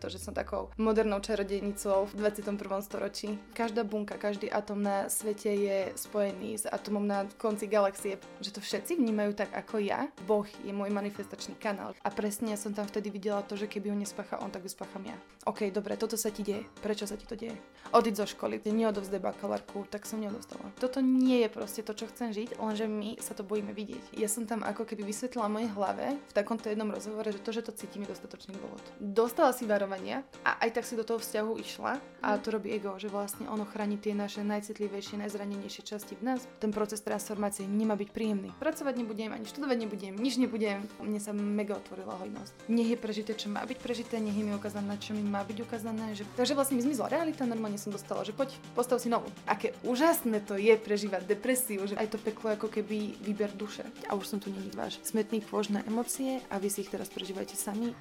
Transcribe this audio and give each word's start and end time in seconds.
To, 0.00 0.08
že 0.08 0.16
som 0.16 0.32
takou 0.32 0.72
modernou 0.80 1.20
čarodejnicou 1.20 2.08
v 2.08 2.12
21. 2.24 2.56
storočí. 2.80 3.36
Každá 3.52 3.84
bunka, 3.84 4.16
každý 4.16 4.48
atom 4.48 4.80
na 4.80 5.12
svete 5.12 5.52
je 5.52 5.92
spojený 5.92 6.56
s 6.56 6.64
atomom 6.64 7.04
na 7.04 7.28
konci 7.36 7.68
galaxie. 7.68 8.16
Že 8.40 8.50
to 8.56 8.60
všetci 8.64 8.96
vnímajú 8.96 9.36
tak 9.36 9.52
ako 9.52 9.76
ja. 9.84 10.08
Boh 10.24 10.48
je 10.64 10.72
môj 10.72 10.88
manifestačný 10.88 11.52
kanál. 11.60 11.92
A 12.00 12.08
presne 12.08 12.56
som 12.56 12.72
tam 12.72 12.88
vtedy 12.88 13.12
videla 13.12 13.44
to, 13.44 13.60
že 13.60 13.68
keby 13.68 13.92
ho 13.92 13.96
nespácha 14.00 14.40
on, 14.40 14.48
tak 14.48 14.64
ho 14.64 14.72
spácham 14.72 15.04
ja. 15.04 15.16
OK, 15.44 15.68
dobre, 15.68 16.00
toto 16.00 16.16
sa 16.16 16.32
ti 16.32 16.40
deje. 16.40 16.64
Prečo 16.80 17.04
sa 17.04 17.20
ti 17.20 17.28
to 17.28 17.36
deje? 17.36 17.52
Odiď 17.92 18.24
zo 18.24 18.26
školy, 18.32 18.56
neodovzdaj 18.64 19.20
bakalárku, 19.20 19.84
tak 19.92 20.08
som 20.08 20.24
neodovzdala. 20.24 20.72
Toto 20.80 21.04
nie 21.04 21.44
je 21.44 21.48
proste 21.52 21.84
to, 21.84 21.92
čo 21.92 22.08
chcem 22.08 22.32
žiť, 22.32 22.56
lenže 22.56 22.88
my 22.88 23.20
sa 23.20 23.36
to 23.36 23.44
bojíme 23.44 23.76
vidieť. 23.76 24.16
Ja 24.16 24.32
som 24.32 24.48
tam 24.48 24.64
ako 24.64 24.88
keby 24.88 25.04
vysvetlila 25.04 25.52
mojej 25.52 25.68
hlave 25.76 26.16
v 26.16 26.32
takomto 26.32 26.72
jednom 26.72 26.88
rozhovore, 26.88 27.28
že 27.28 27.42
to, 27.42 27.50
že 27.52 27.66
to 27.68 27.76
cítim, 27.76 28.06
je 28.06 28.14
dostatočný 28.16 28.56
dôvod. 28.56 28.80
Dostala 29.02 29.50
si 29.50 29.66
varovanie 29.66 29.89
fungovania 29.90 30.22
a 30.46 30.62
aj 30.62 30.70
tak 30.78 30.84
si 30.86 30.94
do 30.94 31.02
toho 31.02 31.18
vzťahu 31.18 31.52
išla 31.58 31.98
a 32.22 32.38
to 32.38 32.54
robí 32.54 32.70
ego, 32.70 32.94
že 32.94 33.10
vlastne 33.10 33.50
ono 33.50 33.66
chráni 33.66 33.98
tie 33.98 34.14
naše 34.14 34.46
najcitlivejšie, 34.46 35.18
najzranenejšie 35.18 35.82
časti 35.82 36.14
v 36.14 36.30
nás. 36.30 36.46
Ten 36.62 36.70
proces 36.70 37.02
transformácie 37.02 37.66
nemá 37.66 37.98
byť 37.98 38.08
príjemný. 38.14 38.54
Pracovať 38.62 38.94
nebudem, 39.02 39.34
ani 39.34 39.48
študovať 39.50 39.78
nebudem, 39.82 40.14
nič 40.14 40.38
nebudem. 40.38 40.84
Mne 41.02 41.18
sa 41.18 41.34
mega 41.34 41.74
otvorila 41.74 42.14
hojnosť. 42.22 42.70
Nech 42.70 42.92
je 42.92 42.98
prežité, 43.00 43.32
čo 43.34 43.50
má 43.50 43.66
byť 43.66 43.78
prežité, 43.82 44.20
nech 44.22 44.36
je 44.36 44.44
mi 44.46 44.52
ukázané, 44.54 44.94
čo 45.00 45.16
mi 45.16 45.24
má 45.24 45.42
byť 45.42 45.58
ukázané. 45.64 46.14
Že... 46.14 46.28
Takže 46.38 46.54
vlastne 46.54 46.76
mi 46.78 46.86
zmizla 46.86 47.10
realita, 47.10 47.48
normálne 47.48 47.80
som 47.80 47.90
dostala, 47.90 48.22
že 48.22 48.36
poď, 48.36 48.54
postav 48.76 49.00
si 49.02 49.08
novú. 49.10 49.26
Aké 49.48 49.74
úžasné 49.82 50.44
to 50.44 50.60
je 50.60 50.76
prežívať 50.76 51.24
depresiu, 51.24 51.88
že 51.88 51.96
aj 51.96 52.14
to 52.14 52.18
peklo 52.20 52.52
ako 52.52 52.68
keby 52.68 53.16
výber 53.24 53.50
duše. 53.56 53.82
A 54.06 54.14
už 54.14 54.28
som 54.28 54.38
tu 54.38 54.52
není 54.52 54.70
váš 54.76 55.00
smetný 55.02 55.40
kôž 55.40 55.72
na 55.72 55.80
emócie 55.88 56.44
a 56.52 56.60
vy 56.60 56.68
si 56.68 56.84
ich 56.84 56.92
teraz 56.92 57.08
prežívajte 57.08 57.56
sami. 57.56 57.96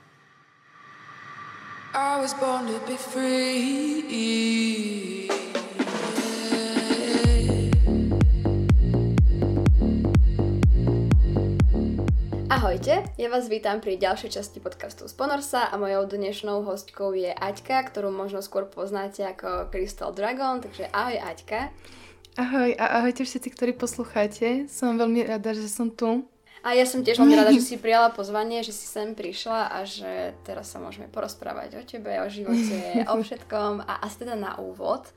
I 1.89 2.21
was 2.21 2.37
born 2.37 2.67
to 2.67 2.77
be 2.85 2.93
free. 2.93 4.05
Ahojte, 12.49 13.09
ja 13.17 13.25
vás 13.33 13.49
vítam 13.49 13.81
pri 13.81 13.97
ďalšej 13.97 14.29
časti 14.37 14.61
podcastu 14.61 15.09
Sponorsa 15.09 15.65
a 15.65 15.81
mojou 15.81 16.05
dnešnou 16.05 16.61
hostkou 16.61 17.17
je 17.17 17.33
Aťka, 17.33 17.81
ktorú 17.89 18.13
možno 18.13 18.45
skôr 18.45 18.69
poznáte 18.69 19.25
ako 19.25 19.73
Crystal 19.73 20.13
Dragon, 20.13 20.61
takže 20.61 20.93
ahoj 20.93 21.17
Aťka. 21.17 21.73
Ahoj 22.37 22.69
a 22.77 23.01
ahojte 23.01 23.25
všetci, 23.25 23.49
ktorí 23.57 23.73
poslucháte. 23.73 24.69
Som 24.69 25.01
veľmi 25.01 25.25
rada, 25.25 25.57
že 25.57 25.65
som 25.65 25.89
tu. 25.89 26.29
A 26.59 26.75
ja 26.75 26.83
som 26.83 26.99
tiež 26.99 27.23
veľmi 27.23 27.39
rada, 27.39 27.55
že 27.55 27.63
si 27.73 27.79
prijala 27.79 28.11
pozvanie, 28.11 28.63
že 28.65 28.75
si 28.75 28.85
sem 28.85 29.15
prišla 29.15 29.71
a 29.71 29.87
že 29.87 30.35
teraz 30.43 30.71
sa 30.71 30.83
môžeme 30.83 31.07
porozprávať 31.07 31.79
o 31.79 31.83
tebe, 31.87 32.11
o 32.19 32.27
živote, 32.27 33.07
o 33.07 33.15
všetkom. 33.23 33.87
A 33.87 34.03
asi 34.03 34.27
teda 34.27 34.35
na 34.35 34.59
úvod 34.59 35.07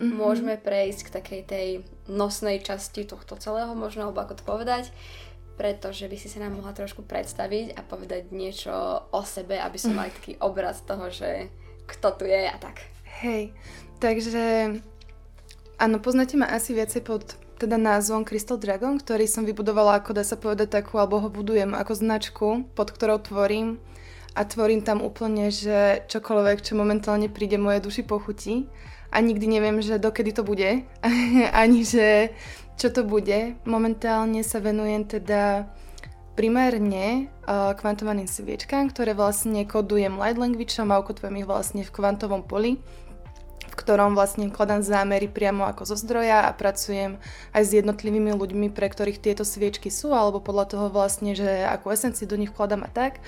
mm-hmm. 0.00 0.16
môžeme 0.16 0.54
prejsť 0.56 1.00
k 1.08 1.14
takej 1.20 1.42
tej 1.44 1.68
nosnej 2.08 2.64
časti 2.64 3.04
tohto 3.04 3.36
celého, 3.36 3.72
možno, 3.76 4.08
alebo 4.08 4.24
ako 4.24 4.40
to 4.40 4.44
povedať, 4.48 4.84
pretože 5.58 6.06
by 6.06 6.16
si 6.16 6.30
sa 6.30 6.46
nám 6.46 6.56
mohla 6.62 6.72
trošku 6.72 7.02
predstaviť 7.04 7.74
a 7.76 7.82
povedať 7.82 8.30
niečo 8.30 8.72
o 9.10 9.22
sebe, 9.26 9.58
aby 9.58 9.76
som 9.76 9.92
mali 9.92 10.14
taký 10.14 10.38
obraz 10.38 10.86
toho, 10.86 11.10
že 11.10 11.50
kto 11.90 12.14
tu 12.14 12.24
je 12.30 12.46
a 12.46 12.56
tak. 12.56 12.86
Hej, 13.18 13.50
takže 13.98 14.78
áno, 15.82 15.98
poznáte 15.98 16.38
ma 16.38 16.46
asi 16.46 16.78
viacej 16.78 17.02
pod 17.02 17.34
teda 17.58 17.74
názvom 17.74 18.22
Crystal 18.22 18.56
Dragon, 18.56 18.96
ktorý 18.96 19.26
som 19.26 19.42
vybudovala 19.42 19.98
ako 19.98 20.14
dá 20.14 20.22
sa 20.22 20.38
povedať 20.38 20.78
takú, 20.78 21.02
alebo 21.02 21.18
ho 21.18 21.28
budujem 21.28 21.74
ako 21.74 21.92
značku, 21.92 22.48
pod 22.78 22.94
ktorou 22.94 23.18
tvorím. 23.18 23.82
A 24.38 24.46
tvorím 24.46 24.86
tam 24.86 25.02
úplne, 25.02 25.50
že 25.50 26.06
čokoľvek, 26.06 26.62
čo 26.62 26.78
momentálne 26.78 27.26
príde 27.26 27.58
moje 27.58 27.82
duši 27.82 28.06
pochutí 28.06 28.70
a 29.10 29.18
nikdy 29.18 29.50
neviem, 29.50 29.82
že 29.82 29.98
dokedy 29.98 30.30
to 30.30 30.46
bude, 30.46 30.86
ani 31.66 31.82
že 31.82 32.30
čo 32.78 32.94
to 32.94 33.02
bude. 33.02 33.58
Momentálne 33.66 34.46
sa 34.46 34.62
venujem 34.62 35.10
teda 35.10 35.66
primárne 36.38 37.26
uh, 37.50 37.74
kvantovaným 37.74 38.30
sviečkám, 38.30 38.94
ktoré 38.94 39.18
vlastne 39.18 39.66
kodujem 39.66 40.14
light 40.14 40.38
languageom 40.38 40.94
a 40.94 41.02
ukotvujem 41.02 41.42
ich 41.42 41.50
vlastne 41.50 41.82
v 41.82 41.90
kvantovom 41.90 42.46
poli 42.46 42.78
ktorom 43.78 44.18
vlastne 44.18 44.50
kladám 44.50 44.82
zámery 44.82 45.30
priamo 45.30 45.62
ako 45.62 45.86
zo 45.86 45.96
zdroja 45.96 46.50
a 46.50 46.50
pracujem 46.50 47.22
aj 47.54 47.62
s 47.62 47.70
jednotlivými 47.78 48.34
ľuďmi, 48.34 48.74
pre 48.74 48.90
ktorých 48.90 49.22
tieto 49.22 49.46
sviečky 49.46 49.86
sú, 49.86 50.10
alebo 50.10 50.42
podľa 50.42 50.74
toho 50.74 50.86
vlastne, 50.90 51.38
že 51.38 51.62
akú 51.62 51.94
esenciu 51.94 52.26
do 52.26 52.34
nich 52.34 52.50
vkladám 52.50 52.82
a 52.82 52.90
tak. 52.90 53.22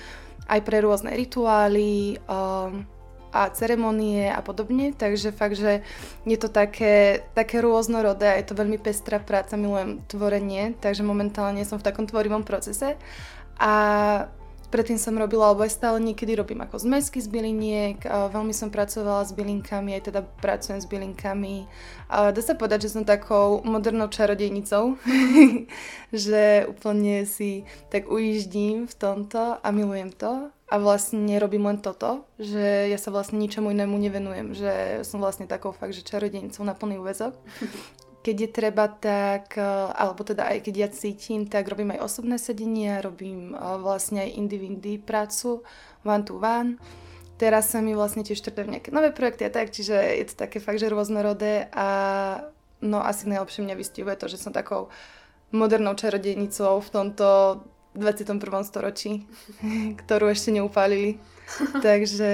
Aj 0.51 0.59
pre 0.59 0.83
rôzne 0.83 1.15
rituály 1.15 2.19
um, 2.27 2.83
a 3.31 3.47
ceremonie 3.55 4.27
a 4.27 4.43
podobne, 4.43 4.91
takže 4.91 5.31
fakt, 5.31 5.55
že 5.55 5.87
je 6.27 6.37
to 6.37 6.51
také, 6.51 7.23
také 7.31 7.63
rôznorodé 7.63 8.27
a 8.27 8.39
je 8.43 8.45
to 8.51 8.59
veľmi 8.59 8.75
pestrá 8.75 9.23
práca, 9.23 9.55
milujem 9.55 10.03
tvorenie, 10.11 10.75
takže 10.83 11.07
momentálne 11.07 11.63
som 11.63 11.79
v 11.79 11.87
takom 11.87 12.03
tvorivom 12.03 12.43
procese 12.43 12.99
a 13.55 13.73
Predtým 14.71 14.95
som 14.95 15.19
robila, 15.19 15.51
alebo 15.51 15.67
aj 15.67 15.75
stále 15.75 15.99
niekedy 15.99 16.31
robím 16.39 16.63
ako 16.63 16.79
zmesky 16.79 17.19
z 17.19 17.27
byliniek, 17.27 17.99
veľmi 18.07 18.55
som 18.55 18.71
pracovala 18.71 19.27
s 19.27 19.35
bylinkami, 19.35 19.99
aj 19.99 20.03
teda 20.07 20.23
pracujem 20.39 20.79
s 20.79 20.87
bylinkami. 20.87 21.67
Dá 22.07 22.39
sa 22.39 22.55
povedať, 22.55 22.87
že 22.87 22.95
som 22.95 23.03
takou 23.03 23.59
modernou 23.67 24.07
čarodejnicou, 24.07 24.95
že 26.15 26.63
úplne 26.71 27.27
si 27.27 27.67
tak 27.91 28.07
ujíždím 28.07 28.87
v 28.87 28.95
tomto 28.95 29.59
a 29.59 29.67
milujem 29.75 30.15
to. 30.15 30.47
A 30.71 30.79
vlastne 30.79 31.35
robím 31.35 31.67
len 31.67 31.83
toto, 31.83 32.23
že 32.39 32.87
ja 32.87 32.95
sa 32.95 33.11
vlastne 33.11 33.35
ničomu 33.43 33.75
inému 33.75 33.91
nevenujem, 33.99 34.55
že 34.55 35.03
som 35.03 35.19
vlastne 35.19 35.43
takou 35.43 35.75
fakt, 35.75 35.91
že 35.91 36.07
čarodejnicou 36.07 36.63
na 36.63 36.71
plný 36.71 36.95
úvezok. 37.03 37.35
Keď 38.21 38.35
je 38.37 38.49
treba, 38.53 38.85
tak, 38.87 39.57
e, 39.57 39.65
alebo 39.93 40.21
teda 40.21 40.45
aj 40.45 40.69
keď 40.69 40.75
ja 40.77 40.89
cítim, 40.93 41.49
tak 41.49 41.65
robím 41.65 41.97
aj 41.97 42.05
osobné 42.05 42.37
sedenia, 42.37 43.01
robím 43.01 43.53
e, 43.53 43.55
vlastne 43.81 44.21
aj 44.21 44.37
individy 44.37 45.01
prácu, 45.01 45.65
one 46.05 46.23
to 46.23 46.37
one. 46.37 46.77
Teraz 47.41 47.73
sa 47.73 47.81
mi 47.81 47.97
vlastne 47.97 48.21
tiež 48.21 48.37
štartujú 48.37 48.69
nejaké 48.69 48.93
nové 48.93 49.09
projekty 49.09 49.49
a 49.49 49.53
tak, 49.53 49.73
čiže 49.73 49.97
je 49.97 50.25
to 50.29 50.35
také 50.37 50.61
fakt, 50.61 50.77
že 50.77 50.93
rôznorodé 50.93 51.73
a 51.73 51.87
no 52.85 53.01
asi 53.01 53.25
najlepšie 53.25 53.65
mňa 53.65 53.75
vystihuje 53.77 54.13
to, 54.13 54.29
že 54.29 54.37
som 54.37 54.53
takou 54.53 54.93
modernou 55.49 55.97
čarodejnicou 55.97 56.77
v 56.85 56.89
tomto 56.93 57.27
21. 57.97 58.37
storočí, 58.63 59.25
ktorú 60.05 60.29
ešte 60.29 60.53
neupálili. 60.53 61.17
Takže 61.85 62.31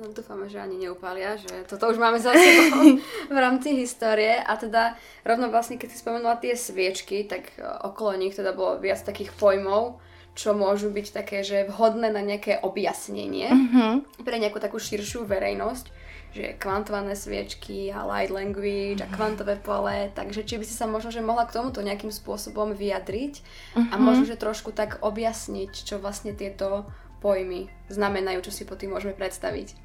No 0.00 0.08
dúfame, 0.16 0.48
že 0.48 0.56
ani 0.56 0.80
neupália, 0.80 1.36
že 1.36 1.68
toto 1.68 1.92
už 1.92 2.00
máme 2.00 2.16
za 2.16 2.32
sebou 2.32 2.96
v 3.36 3.36
rámci 3.36 3.76
histórie 3.76 4.32
a 4.32 4.56
teda 4.56 4.96
rovno 5.28 5.52
vlastne, 5.52 5.76
keď 5.76 5.88
si 5.92 6.00
spomenula 6.00 6.40
tie 6.40 6.56
sviečky, 6.56 7.28
tak 7.28 7.52
e, 7.54 7.68
okolo 7.84 8.16
nich 8.16 8.32
teda 8.32 8.56
bolo 8.56 8.80
viac 8.80 9.04
takých 9.04 9.36
pojmov, 9.36 10.00
čo 10.32 10.56
môžu 10.56 10.88
byť 10.88 11.06
také, 11.12 11.44
že 11.44 11.68
vhodné 11.68 12.08
na 12.08 12.24
nejaké 12.24 12.64
objasnenie 12.64 13.52
mm-hmm. 13.52 14.24
pre 14.24 14.40
nejakú 14.40 14.56
takú 14.56 14.80
širšiu 14.80 15.28
verejnosť, 15.28 15.92
že 16.32 16.56
kvantované 16.56 17.12
sviečky 17.12 17.92
a 17.92 18.00
light 18.08 18.32
language 18.32 19.04
a 19.04 19.08
mhm. 19.10 19.14
kvantové 19.20 19.60
pole, 19.60 20.08
takže 20.16 20.48
či 20.48 20.56
by 20.56 20.64
si 20.64 20.72
sa 20.72 20.88
možno, 20.88 21.12
že 21.12 21.20
mohla 21.20 21.44
k 21.44 21.60
tomuto 21.60 21.84
nejakým 21.84 22.08
spôsobom 22.08 22.72
vyjadriť 22.72 23.34
mm-hmm. 23.36 23.92
a 23.92 23.94
mhm. 24.00 24.00
možno, 24.00 24.24
že 24.24 24.40
trošku 24.40 24.72
tak 24.72 24.96
objasniť, 25.04 25.76
čo 25.76 26.00
vlastne 26.00 26.32
tieto 26.32 26.88
pojmy 27.20 27.68
znamenajú, 27.92 28.48
čo 28.48 28.52
si 28.52 28.64
po 28.64 28.74
tým 28.74 28.96
môžeme 28.96 29.14
predstaviť. 29.14 29.76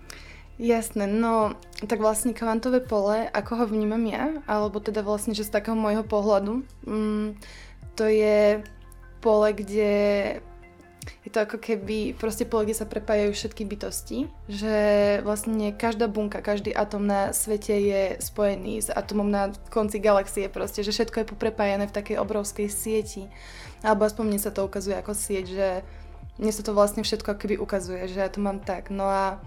Jasné, 0.56 1.04
no 1.04 1.60
tak 1.84 2.00
vlastne 2.00 2.32
kvantové 2.32 2.80
pole, 2.80 3.28
ako 3.28 3.52
ho 3.60 3.66
vnímam 3.68 4.00
ja, 4.08 4.40
alebo 4.48 4.80
teda 4.80 5.04
vlastne, 5.04 5.36
že 5.36 5.44
z 5.44 5.52
takého 5.52 5.76
môjho 5.76 6.08
pohľadu, 6.08 6.64
mm, 6.88 7.36
to 8.00 8.08
je 8.08 8.64
pole, 9.20 9.52
kde 9.52 9.92
je 11.26 11.30
to 11.30 11.44
ako 11.44 11.58
keby 11.62 12.16
proste 12.18 12.48
pole, 12.48 12.66
kde 12.66 12.78
sa 12.78 12.90
prepájajú 12.90 13.36
všetky 13.36 13.64
bytosti, 13.68 14.32
že 14.50 14.78
vlastne 15.22 15.74
každá 15.76 16.10
bunka, 16.10 16.42
každý 16.42 16.74
atom 16.74 17.06
na 17.06 17.36
svete 17.36 17.76
je 17.76 18.02
spojený 18.22 18.86
s 18.86 18.90
atomom 18.90 19.30
na 19.30 19.54
konci 19.70 20.02
galaxie 20.02 20.50
proste, 20.50 20.82
že 20.82 20.94
všetko 20.94 21.22
je 21.22 21.32
poprepájané 21.36 21.86
v 21.90 21.96
takej 21.96 22.18
obrovskej 22.18 22.68
sieti. 22.72 23.30
Alebo 23.86 24.06
aspoň 24.08 24.24
mne 24.26 24.40
sa 24.42 24.50
to 24.50 24.66
ukazuje 24.66 24.98
ako 24.98 25.14
sieť, 25.14 25.46
že 25.46 25.68
mne 26.36 26.52
sa 26.52 26.62
to 26.64 26.76
vlastne 26.76 27.04
všetko 27.04 27.36
akoby 27.36 27.56
ukazuje, 27.56 28.12
že 28.12 28.20
ja 28.20 28.30
to 28.32 28.44
mám 28.44 28.60
tak. 28.60 28.92
No 28.92 29.08
a 29.08 29.40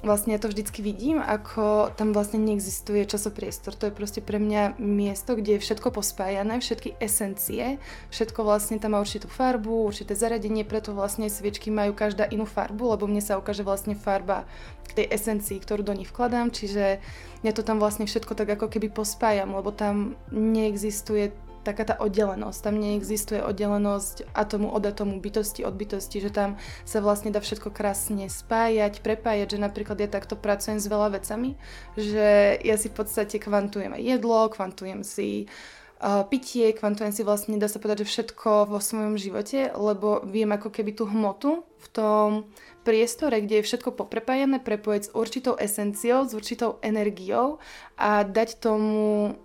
vlastne 0.00 0.32
ja 0.32 0.40
to 0.40 0.48
vždycky 0.48 0.80
vidím, 0.80 1.20
ako 1.20 1.92
tam 1.96 2.16
vlastne 2.16 2.40
neexistuje 2.40 3.04
časopriestor. 3.04 3.76
To 3.76 3.88
je 3.88 3.94
proste 3.94 4.20
pre 4.24 4.40
mňa 4.40 4.80
miesto, 4.80 5.36
kde 5.36 5.56
je 5.56 5.64
všetko 5.64 5.92
pospájané, 5.92 6.60
všetky 6.60 6.96
esencie, 6.96 7.76
všetko 8.08 8.40
vlastne 8.40 8.80
tam 8.80 8.96
má 8.96 8.98
určitú 9.04 9.28
farbu, 9.28 9.84
určité 9.84 10.16
zaradenie, 10.16 10.64
preto 10.64 10.96
vlastne 10.96 11.28
sviečky 11.28 11.68
majú 11.68 11.92
každá 11.92 12.24
inú 12.32 12.48
farbu, 12.48 12.96
lebo 12.96 13.04
mne 13.04 13.20
sa 13.20 13.36
ukáže 13.36 13.60
vlastne 13.60 13.92
farba 13.92 14.48
k 14.88 15.04
tej 15.04 15.06
esencii, 15.12 15.60
ktorú 15.60 15.84
do 15.84 15.92
nich 15.92 16.08
vkladám, 16.08 16.48
čiže 16.50 16.98
ja 17.44 17.52
to 17.52 17.60
tam 17.60 17.78
vlastne 17.78 18.08
všetko 18.08 18.32
tak 18.32 18.56
ako 18.56 18.72
keby 18.72 18.88
pospájam, 18.88 19.52
lebo 19.52 19.70
tam 19.70 20.16
neexistuje 20.32 21.36
taká 21.60 21.84
tá 21.84 21.94
oddelenosť. 22.00 22.58
Tam 22.60 22.76
neexistuje 22.80 23.40
oddelenosť 23.44 24.32
atomu 24.32 24.72
od 24.72 24.84
atomu, 24.84 25.20
bytosti 25.20 25.64
od 25.64 25.76
bytosti, 25.76 26.24
že 26.24 26.30
tam 26.32 26.56
sa 26.88 27.04
vlastne 27.04 27.30
dá 27.30 27.40
všetko 27.40 27.70
krásne 27.70 28.28
spájať, 28.32 29.04
prepájať, 29.04 29.56
že 29.56 29.58
napríklad 29.60 30.00
ja 30.00 30.08
takto 30.08 30.36
pracujem 30.36 30.80
s 30.80 30.88
veľa 30.88 31.20
vecami, 31.20 31.60
že 31.96 32.56
ja 32.64 32.76
si 32.80 32.88
v 32.88 32.96
podstate 32.96 33.36
kvantujem 33.36 33.92
aj 33.96 34.02
jedlo, 34.02 34.48
kvantujem 34.48 35.04
si 35.04 35.48
pitie, 36.32 36.72
kvantujem 36.72 37.12
si 37.12 37.20
vlastne, 37.20 37.60
dá 37.60 37.68
sa 37.68 37.76
povedať, 37.76 38.08
že 38.08 38.10
všetko 38.16 38.72
vo 38.72 38.80
svojom 38.80 39.20
živote, 39.20 39.68
lebo 39.76 40.24
viem 40.24 40.48
ako 40.48 40.72
keby 40.72 40.96
tú 40.96 41.04
hmotu 41.04 41.60
v 41.76 41.86
tom 41.92 42.28
priestore, 42.88 43.36
kde 43.44 43.60
je 43.60 43.68
všetko 43.68 43.92
poprepájané, 43.92 44.64
prepojiť 44.64 45.02
s 45.04 45.12
určitou 45.12 45.60
esenciou, 45.60 46.24
s 46.24 46.32
určitou 46.32 46.80
energiou 46.80 47.60
a 48.00 48.24
dať 48.24 48.64
tomu 48.64 49.36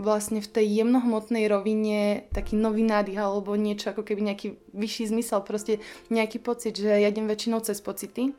vlastne 0.00 0.40
v 0.40 0.48
tej 0.48 0.66
jemnohmotnej 0.80 1.44
rovine 1.46 2.24
taký 2.32 2.56
nový 2.56 2.82
nádych 2.82 3.20
alebo 3.20 3.52
niečo 3.54 3.92
ako 3.92 4.02
keby 4.02 4.32
nejaký 4.32 4.56
vyšší 4.72 5.12
zmysel, 5.12 5.44
proste 5.44 5.84
nejaký 6.08 6.40
pocit, 6.40 6.80
že 6.80 6.88
ja 6.88 7.08
idem 7.12 7.28
väčšinou 7.28 7.60
cez 7.60 7.78
pocity 7.84 8.32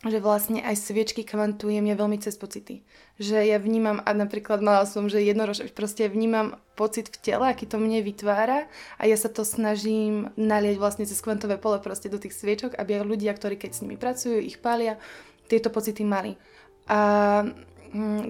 že 0.00 0.16
vlastne 0.16 0.64
aj 0.64 0.80
sviečky 0.80 1.28
kvantujem 1.28 1.84
ja 1.84 1.92
veľmi 1.92 2.16
cez 2.24 2.32
pocity. 2.40 2.80
Že 3.20 3.52
ja 3.52 3.60
vnímam, 3.60 4.00
a 4.00 4.16
napríklad 4.16 4.64
mala 4.64 4.88
som, 4.88 5.12
že 5.12 5.20
jednorož, 5.20 5.68
proste 5.76 6.08
vnímam 6.08 6.56
pocit 6.72 7.12
v 7.12 7.20
tele, 7.20 7.44
aký 7.44 7.68
to 7.68 7.76
mne 7.76 8.00
vytvára 8.00 8.64
a 8.96 9.02
ja 9.04 9.16
sa 9.20 9.28
to 9.28 9.44
snažím 9.44 10.32
nalieť 10.40 10.80
vlastne 10.80 11.04
cez 11.04 11.20
kvantové 11.20 11.60
pole 11.60 11.76
proste 11.84 12.08
do 12.08 12.16
tých 12.16 12.32
sviečok, 12.32 12.80
aby 12.80 13.04
ľudia, 13.04 13.36
ktorí 13.36 13.60
keď 13.60 13.70
s 13.76 13.82
nimi 13.84 14.00
pracujú, 14.00 14.40
ich 14.40 14.56
pália, 14.56 14.96
tieto 15.52 15.68
pocity 15.68 16.00
mali. 16.00 16.40
A 16.88 17.44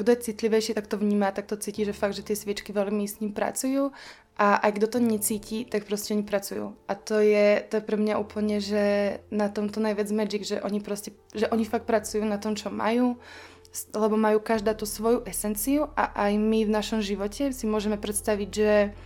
kto 0.00 0.08
je 0.10 0.24
citlivejší, 0.32 0.72
tak 0.72 0.88
to 0.88 0.96
vníma, 0.96 1.36
tak 1.36 1.44
to 1.44 1.60
cíti, 1.60 1.84
že 1.84 1.92
fakt, 1.92 2.16
že 2.16 2.24
tie 2.24 2.36
sviečky 2.36 2.72
veľmi 2.72 3.04
s 3.04 3.20
ním 3.20 3.36
pracujú 3.36 3.92
a 4.40 4.56
aj 4.56 4.80
kto 4.80 4.86
to 4.96 4.98
necíti, 5.04 5.58
tak 5.68 5.84
proste 5.84 6.16
oni 6.16 6.24
pracujú. 6.24 6.72
A 6.88 6.96
to 6.96 7.20
je, 7.20 7.60
to 7.68 7.76
je 7.76 7.84
pre 7.84 8.00
mňa 8.00 8.16
úplne, 8.16 8.56
že 8.56 9.20
na 9.28 9.52
tomto 9.52 9.84
najviac 9.84 10.08
magic, 10.16 10.48
že 10.48 10.64
oni 10.64 10.80
proste, 10.80 11.12
že 11.36 11.44
oni 11.52 11.68
fakt 11.68 11.84
pracujú 11.84 12.24
na 12.24 12.40
tom, 12.40 12.56
čo 12.56 12.72
majú, 12.72 13.20
lebo 13.92 14.16
majú 14.16 14.40
každá 14.40 14.72
tú 14.72 14.88
svoju 14.88 15.28
esenciu 15.28 15.92
a 15.92 16.08
aj 16.26 16.32
my 16.40 16.64
v 16.64 16.72
našom 16.72 17.04
živote 17.04 17.52
si 17.52 17.68
môžeme 17.68 18.00
predstaviť, 18.00 18.48
že 18.48 18.96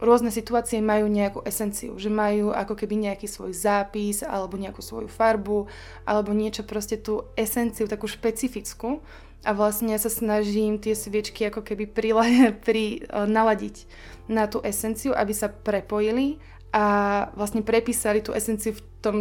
rôzne 0.00 0.32
situácie 0.32 0.80
majú 0.80 1.10
nejakú 1.10 1.44
esenciu, 1.44 1.98
že 2.00 2.08
majú 2.08 2.54
ako 2.54 2.78
keby 2.78 3.10
nejaký 3.10 3.28
svoj 3.28 3.52
zápis 3.52 4.24
alebo 4.24 4.56
nejakú 4.56 4.80
svoju 4.80 5.10
farbu 5.10 5.68
alebo 6.08 6.30
niečo 6.32 6.64
proste 6.64 6.96
tú 6.96 7.28
esenciu 7.36 7.84
takú 7.84 8.08
špecifickú 8.08 9.04
a 9.40 9.50
vlastne 9.56 9.96
ja 9.96 10.00
sa 10.00 10.12
snažím 10.12 10.76
tie 10.76 10.92
sviečky 10.92 11.48
ako 11.48 11.64
keby 11.64 11.88
prila, 11.88 12.24
pri, 12.66 13.04
uh, 13.08 13.24
naladiť 13.24 13.88
na 14.30 14.46
tú 14.46 14.60
esenciu, 14.62 15.16
aby 15.16 15.32
sa 15.34 15.50
prepojili 15.50 16.38
a 16.70 17.26
vlastne 17.34 17.66
prepísali 17.66 18.22
tú 18.22 18.30
esenciu 18.30 18.78
v 18.78 18.82
tom 19.02 19.16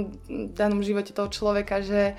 danom 0.53 0.85
živote 0.85 1.17
toho 1.17 1.33
človeka, 1.33 1.81
že 1.81 2.13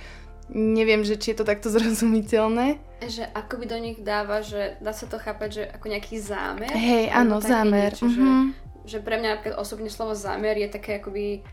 neviem, 0.51 1.07
že 1.07 1.15
či 1.15 1.33
je 1.33 1.39
to 1.39 1.47
takto 1.47 1.71
zrozumiteľné. 1.75 2.83
Že 3.01 3.25
ako 3.33 3.55
by 3.63 3.65
do 3.71 3.79
nich 3.81 3.99
dáva, 4.03 4.43
že 4.43 4.77
dá 4.83 4.93
sa 4.93 5.07
to 5.07 5.17
chápať, 5.17 5.49
že 5.49 5.63
ako 5.71 5.87
nejaký 5.89 6.17
zámer? 6.21 6.69
Hej, 6.75 7.15
áno, 7.15 7.41
zámer. 7.41 7.95
Niečo, 7.95 8.11
mm-hmm. 8.11 8.43
že, 8.53 8.70
že 8.85 9.01
pre 9.01 9.21
mňa 9.21 9.57
osobne 9.61 9.93
slovo 9.93 10.17
zámer 10.17 10.57
je 10.57 10.69
také 10.73 10.99
akoby 10.99 11.45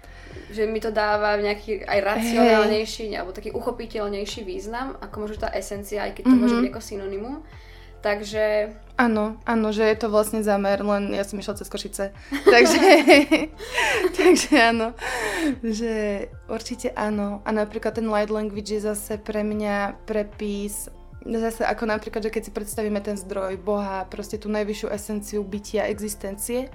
že 0.51 0.68
mi 0.68 0.79
to 0.79 0.91
dáva 0.91 1.35
nejaký 1.39 1.83
aj 1.83 2.00
racionálnejší 2.03 3.12
hey. 3.12 3.18
alebo 3.19 3.35
taký 3.35 3.51
uchopiteľnejší 3.51 4.47
význam, 4.47 4.95
ako 5.03 5.27
možno 5.27 5.47
tá 5.47 5.50
esencia, 5.51 6.07
aj 6.07 6.19
keď 6.19 6.24
to 6.24 6.29
mm-hmm. 6.29 6.41
môže 6.41 6.56
byť 6.62 6.69
ako 6.71 6.81
synonymum. 6.81 7.35
Takže... 7.97 8.71
Áno, 8.95 9.41
áno, 9.44 9.68
že 9.74 9.83
je 9.83 9.97
to 9.97 10.07
vlastne 10.07 10.45
zámer, 10.45 10.79
len 10.85 11.12
ja 11.12 11.25
som 11.25 11.41
išla 11.41 11.57
cez 11.57 11.68
Košice. 11.68 12.13
Takže, 12.53 12.79
takže 14.18 14.51
áno, 14.62 14.94
že 15.65 16.25
určite 16.47 16.94
áno. 16.94 17.41
A 17.44 17.50
napríklad 17.51 17.97
ten 17.97 18.07
light 18.07 18.30
language 18.30 18.69
je 18.69 18.81
zase 18.85 19.18
pre 19.18 19.41
mňa 19.41 20.06
prepis 20.06 20.88
zase 21.35 21.68
ako 21.68 21.91
napríklad, 21.91 22.23
že 22.23 22.31
keď 22.31 22.41
si 22.47 22.56
predstavíme 22.56 23.03
ten 23.03 23.19
zdroj 23.19 23.59
Boha, 23.59 24.07
proste 24.07 24.39
tú 24.39 24.47
najvyššiu 24.47 24.88
esenciu 24.88 25.44
bytia, 25.44 25.91
existencie, 25.91 26.71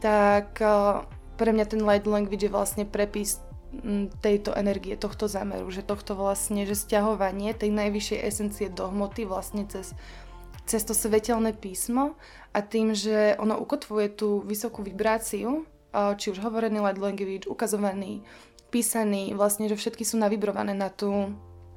tak 0.00 0.60
uh, 0.60 1.04
pre 1.36 1.52
mňa 1.52 1.66
ten 1.68 1.82
light 1.82 2.06
language 2.08 2.46
je 2.46 2.52
vlastne 2.52 2.84
prepis 2.84 3.40
tejto 4.24 4.56
energie, 4.56 4.96
tohto 4.96 5.28
zámeru, 5.28 5.68
že 5.68 5.84
tohto 5.84 6.16
vlastne, 6.16 6.64
že 6.64 6.78
stiahovanie 6.78 7.52
tej 7.52 7.68
najvyššej 7.76 8.20
esencie 8.24 8.66
do 8.72 8.88
hmoty 8.88 9.28
vlastne 9.28 9.68
cez 9.68 9.92
cez 10.66 10.82
to 10.82 10.92
svetelné 10.92 11.54
písmo 11.54 12.18
a 12.50 12.58
tým, 12.58 12.92
že 12.92 13.38
ono 13.38 13.54
ukotvuje 13.62 14.18
tú 14.18 14.42
vysokú 14.42 14.82
vibráciu, 14.82 15.62
či 15.94 16.26
už 16.34 16.42
hovorený 16.42 16.82
light 16.82 16.98
language, 16.98 17.46
ukazovaný, 17.46 18.26
písaný, 18.74 19.32
vlastne, 19.32 19.70
že 19.70 19.78
všetky 19.78 20.02
sú 20.02 20.18
navibrované 20.18 20.74
na 20.74 20.90
tú, 20.90 21.32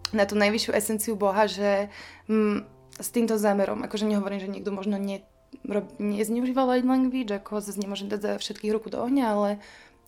na 0.09 0.25
tú 0.25 0.33
najvyššiu 0.35 0.71
esenciu 0.73 1.13
Boha, 1.13 1.45
že 1.45 1.93
m, 2.25 2.65
s 2.97 3.13
týmto 3.13 3.37
zámerom, 3.37 3.85
akože 3.85 4.09
nehovorím, 4.09 4.41
že 4.41 4.51
niekto 4.51 4.73
možno 4.73 4.97
ne, 4.97 5.21
rob, 5.69 5.85
nezneužíva 6.01 6.65
light 6.65 6.85
language, 6.85 7.31
ako 7.31 7.61
zase 7.61 7.79
nemôžem 7.79 8.09
dať 8.09 8.19
za 8.19 8.31
všetkých 8.41 8.73
ruku 8.73 8.89
do 8.89 8.99
ohňa, 8.99 9.25
ale 9.29 9.49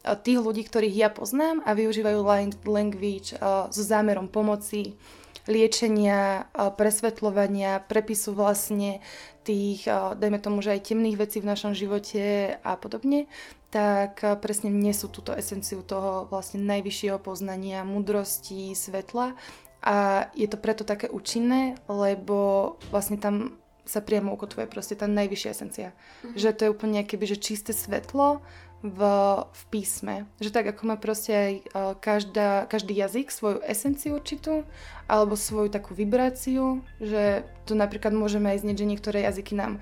tých 0.02 0.42
ľudí, 0.42 0.66
ktorých 0.66 0.98
ja 0.98 1.10
poznám 1.14 1.62
a 1.62 1.78
využívajú 1.78 2.20
light 2.26 2.58
language 2.66 3.38
so 3.70 3.82
zámerom 3.86 4.26
pomoci, 4.28 4.98
liečenia, 5.46 6.50
presvetľovania, 6.54 7.82
prepisu 7.86 8.34
vlastne 8.34 9.02
tých, 9.42 9.90
dajme 9.90 10.38
tomu, 10.38 10.62
že 10.62 10.78
aj 10.78 10.94
temných 10.94 11.18
vecí 11.18 11.38
v 11.42 11.50
našom 11.50 11.74
živote 11.74 12.58
a 12.62 12.78
podobne, 12.78 13.26
tak 13.74 14.22
presne 14.42 14.70
nesú 14.70 15.10
túto 15.10 15.34
esenciu 15.34 15.82
toho 15.82 16.30
vlastne 16.30 16.62
najvyššieho 16.62 17.18
poznania, 17.18 17.82
mudrosti, 17.82 18.74
svetla. 18.78 19.34
A 19.82 20.30
je 20.38 20.46
to 20.46 20.62
preto 20.62 20.86
také 20.86 21.10
účinné, 21.10 21.74
lebo 21.90 22.78
vlastne 22.94 23.18
tam 23.18 23.58
sa 23.86 24.00
priamo 24.00 24.34
ukotvuje 24.34 24.70
proste 24.70 24.94
tá 24.94 25.10
najvyššia 25.10 25.50
esencia. 25.52 25.90
Mm-hmm. 25.92 26.38
Že 26.38 26.50
to 26.54 26.62
je 26.64 26.74
úplne 26.74 27.00
keby, 27.04 27.26
že 27.26 27.38
čisté 27.42 27.72
svetlo, 27.74 28.42
v, 28.82 29.02
v 29.46 29.62
písme. 29.70 30.26
Že 30.42 30.50
tak 30.50 30.66
ako 30.74 30.82
má 30.90 30.96
proste 30.98 31.32
aj 31.32 31.54
uh, 31.54 31.94
každá, 32.02 32.66
každý 32.66 32.98
jazyk 32.98 33.30
svoju 33.30 33.62
esenciu 33.62 34.18
určitú, 34.18 34.66
alebo 35.06 35.38
svoju 35.38 35.70
takú 35.70 35.94
vibráciu, 35.94 36.82
že 36.98 37.46
tu 37.70 37.78
napríklad 37.78 38.12
môžeme 38.12 38.50
aj 38.50 38.66
znieť, 38.66 38.78
že 38.82 38.90
niektoré 38.90 39.18
jazyky 39.22 39.54
nám 39.54 39.78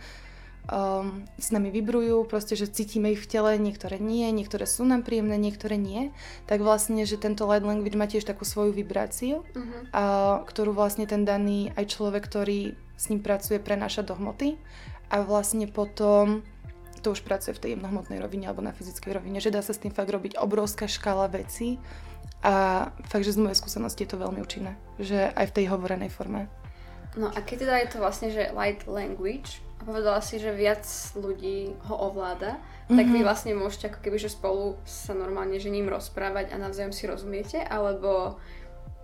um, 0.67 1.23
s 1.39 1.47
nami 1.55 1.71
vibrujú, 1.71 2.27
proste, 2.27 2.59
že 2.59 2.67
cítime 2.67 3.15
ich 3.15 3.23
v 3.23 3.29
tele, 3.31 3.51
niektoré 3.55 4.03
nie, 4.03 4.27
niektoré 4.35 4.67
sú 4.67 4.83
nám 4.83 5.07
príjemné, 5.07 5.39
niektoré 5.39 5.79
nie, 5.79 6.11
tak 6.43 6.59
vlastne, 6.59 7.07
že 7.07 7.15
tento 7.15 7.47
light 7.47 7.63
language 7.63 7.95
má 7.95 8.05
tiež 8.05 8.27
takú 8.27 8.43
svoju 8.43 8.75
vibráciu, 8.75 9.47
uh-huh. 9.47 9.81
a, 9.95 10.03
ktorú 10.43 10.75
vlastne 10.75 11.07
ten 11.07 11.23
daný 11.23 11.71
aj 11.79 11.87
človek, 11.95 12.27
ktorý 12.27 12.75
s 12.99 13.07
ním 13.07 13.23
pracuje, 13.23 13.63
prenáša 13.63 14.03
do 14.03 14.19
hmoty 14.19 14.59
a 15.07 15.23
vlastne 15.23 15.71
potom 15.71 16.43
to 16.99 17.15
už 17.15 17.23
pracuje 17.23 17.55
v 17.55 17.61
tej 17.63 17.69
jemnohmotnej 17.79 18.19
rovine 18.19 18.51
alebo 18.51 18.59
na 18.59 18.75
fyzickej 18.75 19.15
rovine, 19.15 19.39
že 19.39 19.55
dá 19.55 19.63
sa 19.63 19.71
s 19.71 19.79
tým 19.79 19.95
fakt 19.95 20.11
robiť 20.11 20.35
obrovská 20.35 20.83
škála 20.83 21.31
vecí 21.31 21.79
a 22.43 22.87
fakt, 23.07 23.23
že 23.23 23.35
z 23.35 23.41
mojej 23.41 23.55
skúsenosti 23.55 24.03
je 24.03 24.11
to 24.11 24.19
veľmi 24.19 24.43
účinné, 24.43 24.75
že 24.99 25.31
aj 25.31 25.47
v 25.47 25.55
tej 25.55 25.65
hovorenej 25.71 26.11
forme. 26.11 26.51
No 27.15 27.31
a 27.31 27.39
keď 27.41 27.65
teda 27.65 27.75
je 27.81 27.89
to 27.95 27.97
vlastne, 28.03 28.27
že 28.29 28.51
light 28.51 28.85
language, 28.85 29.63
a 29.79 29.87
povedala 29.87 30.19
si, 30.19 30.43
že 30.43 30.51
viac 30.51 30.83
ľudí 31.15 31.71
ho 31.87 31.95
ovláda, 32.11 32.59
mm-hmm. 32.59 32.97
tak 32.99 33.05
vy 33.07 33.19
mhm. 33.23 33.25
vlastne 33.25 33.51
môžete 33.55 33.85
ako 33.89 33.99
keby, 34.03 34.17
že 34.19 34.29
spolu 34.35 34.75
sa 34.83 35.15
normálne 35.15 35.55
že 35.55 35.71
ním 35.71 35.87
rozprávať 35.87 36.51
a 36.51 36.59
navzájom 36.59 36.91
si 36.91 37.07
rozumiete, 37.07 37.63
alebo, 37.63 38.37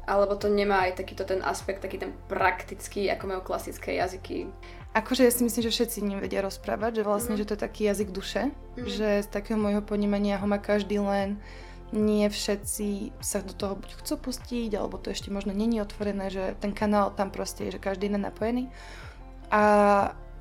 alebo 0.07 0.37
to 0.37 0.47
nemá 0.47 0.85
aj 0.89 1.01
takýto 1.01 1.25
ten 1.25 1.41
aspekt, 1.41 1.81
taký 1.81 1.97
ten 1.97 2.13
praktický, 2.29 3.09
ako 3.09 3.23
majú 3.25 3.41
klasické 3.41 3.97
jazyky? 3.97 4.49
Akože 4.95 5.27
ja 5.27 5.31
si 5.33 5.43
myslím, 5.43 5.63
že 5.67 5.75
všetci 5.75 5.97
ním 6.07 6.23
vedia 6.23 6.39
rozprávať, 6.39 7.01
že 7.01 7.03
vlastne, 7.03 7.33
mm. 7.35 7.39
že 7.43 7.47
to 7.51 7.53
je 7.59 7.65
taký 7.67 7.81
jazyk 7.91 8.09
duše, 8.15 8.41
mm. 8.79 8.87
že 8.87 9.09
z 9.25 9.27
takého 9.27 9.59
môjho 9.59 9.83
ponímania 9.83 10.39
ho 10.39 10.47
má 10.47 10.55
každý 10.55 11.03
len 11.03 11.41
nie 11.91 12.25
všetci 12.27 13.13
sa 13.21 13.43
do 13.43 13.53
toho 13.53 13.75
buď 13.75 13.91
chcú 14.01 14.31
pustiť, 14.31 14.71
alebo 14.73 14.97
to 14.97 15.11
ešte 15.11 15.29
možno 15.29 15.53
není 15.53 15.83
otvorené, 15.83 16.31
že 16.31 16.55
ten 16.63 16.71
kanál 16.71 17.13
tam 17.13 17.29
proste 17.29 17.67
je, 17.67 17.77
že 17.77 17.83
každý 17.83 18.07
je 18.09 18.17
napojený. 18.17 18.63
A 19.51 19.61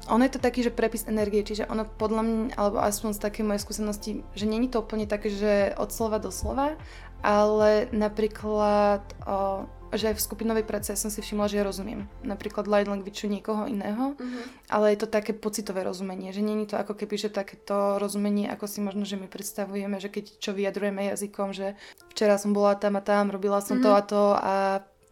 ono 0.08 0.20
je 0.24 0.36
to 0.36 0.40
taký, 0.40 0.60
že 0.60 0.74
prepis 0.74 1.08
energie, 1.08 1.40
čiže 1.40 1.64
ono 1.64 1.88
podľa 1.88 2.22
mňa, 2.24 2.44
alebo 2.60 2.76
aspoň 2.80 3.16
z 3.16 3.20
také 3.24 3.40
moje 3.40 3.64
skúsenosti, 3.64 4.20
že 4.36 4.44
není 4.44 4.68
to 4.68 4.84
úplne 4.84 5.08
také, 5.08 5.32
že 5.32 5.72
od 5.80 5.88
slova 5.88 6.20
do 6.20 6.28
slova, 6.28 6.76
ale 7.24 7.88
napríklad 7.88 9.00
o, 9.24 9.64
že 9.96 10.12
aj 10.12 10.20
v 10.20 10.24
skupinovej 10.28 10.68
práci 10.68 10.92
ja 10.92 11.00
som 11.00 11.08
si 11.08 11.24
všimla, 11.24 11.48
že 11.48 11.56
ja 11.56 11.64
rozumiem 11.64 12.04
napríklad 12.20 12.68
light 12.68 12.84
language 12.84 13.24
niekoho 13.24 13.64
iného, 13.64 14.12
uh-huh. 14.12 14.44
ale 14.68 14.92
je 14.92 15.00
to 15.00 15.08
také 15.08 15.32
pocitové 15.32 15.88
rozumenie, 15.88 16.36
že 16.36 16.44
není 16.44 16.68
to 16.68 16.76
ako 16.76 16.92
keby, 16.92 17.16
že 17.16 17.32
takéto 17.32 17.96
rozumenie, 17.96 18.52
ako 18.52 18.68
si 18.68 18.84
možno, 18.84 19.08
že 19.08 19.16
my 19.16 19.24
predstavujeme, 19.24 19.96
že 19.96 20.12
keď 20.12 20.36
čo 20.36 20.52
vyjadrujeme 20.52 21.08
jazykom, 21.08 21.56
že 21.56 21.80
včera 22.12 22.36
som 22.36 22.52
bola 22.52 22.76
tam 22.76 23.00
a 23.00 23.02
tam, 23.02 23.32
robila 23.32 23.64
som 23.64 23.80
uh-huh. 23.80 23.88
to 23.88 23.90
mhm. 23.90 23.96
a 23.96 24.02
to 24.04 24.22
a 24.36 24.54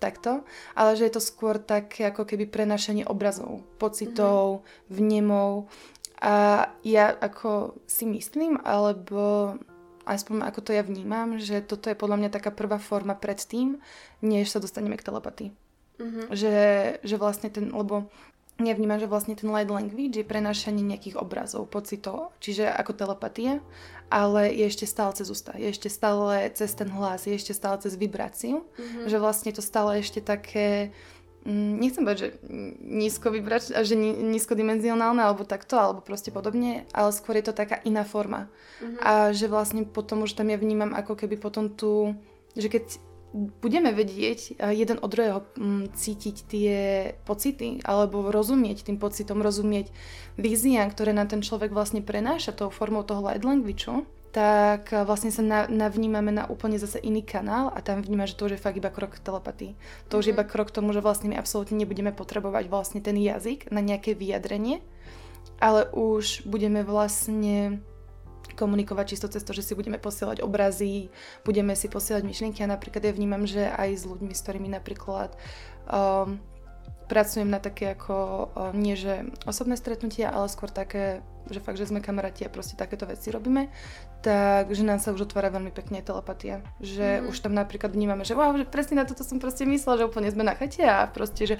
takto, 0.03 0.33
ale 0.75 0.99
že 0.99 1.07
je 1.07 1.15
to 1.15 1.23
skôr 1.23 1.63
také 1.63 2.11
ako 2.11 2.27
keby 2.27 2.51
prenašanie 2.51 3.07
obrazov, 3.07 3.63
pocitov, 3.79 4.67
uh-huh. 4.67 4.91
vnemov 4.91 5.71
A 6.23 6.67
ja 6.87 7.11
ako 7.19 7.83
si 7.87 8.07
myslím, 8.07 8.59
alebo 8.63 9.55
aspoň 10.05 10.49
ako 10.49 10.61
to 10.65 10.71
ja 10.75 10.83
vnímam, 10.83 11.39
že 11.39 11.63
toto 11.63 11.89
je 11.89 11.99
podľa 11.99 12.23
mňa 12.23 12.31
taká 12.35 12.51
prvá 12.51 12.79
forma 12.79 13.15
pred 13.15 13.39
tým, 13.39 13.79
než 14.23 14.51
sa 14.51 14.63
dostaneme 14.63 14.99
k 14.99 15.07
telepatii. 15.07 15.51
Mm-hmm. 16.01 16.27
Že, 16.35 16.55
že 17.05 17.17
vlastne 17.21 17.49
ten, 17.53 17.71
lebo 17.71 18.11
ja 18.61 18.77
vnímam, 18.77 19.01
že 19.01 19.09
vlastne 19.11 19.33
ten 19.33 19.49
light 19.49 19.73
language 19.73 20.21
je 20.21 20.27
prenášanie 20.27 20.85
nejakých 20.85 21.19
obrazov, 21.19 21.73
pocitov, 21.73 22.37
čiže 22.39 22.69
ako 22.69 22.93
telepatia, 22.95 23.65
ale 24.13 24.53
je 24.53 24.69
ešte 24.69 24.85
stále 24.85 25.17
cez 25.17 25.33
ústa, 25.33 25.57
je 25.57 25.73
ešte 25.73 25.89
stále 25.89 26.53
cez 26.53 26.71
ten 26.77 26.87
hlas, 26.93 27.25
je 27.25 27.33
ešte 27.33 27.57
stále 27.57 27.81
cez 27.81 27.97
vibráciu, 27.97 28.63
mm-hmm. 28.63 29.09
že 29.09 29.17
vlastne 29.17 29.51
to 29.57 29.65
stále 29.65 29.99
ešte 29.99 30.21
také 30.21 30.93
nechcem 31.49 32.07
povedať, 32.07 32.19
že 32.19 32.31
nízko 32.83 33.35
vybrať, 33.35 33.83
že 33.83 33.95
nízkodimenzionálne 33.99 35.23
alebo 35.23 35.43
takto, 35.43 35.75
alebo 35.75 36.01
proste 36.03 36.31
podobne, 36.31 36.87
ale 36.95 37.11
skôr 37.11 37.39
je 37.39 37.51
to 37.51 37.55
taká 37.55 37.83
iná 37.83 38.07
forma. 38.07 38.47
Mm-hmm. 38.79 38.99
A 39.03 39.13
že 39.35 39.51
vlastne 39.51 39.83
potom 39.83 40.23
už 40.23 40.39
tam 40.39 40.51
ja 40.51 40.59
vnímam 40.59 40.95
ako 40.95 41.19
keby 41.19 41.39
potom 41.43 41.71
tu, 41.75 42.15
že 42.55 42.71
keď 42.71 42.85
budeme 43.33 43.97
vedieť 43.97 44.61
jeden 44.61 45.01
od 45.01 45.09
druhého 45.09 45.41
mm, 45.57 45.97
cítiť 45.97 46.37
tie 46.53 46.77
pocity 47.25 47.81
alebo 47.81 48.29
rozumieť 48.29 48.85
tým 48.85 49.01
pocitom, 49.01 49.41
rozumieť 49.41 49.89
víziám, 50.37 50.93
ktoré 50.93 51.17
na 51.17 51.25
ten 51.25 51.41
človek 51.41 51.73
vlastne 51.73 52.05
prenáša 52.05 52.53
tou 52.53 52.69
formou 52.69 53.03
toho 53.09 53.25
light 53.25 53.41
language, 53.41 53.89
tak 54.33 54.91
eh, 54.91 55.05
vlastne 55.05 55.29
sa 55.29 55.45
navnímame 55.69 56.33
na 56.33 56.49
úplne 56.49 56.81
zase 56.81 56.99
iný 56.99 57.21
kanál 57.23 57.69
a 57.71 57.85
tam 57.85 58.01
vníma, 58.01 58.25
že 58.25 58.35
to 58.35 58.49
už 58.49 58.57
je 58.59 58.65
fakt 58.65 58.81
iba 58.81 58.89
krok 58.89 59.21
k 59.21 59.25
telepatii. 59.25 59.73
To 60.09 60.19
už 60.19 60.27
je 60.27 60.33
mhm. 60.35 60.41
iba 60.41 60.45
krok 60.49 60.73
k 60.73 60.77
tomu, 60.81 60.97
že 60.97 61.05
vlastne 61.05 61.31
my 61.31 61.37
absolútne 61.39 61.77
nebudeme 61.77 62.11
potrebovať 62.11 62.73
vlastne 62.73 63.01
ten 63.05 63.15
jazyk 63.15 63.69
na 63.71 63.85
nejaké 63.85 64.17
vyjadrenie, 64.17 64.81
ale 65.61 65.87
už 65.93 66.49
budeme 66.49 66.83
vlastne 66.83 67.85
komunikovať 68.53 69.07
čisto 69.17 69.27
cez 69.33 69.41
to, 69.45 69.57
že 69.57 69.65
si 69.65 69.73
budeme 69.73 69.97
posielať 69.97 70.45
obrazy, 70.45 71.09
budeme 71.47 71.73
si 71.73 71.89
posielať 71.89 72.21
myšlienky 72.27 72.61
a 72.61 72.73
napríklad 72.73 73.01
ja 73.01 73.13
vnímam, 73.17 73.49
že 73.49 73.65
aj 73.65 73.91
s 73.97 74.05
ľuďmi, 74.05 74.33
s 74.37 74.45
ktorými 74.45 74.69
napríklad 74.69 75.33
um, 75.89 76.37
pracujem 77.13 77.45
na 77.45 77.61
také 77.61 77.93
ako, 77.93 78.17
um, 78.57 78.73
nie 78.73 78.97
že 78.97 79.29
osobné 79.45 79.77
stretnutia, 79.77 80.33
ale 80.33 80.49
skôr 80.49 80.73
také 80.73 81.21
že 81.51 81.59
fakt, 81.59 81.77
že 81.77 81.91
sme 81.91 81.99
kamaráti 81.99 82.47
a 82.47 82.53
proste 82.53 82.79
takéto 82.79 83.03
veci 83.05 83.35
robíme, 83.35 83.67
tak 84.23 84.71
že 84.71 84.87
nám 84.87 85.03
sa 85.03 85.11
už 85.11 85.27
otvára 85.27 85.51
veľmi 85.51 85.75
pekne 85.75 85.99
telepatia. 85.99 86.63
Že 86.79 87.21
mm. 87.21 87.25
už 87.35 87.37
tam 87.43 87.53
napríklad 87.53 87.91
vnímame, 87.91 88.23
že 88.23 88.39
wow, 88.39 88.55
že 88.55 88.65
presne 88.65 89.03
na 89.03 89.09
toto 89.09 89.27
som 89.27 89.43
proste 89.43 89.67
myslela, 89.67 89.99
že 89.99 90.09
úplne 90.09 90.31
sme 90.31 90.47
na 90.47 90.55
chate 90.55 90.87
a 90.87 91.11
proste, 91.11 91.45
že 91.45 91.57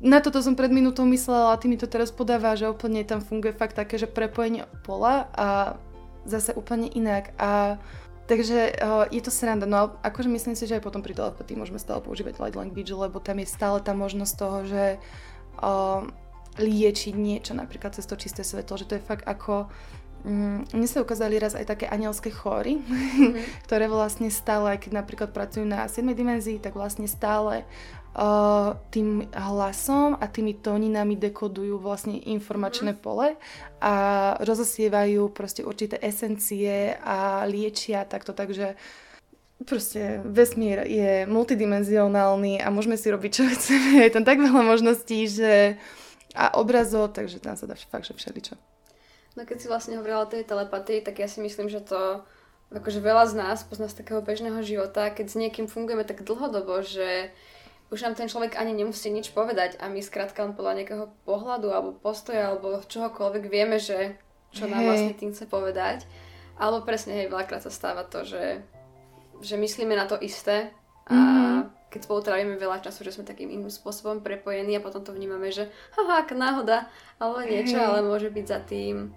na 0.00 0.22
toto 0.22 0.40
som 0.40 0.56
pred 0.56 0.72
minútou 0.72 1.04
myslela 1.04 1.52
a 1.52 1.60
ty 1.60 1.68
mi 1.68 1.76
to 1.76 1.90
teraz 1.90 2.08
podáva, 2.14 2.56
že 2.56 2.70
úplne 2.70 3.04
tam 3.04 3.20
funguje 3.20 3.52
fakt 3.52 3.76
také, 3.76 4.00
že 4.00 4.08
prepojenie 4.08 4.64
pola 4.86 5.28
a 5.36 5.76
zase 6.24 6.56
úplne 6.56 6.88
inak 6.88 7.36
a 7.36 7.76
Takže 8.30 8.78
uh, 8.78 9.10
je 9.10 9.18
to 9.18 9.34
sranda, 9.34 9.66
no 9.66 9.74
ale 9.74 9.88
akože 10.06 10.30
myslím 10.30 10.54
si, 10.54 10.70
že 10.70 10.78
aj 10.78 10.86
potom 10.86 11.02
pri 11.02 11.18
telepatii 11.18 11.58
môžeme 11.58 11.82
stále 11.82 11.98
používať 11.98 12.38
light 12.38 12.54
language, 12.54 12.94
lebo 12.94 13.18
tam 13.18 13.42
je 13.42 13.50
stále 13.50 13.82
tá 13.82 13.90
možnosť 13.90 14.34
toho, 14.38 14.58
že 14.70 14.84
uh, 15.58 16.06
liečiť 16.54 17.18
niečo, 17.18 17.58
napríklad 17.58 17.98
cez 17.98 18.06
to 18.06 18.14
čisté 18.14 18.46
svetlo, 18.46 18.78
že 18.78 18.86
to 18.86 18.94
je 18.94 19.02
fakt 19.02 19.26
ako 19.26 19.66
mm, 20.22 20.70
mne 20.70 20.86
sa 20.86 21.02
ukázali 21.02 21.42
raz 21.42 21.58
aj 21.58 21.74
také 21.74 21.90
anielské 21.90 22.30
chóry, 22.30 22.78
mm-hmm. 22.78 23.34
ktoré 23.66 23.90
vlastne 23.90 24.30
stále, 24.30 24.78
aj 24.78 24.86
keď 24.86 25.02
napríklad 25.02 25.34
pracujú 25.34 25.66
na 25.66 25.90
7 25.90 26.14
dimenzii, 26.14 26.62
tak 26.62 26.78
vlastne 26.78 27.10
stále 27.10 27.66
tým 28.90 29.30
hlasom 29.30 30.18
a 30.18 30.26
tými 30.26 30.58
tóninami 30.58 31.14
dekodujú 31.14 31.78
vlastne 31.78 32.18
informačné 32.18 32.98
mm-hmm. 32.98 33.04
pole 33.06 33.38
a 33.78 33.94
rozosievajú 34.42 35.30
proste 35.30 35.62
určité 35.62 35.94
esencie 36.02 36.98
a 36.98 37.46
liečia 37.46 38.02
takto, 38.02 38.34
takže 38.34 38.74
proste 39.62 40.18
vesmír 40.26 40.82
je 40.90 41.24
multidimenzionálny 41.30 42.58
a 42.58 42.66
môžeme 42.74 42.98
si 42.98 43.14
robiť 43.14 43.30
čo 43.30 43.44
chceme. 43.54 44.02
Je 44.02 44.10
tam 44.10 44.26
tak 44.26 44.42
veľa 44.42 44.62
možností, 44.66 45.30
že 45.30 45.78
a 46.34 46.54
obrazov, 46.58 47.10
takže 47.10 47.42
tam 47.42 47.58
sa 47.58 47.66
dá 47.66 47.74
fakt, 47.74 48.06
že 48.06 48.14
všeličo. 48.14 48.54
No 49.34 49.46
keď 49.46 49.58
si 49.62 49.66
vlastne 49.70 49.98
hovorila 49.98 50.26
o 50.26 50.30
tej 50.30 50.46
telepatii, 50.46 51.02
tak 51.02 51.18
ja 51.22 51.26
si 51.30 51.42
myslím, 51.42 51.70
že 51.70 51.82
to 51.82 52.22
akože 52.70 53.02
veľa 53.02 53.24
z 53.30 53.34
nás 53.34 53.58
pozná 53.66 53.90
z 53.90 53.98
takého 53.98 54.22
bežného 54.22 54.62
života, 54.62 55.10
keď 55.10 55.26
s 55.26 55.38
niekým 55.38 55.66
fungujeme 55.66 56.06
tak 56.06 56.22
dlhodobo, 56.22 56.86
že 56.86 57.34
už 57.90 57.98
nám 58.06 58.14
ten 58.14 58.30
človek 58.30 58.54
ani 58.54 58.70
nemusí 58.70 59.10
nič 59.10 59.34
povedať 59.34 59.78
a 59.82 59.90
my 59.90 59.98
skrátka 59.98 60.46
len 60.46 60.54
podľa 60.54 60.82
nejakého 60.82 61.04
pohľadu 61.26 61.68
alebo 61.74 61.90
postoja 61.94 62.54
alebo 62.54 62.82
čohokoľvek 62.86 63.44
vieme, 63.50 63.82
že 63.82 64.14
čo 64.54 64.70
nám 64.70 64.86
vlastne 64.86 65.14
tým 65.14 65.34
chce 65.34 65.46
povedať. 65.46 66.06
Alebo 66.54 66.86
presne, 66.86 67.16
hej, 67.16 67.32
veľakrát 67.32 67.64
sa 67.64 67.72
stáva 67.72 68.06
to, 68.06 68.22
že, 68.22 68.62
že 69.40 69.54
myslíme 69.56 69.96
na 69.96 70.06
to 70.06 70.18
isté 70.18 70.70
a 71.10 71.14
mm-hmm 71.14 71.40
keď 71.90 72.06
spolu 72.06 72.22
trávime 72.22 72.54
veľa 72.54 72.86
času, 72.86 73.02
že 73.02 73.18
sme 73.18 73.26
takým 73.26 73.50
iným 73.50 73.66
spôsobom 73.66 74.22
prepojení 74.22 74.78
a 74.78 74.84
potom 74.84 75.02
to 75.02 75.10
vnímame, 75.10 75.50
že 75.50 75.66
haha, 75.98 76.22
aká 76.22 76.38
náhoda, 76.38 76.86
alebo 77.18 77.42
niečo, 77.42 77.76
hey. 77.76 77.86
ale 77.90 78.06
môže 78.06 78.30
byť 78.30 78.46
za 78.46 78.62
tým 78.62 79.10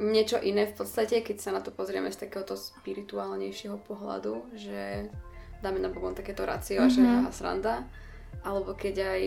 niečo 0.00 0.38
iné 0.40 0.64
v 0.70 0.74
podstate, 0.78 1.20
keď 1.20 1.36
sa 1.42 1.50
na 1.52 1.60
to 1.60 1.74
pozrieme 1.74 2.08
z 2.08 2.24
takéhoto 2.24 2.54
spirituálnejšieho 2.54 3.82
pohľadu, 3.82 4.56
že 4.56 5.10
dáme 5.60 5.82
na 5.82 5.92
bokom 5.92 6.14
takéto 6.16 6.46
racio, 6.46 6.80
mm-hmm. 6.80 6.94
že 6.94 7.02
mhm. 7.02 7.10
haha, 7.20 7.30
sranda, 7.34 7.74
alebo 8.46 8.72
keď 8.74 8.94
aj 9.04 9.20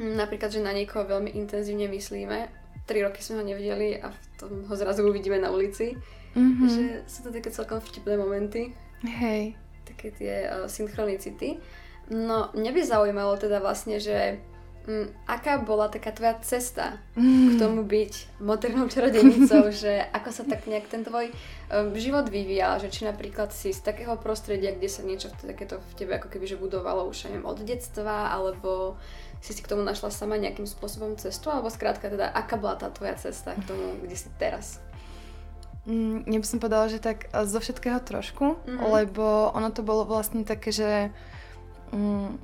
hm, 0.00 0.14
napríklad, 0.16 0.50
že 0.52 0.60
na 0.64 0.72
niekoho 0.74 1.06
veľmi 1.06 1.32
intenzívne 1.34 1.88
myslíme, 1.88 2.38
tri 2.90 3.06
roky 3.06 3.22
sme 3.22 3.40
ho 3.40 3.44
nevideli 3.46 4.02
a 4.02 4.10
v 4.10 4.18
tom 4.34 4.50
ho 4.66 4.74
zrazu 4.74 5.06
uvidíme 5.06 5.38
na 5.38 5.54
ulici, 5.54 5.94
mm-hmm. 6.34 6.66
že 6.66 6.84
sú 7.06 7.28
to 7.28 7.30
také 7.30 7.54
celkom 7.54 7.78
vtipné 7.78 8.18
momenty. 8.18 8.74
Hej. 9.06 9.54
Také 9.86 10.10
tie 10.10 10.34
uh, 10.50 10.66
synchronicity. 10.66 11.62
No, 12.10 12.50
mňa 12.50 12.70
by 12.74 12.80
zaujímalo 12.82 13.38
teda 13.38 13.62
vlastne, 13.62 14.02
že 14.02 14.42
aká 15.28 15.60
bola 15.60 15.92
taká 15.92 16.10
tvoja 16.10 16.40
cesta 16.40 16.96
mm. 17.12 17.48
k 17.48 17.52
tomu 17.60 17.84
byť 17.84 18.40
modernou 18.40 18.88
čarodejnicou, 18.88 19.68
že 19.84 20.00
ako 20.10 20.30
sa 20.32 20.42
tak 20.48 20.64
nejak 20.64 20.88
ten 20.88 21.04
tvoj 21.04 21.30
um, 21.30 21.92
život 21.94 22.26
vyvíjal, 22.32 22.80
že 22.80 22.88
či 22.88 23.04
napríklad 23.04 23.52
si 23.52 23.76
z 23.76 23.80
takého 23.84 24.16
prostredia, 24.16 24.72
kde 24.72 24.88
sa 24.88 25.04
niečo 25.04 25.28
takéto 25.36 25.78
v 25.78 25.92
tebe 25.94 26.16
ako 26.16 26.32
keby 26.32 26.48
že 26.48 26.56
budovalo 26.56 27.06
už 27.06 27.28
neviem, 27.28 27.44
od 27.44 27.60
detstva, 27.60 28.32
alebo 28.32 28.96
si 29.44 29.52
si 29.52 29.60
k 29.60 29.70
tomu 29.70 29.84
našla 29.84 30.08
sama 30.08 30.40
nejakým 30.40 30.66
spôsobom 30.66 31.14
cestu, 31.20 31.52
alebo 31.52 31.68
skrátka 31.68 32.08
teda, 32.08 32.32
aká 32.32 32.56
bola 32.56 32.80
tá 32.80 32.88
tvoja 32.88 33.14
cesta 33.20 33.52
k 33.52 33.62
tomu, 33.68 34.00
kde 34.00 34.16
si 34.16 34.28
teraz? 34.40 34.80
Mm, 35.84 36.28
ja 36.28 36.38
by 36.40 36.46
som 36.48 36.60
povedala, 36.60 36.92
že 36.92 37.00
tak 37.00 37.28
zo 37.32 37.60
všetkého 37.60 38.00
trošku, 38.04 38.56
mm-hmm. 38.56 38.84
lebo 38.84 39.48
ono 39.52 39.72
to 39.72 39.80
bolo 39.80 40.04
vlastne 40.08 40.44
také, 40.44 40.72
že 40.72 41.12
Mm, 41.90 42.38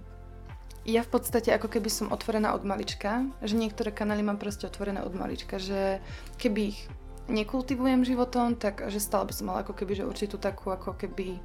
ja 0.86 1.02
v 1.02 1.10
podstate 1.18 1.50
ako 1.50 1.66
keby 1.66 1.90
som 1.90 2.14
otvorená 2.14 2.54
od 2.54 2.62
malička, 2.62 3.26
že 3.42 3.58
niektoré 3.58 3.90
kanály 3.90 4.22
mám 4.22 4.38
proste 4.38 4.70
otvorené 4.70 5.02
od 5.02 5.18
malička, 5.18 5.58
že 5.58 5.98
keby 6.38 6.60
ich 6.70 6.78
nekultivujem 7.26 8.06
životom, 8.06 8.54
tak 8.54 8.86
že 8.86 9.02
stále 9.02 9.26
by 9.26 9.34
som 9.34 9.50
mala 9.50 9.66
ako 9.66 9.74
keby, 9.74 9.98
že 9.98 10.06
určitú 10.06 10.38
takú 10.38 10.70
ako 10.70 10.94
keby 10.94 11.42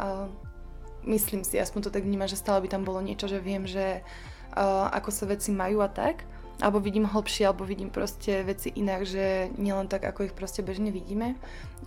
uh, 0.00 0.32
myslím 1.04 1.44
si, 1.44 1.60
aspoň 1.60 1.88
to 1.88 1.94
tak 1.94 2.08
vnímam, 2.08 2.24
že 2.24 2.40
stále 2.40 2.64
by 2.64 2.72
tam 2.72 2.88
bolo 2.88 3.04
niečo, 3.04 3.28
že 3.28 3.36
viem, 3.36 3.68
že 3.68 4.00
uh, 4.56 4.88
ako 4.96 5.12
sa 5.12 5.28
veci 5.28 5.52
majú 5.52 5.84
a 5.84 5.88
tak 5.92 6.24
alebo 6.60 6.76
vidím 6.76 7.08
hlbšie, 7.08 7.48
alebo 7.48 7.64
vidím 7.64 7.88
proste 7.88 8.44
veci 8.44 8.68
inak, 8.76 9.08
že 9.08 9.48
nielen 9.56 9.88
tak, 9.88 10.04
ako 10.04 10.28
ich 10.28 10.36
proste 10.36 10.60
bežne 10.60 10.92
vidíme. 10.92 11.34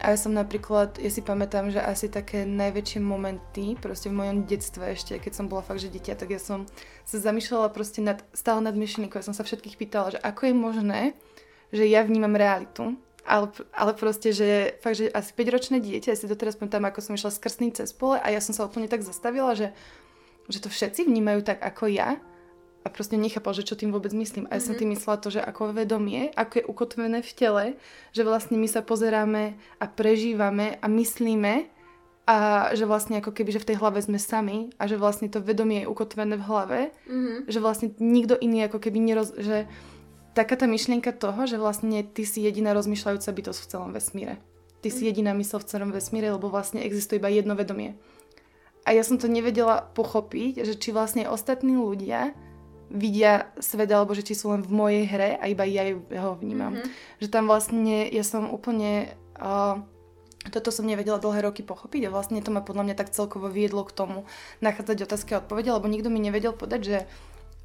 A 0.01 0.13
ja 0.13 0.17
som 0.17 0.33
napríklad, 0.33 0.97
ja 0.97 1.09
si 1.13 1.21
pamätám, 1.21 1.69
že 1.69 1.77
asi 1.77 2.09
také 2.09 2.43
najväčšie 2.49 2.99
momenty 2.99 3.77
proste 3.77 4.09
v 4.09 4.17
mojom 4.17 4.49
detstve 4.49 4.97
ešte, 4.97 5.21
keď 5.21 5.33
som 5.37 5.45
bola 5.45 5.61
fakt, 5.61 5.85
že 5.85 5.93
dieťa, 5.93 6.17
tak 6.17 6.33
ja 6.33 6.41
som 6.41 6.65
sa 7.05 7.21
zamýšľala 7.21 7.69
proste 7.69 8.01
nad, 8.01 8.25
stále 8.33 8.65
nad 8.65 8.73
myšlienkou. 8.73 9.21
Ja 9.21 9.29
som 9.29 9.37
sa 9.37 9.45
všetkých 9.45 9.77
pýtala, 9.77 10.17
že 10.17 10.19
ako 10.19 10.41
je 10.49 10.55
možné, 10.57 11.01
že 11.69 11.85
ja 11.85 12.01
vnímam 12.01 12.33
realitu, 12.33 12.97
ale, 13.23 13.53
ale 13.71 13.91
proste, 13.93 14.33
že 14.33 14.75
fakt, 14.81 14.99
že 14.99 15.13
asi 15.13 15.31
5-ročné 15.37 15.77
dieťa, 15.79 16.11
ja 16.11 16.17
si 16.17 16.25
to 16.25 16.35
teraz 16.35 16.57
pamätám, 16.57 16.83
ako 16.89 16.99
som 16.99 17.13
išla 17.15 17.29
z 17.29 17.39
krstný 17.39 17.69
cez 17.71 17.93
pole 17.93 18.17
a 18.17 18.27
ja 18.33 18.41
som 18.41 18.57
sa 18.57 18.65
úplne 18.65 18.89
tak 18.89 19.05
zastavila, 19.05 19.53
že, 19.53 19.71
že 20.49 20.59
to 20.59 20.67
všetci 20.67 21.05
vnímajú 21.05 21.45
tak 21.45 21.61
ako 21.61 21.87
ja 21.93 22.17
a 22.83 22.87
proste 22.91 23.15
nechápal, 23.15 23.55
že 23.55 23.63
čo 23.63 23.79
tým 23.79 23.95
vôbec 23.95 24.11
myslím. 24.11 24.45
A 24.51 24.59
ja 24.59 24.61
som 24.63 24.75
mhm. 24.75 24.79
tým 24.83 24.89
myslela 24.95 25.17
to, 25.23 25.31
že 25.31 25.39
ako 25.39 25.71
vedomie, 25.71 26.29
ako 26.35 26.53
je 26.59 26.69
ukotvené 26.69 27.19
v 27.23 27.31
tele, 27.31 27.65
že 28.11 28.27
vlastne 28.27 28.59
my 28.59 28.67
sa 28.67 28.83
pozeráme 28.83 29.55
a 29.79 29.85
prežívame 29.87 30.77
a 30.83 30.85
myslíme 30.91 31.71
a 32.23 32.71
že 32.71 32.87
vlastne 32.87 33.19
ako 33.19 33.35
keby, 33.35 33.51
že 33.51 33.59
v 33.59 33.67
tej 33.73 33.77
hlave 33.83 33.99
sme 33.99 34.15
sami 34.15 34.71
a 34.79 34.87
že 34.87 34.95
vlastne 34.95 35.27
to 35.27 35.43
vedomie 35.43 35.83
je 35.83 35.91
ukotvené 35.91 36.39
v 36.39 36.47
hlave, 36.47 36.79
mm-hmm. 37.03 37.51
že 37.51 37.59
vlastne 37.59 37.91
nikto 37.99 38.39
iný 38.39 38.67
ako 38.71 38.79
keby 38.79 38.99
neroz... 39.03 39.35
že 39.35 39.67
taká 40.31 40.55
tá 40.55 40.65
myšlienka 40.65 41.11
toho, 41.11 41.43
že 41.45 41.59
vlastne 41.59 41.99
ty 42.01 42.23
si 42.23 42.41
jediná 42.41 42.71
rozmýšľajúca 42.73 43.27
bytosť 43.27 43.59
v 43.59 43.69
celom 43.69 43.91
vesmíre. 43.91 44.39
Ty 44.79 44.89
si 44.91 45.03
mhm. 45.03 45.07
jediná 45.13 45.31
mysl 45.35 45.63
v 45.63 45.69
celom 45.69 45.91
vesmíre, 45.91 46.31
lebo 46.31 46.51
vlastne 46.51 46.83
existuje 46.83 47.19
iba 47.21 47.31
jedno 47.31 47.55
vedomie. 47.55 47.95
A 48.83 48.91
ja 48.91 49.03
som 49.03 49.15
to 49.15 49.31
nevedela 49.31 49.87
pochopiť, 49.95 50.67
že 50.67 50.75
či 50.75 50.91
vlastne 50.91 51.31
ostatní 51.31 51.79
ľudia 51.79 52.35
vidia 52.89 53.51
svet, 53.59 53.91
alebo 53.91 54.15
že 54.15 54.25
či 54.25 54.35
sú 54.35 54.51
len 54.51 54.63
v 54.63 54.71
mojej 54.71 55.03
hre 55.07 55.39
a 55.39 55.47
iba 55.47 55.63
ja 55.63 55.95
ho 55.97 56.33
vnímam. 56.35 56.77
Mm-hmm. 56.77 57.19
Že 57.23 57.27
tam 57.29 57.43
vlastne 57.47 58.07
ja 58.09 58.23
som 58.23 58.49
úplne... 58.49 59.13
Uh, 59.39 59.83
toto 60.43 60.75
som 60.75 60.83
nevedela 60.83 61.23
dlhé 61.23 61.47
roky 61.47 61.63
pochopiť 61.63 62.07
a 62.07 62.13
vlastne 62.13 62.43
to 62.43 62.51
ma 62.51 62.59
podľa 62.59 62.91
mňa 62.91 62.95
tak 62.99 63.15
celkovo 63.15 63.47
viedlo 63.47 63.87
k 63.87 63.95
tomu 63.95 64.27
nachádzať 64.59 65.07
otázky 65.07 65.31
a 65.35 65.39
odpovede, 65.39 65.71
lebo 65.71 65.87
nikto 65.87 66.11
mi 66.11 66.19
nevedel 66.19 66.51
povedať, 66.51 66.81
že 66.83 66.97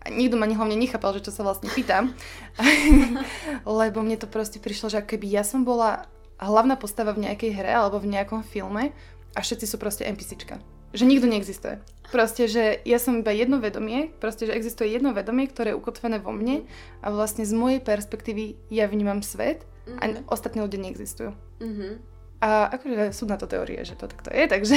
nikto 0.07 0.39
ma 0.39 0.47
hlavne 0.47 0.79
nechápal, 0.79 1.11
že 1.19 1.27
čo 1.27 1.35
sa 1.35 1.43
vlastne 1.43 1.67
pýtam. 1.75 2.15
lebo 3.67 3.99
mne 3.99 4.15
to 4.15 4.31
proste 4.31 4.63
prišlo, 4.63 4.95
že 4.95 5.03
keby 5.03 5.27
ja 5.27 5.43
som 5.43 5.67
bola 5.67 6.07
hlavná 6.39 6.79
postava 6.79 7.11
v 7.11 7.27
nejakej 7.27 7.51
hre 7.59 7.73
alebo 7.75 7.99
v 7.99 8.15
nejakom 8.15 8.47
filme 8.47 8.95
a 9.35 9.39
všetci 9.43 9.67
sú 9.67 9.77
proste 9.83 10.07
NPCčka. 10.07 10.78
Že 10.93 11.05
nikto 11.05 11.27
neexistuje. 11.29 11.77
Proste, 12.09 12.49
že 12.49 12.81
ja 12.89 12.97
som 12.97 13.21
iba 13.21 13.29
jedno 13.37 13.61
vedomie, 13.61 14.09
proste, 14.17 14.49
že 14.49 14.57
existuje 14.57 14.89
jedno 14.89 15.13
vedomie, 15.13 15.45
ktoré 15.45 15.77
je 15.77 15.81
ukotvené 15.81 16.17
vo 16.25 16.33
mne 16.33 16.65
a 17.05 17.13
vlastne 17.13 17.45
z 17.45 17.53
mojej 17.53 17.85
perspektívy 17.85 18.57
ja 18.73 18.89
vnímam 18.89 19.21
svet 19.21 19.69
mm-hmm. 19.85 20.01
a 20.01 20.05
mhm. 20.09 20.21
ostatní 20.33 20.65
ľudia 20.65 20.81
neexistujú. 20.89 21.37
Mm-hmm. 21.61 21.93
A 22.39 22.71
akože 22.71 23.11
sú 23.11 23.27
na 23.27 23.35
to 23.35 23.51
teórie, 23.51 23.83
že 23.83 23.99
to 23.99 24.07
takto 24.09 24.31
je, 24.33 24.49
takže 24.55 24.77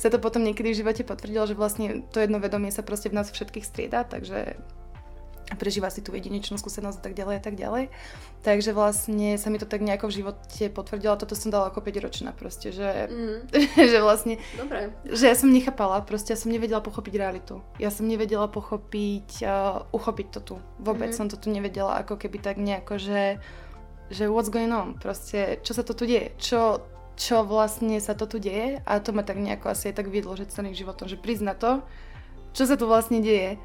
sa 0.00 0.08
to 0.10 0.18
potom 0.18 0.42
niekedy 0.42 0.74
v 0.74 0.80
živote 0.82 1.06
potvrdilo, 1.06 1.46
že 1.46 1.54
vlastne 1.54 2.02
to 2.10 2.18
jedno 2.18 2.42
vedomie 2.42 2.74
sa 2.74 2.82
proste 2.82 3.06
v 3.06 3.22
nás 3.22 3.30
všetkých 3.30 3.62
strieda, 3.62 4.02
takže 4.02 4.58
prežíva 5.54 5.90
si 5.90 6.04
tú 6.04 6.14
jedinečnú 6.14 6.58
skúsenosť 6.60 6.98
a 7.00 7.04
tak 7.04 7.14
ďalej 7.16 7.34
a 7.38 7.42
tak 7.42 7.54
ďalej. 7.58 7.84
Takže 8.44 8.70
vlastne 8.76 9.40
sa 9.40 9.48
mi 9.48 9.56
to 9.56 9.64
tak 9.64 9.80
nejako 9.80 10.12
v 10.12 10.16
živote 10.20 10.64
potvrdilo. 10.68 11.16
Toto 11.16 11.32
som 11.32 11.48
dala 11.48 11.72
ako 11.72 11.80
5 11.80 12.04
ročná 12.04 12.30
proste, 12.36 12.70
že, 12.70 13.08
mm. 13.08 13.54
že 13.92 13.98
vlastne, 14.04 14.36
Dobre. 14.54 14.92
že 15.08 15.30
ja 15.30 15.36
som 15.38 15.48
nechápala, 15.48 16.04
proste 16.04 16.36
ja 16.36 16.38
som 16.38 16.52
nevedela 16.52 16.84
pochopiť 16.84 17.14
realitu. 17.16 17.64
Ja 17.80 17.88
som 17.88 18.04
nevedela 18.04 18.46
pochopiť, 18.46 19.42
uh, 19.42 19.88
uchopiť 19.90 20.26
to 20.36 20.40
tu. 20.42 20.56
Vôbec 20.78 21.10
mm. 21.10 21.16
som 21.16 21.26
to 21.26 21.40
tu 21.40 21.48
nevedela 21.48 21.98
ako 22.04 22.20
keby 22.20 22.38
tak 22.42 22.60
nejako, 22.60 23.00
že, 23.00 23.40
že 24.12 24.28
what's 24.28 24.52
going 24.52 24.70
on, 24.70 25.00
proste 25.00 25.58
čo 25.64 25.72
sa 25.72 25.80
to 25.80 25.96
tu 25.96 26.04
deje, 26.04 26.36
čo, 26.36 26.84
čo 27.16 27.46
vlastne 27.46 27.96
sa 28.02 28.12
to 28.12 28.26
tu 28.26 28.42
deje 28.42 28.82
a 28.82 28.92
to 29.00 29.14
ma 29.14 29.22
tak 29.22 29.38
nejako 29.38 29.70
asi 29.70 29.90
aj 29.90 30.04
tak 30.04 30.10
viedlo, 30.10 30.34
že 30.34 30.50
celým 30.50 30.74
životom, 30.74 31.06
že 31.06 31.16
prizna 31.16 31.54
to, 31.54 31.80
čo 32.54 32.70
sa 32.70 32.78
tu 32.78 32.86
vlastne 32.86 33.18
deje. 33.18 33.58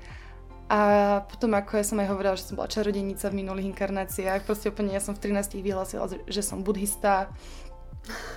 A 0.70 0.80
potom, 1.26 1.50
ako 1.58 1.82
ja 1.82 1.86
som 1.86 1.98
aj 1.98 2.14
hovorila, 2.14 2.38
že 2.38 2.46
som 2.46 2.54
bola 2.54 2.70
čarodejnica 2.70 3.26
v 3.34 3.42
minulých 3.42 3.74
inkarnáciách, 3.74 4.46
proste 4.46 4.70
úplne 4.70 4.94
ja 4.94 5.02
som 5.02 5.18
v 5.18 5.34
13 5.34 5.66
vyhlásila, 5.66 6.06
že 6.30 6.42
som 6.46 6.62
buddhista, 6.62 7.34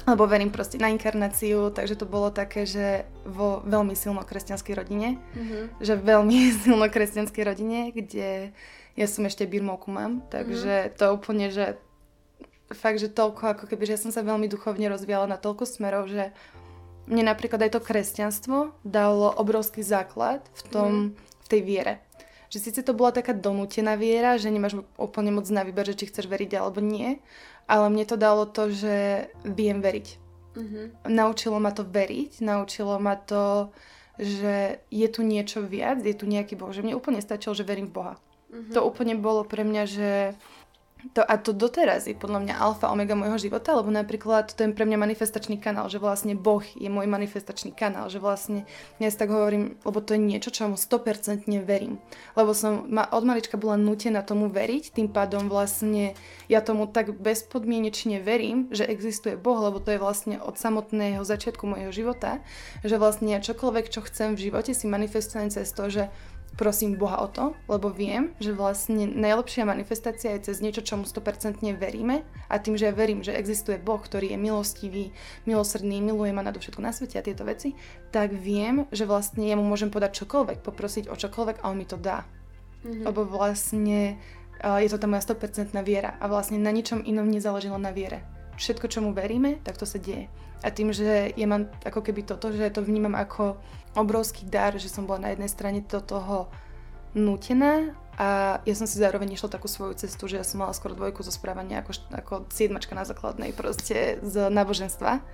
lebo 0.09 0.25
verím 0.25 0.49
proste 0.49 0.81
na 0.81 0.89
inkarnáciu, 0.89 1.69
takže 1.71 1.93
to 2.01 2.09
bolo 2.09 2.33
také, 2.33 2.65
že 2.65 3.05
vo 3.29 3.61
veľmi 3.69 3.93
silno 3.93 4.25
kresťanskej 4.25 4.75
rodine, 4.75 5.21
mm-hmm. 5.37 5.62
že 5.85 5.95
veľmi 6.01 6.37
silno 6.65 6.89
kresťanskej 6.89 7.45
rodine, 7.45 7.93
kde 7.93 8.57
ja 8.97 9.07
som 9.09 9.29
ešte 9.29 9.45
birmovku 9.45 9.93
mám, 9.93 10.25
takže 10.33 10.89
mm-hmm. 10.89 10.97
to 10.97 11.05
úplne, 11.12 11.47
že 11.53 11.77
fakt, 12.73 13.01
že 13.01 13.12
toľko, 13.12 13.61
ako 13.61 13.65
keby, 13.69 13.85
že 13.85 13.95
ja 13.97 14.03
som 14.09 14.12
sa 14.12 14.25
veľmi 14.25 14.49
duchovne 14.49 14.89
rozvíjala 14.89 15.29
na 15.29 15.37
toľko 15.37 15.69
smerov, 15.69 16.09
že 16.09 16.33
mne 17.05 17.29
napríklad 17.29 17.61
aj 17.61 17.77
to 17.77 17.81
kresťanstvo 17.85 18.73
dalo 18.87 19.29
obrovský 19.37 19.85
základ 19.85 20.41
v 20.57 20.62
tom, 20.71 20.91
mm. 20.93 21.09
v 21.19 21.47
tej 21.51 21.61
viere 21.61 21.95
že 22.52 22.59
síce 22.61 22.85
to 22.85 22.92
bola 22.92 23.16
taká 23.16 23.32
donútená 23.32 23.97
viera, 23.97 24.37
že 24.37 24.52
nemáš 24.52 24.76
úplne 25.00 25.32
moc 25.32 25.49
na 25.49 25.64
výber, 25.64 25.88
že 25.88 25.97
či 25.97 26.12
chceš 26.12 26.28
veriť 26.28 26.61
alebo 26.61 26.85
nie, 26.85 27.16
ale 27.64 27.88
mne 27.88 28.04
to 28.04 28.21
dalo 28.21 28.44
to, 28.44 28.68
že 28.68 29.26
viem 29.40 29.80
veriť. 29.80 30.21
Mm-hmm. 30.52 30.85
Naučilo 31.09 31.56
ma 31.56 31.73
to 31.73 31.80
veriť, 31.80 32.44
naučilo 32.44 33.00
ma 33.00 33.16
to, 33.16 33.73
že 34.21 34.85
je 34.92 35.09
tu 35.09 35.25
niečo 35.25 35.64
viac, 35.64 36.04
je 36.04 36.12
tu 36.12 36.28
nejaký 36.28 36.61
Boh, 36.61 36.68
že 36.68 36.85
mne 36.85 36.92
úplne 36.92 37.25
stačilo, 37.25 37.56
že 37.56 37.64
verím 37.64 37.88
v 37.88 37.97
Boha. 37.97 38.14
Mm-hmm. 38.52 38.76
To 38.76 38.85
úplne 38.85 39.16
bolo 39.16 39.49
pre 39.49 39.64
mňa, 39.64 39.82
že 39.88 40.11
to, 41.11 41.26
a 41.26 41.35
to 41.35 41.50
doteraz 41.50 42.06
je 42.06 42.14
podľa 42.14 42.47
mňa 42.47 42.54
alfa 42.62 42.87
omega 42.94 43.18
môjho 43.18 43.35
života, 43.35 43.75
lebo 43.75 43.90
napríklad 43.90 44.54
to 44.54 44.62
je 44.62 44.71
pre 44.71 44.87
mňa 44.87 44.99
manifestačný 45.02 45.59
kanál, 45.59 45.90
že 45.90 45.99
vlastne 45.99 46.38
Boh 46.38 46.62
je 46.62 46.87
môj 46.87 47.11
manifestačný 47.11 47.75
kanál, 47.75 48.06
že 48.06 48.23
vlastne 48.23 48.62
dnes 49.02 49.18
tak 49.18 49.35
hovorím, 49.35 49.75
lebo 49.82 49.99
to 49.99 50.14
je 50.14 50.23
niečo, 50.23 50.54
čomu 50.54 50.78
100% 50.78 51.50
verím. 51.66 51.99
Lebo 52.38 52.54
som 52.54 52.87
ma, 52.87 53.11
od 53.11 53.26
malička 53.26 53.59
bola 53.59 53.75
nutená 53.75 54.23
tomu 54.23 54.47
veriť, 54.47 54.94
tým 54.94 55.11
pádom 55.11 55.50
vlastne 55.50 56.14
ja 56.47 56.62
tomu 56.62 56.87
tak 56.87 57.18
bezpodmienečne 57.18 58.22
verím, 58.22 58.70
že 58.70 58.87
existuje 58.87 59.35
Boh, 59.35 59.59
lebo 59.59 59.83
to 59.83 59.90
je 59.90 59.98
vlastne 59.98 60.38
od 60.38 60.55
samotného 60.55 61.27
začiatku 61.27 61.66
môjho 61.66 61.90
života, 61.90 62.38
že 62.87 62.94
vlastne 62.94 63.42
čokoľvek, 63.42 63.90
čo 63.90 64.07
chcem 64.07 64.38
v 64.38 64.50
živote 64.50 64.70
si 64.70 64.87
manifestujem 64.87 65.50
cez 65.50 65.66
to, 65.74 65.90
že 65.90 66.14
prosím 66.57 67.01
Boha 67.01 67.19
o 67.25 67.29
to, 67.29 67.57
lebo 67.65 67.88
viem, 67.88 68.37
že 68.37 68.53
vlastne 68.53 69.09
najlepšia 69.09 69.65
manifestácia 69.65 70.37
je 70.37 70.53
cez 70.53 70.61
niečo, 70.61 70.85
čomu 70.85 71.09
100% 71.09 71.65
veríme 71.81 72.23
a 72.49 72.61
tým, 72.61 72.77
že 72.77 72.88
ja 72.88 72.95
verím, 72.95 73.25
že 73.25 73.33
existuje 73.33 73.81
Boh, 73.81 74.01
ktorý 74.01 74.37
je 74.37 74.38
milostivý, 74.38 75.05
milosrdný, 75.49 76.05
miluje 76.05 76.31
ma 76.37 76.45
nadovšetko 76.45 76.85
na 76.85 76.93
svete 76.93 77.17
a 77.17 77.25
tieto 77.25 77.49
veci, 77.49 77.73
tak 78.12 78.37
viem, 78.37 78.85
že 78.93 79.09
vlastne 79.09 79.49
jemu 79.49 79.65
môžem 79.65 79.88
podať 79.88 80.23
čokoľvek, 80.23 80.61
poprosiť 80.61 81.09
o 81.09 81.17
čokoľvek 81.17 81.65
a 81.65 81.69
on 81.73 81.77
mi 81.81 81.88
to 81.88 81.97
dá. 81.97 82.29
Mm-hmm. 82.85 83.03
Lebo 83.09 83.25
vlastne 83.25 84.21
je 84.62 84.88
to 84.93 84.99
tá 85.01 85.11
moja 85.11 85.25
100% 85.27 85.73
viera 85.83 86.15
a 86.21 86.29
vlastne 86.31 86.61
na 86.61 86.71
ničom 86.71 87.03
inom 87.03 87.27
nezáležilo 87.27 87.81
na 87.81 87.91
viere. 87.91 88.23
Všetko, 88.61 88.87
čomu 88.87 89.11
veríme, 89.17 89.59
tak 89.65 89.81
to 89.81 89.88
sa 89.88 89.99
deje. 89.99 90.29
A 90.62 90.71
tým, 90.71 90.95
že 90.95 91.35
ja 91.35 91.47
mám 91.51 91.67
ako 91.83 92.05
keby 92.07 92.23
toto, 92.23 92.55
že 92.55 92.71
to 92.71 92.87
vnímam 92.87 93.19
ako 93.19 93.59
obrovský 93.94 94.48
dar, 94.48 94.76
že 94.81 94.88
som 94.88 95.05
bola 95.05 95.28
na 95.28 95.31
jednej 95.33 95.50
strane 95.50 95.85
do 95.85 96.00
toho 96.00 96.48
nutená 97.12 97.92
a 98.16 98.61
ja 98.68 98.74
som 98.76 98.85
si 98.85 99.00
zároveň 99.00 99.37
išla 99.37 99.48
takú 99.52 99.68
svoju 99.68 99.96
cestu, 99.96 100.28
že 100.28 100.37
ja 100.40 100.44
som 100.44 100.61
mala 100.61 100.76
skoro 100.76 100.92
dvojku 100.92 101.24
zo 101.24 101.33
správania 101.33 101.81
ako, 101.81 101.92
ako 102.12 102.35
siedmačka 102.52 102.92
na 102.92 103.09
základnej 103.09 103.57
proste 103.57 104.20
z 104.20 104.52
náboženstva. 104.52 105.24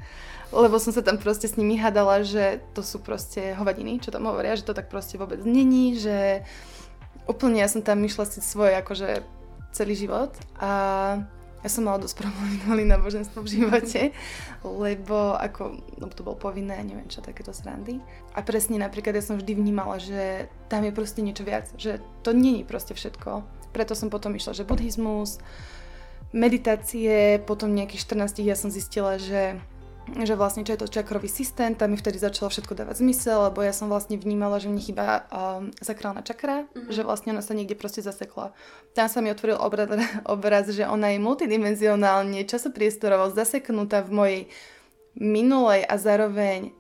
Lebo 0.55 0.79
som 0.79 0.95
sa 0.95 1.03
tam 1.03 1.19
proste 1.19 1.51
s 1.51 1.59
nimi 1.59 1.77
hádala, 1.77 2.23
že 2.23 2.63
to 2.73 2.87
sú 2.87 3.03
proste 3.03 3.53
hovadiny, 3.59 3.99
čo 3.99 4.15
tam 4.15 4.31
hovoria, 4.31 4.57
že 4.57 4.65
to 4.65 4.79
tak 4.79 4.89
proste 4.89 5.19
vôbec 5.19 5.43
není, 5.43 5.99
že 5.99 6.47
úplne 7.27 7.61
ja 7.61 7.69
som 7.69 7.83
tam 7.83 8.01
išla 8.01 8.25
si 8.31 8.41
svoje 8.41 8.79
akože 8.79 9.27
celý 9.75 9.95
život 9.99 10.33
a 10.57 10.71
ja 11.59 11.69
som 11.69 11.87
mala 11.87 11.99
dosť 11.99 12.23
problémov 12.23 12.79
náboženstvo 12.79 13.43
v 13.43 13.53
živote, 13.59 14.01
lebo 14.63 15.35
ako, 15.35 15.83
no 15.99 16.07
to 16.07 16.23
bolo 16.23 16.39
povinné, 16.39 16.79
neviem 16.87 17.11
čo, 17.11 17.19
takéto 17.19 17.51
srandy. 17.51 17.99
A 18.39 18.47
presne 18.47 18.79
napríklad 18.79 19.19
ja 19.19 19.25
som 19.25 19.39
vždy 19.39 19.59
vnímala, 19.59 19.99
že 19.99 20.47
tam 20.71 20.87
je 20.87 20.95
proste 20.95 21.21
niečo 21.21 21.43
viac, 21.43 21.67
že 21.75 21.99
to 22.23 22.31
není 22.31 22.63
proste 22.63 22.95
všetko. 22.95 23.43
Preto 23.75 23.99
som 23.99 24.07
potom 24.09 24.39
išla, 24.39 24.55
že 24.55 24.69
buddhizmus, 24.69 25.43
meditácie, 26.31 27.43
potom 27.43 27.75
nejakých 27.75 28.07
14 28.07 28.45
ja 28.45 28.57
som 28.57 28.71
zistila, 28.71 29.19
že 29.19 29.59
že 30.17 30.39
vlastne 30.39 30.65
čo 30.65 30.77
je 30.77 30.81
to 30.85 30.89
čakrový 30.89 31.27
systém, 31.27 31.75
tam 31.75 31.93
mi 31.93 31.99
vtedy 31.99 32.17
začalo 32.17 32.49
všetko 32.49 32.73
dávať 32.73 33.03
zmysel, 33.03 33.51
lebo 33.51 33.61
ja 33.61 33.75
som 33.75 33.91
vlastne 33.91 34.17
vnímala, 34.17 34.63
že 34.63 34.71
mne 34.71 34.81
chýba 34.81 35.29
um, 35.29 35.75
sakrálna 35.83 36.23
čakra, 36.23 36.65
mm-hmm. 36.71 36.95
že 36.95 37.03
vlastne 37.05 37.35
ona 37.35 37.43
sa 37.43 37.53
niekde 37.53 37.75
proste 37.75 38.01
zasekla. 38.01 38.55
Tam 38.95 39.11
sa 39.11 39.19
mi 39.19 39.29
otvoril 39.35 39.59
obraz, 39.59 39.91
obraz 40.35 40.71
že 40.71 40.87
ona 40.87 41.13
je 41.13 41.19
multidimenzionálne, 41.21 42.47
časopriestorovo 42.47 43.35
zaseknutá 43.35 44.07
v 44.07 44.11
mojej 44.15 44.43
minulej 45.19 45.83
a 45.83 45.95
zároveň 45.99 46.78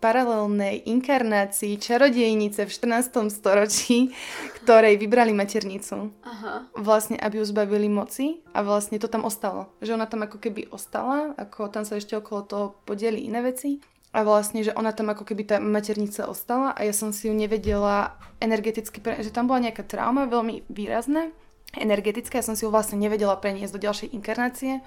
paralelnej 0.00 0.88
inkarnácii 0.88 1.76
čarodejnice 1.76 2.64
v 2.64 2.70
14. 2.72 3.28
storočí, 3.28 4.16
ktorej 4.64 4.96
vybrali 4.96 5.36
maternicu. 5.36 6.08
Aha. 6.24 6.64
Vlastne, 6.72 7.20
aby 7.20 7.38
ju 7.40 7.44
zbavili 7.44 7.92
moci 7.92 8.40
a 8.56 8.64
vlastne 8.64 8.96
to 8.96 9.04
tam 9.04 9.28
ostalo. 9.28 9.68
Že 9.84 10.00
ona 10.00 10.08
tam 10.08 10.24
ako 10.24 10.40
keby 10.40 10.72
ostala, 10.72 11.36
ako 11.36 11.68
tam 11.68 11.84
sa 11.84 12.00
ešte 12.00 12.16
okolo 12.16 12.40
toho 12.48 12.66
podeli 12.88 13.28
iné 13.28 13.44
veci. 13.44 13.84
A 14.14 14.22
vlastne, 14.22 14.62
že 14.62 14.72
ona 14.78 14.94
tam 14.94 15.10
ako 15.10 15.26
keby 15.26 15.42
tá 15.44 15.56
maternica 15.58 16.24
ostala 16.30 16.70
a 16.70 16.86
ja 16.86 16.94
som 16.94 17.10
si 17.10 17.26
ju 17.26 17.34
nevedela 17.34 18.14
energeticky, 18.38 19.02
pre... 19.02 19.18
že 19.18 19.34
tam 19.34 19.50
bola 19.50 19.68
nejaká 19.68 19.82
trauma 19.82 20.30
veľmi 20.30 20.70
výrazná, 20.70 21.34
energetická, 21.74 22.38
ja 22.38 22.46
som 22.46 22.54
si 22.54 22.62
ju 22.62 22.70
vlastne 22.70 22.94
nevedela 22.94 23.34
preniesť 23.34 23.74
do 23.74 23.82
ďalšej 23.82 24.14
inkarnácie. 24.14 24.86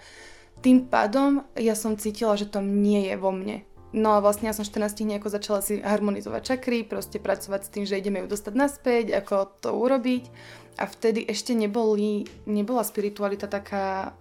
Tým 0.63 0.88
pádom 0.88 1.43
ja 1.60 1.76
som 1.76 2.00
cítila, 2.00 2.39
že 2.39 2.48
to 2.48 2.63
nie 2.63 3.12
je 3.12 3.20
vo 3.20 3.36
mne 3.36 3.67
No 3.97 4.13
a 4.13 4.21
vlastne 4.21 4.45
ja 4.45 4.53
som 4.53 4.62
14 4.62 5.01
nejako 5.01 5.33
začala 5.33 5.65
si 5.65 5.81
harmonizovať 5.81 6.41
čakry, 6.53 6.86
proste 6.86 7.17
pracovať 7.17 7.62
s 7.65 7.73
tým, 7.73 7.83
že 7.89 7.97
ideme 7.97 8.21
ju 8.21 8.29
dostať 8.29 8.53
naspäť, 8.53 9.05
ako 9.17 9.57
to 9.57 9.69
urobiť. 9.73 10.29
A 10.77 10.86
vtedy 10.86 11.25
ešte 11.25 11.57
neboli, 11.57 12.29
nebola 12.45 12.86
spiritualita 12.86 13.49
taká, 13.49 14.13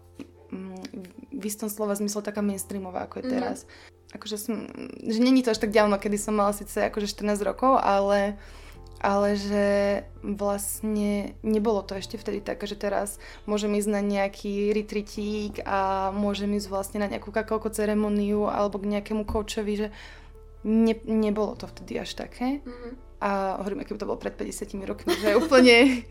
mm, 0.48 0.80
v 1.36 1.44
istom 1.44 1.68
slova 1.68 1.92
zmysle 1.92 2.24
taká 2.24 2.40
mainstreamová, 2.40 3.04
ako 3.04 3.20
je 3.20 3.24
mm-hmm. 3.28 3.36
teraz. 3.36 3.58
Akože 4.16 4.36
som, 4.40 4.64
že 5.04 5.20
není 5.20 5.44
to 5.44 5.52
až 5.52 5.60
tak 5.60 5.76
dávno, 5.76 6.00
kedy 6.00 6.16
som 6.16 6.32
mala 6.32 6.56
síce 6.56 6.80
akože 6.88 7.12
14 7.12 7.36
rokov, 7.44 7.76
ale 7.76 8.40
ale 9.06 9.38
že 9.38 9.66
vlastne 10.26 11.38
nebolo 11.46 11.86
to 11.86 11.94
ešte 11.94 12.18
vtedy 12.18 12.42
tak, 12.42 12.58
že 12.66 12.74
teraz 12.74 13.22
môžem 13.46 13.78
ísť 13.78 13.90
na 13.94 14.02
nejaký 14.02 14.74
retreatík 14.74 15.62
a 15.62 16.10
môžem 16.10 16.50
ísť 16.58 16.66
vlastne 16.66 16.98
na 16.98 17.06
nejakú 17.06 17.30
kakaoko 17.30 17.70
ceremoniu 17.70 18.50
alebo 18.50 18.82
k 18.82 18.98
nejakému 18.98 19.22
koučovi, 19.22 19.74
že 19.78 19.88
ne, 20.66 20.98
nebolo 21.06 21.54
to 21.54 21.70
vtedy 21.70 22.02
až 22.02 22.18
také. 22.18 22.66
Mm-hmm. 22.66 22.92
a 23.22 23.62
hovorím, 23.62 23.86
keby 23.86 24.02
to 24.02 24.10
bolo 24.10 24.18
pred 24.18 24.34
50 24.34 24.74
rokmi, 24.82 25.14
že 25.16 25.38
úplne 25.38 26.02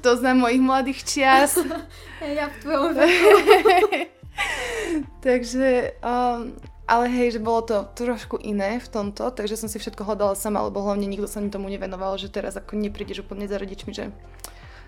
to 0.00 0.14
znam 0.14 0.46
mojich 0.46 0.62
mladých 0.62 1.02
čias. 1.02 1.58
Ja 2.22 2.48
v 2.48 2.56
tvojom 2.62 2.94
Takže, 5.26 5.98
um, 6.00 6.56
ale 6.84 7.08
hej, 7.08 7.36
že 7.36 7.40
bolo 7.40 7.64
to 7.64 7.88
trošku 7.96 8.36
iné 8.40 8.76
v 8.76 8.88
tomto, 8.88 9.32
takže 9.32 9.56
som 9.56 9.68
si 9.72 9.80
všetko 9.80 10.04
hľadala 10.04 10.36
sama, 10.36 10.60
lebo 10.68 10.84
hlavne 10.84 11.08
nikto 11.08 11.24
sa 11.24 11.40
mi 11.40 11.48
tomu 11.48 11.72
nevenoval, 11.72 12.20
že 12.20 12.28
teraz 12.28 12.60
ako 12.60 12.76
neprídeš 12.76 13.24
úplne 13.24 13.48
za 13.48 13.56
rodičmi, 13.56 13.92
že 13.96 14.12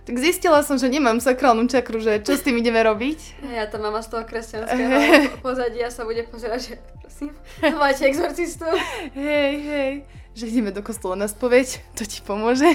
tak 0.06 0.22
zistila 0.22 0.62
som, 0.62 0.78
že 0.78 0.86
nemám 0.86 1.18
sakrálnu 1.18 1.66
čakru, 1.66 1.98
že 1.98 2.22
čo 2.22 2.38
s 2.38 2.46
tým 2.46 2.62
ideme 2.62 2.78
robiť. 2.78 3.42
Ja 3.50 3.66
to 3.66 3.82
mama 3.82 4.06
z 4.06 4.14
toho 4.14 4.22
kresťanského 4.22 5.42
pozadia 5.42 5.90
sa 5.90 6.06
bude 6.06 6.22
pozerať, 6.30 6.60
že 6.62 6.74
prosím, 7.02 7.34
máte 7.74 8.06
exorcistu. 8.06 8.70
Hej, 9.18 9.52
hej, 9.66 9.92
že 10.38 10.46
ideme 10.46 10.70
do 10.70 10.86
kostola 10.86 11.18
na 11.18 11.26
spoveď, 11.26 11.82
to 11.98 12.06
ti 12.06 12.22
pomôže. 12.22 12.70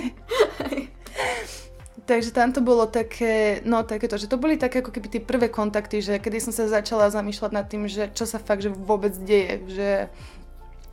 Takže 2.12 2.36
tam 2.36 2.52
to 2.52 2.60
bolo 2.60 2.92
také, 2.92 3.64
no 3.64 3.88
takéto, 3.88 4.20
že 4.20 4.28
to 4.28 4.36
boli 4.36 4.60
také 4.60 4.84
ako 4.84 4.92
keby 4.92 5.08
tie 5.08 5.24
prvé 5.24 5.48
kontakty, 5.48 6.04
že 6.04 6.20
kedy 6.20 6.44
som 6.44 6.52
sa 6.52 6.68
začala 6.68 7.08
zamýšľať 7.08 7.52
nad 7.56 7.64
tým, 7.72 7.88
že 7.88 8.12
čo 8.12 8.28
sa 8.28 8.36
fakt, 8.36 8.68
že 8.68 8.68
vôbec 8.68 9.16
deje, 9.16 9.64
že 9.72 9.90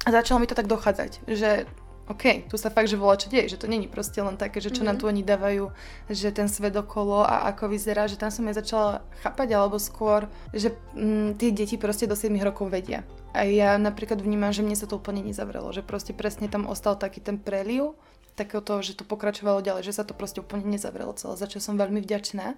začalo 0.06 0.38
mi 0.38 0.46
to 0.46 0.54
tak 0.54 0.70
dochádzať, 0.70 1.26
že 1.26 1.66
OK, 2.06 2.46
tu 2.46 2.54
sa 2.54 2.70
fakt, 2.70 2.86
že 2.86 2.94
volá, 2.94 3.18
čo 3.18 3.34
deje, 3.34 3.50
že 3.50 3.58
to 3.58 3.66
není 3.66 3.90
proste 3.90 4.22
len 4.22 4.38
také, 4.38 4.62
že 4.62 4.70
čo 4.70 4.86
mm-hmm. 4.86 4.86
nám 4.86 4.94
mhm. 4.94 5.02
tu 5.02 5.04
oni 5.10 5.22
dávajú, 5.26 5.64
že 6.06 6.28
ten 6.30 6.46
svet 6.46 6.78
okolo 6.78 7.26
a 7.26 7.50
ako 7.50 7.66
vyzerá, 7.66 8.06
že 8.06 8.14
tam 8.14 8.30
som 8.30 8.46
ja 8.46 8.54
začala 8.54 9.02
chápať, 9.26 9.58
alebo 9.58 9.82
skôr, 9.82 10.30
že 10.54 10.70
mm, 10.94 11.34
tie 11.34 11.50
deti 11.50 11.74
proste 11.82 12.06
do 12.06 12.14
7 12.14 12.30
rokov 12.46 12.70
vedia. 12.70 13.02
A 13.34 13.42
ja 13.42 13.74
napríklad 13.74 14.22
vnímam, 14.22 14.54
že 14.54 14.62
mne 14.62 14.78
sa 14.78 14.86
to 14.86 15.02
úplne 15.02 15.26
nezavrelo, 15.26 15.74
že 15.74 15.82
proste 15.82 16.14
presne 16.14 16.46
tam 16.46 16.70
ostal 16.70 16.94
taký 16.94 17.18
ten 17.18 17.42
preliu, 17.42 17.98
takého 18.38 18.62
toho, 18.62 18.78
že 18.78 18.94
to 18.94 19.02
pokračovalo 19.02 19.58
ďalej, 19.58 19.82
že 19.90 19.96
sa 19.98 20.06
to 20.06 20.14
proste 20.14 20.38
úplne 20.38 20.70
nezavrelo 20.70 21.10
celé, 21.18 21.34
za 21.34 21.50
čo 21.50 21.58
som 21.58 21.74
veľmi 21.74 21.98
vďačná. 21.98 22.54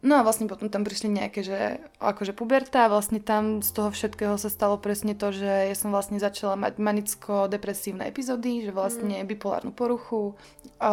No 0.00 0.16
a 0.16 0.24
vlastne 0.24 0.48
potom 0.48 0.72
tam 0.72 0.80
prišli 0.80 1.12
nejaké, 1.12 1.44
že 1.44 1.76
akože 2.00 2.32
puberta 2.32 2.88
a 2.88 2.92
vlastne 2.92 3.20
tam 3.20 3.60
z 3.60 3.68
toho 3.68 3.92
všetkého 3.92 4.40
sa 4.40 4.48
stalo 4.48 4.80
presne 4.80 5.12
to, 5.12 5.28
že 5.28 5.68
ja 5.68 5.76
som 5.76 5.92
vlastne 5.92 6.16
začala 6.16 6.56
mať 6.56 6.80
manicko-depresívne 6.80 8.08
epizódy, 8.08 8.64
že 8.64 8.72
vlastne 8.72 9.20
mm. 9.20 9.28
bipolárnu 9.28 9.76
poruchu. 9.76 10.32
O, 10.80 10.92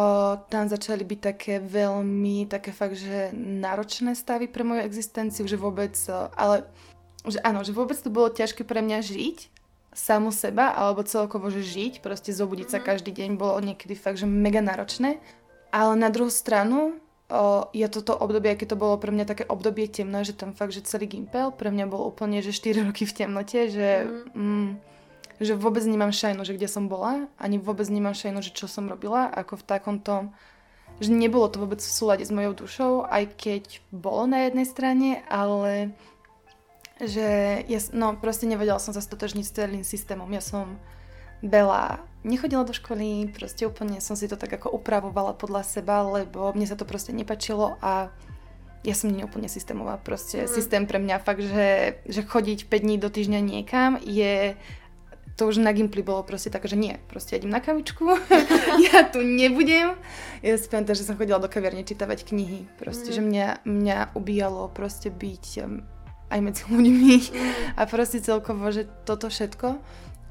tam 0.52 0.68
začali 0.68 1.08
byť 1.08 1.20
také 1.24 1.54
veľmi, 1.56 2.52
také 2.52 2.68
fakt, 2.68 3.00
že 3.00 3.32
náročné 3.32 4.12
stavy 4.12 4.44
pre 4.44 4.60
moju 4.60 4.84
existenciu, 4.84 5.48
že 5.48 5.56
vôbec, 5.56 5.96
ale 6.36 6.68
že 7.24 7.40
áno, 7.40 7.64
že 7.64 7.72
vôbec 7.72 7.96
to 7.96 8.12
bolo 8.12 8.28
ťažké 8.28 8.60
pre 8.68 8.84
mňa 8.84 9.08
žiť, 9.08 9.57
samu 9.98 10.30
seba, 10.30 10.70
alebo 10.70 11.02
celkovo, 11.02 11.50
že 11.50 11.66
žiť, 11.66 11.98
proste 11.98 12.30
zobudiť 12.30 12.68
sa 12.70 12.78
mhm. 12.78 12.86
každý 12.86 13.10
deň 13.10 13.30
bolo 13.34 13.58
niekedy 13.58 13.98
fakt, 13.98 14.22
že 14.22 14.30
mega 14.30 14.62
náročné. 14.62 15.18
Ale 15.68 15.98
na 15.98 16.08
druhú 16.08 16.32
stranu, 16.32 16.96
o, 17.28 17.68
je 17.76 17.84
toto 17.90 18.16
obdobie, 18.16 18.56
keď 18.56 18.72
to 18.72 18.80
bolo 18.80 18.96
pre 18.96 19.12
mňa 19.12 19.28
také 19.28 19.44
obdobie 19.44 19.90
temné, 19.90 20.24
že 20.24 20.32
tam 20.32 20.56
fakt, 20.56 20.72
že 20.72 20.86
celý 20.86 21.10
Gimpel 21.10 21.52
pre 21.52 21.68
mňa 21.68 21.84
bol 21.90 22.08
úplne, 22.08 22.40
že 22.40 22.56
4 22.56 22.80
roky 22.88 23.04
v 23.04 23.16
temnote, 23.16 23.68
že, 23.68 24.08
mm. 24.08 24.38
Mm, 24.38 24.68
že 25.42 25.52
vôbec 25.58 25.84
nemám 25.84 26.14
šajnu, 26.14 26.40
že 26.46 26.56
kde 26.56 26.70
som 26.70 26.88
bola, 26.88 27.28
ani 27.36 27.60
vôbec 27.60 27.84
nemám 27.90 28.16
šajnu, 28.16 28.40
že 28.40 28.56
čo 28.56 28.64
som 28.64 28.88
robila, 28.88 29.28
ako 29.28 29.60
v 29.60 29.66
takomto, 29.66 30.14
že 30.98 31.12
nebolo 31.12 31.46
to 31.52 31.60
vôbec 31.62 31.78
v 31.78 31.94
súlade 31.94 32.24
s 32.24 32.32
mojou 32.32 32.64
dušou, 32.64 32.92
aj 33.06 33.36
keď 33.36 33.62
bolo 33.92 34.24
na 34.24 34.48
jednej 34.48 34.66
strane, 34.66 35.10
ale 35.28 35.92
že 37.02 37.26
ja, 37.66 37.80
no 37.94 38.18
proste 38.18 38.50
nevedela 38.50 38.82
som 38.82 38.90
sa 38.90 39.02
stotožniť 39.02 39.44
s 39.46 39.54
celým 39.54 39.84
systémom. 39.86 40.26
Ja 40.34 40.42
som 40.42 40.78
veľa 41.42 42.02
nechodila 42.26 42.66
do 42.66 42.74
školy, 42.74 43.30
proste 43.30 43.66
úplne 43.66 44.02
som 44.02 44.18
si 44.18 44.26
to 44.26 44.34
tak 44.34 44.58
ako 44.58 44.74
upravovala 44.74 45.38
podľa 45.38 45.62
seba, 45.62 46.02
lebo 46.02 46.50
mne 46.50 46.66
sa 46.66 46.74
to 46.74 46.82
proste 46.82 47.14
nepačilo 47.14 47.78
a 47.78 48.10
ja 48.82 48.94
som 48.94 49.10
nie 49.10 49.26
úplne 49.26 49.50
systémová. 49.50 49.98
Proste 50.02 50.46
mm. 50.46 50.50
systém 50.50 50.82
pre 50.86 50.98
mňa 50.98 51.22
fakt, 51.22 51.42
že, 51.42 52.02
že 52.06 52.22
chodiť 52.26 52.66
5 52.66 52.84
dní 52.84 52.96
do 52.98 53.10
týždňa 53.10 53.40
niekam 53.42 53.98
je 54.02 54.58
to 55.38 55.46
už 55.46 55.62
na 55.62 55.70
Gimply 55.70 56.02
bolo 56.02 56.26
proste 56.26 56.50
také, 56.50 56.66
že 56.66 56.74
nie, 56.74 56.98
proste 57.06 57.38
idem 57.38 57.54
na 57.54 57.62
kavičku, 57.62 58.10
ja 58.90 59.06
tu 59.06 59.22
nebudem. 59.22 59.94
Ja 60.42 60.58
si 60.58 60.66
pamätám, 60.66 60.98
že 60.98 61.06
som 61.06 61.14
chodila 61.14 61.38
do 61.38 61.46
kaviarne 61.46 61.86
čítavať 61.86 62.26
knihy, 62.26 62.66
proste, 62.74 63.10
mm. 63.10 63.14
že 63.14 63.20
mňa, 63.22 63.48
mňa 63.62 63.98
ubíjalo 64.18 64.66
proste 64.74 65.14
byť 65.14 65.62
aj 66.28 66.40
medzi 66.40 66.62
ľuďmi 66.68 67.14
mm. 67.18 67.76
a 67.76 67.82
proste 67.88 68.20
celkovo, 68.20 68.68
že 68.72 68.88
toto 69.04 69.28
všetko 69.32 69.80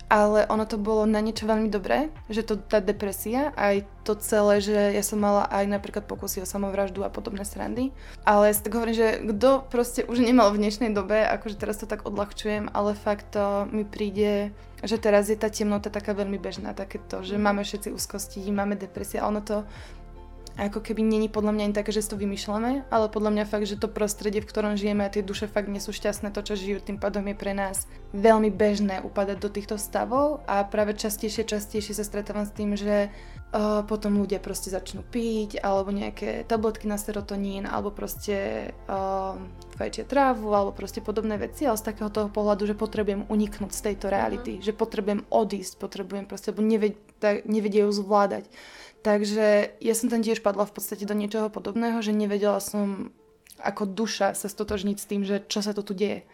ale 0.07 0.47
ono 0.47 0.63
to 0.63 0.79
bolo 0.79 1.03
na 1.03 1.19
niečo 1.19 1.43
veľmi 1.43 1.67
dobré, 1.67 2.07
že 2.31 2.39
to 2.47 2.55
tá 2.55 2.79
depresia, 2.79 3.51
aj 3.59 3.83
to 4.07 4.15
celé, 4.15 4.63
že 4.63 4.95
ja 4.95 5.03
som 5.03 5.19
mala 5.19 5.43
aj 5.51 5.67
napríklad 5.67 6.07
pokusy 6.07 6.39
o 6.39 6.47
samovraždu 6.47 7.03
a 7.03 7.11
podobné 7.11 7.43
srandy. 7.43 7.91
Ale 8.23 8.55
si 8.55 8.63
tak 8.63 8.79
hovorím, 8.79 8.95
že 8.95 9.19
kto 9.19 9.67
proste 9.67 10.07
už 10.07 10.23
nemal 10.23 10.55
v 10.55 10.63
dnešnej 10.63 10.95
dobe, 10.95 11.27
akože 11.27 11.59
teraz 11.59 11.83
to 11.83 11.91
tak 11.91 12.07
odľahčujem, 12.07 12.71
ale 12.71 12.95
fakt 12.95 13.35
to 13.35 13.67
mi 13.67 13.83
príde, 13.83 14.55
že 14.79 14.95
teraz 14.95 15.27
je 15.27 15.35
tá 15.35 15.51
temnota 15.51 15.91
taká 15.91 16.15
veľmi 16.15 16.39
bežná, 16.39 16.71
takéto, 16.71 17.19
že 17.27 17.35
máme 17.35 17.67
všetci 17.67 17.91
úzkosti, 17.91 18.47
máme 18.47 18.79
depresia 18.79 19.27
a 19.27 19.29
ono 19.29 19.43
to 19.43 19.67
ako 20.57 20.81
keby 20.81 21.05
není 21.05 21.29
podľa 21.29 21.53
mňa 21.53 21.63
ani 21.69 21.77
také, 21.77 21.93
že 21.93 22.01
si 22.01 22.09
to 22.09 22.17
vymýšľame, 22.17 22.89
ale 22.89 23.05
podľa 23.13 23.29
mňa 23.29 23.45
fakt, 23.45 23.69
že 23.69 23.77
to 23.77 23.85
prostredie, 23.85 24.41
v 24.41 24.49
ktorom 24.49 24.73
žijeme 24.73 25.05
a 25.05 25.13
tie 25.13 25.21
duše 25.21 25.45
fakt 25.45 25.69
nie 25.69 25.77
sú 25.77 25.93
šťastné, 25.93 26.33
to, 26.33 26.41
čo 26.41 26.57
žijú, 26.57 26.81
tým 26.81 26.97
pádom 26.97 27.21
je 27.29 27.37
pre 27.37 27.53
nás 27.53 27.85
veľmi 28.17 28.49
bežné 28.49 29.05
upadať 29.05 29.37
do 29.37 29.53
týchto 29.53 29.77
stavov 29.77 30.41
a 30.49 30.65
práve 30.65 30.97
častejšie, 30.97 31.45
častejšie 31.45 31.93
sa 31.93 32.01
stretávam 32.01 32.49
s 32.49 32.57
tým, 32.57 32.73
že 32.73 33.13
uh, 33.53 33.85
potom 33.85 34.17
ľudia 34.17 34.41
proste 34.41 34.73
začnú 34.73 35.05
piť 35.05 35.61
alebo 35.61 35.93
nejaké 35.93 36.41
tabletky 36.49 36.89
na 36.89 36.97
serotonín 36.97 37.69
alebo 37.69 37.93
proste 37.93 38.71
uh, 38.89 39.37
fajčia 39.77 40.09
trávu 40.09 40.57
alebo 40.57 40.73
proste 40.73 41.05
podobné 41.05 41.37
veci, 41.37 41.69
ale 41.69 41.77
z 41.77 41.93
takého 41.93 42.09
toho 42.09 42.33
pohľadu, 42.33 42.65
že 42.65 42.73
potrebujem 42.73 43.29
uniknúť 43.29 43.71
z 43.77 43.83
tejto 43.93 44.09
reality, 44.09 44.57
uh-huh. 44.57 44.65
že 44.65 44.73
potrebujem 44.73 45.21
odísť, 45.29 45.77
potrebujem 45.77 46.25
proste, 46.25 46.49
lebo 46.49 46.65
neved, 46.65 46.97
nevedie 47.45 47.85
ju 47.85 47.93
zvládať. 47.93 48.49
Takže 49.05 49.77
ja 49.79 49.93
som 49.93 50.09
tam 50.09 50.25
tiež 50.25 50.41
padla 50.41 50.65
v 50.65 50.73
podstate 50.73 51.05
do 51.05 51.13
niečoho 51.13 51.47
podobného, 51.53 52.01
že 52.01 52.11
nevedela 52.11 52.59
som 52.59 53.13
ako 53.61 53.89
duša 53.89 54.37
sa 54.37 54.47
stotožniť 54.49 54.97
s 54.97 55.09
tým, 55.09 55.21
že 55.25 55.41
čo 55.49 55.65
sa 55.65 55.73
to 55.73 55.81
tu 55.81 55.97
deje. 55.97 56.25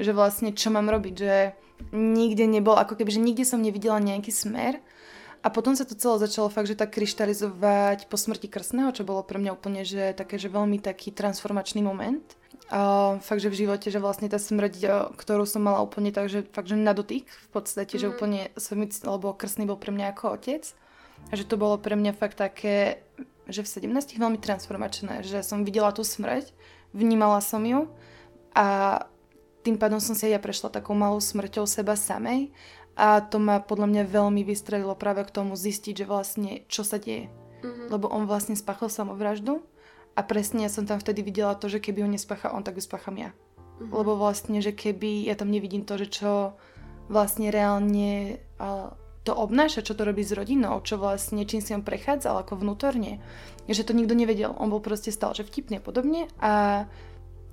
Že 0.00 0.16
vlastne 0.16 0.50
čo 0.56 0.72
mám 0.72 0.88
robiť, 0.88 1.14
že 1.16 1.34
nikde 1.92 2.46
nebol, 2.48 2.76
ako 2.76 2.96
keby, 2.96 3.10
že 3.12 3.20
nikde 3.20 3.44
som 3.44 3.60
nevidela 3.60 4.00
nejaký 4.00 4.32
smer. 4.32 4.80
A 5.40 5.48
potom 5.48 5.72
sa 5.72 5.88
to 5.88 5.96
celé 5.96 6.20
začalo 6.20 6.52
fakt, 6.52 6.68
že 6.68 6.76
tak 6.76 6.92
kryštalizovať 6.92 8.12
po 8.12 8.16
smrti 8.20 8.52
krstného, 8.52 8.92
čo 8.92 9.08
bolo 9.08 9.24
pre 9.24 9.40
mňa 9.40 9.56
úplne, 9.56 9.88
že 9.88 10.12
také, 10.12 10.36
že 10.36 10.52
veľmi 10.52 10.76
taký 10.76 11.16
transformačný 11.16 11.80
moment. 11.80 12.20
A 12.70 13.16
fakt, 13.24 13.40
že 13.40 13.50
v 13.50 13.66
živote, 13.66 13.88
že 13.88 13.98
vlastne 13.98 14.28
tá 14.28 14.36
smrť, 14.36 15.08
ktorú 15.16 15.48
som 15.48 15.64
mala 15.64 15.80
úplne 15.80 16.12
tak, 16.12 16.28
že 16.28 16.44
fakt, 16.44 16.68
že 16.68 16.76
na 16.76 16.92
dotyk 16.92 17.26
v 17.26 17.48
podstate, 17.50 17.96
mm. 17.96 18.00
že 18.00 18.06
úplne 18.12 18.40
som, 18.54 18.78
lebo 18.84 19.32
krstný 19.34 19.64
bol 19.64 19.80
pre 19.80 19.90
mňa 19.90 20.12
ako 20.12 20.38
otec. 20.38 20.62
A 21.28 21.32
že 21.36 21.44
to 21.44 21.60
bolo 21.60 21.76
pre 21.76 21.94
mňa 21.94 22.16
fakt 22.16 22.40
také, 22.40 23.04
že 23.46 23.60
v 23.60 23.92
17 23.92 24.16
veľmi 24.16 24.40
transformačné, 24.40 25.22
že 25.22 25.44
som 25.44 25.62
videla 25.62 25.92
tú 25.92 26.02
smrť, 26.02 26.50
vnímala 26.96 27.38
som 27.44 27.62
ju 27.62 27.86
a 28.56 28.98
tým 29.60 29.76
pádom 29.76 30.00
som 30.00 30.16
si 30.16 30.26
aj 30.30 30.32
ja 30.38 30.40
prešla 30.40 30.72
takou 30.72 30.96
malou 30.96 31.20
smrťou 31.20 31.68
seba 31.68 31.94
samej 31.94 32.50
a 32.96 33.20
to 33.20 33.38
ma 33.38 33.62
podľa 33.62 33.86
mňa 33.92 34.02
veľmi 34.10 34.42
vystrelilo 34.42 34.96
práve 34.96 35.22
k 35.22 35.34
tomu 35.34 35.54
zistiť, 35.54 36.04
že 36.04 36.08
vlastne 36.08 36.50
čo 36.66 36.82
sa 36.82 36.98
deje. 36.98 37.28
Mm-hmm. 37.60 37.86
Lebo 37.92 38.08
on 38.08 38.24
vlastne 38.24 38.56
spáchal 38.56 38.88
samovraždu 38.88 39.60
a 40.16 40.20
presne 40.24 40.66
ja 40.66 40.70
som 40.72 40.88
tam 40.88 40.98
vtedy 40.98 41.20
videla 41.20 41.54
to, 41.54 41.68
že 41.68 41.78
keby 41.78 42.02
ho 42.02 42.08
nespáchal 42.10 42.56
on, 42.56 42.64
tak 42.64 42.80
ju 42.80 42.82
spácham 42.82 43.20
ja. 43.20 43.30
Mm-hmm. 43.30 43.92
Lebo 43.92 44.16
vlastne, 44.16 44.58
že 44.64 44.72
keby 44.72 45.28
ja 45.28 45.36
tam 45.36 45.52
nevidím 45.52 45.84
to, 45.84 46.00
že 46.00 46.08
čo 46.08 46.56
vlastne 47.10 47.52
reálne 47.52 48.40
to 49.24 49.36
obnáša, 49.36 49.84
čo 49.84 49.92
to 49.92 50.08
robí 50.08 50.24
s 50.24 50.32
rodinou, 50.32 50.80
čo 50.80 50.96
vlastne, 50.96 51.44
čím 51.44 51.60
si 51.60 51.76
on 51.76 51.84
prechádzal 51.84 52.40
ako 52.40 52.56
vnútorne. 52.56 53.20
Že 53.68 53.92
to 53.92 53.96
nikto 53.96 54.16
nevedel. 54.16 54.56
On 54.56 54.72
bol 54.72 54.80
proste 54.80 55.12
stále, 55.12 55.36
že 55.36 55.44
vtipne 55.44 55.78
a 55.78 55.84
podobne 55.84 56.26
a 56.40 56.84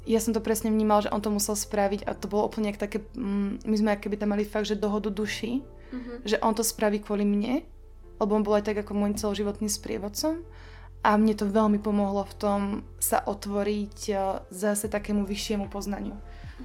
ja 0.07 0.23
som 0.23 0.31
to 0.31 0.39
presne 0.39 0.71
vnímal, 0.71 1.03
že 1.03 1.11
on 1.11 1.19
to 1.19 1.27
musel 1.27 1.59
spraviť 1.59 2.07
a 2.07 2.15
to 2.15 2.31
bolo 2.31 2.47
úplne 2.47 2.71
také, 2.71 3.03
mm, 3.03 3.67
my 3.67 3.75
sme 3.75 3.99
keby 3.99 4.15
tam 4.15 4.31
mali 4.31 4.47
fakt, 4.47 4.71
že 4.71 4.79
dohodu 4.79 5.11
duši, 5.11 5.59
mm-hmm. 5.59 6.17
že 6.23 6.39
on 6.39 6.55
to 6.55 6.63
spraví 6.63 7.03
kvôli 7.03 7.27
mne, 7.27 7.67
lebo 8.15 8.31
on 8.31 8.47
bol 8.47 8.55
aj 8.55 8.71
tak 8.71 8.79
ako 8.87 8.95
môj 8.95 9.19
celoživotný 9.19 9.67
sprievodcom 9.67 10.47
a 11.03 11.19
mne 11.19 11.35
to 11.35 11.45
veľmi 11.51 11.83
pomohlo 11.83 12.23
v 12.23 12.35
tom 12.39 12.61
sa 13.03 13.19
otvoriť 13.19 13.97
e, 14.07 14.13
zase 14.47 14.87
takému 14.87 15.27
vyššiemu 15.27 15.67
poznaniu. 15.67 16.15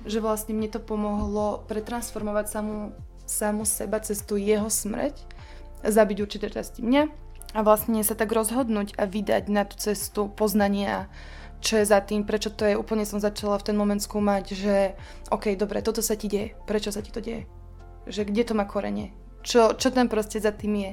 Že 0.06 0.22
vlastne 0.24 0.54
mne 0.54 0.70
to 0.72 0.80
pomohlo 0.80 1.66
pretransformovať 1.66 2.46
samú 2.46 2.94
samu 3.32 3.64
seba 3.64 3.98
cez 4.04 4.20
tú 4.20 4.36
jeho 4.36 4.68
smrť, 4.68 5.16
zabiť 5.82 6.18
určité 6.20 6.52
časti 6.52 6.84
mňa 6.84 7.02
a 7.52 7.58
vlastne 7.60 8.00
sa 8.04 8.16
tak 8.16 8.32
rozhodnúť 8.32 8.96
a 8.96 9.04
vydať 9.08 9.44
na 9.48 9.64
tú 9.64 9.76
cestu 9.76 10.28
poznania, 10.28 11.08
čo 11.62 11.78
je 11.78 11.86
za 11.86 12.02
tým, 12.02 12.26
prečo 12.26 12.50
to 12.50 12.66
je. 12.66 12.74
Úplne 12.74 13.06
som 13.06 13.22
začala 13.22 13.60
v 13.60 13.72
ten 13.72 13.76
moment 13.78 14.00
skúmať, 14.00 14.44
že 14.52 14.76
OK, 15.30 15.54
dobre, 15.54 15.84
toto 15.84 16.00
sa 16.00 16.18
ti 16.18 16.26
deje, 16.26 16.58
prečo 16.64 16.90
sa 16.90 17.00
ti 17.00 17.14
to 17.14 17.22
deje? 17.22 17.46
Že 18.08 18.28
kde 18.28 18.42
to 18.44 18.52
má 18.58 18.64
korene? 18.66 19.14
Čo, 19.42 19.74
čo 19.74 19.90
tam 19.90 20.06
proste 20.10 20.38
za 20.38 20.50
tým 20.50 20.74
je? 20.74 20.90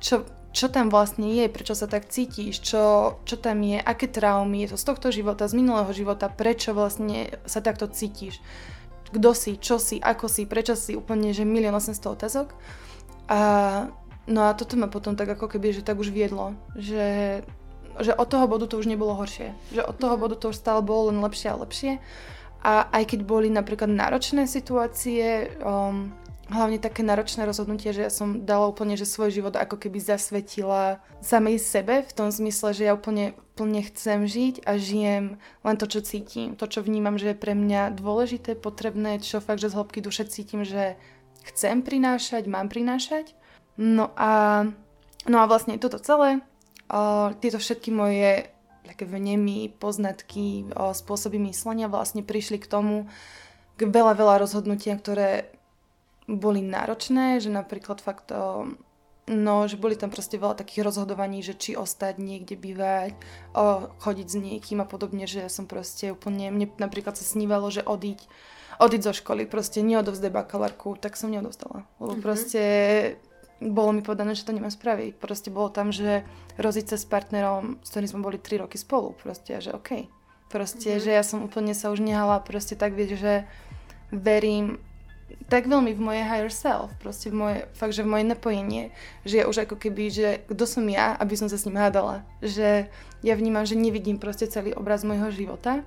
Čo, 0.00 0.16
čo 0.52 0.68
tam 0.68 0.92
vlastne 0.92 1.32
je, 1.32 1.48
prečo 1.48 1.72
sa 1.72 1.88
tak 1.88 2.12
cítiš, 2.12 2.60
čo, 2.60 3.16
čo 3.24 3.36
tam 3.40 3.64
je, 3.64 3.80
aké 3.80 4.08
traumy 4.08 4.64
je 4.64 4.76
to 4.76 4.76
z 4.76 4.84
tohto 4.84 5.08
života, 5.08 5.48
z 5.48 5.56
minulého 5.56 5.88
života, 5.96 6.28
prečo 6.28 6.76
vlastne 6.76 7.32
sa 7.48 7.64
takto 7.64 7.88
cítiš, 7.88 8.40
kto 9.12 9.30
si, 9.36 9.60
čo 9.60 9.76
si, 9.76 10.00
ako 10.00 10.26
si, 10.26 10.48
prečo 10.48 10.72
si, 10.72 10.96
úplne, 10.96 11.36
že 11.36 11.44
milión 11.44 11.76
800 11.76 12.16
otázok. 12.16 12.48
A, 13.28 13.40
no 14.26 14.40
a 14.48 14.56
toto 14.56 14.74
ma 14.80 14.88
potom 14.88 15.14
tak 15.14 15.28
ako 15.36 15.46
keby, 15.52 15.76
že 15.76 15.86
tak 15.86 16.00
už 16.00 16.10
viedlo, 16.10 16.56
že, 16.74 17.40
že 18.00 18.12
od 18.16 18.28
toho 18.28 18.48
bodu 18.48 18.64
to 18.66 18.80
už 18.80 18.88
nebolo 18.88 19.14
horšie, 19.14 19.52
že 19.70 19.84
od 19.84 19.96
toho 20.00 20.16
bodu 20.16 20.34
to 20.34 20.50
už 20.50 20.56
stále 20.56 20.80
bolo 20.80 21.12
len 21.12 21.20
lepšie 21.20 21.48
a 21.52 21.60
lepšie. 21.60 21.92
A 22.62 22.86
aj 22.94 23.14
keď 23.14 23.20
boli 23.26 23.50
napríklad 23.50 23.90
náročné 23.90 24.46
situácie, 24.46 25.50
um, 25.60 26.14
hlavne 26.50 26.82
také 26.82 27.06
náročné 27.06 27.46
rozhodnutie, 27.46 27.94
že 27.94 28.08
ja 28.08 28.12
som 28.12 28.42
dala 28.42 28.66
úplne, 28.66 28.98
že 28.98 29.06
svoj 29.06 29.30
život 29.30 29.54
ako 29.54 29.78
keby 29.78 30.02
zasvetila 30.02 30.98
samej 31.22 31.62
sebe 31.62 32.02
v 32.02 32.12
tom 32.12 32.34
zmysle, 32.34 32.74
že 32.74 32.90
ja 32.90 32.98
úplne, 32.98 33.38
úplne 33.54 33.86
chcem 33.86 34.26
žiť 34.26 34.66
a 34.66 34.74
žijem 34.74 35.38
len 35.62 35.76
to, 35.78 35.86
čo 35.86 36.02
cítim, 36.02 36.58
to, 36.58 36.66
čo 36.66 36.82
vnímam, 36.82 37.14
že 37.14 37.32
je 37.32 37.42
pre 37.42 37.54
mňa 37.54 37.94
dôležité, 37.94 38.58
potrebné, 38.58 39.22
čo 39.22 39.38
fakt, 39.38 39.62
že 39.62 39.70
z 39.70 39.78
hĺbky 39.78 40.02
duše 40.02 40.26
cítim, 40.26 40.66
že 40.66 40.98
chcem 41.46 41.82
prinášať, 41.82 42.50
mám 42.50 42.66
prinášať. 42.66 43.38
No 43.78 44.10
a, 44.18 44.66
no 45.30 45.36
a 45.38 45.44
vlastne 45.46 45.78
toto 45.78 46.02
celé, 46.02 46.42
o, 46.90 47.30
tieto 47.38 47.62
všetky 47.62 47.94
moje 47.94 48.50
také 48.82 49.06
vnemy, 49.06 49.70
poznatky, 49.78 50.74
o, 50.74 50.90
spôsoby 50.90 51.38
myslenia 51.46 51.86
vlastne 51.86 52.26
prišli 52.26 52.58
k 52.58 52.66
tomu, 52.66 53.06
k 53.78 53.88
veľa, 53.88 54.18
veľa 54.18 54.42
rozhodnutia, 54.42 54.98
ktoré 54.98 55.48
boli 56.32 56.64
náročné, 56.64 57.44
že 57.44 57.52
napríklad 57.52 58.00
fakt 58.00 58.32
no, 59.28 59.70
že 59.70 59.78
boli 59.78 59.94
tam 59.94 60.10
proste 60.10 60.40
veľa 60.40 60.58
takých 60.58 60.82
rozhodovaní, 60.82 61.44
že 61.44 61.54
či 61.54 61.78
ostať 61.78 62.18
niekde 62.18 62.58
bývať, 62.58 63.14
o, 63.54 63.92
chodiť 64.02 64.26
s 64.26 64.36
niekým 64.36 64.78
a 64.82 64.86
podobne, 64.88 65.30
že 65.30 65.46
som 65.46 65.70
proste 65.70 66.10
úplne, 66.10 66.50
mne 66.50 66.66
napríklad 66.80 67.14
sa 67.14 67.22
snívalo, 67.22 67.70
že 67.70 67.86
odíť, 67.86 68.26
odíť 68.82 69.02
zo 69.02 69.12
školy, 69.14 69.46
proste 69.46 69.84
neodovzdať 69.84 70.30
bakalárku, 70.32 70.98
tak 70.98 71.14
som 71.14 71.30
neodovzdala. 71.30 71.86
Lebo 72.02 72.18
mm-hmm. 72.18 72.24
proste 72.24 72.62
bolo 73.62 73.94
mi 73.94 74.02
povedané, 74.02 74.34
že 74.34 74.42
to 74.42 74.56
nemám 74.56 74.74
spraviť. 74.74 75.22
Proste 75.22 75.54
bolo 75.54 75.70
tam, 75.70 75.94
že 75.94 76.26
roziť 76.58 76.86
sa 76.90 76.96
s 76.98 77.06
partnerom, 77.06 77.78
s 77.78 77.94
ktorým 77.94 78.10
sme 78.10 78.26
boli 78.26 78.38
3 78.42 78.66
roky 78.66 78.74
spolu, 78.74 79.14
proste, 79.14 79.54
že 79.62 79.70
OK. 79.70 80.10
Proste, 80.50 80.98
mm-hmm. 80.98 81.04
že 81.06 81.10
ja 81.14 81.22
som 81.22 81.46
úplne 81.46 81.78
sa 81.78 81.94
už 81.94 82.02
nehala 82.02 82.42
proste 82.42 82.74
tak 82.74 82.98
vieš, 82.98 83.22
že 83.22 83.46
verím 84.10 84.82
tak 85.48 85.68
veľmi 85.68 85.92
v 85.96 86.00
moje 86.00 86.22
higher 86.24 86.52
self, 86.52 86.92
proste 86.98 87.28
v 87.28 87.36
moje, 87.36 87.58
fakt, 87.76 87.94
že 87.94 88.04
v 88.04 88.12
moje 88.12 88.24
napojenie, 88.24 88.92
že 89.22 89.42
ja 89.42 89.44
už 89.48 89.68
ako 89.68 89.76
keby, 89.76 90.04
že 90.08 90.28
kto 90.48 90.64
som 90.64 90.84
ja, 90.88 91.14
aby 91.16 91.34
som 91.36 91.48
sa 91.48 91.60
s 91.60 91.66
ním 91.68 91.78
hádala, 91.78 92.24
že 92.40 92.88
ja 93.22 93.34
vnímam, 93.38 93.68
že 93.68 93.78
nevidím 93.78 94.18
proste 94.18 94.50
celý 94.50 94.74
obraz 94.74 95.06
môjho 95.06 95.30
života 95.30 95.86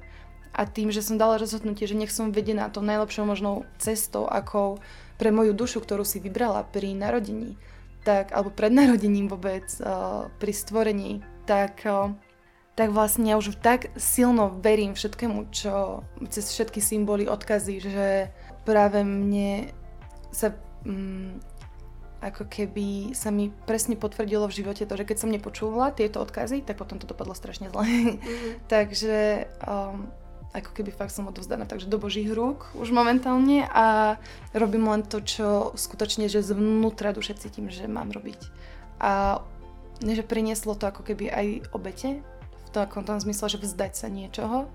a 0.56 0.64
tým, 0.64 0.88
že 0.88 1.04
som 1.04 1.20
dala 1.20 1.36
rozhodnutie, 1.36 1.84
že 1.84 2.00
nech 2.00 2.16
som 2.16 2.32
vedená 2.32 2.72
to 2.72 2.80
najlepšou 2.80 3.28
možnou 3.28 3.68
cestou, 3.76 4.24
ako 4.24 4.80
pre 5.20 5.32
moju 5.36 5.52
dušu, 5.52 5.84
ktorú 5.84 6.08
si 6.08 6.24
vybrala 6.24 6.64
pri 6.64 6.96
narodení, 6.96 7.60
tak, 8.08 8.32
alebo 8.32 8.56
pred 8.56 8.72
narodením 8.72 9.28
vôbec, 9.28 9.68
uh, 9.84 10.32
pri 10.40 10.54
stvorení, 10.56 11.12
tak, 11.44 11.84
uh, 11.84 12.16
tak 12.80 12.96
vlastne 12.96 13.32
ja 13.32 13.36
už 13.36 13.60
tak 13.60 13.92
silno 14.00 14.48
verím 14.64 14.96
všetkému, 14.96 15.52
čo 15.52 16.04
cez 16.32 16.48
všetky 16.52 16.80
symboly, 16.80 17.28
odkazy, 17.28 17.76
že 17.84 18.08
práve 18.66 19.06
mne 19.06 19.72
sa 20.34 20.52
mm, 20.84 21.40
ako 22.26 22.50
keby 22.50 23.14
sa 23.14 23.30
mi 23.30 23.54
presne 23.70 23.94
potvrdilo 23.94 24.50
v 24.50 24.58
živote 24.66 24.90
to, 24.90 24.98
že 24.98 25.06
keď 25.06 25.18
som 25.22 25.30
nepočúvala 25.30 25.94
tieto 25.94 26.18
odkazy, 26.26 26.66
tak 26.66 26.82
potom 26.82 26.98
to 26.98 27.06
dopadlo 27.06 27.38
strašne 27.38 27.70
zle. 27.70 27.86
Mm-hmm. 27.86 28.66
takže 28.74 29.46
um, 29.62 30.10
ako 30.56 30.72
keby 30.72 30.90
fakt 30.96 31.12
som 31.12 31.28
odovzdaná 31.28 31.68
takže 31.68 31.92
do 31.92 32.00
božích 32.00 32.32
rúk 32.32 32.72
už 32.80 32.96
momentálne 32.96 33.68
a 33.70 34.18
robím 34.56 34.88
len 34.88 35.04
to, 35.04 35.20
čo 35.20 35.76
skutočne, 35.76 36.32
že 36.32 36.42
zvnútra 36.42 37.12
duše 37.12 37.36
cítim, 37.36 37.68
že 37.68 37.92
mám 37.92 38.10
robiť. 38.10 38.40
A 39.04 39.44
že 40.02 40.24
prinieslo 40.24 40.74
to 40.80 40.88
ako 40.88 41.04
keby 41.04 41.28
aj 41.30 41.48
obete, 41.76 42.24
v 42.66 42.70
takom 42.72 43.04
tom 43.04 43.20
zmysle, 43.20 43.48
že 43.48 43.62
vzdať 43.62 43.94
sa 43.96 44.08
niečoho, 44.08 44.68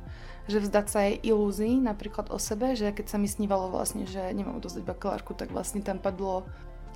že 0.51 0.61
vzdať 0.61 0.87
sa 0.91 0.99
aj 1.07 1.13
ilúzií, 1.23 1.79
napríklad 1.79 2.35
o 2.35 2.39
sebe, 2.43 2.75
že 2.75 2.91
keď 2.91 3.07
sa 3.07 3.17
mi 3.17 3.31
snívalo 3.31 3.71
vlastne, 3.71 4.05
že 4.05 4.21
nemám 4.35 4.59
odozdať 4.59 4.83
bakalárku, 4.83 5.33
tak 5.39 5.55
vlastne 5.55 5.81
tam 5.81 6.03
padlo 6.03 6.45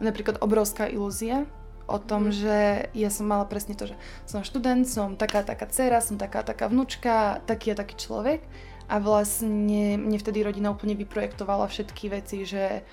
napríklad 0.03 0.43
obrovská 0.43 0.91
ilúzia 0.91 1.47
o 1.87 2.01
tom, 2.01 2.29
mm. 2.29 2.35
že 2.35 2.57
ja 2.97 3.11
som 3.13 3.29
mala 3.29 3.47
presne 3.47 3.79
to, 3.79 3.87
že 3.87 3.97
som 4.27 4.43
študent, 4.43 4.89
som 4.89 5.15
taká 5.15 5.47
taká 5.47 5.69
dcera, 5.69 6.03
som 6.03 6.19
taká 6.19 6.43
taká 6.43 6.67
vnúčka, 6.67 7.45
taký 7.47 7.73
a 7.73 7.79
taký 7.79 7.95
človek 7.95 8.43
a 8.89 9.01
vlastne 9.01 9.97
mne 9.97 10.19
vtedy 10.21 10.45
rodina 10.45 10.73
úplne 10.73 10.93
vyprojektovala 10.97 11.69
všetky 11.69 12.13
veci, 12.13 12.45
že 12.45 12.85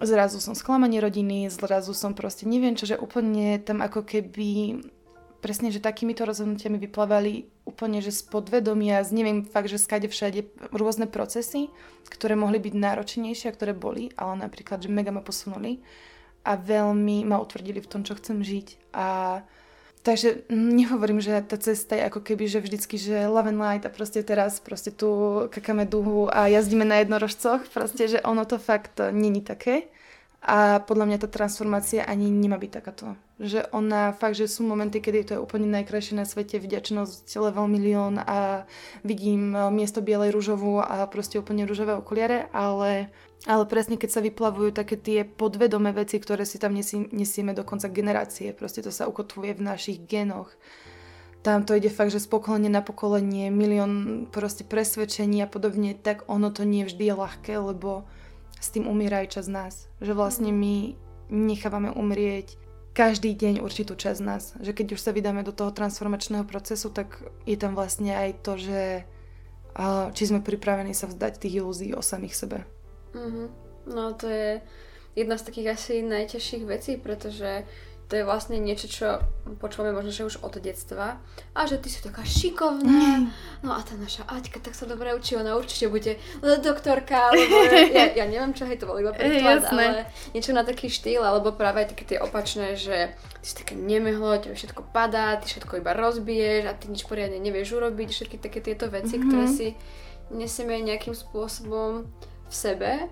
zrazu 0.00 0.40
som 0.40 0.56
sklamanie 0.56 1.02
rodiny, 1.02 1.50
zrazu 1.52 1.92
som 1.92 2.16
proste 2.16 2.48
neviem 2.48 2.76
čo, 2.76 2.88
že 2.88 3.00
úplne 3.00 3.60
tam 3.60 3.84
ako 3.84 4.06
keby 4.06 4.80
presne, 5.40 5.72
že 5.72 5.80
takýmito 5.80 6.24
rozhodnutiami 6.24 6.76
vyplávali 6.76 7.48
úplne, 7.70 8.02
že 8.02 8.10
z 8.10 8.26
podvedomia, 8.26 9.06
z 9.06 9.14
neviem 9.14 9.46
fakt, 9.46 9.70
že 9.70 9.78
skade 9.78 10.10
všade 10.10 10.50
rôzne 10.74 11.06
procesy, 11.06 11.70
ktoré 12.10 12.34
mohli 12.34 12.58
byť 12.58 12.74
náročnejšie 12.74 13.46
a 13.48 13.56
ktoré 13.56 13.72
boli, 13.72 14.10
ale 14.18 14.42
napríklad, 14.42 14.82
že 14.82 14.90
mega 14.90 15.14
ma 15.14 15.22
posunuli 15.22 15.78
a 16.42 16.58
veľmi 16.58 17.22
ma 17.24 17.38
utvrdili 17.38 17.78
v 17.78 17.90
tom, 17.90 18.02
čo 18.02 18.18
chcem 18.18 18.42
žiť. 18.42 18.96
A 18.96 19.40
takže 20.02 20.48
nehovorím, 20.50 21.20
že 21.22 21.38
tá 21.44 21.60
cesta 21.60 21.94
je 21.94 22.08
ako 22.08 22.20
keby, 22.24 22.48
že 22.48 22.64
vždycky, 22.64 22.96
že 22.98 23.28
love 23.30 23.46
and 23.46 23.60
light 23.60 23.84
a 23.86 23.92
proste 23.92 24.24
teraz 24.24 24.58
proste 24.58 24.90
tu 24.90 25.08
kakáme 25.52 25.84
duhu 25.84 26.32
a 26.32 26.48
jazdíme 26.48 26.82
na 26.82 27.04
jednorožcoch, 27.04 27.68
proste, 27.70 28.08
že 28.08 28.18
ono 28.24 28.42
to 28.48 28.58
fakt 28.58 28.98
není 29.12 29.44
také. 29.44 29.92
A 30.40 30.80
podľa 30.80 31.04
mňa 31.04 31.18
tá 31.20 31.28
transformácia 31.28 32.00
ani 32.00 32.32
nemá 32.32 32.56
byť 32.56 32.72
takáto. 32.72 33.12
Že 33.36 33.68
ona 33.76 34.16
fakt, 34.16 34.40
že 34.40 34.48
sú 34.48 34.64
momenty, 34.64 35.04
kedy 35.04 35.18
to 35.28 35.32
je 35.36 35.44
úplne 35.44 35.68
najkrajšie 35.68 36.16
na 36.16 36.24
svete, 36.24 36.56
vďačnosť, 36.56 37.28
level 37.36 37.68
milión 37.68 38.16
a 38.16 38.64
vidím 39.04 39.52
e, 39.52 39.68
miesto 39.68 40.00
bielej 40.00 40.32
rúžovú 40.32 40.80
a 40.80 41.04
proste 41.12 41.36
úplne 41.36 41.68
rúžové 41.68 41.92
okuliare, 41.92 42.48
ale, 42.56 43.12
ale 43.44 43.64
presne 43.68 44.00
keď 44.00 44.10
sa 44.16 44.24
vyplavujú 44.24 44.72
také 44.72 44.96
tie 44.96 45.28
podvedomé 45.28 45.92
veci, 45.92 46.16
ktoré 46.16 46.48
si 46.48 46.56
tam 46.56 46.72
nesí, 46.72 47.04
nesieme 47.12 47.52
dokonca 47.52 47.92
generácie, 47.92 48.56
proste 48.56 48.80
to 48.80 48.88
sa 48.88 49.04
ukotvuje 49.12 49.60
v 49.60 49.64
našich 49.76 50.00
genoch. 50.08 50.48
Tam 51.44 51.68
to 51.68 51.76
ide 51.76 51.92
fakt, 51.92 52.16
že 52.16 52.20
z 52.20 52.28
pokolenia 52.32 52.72
na 52.72 52.84
pokolenie, 52.84 53.52
milión 53.52 54.24
proste 54.32 54.64
presvedčení 54.64 55.44
a 55.44 55.48
podobne, 55.48 55.92
tak 55.96 56.24
ono 56.32 56.48
to 56.48 56.64
nie 56.64 56.88
vždy 56.88 57.12
je 57.12 57.14
ľahké, 57.16 57.54
lebo 57.60 58.08
s 58.60 58.68
tým 58.70 58.84
umiera 58.86 59.24
aj 59.24 59.40
čas 59.40 59.46
nás. 59.48 59.88
Že 60.04 60.12
vlastne 60.14 60.52
my 60.52 60.94
nechávame 61.32 61.90
umrieť 61.90 62.60
každý 62.92 63.32
deň 63.32 63.64
určitú 63.64 63.96
časť 63.96 64.20
nás. 64.20 64.52
Že 64.60 64.76
keď 64.76 64.86
už 64.94 65.00
sa 65.00 65.16
vydáme 65.16 65.40
do 65.46 65.56
toho 65.56 65.72
transformačného 65.72 66.44
procesu, 66.44 66.92
tak 66.92 67.22
je 67.48 67.56
tam 67.56 67.72
vlastne 67.72 68.12
aj 68.12 68.30
to, 68.44 68.60
že 68.60 69.08
či 70.12 70.22
sme 70.26 70.42
pripravení 70.42 70.92
sa 70.92 71.06
vzdať 71.06 71.38
tých 71.38 71.62
ilúzií 71.62 71.94
o 71.94 72.02
samých 72.02 72.34
sebe. 72.34 72.58
Mm-hmm. 73.14 73.46
No 73.94 74.12
to 74.18 74.26
je 74.26 74.60
jedna 75.14 75.38
z 75.38 75.46
takých 75.46 75.78
asi 75.78 76.02
najťažších 76.02 76.64
vecí, 76.66 76.98
pretože 76.98 77.64
to 78.10 78.18
je 78.18 78.26
vlastne 78.26 78.58
niečo, 78.58 78.90
čo 78.90 79.22
počúvame 79.62 79.94
možno, 79.94 80.10
že 80.10 80.26
už 80.26 80.42
od 80.42 80.58
detstva. 80.58 81.22
A 81.54 81.62
že 81.70 81.78
ty 81.78 81.86
si 81.86 82.02
taká 82.02 82.26
šikovná. 82.26 83.30
No 83.62 83.70
a 83.70 83.78
tá 83.86 83.94
naša 83.94 84.26
Aťka 84.26 84.58
tak 84.58 84.74
sa 84.74 84.90
dobre 84.90 85.14
učí, 85.14 85.38
ona 85.38 85.54
určite 85.54 85.86
bude 85.86 86.18
doktorka, 86.42 87.30
alebo 87.30 87.54
ja, 87.94 88.10
ja 88.10 88.26
neviem 88.26 88.50
čo, 88.50 88.66
hej, 88.66 88.82
to 88.82 88.90
bolo 88.90 88.98
iba 88.98 89.14
príklad, 89.14 89.62
ale 89.62 90.10
niečo 90.34 90.50
na 90.50 90.66
taký 90.66 90.90
štýl, 90.90 91.22
alebo 91.22 91.54
práve 91.54 91.86
aj 91.86 91.94
také 91.94 92.02
tie 92.02 92.18
opačné, 92.18 92.74
že 92.74 93.14
ty 93.38 93.46
si 93.46 93.54
také 93.54 93.78
nemehlo, 93.78 94.42
tebe 94.42 94.58
všetko 94.58 94.90
padá, 94.90 95.38
ty 95.38 95.46
všetko 95.46 95.78
iba 95.78 95.94
rozbiješ 95.94 96.66
a 96.66 96.74
ty 96.74 96.90
nič 96.90 97.06
poriadne 97.06 97.38
nevieš 97.38 97.78
urobiť, 97.78 98.10
všetky 98.10 98.36
také 98.42 98.58
tieto 98.58 98.90
veci, 98.90 99.22
mm-hmm. 99.22 99.28
ktoré 99.30 99.46
si 99.46 99.68
nesieme 100.34 100.82
nejakým 100.82 101.14
spôsobom 101.14 102.10
v 102.50 102.54
sebe 102.54 103.06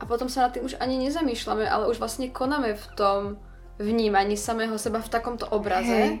a 0.00 0.02
potom 0.02 0.26
sa 0.26 0.48
nad 0.48 0.58
tým 0.58 0.66
už 0.66 0.74
ani 0.82 0.98
nezamýšľame, 1.06 1.70
ale 1.70 1.86
už 1.86 2.02
vlastne 2.02 2.26
konáme 2.34 2.74
v 2.74 2.86
tom, 2.98 3.38
vnímaní 3.80 4.36
samého 4.36 4.76
seba 4.76 5.00
v 5.00 5.08
takomto 5.08 5.48
obraze. 5.48 6.20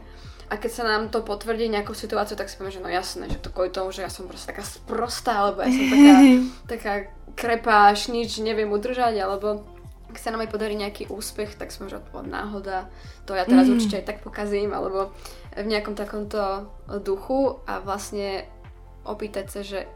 A 0.50 0.58
keď 0.58 0.70
sa 0.72 0.82
nám 0.82 1.14
to 1.14 1.22
potvrdí 1.22 1.70
nejakou 1.70 1.94
situáciu, 1.94 2.34
tak 2.34 2.50
si 2.50 2.58
poviem, 2.58 2.74
že 2.74 2.82
no 2.82 2.90
jasné, 2.90 3.30
že 3.30 3.38
to 3.38 3.54
kvôli 3.54 3.70
tomu, 3.70 3.94
že 3.94 4.02
ja 4.02 4.10
som 4.10 4.26
proste 4.26 4.50
taká 4.50 4.66
sprostá, 4.66 5.46
alebo 5.46 5.62
ja 5.62 5.70
som 5.70 5.86
taká, 5.86 6.16
taká 6.74 6.92
krepáš, 7.38 8.10
nič 8.10 8.42
neviem 8.42 8.66
udržať, 8.66 9.14
alebo 9.22 9.62
ak 10.10 10.18
sa 10.18 10.34
nám 10.34 10.42
aj 10.42 10.50
podarí 10.50 10.74
nejaký 10.74 11.06
úspech, 11.06 11.54
tak 11.54 11.70
som 11.70 11.86
že 11.86 12.02
to 12.02 12.26
náhoda, 12.26 12.90
to 13.30 13.38
ja 13.38 13.46
teraz 13.46 13.70
mm. 13.70 13.78
určite 13.78 14.02
aj 14.02 14.06
tak 14.10 14.18
pokazím, 14.26 14.74
alebo 14.74 15.14
v 15.54 15.66
nejakom 15.70 15.94
takomto 15.94 16.66
duchu 17.06 17.62
a 17.70 17.78
vlastne 17.78 18.42
opýtať 19.06 19.46
sa, 19.46 19.60
že 19.62 19.86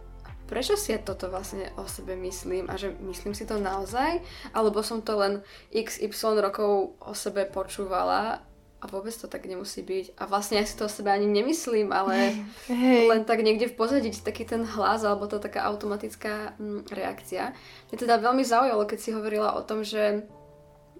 prečo 0.45 0.77
si 0.77 0.93
ja 0.93 1.01
toto 1.01 1.33
vlastne 1.33 1.73
o 1.81 1.89
sebe 1.89 2.17
myslím 2.21 2.69
a 2.69 2.77
že 2.77 2.93
myslím 3.01 3.33
si 3.33 3.49
to 3.49 3.57
naozaj, 3.57 4.21
alebo 4.53 4.85
som 4.85 5.01
to 5.01 5.17
len 5.17 5.41
xy 5.73 6.09
rokov 6.41 6.97
o 7.01 7.13
sebe 7.17 7.49
počúvala 7.49 8.45
a 8.85 8.85
vôbec 8.85 9.17
to 9.17 9.25
tak 9.25 9.49
nemusí 9.49 9.81
byť. 9.81 10.21
A 10.21 10.29
vlastne 10.29 10.61
ja 10.61 10.65
si 10.69 10.77
to 10.77 10.85
o 10.85 10.93
sebe 10.93 11.09
ani 11.09 11.25
nemyslím, 11.25 11.89
ale 11.89 12.37
hey. 12.69 13.09
len 13.09 13.25
tak 13.25 13.41
niekde 13.41 13.73
v 13.73 13.79
pozadí 13.81 14.13
taký 14.13 14.45
ten 14.45 14.61
hlas 14.61 15.01
alebo 15.09 15.25
to 15.25 15.41
taká 15.41 15.65
automatická 15.65 16.53
mm, 16.61 16.93
reakcia. 16.93 17.57
Mňa 17.89 17.97
teda 17.97 18.21
veľmi 18.21 18.45
zaujalo, 18.45 18.85
keď 18.85 18.99
si 19.01 19.17
hovorila 19.17 19.57
o 19.57 19.65
tom, 19.65 19.81
že 19.81 20.29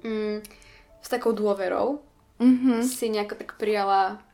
mm, 0.01 0.41
s 1.05 1.09
takou 1.13 1.37
dôverou 1.37 2.01
mm-hmm. 2.41 2.81
si 2.81 3.13
nejako 3.13 3.37
tak 3.37 3.61
prijala 3.61 4.25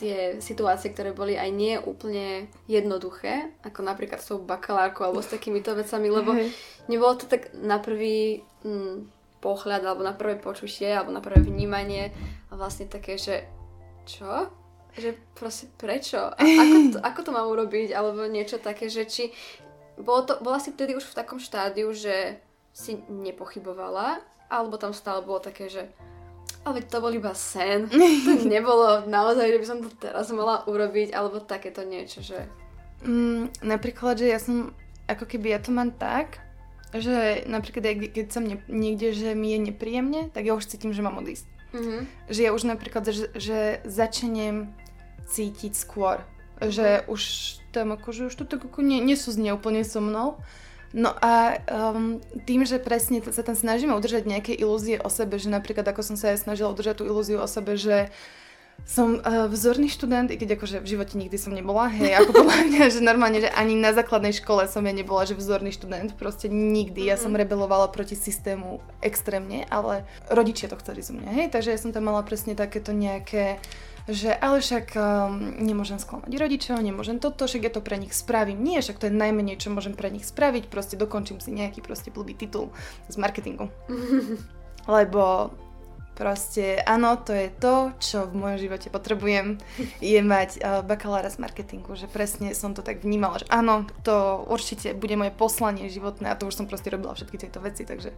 tie 0.00 0.40
situácie, 0.40 0.96
ktoré 0.96 1.12
boli 1.12 1.36
aj 1.36 1.50
nie 1.52 1.76
úplne 1.76 2.48
jednoduché, 2.64 3.52
ako 3.60 3.84
napríklad 3.84 4.16
s 4.16 4.32
tou 4.32 4.40
bakalárkou 4.40 5.04
alebo 5.04 5.20
s 5.20 5.28
takýmito 5.28 5.76
vecami, 5.76 6.08
lebo 6.08 6.32
hey. 6.32 6.48
nebolo 6.88 7.12
to 7.20 7.28
tak 7.28 7.52
na 7.52 7.76
prvý 7.76 8.40
mm, 8.64 9.04
pohľad 9.44 9.84
alebo 9.84 10.00
na 10.00 10.16
prvé 10.16 10.40
počutie 10.40 10.88
alebo 10.88 11.12
na 11.12 11.20
prvé 11.20 11.44
vnímanie 11.44 12.08
a 12.48 12.56
vlastne 12.56 12.88
také, 12.88 13.20
že 13.20 13.44
čo? 14.08 14.48
Že 14.96 15.12
proste 15.36 15.68
prečo? 15.76 16.32
A 16.32 16.40
ako 16.40 16.76
to, 16.96 16.98
ako 17.04 17.20
to 17.28 17.30
mám 17.36 17.48
urobiť? 17.52 17.92
Alebo 17.92 18.24
niečo 18.24 18.56
také, 18.56 18.88
že 18.88 19.04
či... 19.04 19.28
Bolo 20.00 20.24
to, 20.24 20.32
bola 20.40 20.56
si 20.56 20.72
vtedy 20.72 20.96
už 20.96 21.04
v 21.04 21.18
takom 21.18 21.36
štádiu, 21.36 21.92
že 21.92 22.40
si 22.72 22.96
nepochybovala? 23.10 24.24
Alebo 24.48 24.80
tam 24.80 24.96
stále 24.96 25.20
bolo 25.20 25.42
také, 25.42 25.66
že 25.66 25.90
ale 26.64 26.80
to 26.82 26.96
bol 27.00 27.12
iba 27.12 27.36
sen. 27.36 27.86
To 28.24 28.48
nebolo 28.48 29.04
naozaj, 29.06 29.52
že 29.52 29.60
by 29.60 29.66
som 29.68 29.78
to 29.84 29.92
teraz 30.00 30.32
mala 30.32 30.64
urobiť, 30.64 31.12
alebo 31.12 31.44
takéto 31.44 31.84
niečo, 31.84 32.24
že... 32.24 32.48
Mm, 33.04 33.52
napríklad, 33.60 34.16
že 34.16 34.32
ja 34.32 34.40
som, 34.40 34.72
ako 35.04 35.28
keby 35.28 35.52
ja 35.52 35.60
to 35.60 35.70
mám 35.70 35.92
tak, 35.92 36.40
že 36.94 37.42
napríklad 37.50 38.14
keď 38.14 38.26
som 38.30 38.46
niekde, 38.70 39.12
že 39.12 39.34
mi 39.34 39.52
je 39.52 39.58
nepríjemne, 39.70 40.30
tak 40.30 40.46
ja 40.46 40.54
už 40.54 40.70
cítim, 40.70 40.94
že 40.94 41.04
mám 41.04 41.18
odísť. 41.20 41.44
Mm-hmm. 41.74 42.00
Že 42.30 42.40
ja 42.40 42.50
už 42.54 42.62
napríklad, 42.70 43.02
že, 43.10 43.34
že 43.34 43.58
začnem 43.82 44.70
cítiť 45.26 45.74
skôr. 45.74 46.22
Že 46.62 47.02
už 47.10 47.22
tam 47.74 47.90
akože 47.98 48.30
už 48.30 48.34
to 48.38 48.44
tak 48.46 48.62
ako 48.62 48.86
nie, 48.86 49.02
nesúznie 49.02 49.50
úplne 49.50 49.82
so 49.82 49.98
mnou. 49.98 50.38
No 50.94 51.10
a 51.18 51.58
um, 51.66 52.22
tým, 52.46 52.62
že 52.62 52.78
presne 52.78 53.18
sa 53.18 53.42
tam 53.42 53.58
snažíme 53.58 53.90
udržať 53.98 54.30
nejaké 54.30 54.54
ilúzie 54.54 55.02
o 55.02 55.10
sebe, 55.10 55.42
že 55.42 55.50
napríklad 55.50 55.82
ako 55.82 56.06
som 56.06 56.14
sa 56.14 56.30
aj 56.30 56.46
snažila 56.46 56.70
udržať 56.70 57.02
tú 57.02 57.04
ilúziu 57.10 57.42
o 57.42 57.50
sebe, 57.50 57.74
že 57.74 58.14
som 58.86 59.18
uh, 59.18 59.50
vzorný 59.50 59.90
študent, 59.90 60.30
i 60.30 60.38
keď 60.38 60.54
akože 60.54 60.78
v 60.78 60.90
živote 60.94 61.18
nikdy 61.18 61.34
som 61.34 61.50
nebola, 61.50 61.90
hej, 61.90 62.14
ako 62.14 62.30
podľa 62.46 62.58
mňa, 62.70 62.82
že 62.94 63.00
normálne, 63.02 63.42
že 63.42 63.50
ani 63.50 63.74
na 63.74 63.90
základnej 63.90 64.34
škole 64.38 64.70
som 64.70 64.86
ja 64.86 64.94
nebola, 64.94 65.26
že 65.26 65.34
vzorný 65.34 65.74
študent, 65.74 66.14
proste 66.14 66.46
nikdy. 66.46 67.10
Ja 67.10 67.18
som 67.18 67.34
mhm. 67.34 67.42
rebelovala 67.42 67.90
proti 67.90 68.14
systému 68.14 68.78
extrémne, 69.02 69.66
ale 69.74 70.06
rodičia 70.30 70.70
to 70.70 70.78
chceli 70.78 71.02
zo 71.02 71.10
mňa, 71.10 71.30
hej, 71.42 71.46
takže 71.50 71.74
ja 71.74 71.78
som 71.80 71.90
tam 71.90 72.06
mala 72.06 72.22
presne 72.22 72.54
takéto 72.54 72.94
nejaké 72.94 73.58
že 74.04 74.36
ale 74.36 74.60
však 74.60 74.92
um, 74.94 75.56
nemôžem 75.64 75.96
sklamať 75.96 76.28
rodičov, 76.28 76.76
nemôžem 76.84 77.16
toto, 77.16 77.48
však 77.48 77.62
ja 77.64 77.72
to 77.72 77.80
pre 77.80 77.96
nich 77.96 78.12
spravím. 78.12 78.60
Nie, 78.60 78.84
však 78.84 79.00
to 79.00 79.08
je 79.08 79.16
najmenej, 79.16 79.56
čo 79.56 79.72
môžem 79.72 79.96
pre 79.96 80.12
nich 80.12 80.28
spraviť, 80.28 80.68
proste 80.68 81.00
dokončím 81.00 81.40
si 81.40 81.56
nejaký 81.56 81.80
proste 81.80 82.12
blbý 82.12 82.36
titul 82.36 82.68
z 83.08 83.16
marketingu. 83.16 83.72
Lebo 84.94 85.54
Proste 86.14 86.78
áno, 86.86 87.18
to 87.18 87.34
je 87.34 87.50
to, 87.58 87.90
čo 87.98 88.30
v 88.30 88.38
mojom 88.38 88.58
živote 88.62 88.86
potrebujem, 88.86 89.58
je 90.14 90.20
mať 90.22 90.62
uh, 90.62 90.86
bakalára 90.86 91.26
z 91.26 91.42
marketingu, 91.42 91.98
že 91.98 92.06
presne 92.06 92.54
som 92.54 92.70
to 92.70 92.86
tak 92.86 93.02
vnímala, 93.02 93.42
že 93.42 93.50
áno, 93.50 93.82
to 94.06 94.46
určite 94.46 94.94
bude 94.94 95.18
moje 95.18 95.34
poslanie 95.34 95.90
životné 95.90 96.30
a 96.30 96.38
to 96.38 96.46
už 96.46 96.54
som 96.54 96.70
proste 96.70 96.94
robila 96.94 97.18
všetky 97.18 97.36
tieto 97.42 97.58
veci, 97.58 97.82
takže 97.82 98.14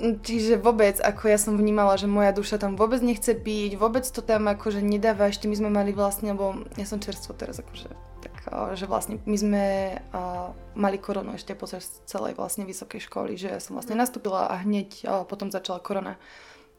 Čiže 0.00 0.56
vôbec, 0.56 0.96
ako 0.96 1.28
ja 1.28 1.36
som 1.36 1.60
vnímala, 1.60 2.00
že 2.00 2.08
moja 2.08 2.32
duša 2.32 2.56
tam 2.56 2.72
vôbec 2.74 3.04
nechce 3.04 3.36
byť, 3.36 3.76
vôbec 3.76 4.08
to 4.08 4.24
tam 4.24 4.48
akože 4.48 4.80
nedáva, 4.80 5.28
ešte 5.28 5.44
my 5.44 5.56
sme 5.60 5.68
mali 5.68 5.92
vlastne, 5.92 6.32
lebo 6.32 6.64
ja 6.80 6.88
som 6.88 7.04
čerstvo 7.04 7.36
teraz 7.36 7.60
akože, 7.60 7.92
tak, 8.24 8.34
že 8.80 8.88
vlastne 8.88 9.20
my 9.28 9.36
sme 9.36 9.64
uh, 10.00 10.56
mali 10.72 10.96
koronu 10.96 11.36
ešte 11.36 11.52
počas 11.52 12.00
celej 12.08 12.40
vlastne 12.40 12.64
vysokej 12.64 13.04
školy, 13.04 13.36
že 13.36 13.52
ja 13.52 13.60
som 13.60 13.76
vlastne 13.76 13.92
nastúpila 13.92 14.48
a 14.48 14.64
hneď 14.64 15.04
uh, 15.04 15.28
potom 15.28 15.52
začala 15.52 15.84
korona 15.84 16.16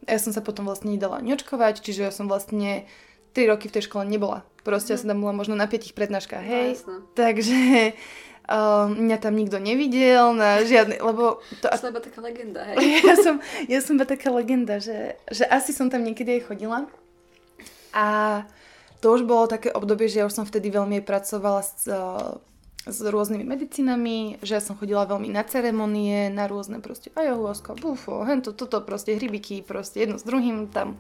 ja 0.09 0.17
som 0.17 0.33
sa 0.33 0.41
potom 0.41 0.65
vlastne 0.65 0.93
nedala 0.93 1.21
neočkovať, 1.21 1.85
čiže 1.85 2.09
ja 2.09 2.11
som 2.13 2.25
vlastne 2.25 2.89
3 3.37 3.51
roky 3.51 3.69
v 3.69 3.75
tej 3.77 3.83
škole 3.85 4.03
nebola. 4.07 4.41
Proste 4.65 4.93
mm. 4.93 4.93
ja 4.93 4.99
som 5.01 5.09
tam 5.13 5.19
bola 5.21 5.33
možno 5.35 5.53
na 5.53 5.69
5 5.69 5.93
prednáškach, 5.93 6.41
hej. 6.41 6.81
No, 6.89 7.05
Takže 7.13 7.93
uh, 8.51 8.91
mňa 8.91 9.17
tam 9.23 9.33
nikto 9.39 9.57
nevidel, 9.57 10.35
na 10.35 10.59
žiadny, 10.59 10.99
lebo... 10.99 11.39
To. 11.63 11.67
Som 11.71 11.95
iba 11.95 12.03
taká 12.03 12.19
legenda, 12.19 12.67
hej. 12.67 12.77
ja, 13.07 13.15
som, 13.15 13.35
ja 13.71 13.79
som 13.79 13.95
iba 13.95 14.03
taká 14.03 14.27
legenda, 14.35 14.83
že, 14.83 15.15
že 15.31 15.47
asi 15.47 15.71
som 15.71 15.87
tam 15.87 16.03
niekedy 16.03 16.37
aj 16.39 16.51
chodila. 16.51 16.79
A 17.95 18.05
to 18.99 19.15
už 19.15 19.23
bolo 19.23 19.47
také 19.47 19.71
obdobie, 19.71 20.11
že 20.11 20.21
ja 20.21 20.27
už 20.27 20.35
som 20.35 20.45
vtedy 20.45 20.69
veľmi 20.69 20.99
pracovala 21.01 21.63
s, 21.63 21.87
uh, 21.87 22.37
s 22.85 22.99
rôznymi 22.99 23.47
medicínami, 23.47 24.41
že 24.43 24.57
ja 24.57 24.61
som 24.61 24.75
chodila 24.75 25.07
veľmi 25.07 25.31
na 25.31 25.47
ceremonie, 25.47 26.27
na 26.33 26.51
rôzne 26.51 26.83
proste 26.83 27.13
ayahuasca, 27.15 27.77
bufo, 27.79 28.25
hento, 28.27 28.51
toto 28.51 28.83
proste 28.83 29.15
hrybiky, 29.15 29.63
proste 29.63 30.03
jedno 30.03 30.19
s 30.19 30.25
druhým, 30.27 30.67
tam 30.67 30.99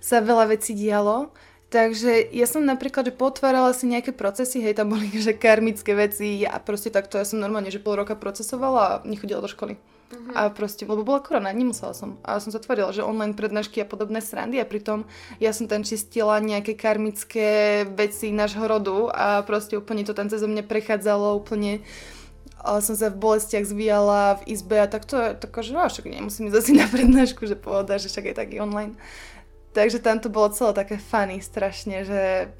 sa 0.00 0.24
veľa 0.24 0.56
vecí 0.56 0.72
dialo. 0.72 1.30
Takže 1.70 2.34
ja 2.34 2.50
som 2.50 2.66
napríklad, 2.66 3.06
že 3.06 3.14
potvárala 3.14 3.70
si 3.70 3.86
nejaké 3.86 4.10
procesy, 4.10 4.58
hej, 4.58 4.74
tam 4.74 4.90
boli 4.90 5.06
že 5.14 5.38
karmické 5.38 5.94
veci 5.94 6.42
a 6.42 6.58
proste 6.58 6.90
takto 6.90 7.14
ja 7.14 7.22
som 7.22 7.38
normálne, 7.38 7.70
že 7.70 7.78
pol 7.78 7.94
roka 7.94 8.18
procesovala 8.18 8.82
a 8.82 9.00
nechodila 9.06 9.38
do 9.38 9.46
školy. 9.46 9.78
Uh-huh. 10.10 10.34
A 10.34 10.50
proste, 10.50 10.82
lebo 10.82 11.06
bola 11.06 11.22
korona, 11.22 11.54
nemusela 11.54 11.94
som. 11.94 12.18
A 12.26 12.42
som 12.42 12.50
sa 12.50 12.58
tvorila, 12.58 12.90
že 12.90 13.06
online 13.06 13.38
prednášky 13.38 13.78
a 13.78 13.86
podobné 13.86 14.18
srandy 14.18 14.58
a 14.58 14.66
pritom 14.66 15.06
ja 15.38 15.54
som 15.54 15.70
tam 15.70 15.86
čistila 15.86 16.42
nejaké 16.42 16.74
karmické 16.74 17.86
veci 17.86 18.34
nášho 18.34 18.66
rodu 18.66 19.06
a 19.14 19.46
proste 19.46 19.78
úplne 19.78 20.02
to 20.02 20.10
tam 20.10 20.26
cez 20.26 20.42
mňa 20.42 20.66
prechádzalo 20.66 21.38
úplne 21.38 21.86
ale 22.60 22.84
som 22.84 22.92
sa 22.92 23.08
v 23.08 23.16
bolestiach 23.16 23.64
zvíjala 23.64 24.44
v 24.44 24.52
izbe 24.52 24.76
a 24.76 24.84
tak 24.84 25.08
to 25.08 25.16
je 25.16 25.32
tako, 25.32 25.64
že 25.64 25.72
no, 25.72 25.80
však 25.88 26.04
nemusím 26.04 26.52
ísť 26.52 26.58
asi 26.60 26.72
na 26.76 26.84
prednášku, 26.92 27.48
že 27.48 27.56
pohoda, 27.56 27.96
že 27.96 28.12
však 28.12 28.24
je 28.32 28.34
taký 28.36 28.56
online. 28.60 29.00
Takže 29.70 30.02
tam 30.02 30.18
to 30.18 30.26
bolo 30.34 30.50
celé 30.50 30.74
také 30.74 30.98
funny 30.98 31.38
strašne, 31.38 32.02
že, 32.02 32.50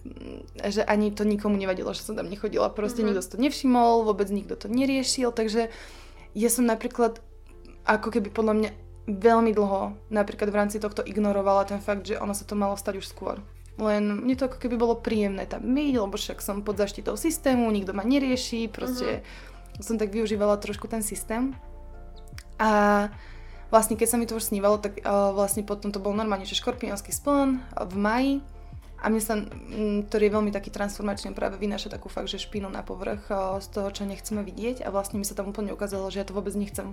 že 0.62 0.86
ani 0.86 1.10
to 1.10 1.26
nikomu 1.26 1.58
nevadilo, 1.58 1.90
že 1.90 2.06
som 2.06 2.14
tam 2.14 2.30
nechodila. 2.30 2.70
Proste 2.70 3.02
mm-hmm. 3.02 3.06
nikto 3.10 3.22
si 3.26 3.32
to 3.34 3.38
nevšimol, 3.42 4.06
vôbec 4.06 4.30
nikto 4.30 4.54
to 4.54 4.70
neriešil, 4.70 5.34
takže 5.34 5.74
ja 6.38 6.48
som 6.48 6.70
napríklad 6.70 7.18
ako 7.82 8.14
keby 8.14 8.30
podľa 8.30 8.54
mňa 8.54 8.70
veľmi 9.10 9.50
dlho 9.50 9.98
napríklad 10.14 10.54
v 10.54 10.58
rámci 10.62 10.78
tohto 10.78 11.02
ignorovala 11.02 11.66
ten 11.66 11.82
fakt, 11.82 12.06
že 12.06 12.14
ono 12.14 12.30
sa 12.30 12.46
to 12.46 12.54
malo 12.54 12.78
stať 12.78 13.02
už 13.02 13.10
skôr. 13.10 13.42
Len 13.80 14.22
mne 14.22 14.36
to 14.38 14.46
ako 14.46 14.62
keby 14.62 14.78
bolo 14.78 14.94
príjemné 15.00 15.50
tam 15.50 15.66
byť, 15.66 15.94
lebo 15.98 16.14
však 16.14 16.38
som 16.38 16.62
pod 16.62 16.78
zaštitou 16.78 17.18
systému, 17.18 17.66
nikto 17.74 17.90
ma 17.90 18.06
nerieši, 18.06 18.70
proste 18.70 19.24
uh-huh. 19.24 19.82
som 19.82 19.98
tak 19.98 20.14
využívala 20.14 20.60
trošku 20.62 20.86
ten 20.86 21.02
systém. 21.02 21.56
A 22.60 23.08
vlastne 23.70 23.96
keď 23.96 24.08
sa 24.10 24.18
mi 24.18 24.26
to 24.26 24.36
už 24.36 24.50
snívalo, 24.50 24.76
tak 24.76 25.00
uh, 25.00 25.32
vlastne 25.32 25.64
potom 25.64 25.94
to 25.94 26.02
bol 26.02 26.12
normálne, 26.12 26.44
že 26.44 26.58
škorpiónsky 26.58 27.14
spln 27.14 27.62
v 27.74 27.94
maji 27.96 28.34
a 29.00 29.08
mne 29.08 29.22
sa, 29.24 29.40
ktorý 30.12 30.28
je 30.28 30.36
veľmi 30.36 30.52
taký 30.52 30.68
transformačný, 30.68 31.32
práve 31.32 31.56
vynáša 31.56 31.88
takú 31.88 32.12
fakt, 32.12 32.28
že 32.28 32.36
špinu 32.36 32.68
na 32.68 32.84
povrch 32.84 33.32
z 33.64 33.66
toho, 33.72 33.88
čo 33.88 34.04
nechceme 34.04 34.44
vidieť 34.44 34.84
a 34.84 34.92
vlastne 34.92 35.16
mi 35.16 35.24
sa 35.24 35.32
tam 35.32 35.48
úplne 35.48 35.72
ukázalo, 35.72 36.12
že 36.12 36.20
ja 36.20 36.28
to 36.28 36.36
vôbec 36.36 36.52
nechcem. 36.52 36.92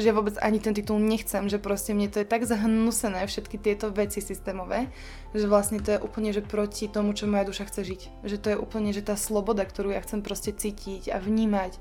Že 0.00 0.06
ja 0.08 0.16
vôbec 0.16 0.40
ani 0.40 0.64
ten 0.64 0.72
titul 0.72 0.96
nechcem, 0.96 1.52
že 1.52 1.60
proste 1.60 1.92
mne 1.92 2.08
to 2.08 2.24
je 2.24 2.26
tak 2.28 2.48
zahnusené, 2.48 3.28
všetky 3.28 3.60
tieto 3.60 3.92
veci 3.92 4.24
systémové, 4.24 4.88
že 5.36 5.44
vlastne 5.44 5.84
to 5.84 5.92
je 5.92 6.00
úplne, 6.00 6.32
že 6.32 6.40
proti 6.40 6.88
tomu, 6.88 7.12
čo 7.12 7.28
moja 7.28 7.44
duša 7.44 7.68
chce 7.68 7.84
žiť. 7.84 8.00
Že 8.24 8.36
to 8.40 8.48
je 8.56 8.56
úplne, 8.56 8.88
že 8.96 9.04
tá 9.04 9.20
sloboda, 9.20 9.68
ktorú 9.68 9.92
ja 9.92 10.00
chcem 10.00 10.24
proste 10.24 10.56
cítiť 10.56 11.12
a 11.12 11.20
vnímať 11.20 11.76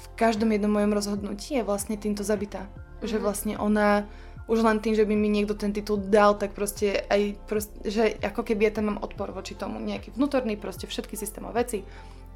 v 0.00 0.06
každom 0.16 0.48
jednom 0.48 0.72
mojom 0.72 0.96
rozhodnutí 0.96 1.60
je 1.60 1.66
vlastne 1.66 2.00
týmto 2.00 2.24
zabitá. 2.24 2.72
Že 3.04 3.20
vlastne 3.20 3.54
ona 3.60 4.08
už 4.44 4.60
len 4.60 4.76
tým, 4.80 4.92
že 4.92 5.08
by 5.08 5.14
mi 5.16 5.32
niekto 5.32 5.56
ten 5.56 5.72
titul 5.72 5.96
dal, 5.96 6.36
tak 6.36 6.52
proste 6.52 7.00
aj, 7.08 7.36
proste, 7.48 7.76
že 7.88 8.12
ako 8.20 8.44
keby 8.44 8.68
ja 8.68 8.72
tam 8.76 8.92
mám 8.92 8.98
odpor 9.00 9.32
voči 9.32 9.56
tomu, 9.56 9.80
nejaký 9.80 10.12
vnútorný, 10.12 10.60
proste 10.60 10.84
všetky 10.84 11.16
systémové 11.16 11.64
veci. 11.64 11.80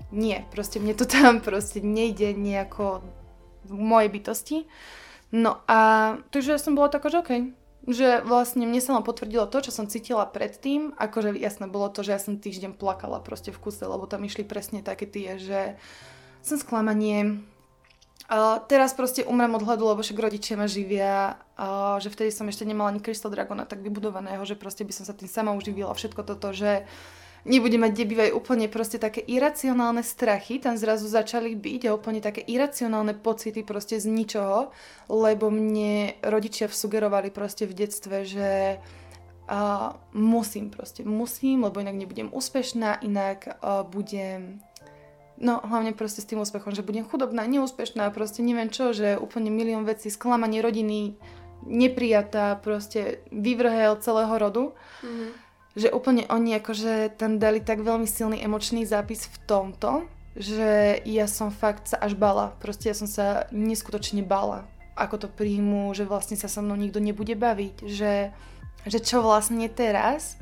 Nie, 0.09 0.49
proste 0.49 0.81
mne 0.81 0.97
to 0.97 1.05
tam 1.05 1.41
proste 1.49 1.85
nejde 1.85 2.33
nejako 2.33 3.05
v 3.69 3.73
mojej 3.77 4.09
bytosti. 4.09 4.59
No 5.29 5.61
a 5.69 6.17
takže 6.33 6.57
som 6.57 6.73
bola 6.73 6.89
taká, 6.89 7.13
že 7.13 7.21
okay. 7.21 7.41
že 7.85 8.25
vlastne 8.25 8.65
mne 8.65 8.81
sa 8.81 8.97
len 8.97 9.05
potvrdilo 9.05 9.45
to, 9.45 9.61
čo 9.61 9.69
som 9.69 9.85
cítila 9.85 10.25
predtým, 10.25 10.97
akože 10.97 11.37
jasné 11.37 11.69
bolo 11.69 11.93
to, 11.93 12.01
že 12.01 12.17
ja 12.17 12.21
som 12.21 12.41
týždeň 12.41 12.81
plakala 12.81 13.21
proste 13.21 13.53
v 13.53 13.61
kuse, 13.61 13.85
lebo 13.85 14.09
tam 14.09 14.25
išli 14.25 14.49
presne 14.49 14.81
také 14.81 15.05
tie, 15.05 15.37
že 15.37 15.77
som 16.41 16.57
sklamanie, 16.57 17.45
Teraz 18.69 18.93
proste 18.93 19.25
umrem 19.25 19.57
od 19.57 19.65
hladu, 19.65 19.89
lebo 19.89 20.05
však 20.05 20.21
rodičia 20.21 20.61
ma 20.61 20.69
živia, 20.69 21.41
uh, 21.57 21.97
že 21.97 22.13
vtedy 22.13 22.29
som 22.29 22.45
ešte 22.45 22.69
nemala 22.69 22.93
ani 22.93 23.01
Crystal 23.01 23.33
Dragona 23.33 23.65
tak 23.65 23.81
vybudovaného, 23.81 24.45
že 24.45 24.53
proste 24.53 24.85
by 24.85 24.93
som 24.93 25.09
sa 25.09 25.17
tým 25.17 25.33
sama 25.33 25.57
uživila, 25.57 25.97
všetko 25.97 26.29
toto, 26.29 26.53
že 26.53 26.85
nebudem 27.49 27.81
mať, 27.81 28.05
kde 28.05 28.37
úplne 28.37 28.69
proste 28.69 29.01
také 29.01 29.25
iracionálne 29.25 30.05
strachy, 30.05 30.61
tam 30.61 30.77
zrazu 30.77 31.09
začali 31.09 31.57
byť 31.57 31.89
a 31.89 31.97
úplne 31.97 32.21
také 32.21 32.45
iracionálne 32.45 33.17
pocity 33.17 33.65
proste 33.65 33.97
z 33.97 34.13
ničoho, 34.13 34.77
lebo 35.09 35.49
mne 35.49 36.21
rodičia 36.21 36.69
vsugerovali 36.69 37.33
proste 37.33 37.65
v 37.65 37.81
detstve, 37.81 38.29
že 38.29 38.77
uh, 39.49 39.97
musím 40.13 40.69
proste, 40.69 41.01
musím, 41.01 41.65
lebo 41.65 41.81
inak 41.81 41.97
nebudem 41.97 42.29
úspešná, 42.29 43.01
inak 43.01 43.57
uh, 43.65 43.89
budem 43.89 44.61
No, 45.39 45.63
hlavne 45.63 45.95
proste 45.95 46.19
s 46.19 46.27
tým 46.27 46.43
úspechom, 46.43 46.75
že 46.75 46.83
budem 46.83 47.07
chudobná, 47.07 47.47
neúspešná, 47.47 48.11
proste 48.11 48.43
neviem 48.43 48.75
čo, 48.75 48.91
že 48.91 49.15
úplne 49.15 49.55
milión 49.55 49.87
vecí, 49.87 50.11
sklamanie 50.11 50.59
rodiny, 50.59 51.15
neprijatá, 51.63 52.59
proste 52.59 53.23
vyvrhel 53.31 54.03
celého 54.03 54.35
rodu. 54.35 54.65
Mm-hmm. 55.03 55.31
Že 55.79 55.89
úplne 55.95 56.27
oni 56.27 56.59
akože 56.59 57.15
tam 57.15 57.39
dali 57.39 57.63
tak 57.63 57.87
veľmi 57.87 58.07
silný 58.11 58.43
emočný 58.43 58.83
zápis 58.83 59.31
v 59.31 59.37
tomto, 59.47 60.11
že 60.35 60.99
ja 61.07 61.31
som 61.31 61.55
fakt 61.55 61.95
sa 61.95 62.03
až 62.03 62.19
bala. 62.19 62.59
Proste 62.59 62.91
ja 62.91 62.97
som 62.99 63.07
sa 63.07 63.47
neskutočne 63.55 64.27
bala, 64.27 64.67
ako 64.99 65.23
to 65.23 65.29
príjmu, 65.31 65.95
že 65.95 66.03
vlastne 66.03 66.35
sa 66.35 66.51
so 66.51 66.67
mnou 66.67 66.75
nikto 66.75 66.99
nebude 66.99 67.39
baviť, 67.39 67.87
že, 67.87 68.35
že 68.91 68.99
čo 68.99 69.23
vlastne 69.23 69.71
teraz 69.71 70.35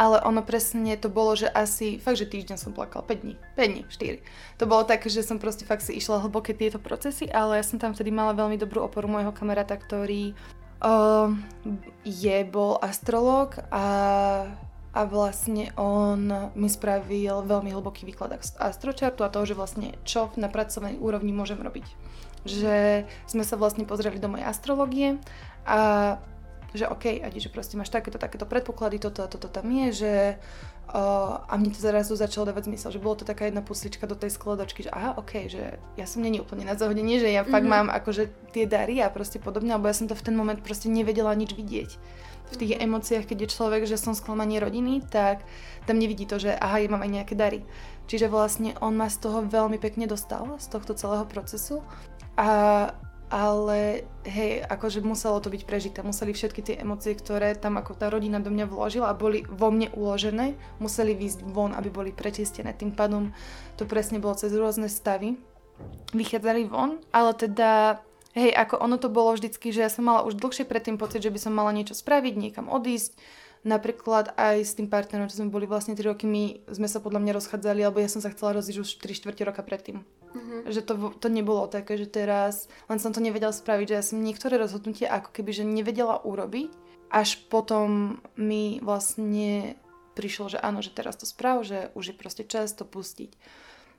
ale 0.00 0.16
ono 0.24 0.40
presne 0.40 0.96
to 0.96 1.12
bolo, 1.12 1.36
že 1.36 1.52
asi, 1.52 2.00
fakt, 2.00 2.16
že 2.16 2.24
týždeň 2.24 2.56
som 2.56 2.72
plakala, 2.72 3.04
5 3.04 3.20
dní, 3.20 3.36
5 3.52 3.68
dní, 3.68 3.82
4. 3.84 4.24
To 4.56 4.64
bolo 4.64 4.88
tak, 4.88 5.04
že 5.04 5.20
som 5.20 5.36
proste 5.36 5.68
fakt 5.68 5.84
si 5.84 5.92
išla 5.92 6.24
hlboké 6.24 6.56
tieto 6.56 6.80
procesy, 6.80 7.28
ale 7.28 7.60
ja 7.60 7.64
som 7.68 7.76
tam 7.76 7.92
vtedy 7.92 8.08
mala 8.08 8.32
veľmi 8.32 8.56
dobrú 8.56 8.80
oporu 8.80 9.12
môjho 9.12 9.28
kamaráta, 9.36 9.76
ktorý 9.76 10.32
uh, 10.80 11.28
je, 12.00 12.36
bol 12.48 12.80
astrolog 12.80 13.60
a, 13.68 13.86
a 14.96 15.00
vlastne 15.04 15.68
on 15.76 16.48
mi 16.56 16.72
spravil 16.72 17.44
veľmi 17.44 17.68
hlboký 17.68 18.08
výklad 18.08 18.40
astročartu 18.56 19.20
a 19.20 19.28
toho, 19.28 19.44
že 19.44 19.52
vlastne 19.52 20.00
čo 20.08 20.32
na 20.40 20.48
pracovnej 20.48 20.96
úrovni 20.96 21.36
môžem 21.36 21.60
robiť. 21.60 21.84
Že 22.48 23.04
sme 23.28 23.44
sa 23.44 23.60
vlastne 23.60 23.84
pozreli 23.84 24.16
do 24.16 24.32
mojej 24.32 24.48
astrologie 24.48 25.20
a 25.68 26.16
že 26.70 26.86
OK, 26.86 27.22
Adi, 27.22 27.38
že 27.42 27.50
proste 27.50 27.74
máš 27.74 27.90
takéto, 27.90 28.18
takéto 28.18 28.46
predpoklady, 28.46 29.02
toto 29.02 29.26
a 29.26 29.28
toto 29.30 29.50
tam 29.50 29.66
je, 29.66 29.86
že 29.90 30.12
uh, 30.94 31.42
a 31.42 31.52
mne 31.58 31.74
to 31.74 31.80
zrazu 31.82 32.14
začalo 32.14 32.46
dávať 32.46 32.70
zmysel, 32.70 32.94
že 32.94 33.02
bolo 33.02 33.18
to 33.18 33.26
taká 33.26 33.50
jedna 33.50 33.62
puslička 33.62 34.06
do 34.06 34.14
tej 34.14 34.30
skladačky, 34.34 34.86
že 34.86 34.90
aha, 34.94 35.18
OK, 35.18 35.50
že 35.50 35.82
ja 35.98 36.06
som 36.06 36.22
není 36.22 36.38
úplne 36.38 36.62
na 36.62 36.78
zahodenie, 36.78 37.18
že 37.18 37.30
ja 37.30 37.42
mm-hmm. 37.42 37.54
fakt 37.54 37.66
mhm. 37.66 37.72
mám 37.74 37.86
akože 37.90 38.30
tie 38.54 38.64
dary 38.70 39.02
a 39.02 39.10
proste 39.10 39.42
podobne, 39.42 39.74
lebo 39.74 39.90
ja 39.90 39.96
som 39.96 40.06
to 40.06 40.14
v 40.14 40.24
ten 40.30 40.34
moment 40.38 40.62
proste 40.62 40.86
nevedela 40.86 41.34
nič 41.34 41.54
vidieť. 41.58 41.90
V 42.50 42.58
tých 42.58 42.72
mm-hmm. 42.78 42.86
emóciách, 42.86 43.24
keď 43.26 43.38
je 43.46 43.54
človek, 43.54 43.82
že 43.86 43.98
som 43.98 44.14
sklamanie 44.14 44.58
rodiny, 44.62 45.06
tak 45.06 45.42
tam 45.86 45.98
nevidí 45.98 46.26
to, 46.26 46.38
že 46.38 46.54
aha, 46.54 46.82
ja 46.82 46.90
mám 46.90 47.02
aj 47.02 47.12
nejaké 47.22 47.34
dary. 47.38 47.62
Čiže 48.10 48.26
vlastne 48.26 48.74
on 48.82 48.98
ma 48.98 49.06
z 49.06 49.22
toho 49.22 49.46
veľmi 49.46 49.78
pekne 49.78 50.10
dostal, 50.10 50.58
z 50.58 50.66
tohto 50.66 50.98
celého 50.98 51.22
procesu. 51.30 51.78
A 52.34 52.90
ale 53.30 54.10
hej, 54.26 54.66
akože 54.66 55.06
muselo 55.06 55.38
to 55.38 55.54
byť 55.54 55.62
prežité, 55.62 56.02
museli 56.02 56.34
všetky 56.34 56.60
tie 56.66 56.76
emócie, 56.82 57.14
ktoré 57.14 57.54
tam 57.54 57.78
ako 57.78 57.94
tá 57.94 58.10
rodina 58.10 58.42
do 58.42 58.50
mňa 58.50 58.66
vložila 58.66 59.06
a 59.08 59.14
boli 59.14 59.46
vo 59.46 59.70
mne 59.70 59.86
uložené, 59.94 60.58
museli 60.82 61.14
výjsť 61.14 61.46
von, 61.46 61.70
aby 61.78 61.88
boli 61.94 62.10
prečistené. 62.10 62.74
Tým 62.74 62.90
pádom 62.90 63.30
to 63.78 63.86
presne 63.86 64.18
bolo 64.18 64.34
cez 64.34 64.50
rôzne 64.50 64.90
stavy. 64.90 65.38
Vychádzali 66.10 66.66
von, 66.66 66.98
ale 67.14 67.32
teda 67.38 68.02
hej, 68.34 68.50
ako 68.50 68.82
ono 68.82 68.98
to 68.98 69.06
bolo 69.08 69.38
vždycky, 69.38 69.70
že 69.70 69.86
ja 69.86 69.90
som 69.90 70.10
mala 70.10 70.26
už 70.26 70.34
dlhšie 70.34 70.66
predtým 70.66 70.98
pocit, 70.98 71.22
že 71.22 71.32
by 71.32 71.38
som 71.38 71.54
mala 71.54 71.70
niečo 71.70 71.94
spraviť, 71.94 72.34
niekam 72.34 72.66
odísť, 72.66 73.14
Napríklad 73.60 74.32
aj 74.40 74.56
s 74.64 74.72
tým 74.72 74.88
partnerom, 74.88 75.28
čo 75.28 75.44
sme 75.44 75.52
boli 75.52 75.68
vlastne 75.68 75.92
3 75.92 76.00
roky, 76.08 76.24
my 76.24 76.64
sme 76.72 76.88
sa 76.88 76.96
podľa 76.96 77.20
mňa 77.20 77.36
rozchádzali, 77.36 77.84
alebo 77.84 78.00
ja 78.00 78.08
som 78.08 78.24
sa 78.24 78.32
chcela 78.32 78.56
rozísť 78.56 78.80
už 78.80 78.90
3 79.04 79.20
čtvrte 79.20 79.44
roka 79.44 79.60
predtým. 79.60 80.00
Uh-huh. 80.00 80.64
Že 80.64 80.80
to, 80.88 80.94
to 81.20 81.28
nebolo 81.28 81.68
také, 81.68 82.00
že 82.00 82.08
teraz 82.08 82.72
len 82.88 82.96
som 82.96 83.12
to 83.12 83.20
nevedela 83.20 83.52
spraviť, 83.52 83.86
že 83.92 83.98
ja 84.00 84.04
som 84.06 84.24
niektoré 84.24 84.56
rozhodnutie 84.56 85.04
ako 85.04 85.28
keby, 85.36 85.52
že 85.52 85.68
nevedela 85.68 86.24
urobiť, 86.24 86.72
až 87.12 87.36
potom 87.52 88.16
mi 88.38 88.80
vlastne 88.80 89.76
prišlo, 90.16 90.56
že 90.56 90.58
áno, 90.62 90.80
že 90.80 90.94
teraz 90.94 91.20
to 91.20 91.28
sprav, 91.28 91.60
že 91.60 91.92
už 91.92 92.14
je 92.14 92.16
proste 92.16 92.44
čas 92.48 92.72
to 92.72 92.88
pustiť. 92.88 93.36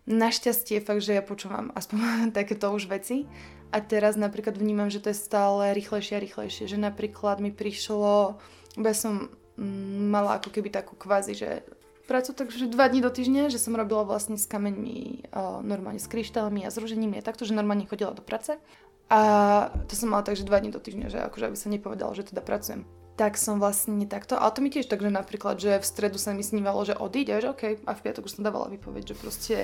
Našťastie 0.10 0.82
fakt, 0.82 1.06
že 1.06 1.18
ja 1.18 1.22
počúvam 1.22 1.70
aspoň 1.78 2.00
takéto 2.38 2.74
už 2.74 2.90
veci 2.90 3.30
a 3.70 3.78
teraz 3.78 4.18
napríklad 4.18 4.58
vnímam, 4.58 4.90
že 4.90 5.06
to 5.06 5.14
je 5.14 5.22
stále 5.22 5.70
rýchlejšie 5.78 6.18
a 6.18 6.24
rýchlejšie, 6.24 6.66
že 6.66 6.82
napríklad 6.82 7.38
mi 7.38 7.54
prišlo, 7.54 8.42
ja 8.82 8.96
som 8.98 9.30
mala 9.58 10.38
ako 10.40 10.50
keby 10.54 10.70
takú 10.72 10.96
kvázi, 10.96 11.34
že 11.36 11.50
prácu 12.08 12.36
takže 12.36 12.68
dva 12.68 12.92
dní 12.92 13.00
do 13.00 13.08
týždňa, 13.08 13.48
že 13.48 13.56
som 13.56 13.72
robila 13.72 14.04
vlastne 14.04 14.36
s 14.36 14.44
kameňmi, 14.44 15.32
normálne 15.64 16.02
s 16.02 16.12
kryštálmi 16.12 16.68
a 16.68 16.74
s 16.74 16.76
rúžením 16.76 17.16
a 17.16 17.24
takto, 17.24 17.48
že 17.48 17.56
normálne 17.56 17.88
chodila 17.88 18.12
do 18.12 18.20
práce. 18.20 18.60
A 19.08 19.20
to 19.88 19.96
som 19.96 20.12
mala 20.12 20.24
takže 20.24 20.44
dva 20.44 20.60
dní 20.60 20.72
do 20.76 20.80
týždňa, 20.80 21.08
že 21.08 21.20
akože 21.24 21.48
aby 21.52 21.58
sa 21.60 21.72
nepovedalo, 21.72 22.12
že 22.12 22.28
teda 22.28 22.44
pracujem. 22.44 22.84
Tak 23.20 23.36
som 23.36 23.60
vlastne 23.60 24.08
takto, 24.08 24.40
ale 24.40 24.56
to 24.56 24.64
mi 24.64 24.72
tiež 24.72 24.88
tak, 24.88 25.04
že 25.04 25.12
napríklad, 25.12 25.60
že 25.60 25.80
v 25.80 25.86
stredu 25.86 26.16
sa 26.16 26.32
mi 26.32 26.44
snívalo, 26.44 26.84
že 26.88 26.96
odíde, 26.96 27.44
že 27.44 27.52
OK, 27.52 27.64
a 27.84 27.92
v 27.92 28.04
piatok 28.08 28.28
už 28.28 28.40
som 28.40 28.48
dávala 28.48 28.72
výpoveď, 28.72 29.12
že 29.12 29.16
proste, 29.20 29.58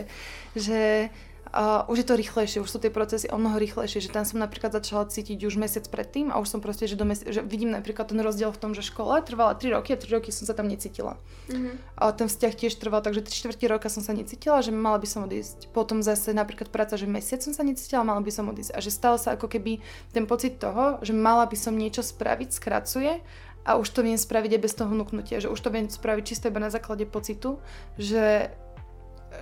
že 0.55 1.09
uh, 1.53 1.87
už 1.87 2.03
je 2.03 2.07
to 2.07 2.15
rýchlejšie, 2.19 2.59
už 2.63 2.69
sú 2.69 2.79
tie 2.79 2.91
procesy 2.91 3.27
o 3.31 3.37
mnoho 3.39 3.59
rýchlejšie, 3.59 4.03
že 4.03 4.13
tam 4.13 4.27
som 4.27 4.39
napríklad 4.39 4.75
začala 4.75 5.07
cítiť 5.07 5.39
už 5.43 5.55
mesiac 5.55 5.85
predtým 5.87 6.31
a 6.31 6.39
už 6.39 6.47
som 6.47 6.59
proste, 6.59 6.87
že, 6.87 6.99
do 6.99 7.07
mesi- 7.07 7.27
že 7.27 7.43
vidím 7.43 7.71
napríklad 7.71 8.11
ten 8.11 8.19
rozdiel 8.19 8.51
v 8.51 8.59
tom, 8.59 8.71
že 8.75 8.83
škola 8.83 9.23
trvala 9.23 9.55
3 9.55 9.75
roky 9.75 9.95
a 9.95 9.97
3 9.99 10.07
roky 10.19 10.29
som 10.35 10.47
sa 10.47 10.53
tam 10.53 10.67
necítila. 10.67 11.15
Mm-hmm. 11.47 11.99
A 11.99 12.11
ten 12.11 12.27
vzťah 12.27 12.53
tiež 12.53 12.73
trval, 12.75 12.99
takže 13.03 13.23
3 13.23 13.31
čtvrte 13.31 13.65
roka 13.71 13.87
som 13.87 14.03
sa 14.03 14.11
necítila, 14.11 14.59
že 14.59 14.75
mala 14.75 14.99
by 14.99 15.07
som 15.07 15.23
odísť. 15.23 15.71
Potom 15.71 16.03
zase 16.03 16.35
napríklad 16.35 16.67
práca, 16.67 16.99
že 16.99 17.07
mesiac 17.07 17.39
som 17.39 17.55
sa 17.55 17.63
necítila, 17.63 18.03
mala 18.03 18.19
by 18.19 18.31
som 18.31 18.47
odísť. 18.51 18.75
A 18.75 18.79
že 18.83 18.91
stále 18.91 19.15
sa 19.15 19.35
ako 19.35 19.47
keby 19.47 19.79
ten 20.11 20.27
pocit 20.27 20.59
toho, 20.59 20.99
že 21.03 21.15
mala 21.15 21.47
by 21.47 21.55
som 21.55 21.75
niečo 21.75 22.03
spraviť, 22.03 22.49
skracuje 22.51 23.23
a 23.67 23.75
už 23.75 23.91
to 23.91 23.99
viem 23.99 24.15
spraviť 24.15 24.55
aj 24.55 24.61
bez 24.63 24.73
toho 24.79 24.87
vnúknutia, 24.87 25.43
že 25.43 25.51
už 25.51 25.59
to 25.59 25.69
viem 25.69 25.91
spraviť 25.91 26.23
čisto 26.23 26.47
iba 26.47 26.63
na 26.63 26.71
základe 26.71 27.03
pocitu, 27.03 27.59
že 27.99 28.55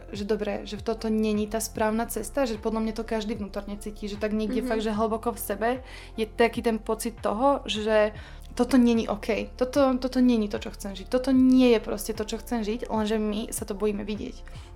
že 0.10 0.26
dobre, 0.26 0.66
že 0.66 0.82
toto 0.82 1.10
není 1.10 1.46
tá 1.46 1.62
správna 1.62 2.10
cesta, 2.10 2.50
že 2.50 2.58
podľa 2.58 2.82
mňa 2.82 2.94
to 2.98 3.06
každý 3.06 3.38
vnútorne 3.38 3.78
cíti, 3.78 4.10
že 4.10 4.18
tak 4.18 4.34
niekde 4.34 4.66
mm-hmm. 4.66 4.72
fakt, 4.72 4.86
že 4.86 4.96
hlboko 4.96 5.30
v 5.34 5.42
sebe 5.42 5.70
je 6.18 6.26
taký 6.26 6.66
ten 6.66 6.82
pocit 6.82 7.18
toho, 7.22 7.62
že 7.70 8.14
toto 8.56 8.80
není 8.80 9.06
OK, 9.06 9.52
toto, 9.60 9.92
toto 10.00 10.24
není 10.24 10.48
to, 10.48 10.58
čo 10.64 10.72
chcem 10.72 10.96
žiť, 10.96 11.08
toto 11.12 11.36
nie 11.36 11.76
je 11.76 11.80
proste 11.84 12.16
to, 12.16 12.24
čo 12.24 12.40
chcem 12.40 12.64
žiť, 12.64 12.88
lenže 12.88 13.20
my 13.20 13.52
sa 13.52 13.68
to 13.68 13.76
bojíme 13.76 14.08
vidieť. 14.08 14.36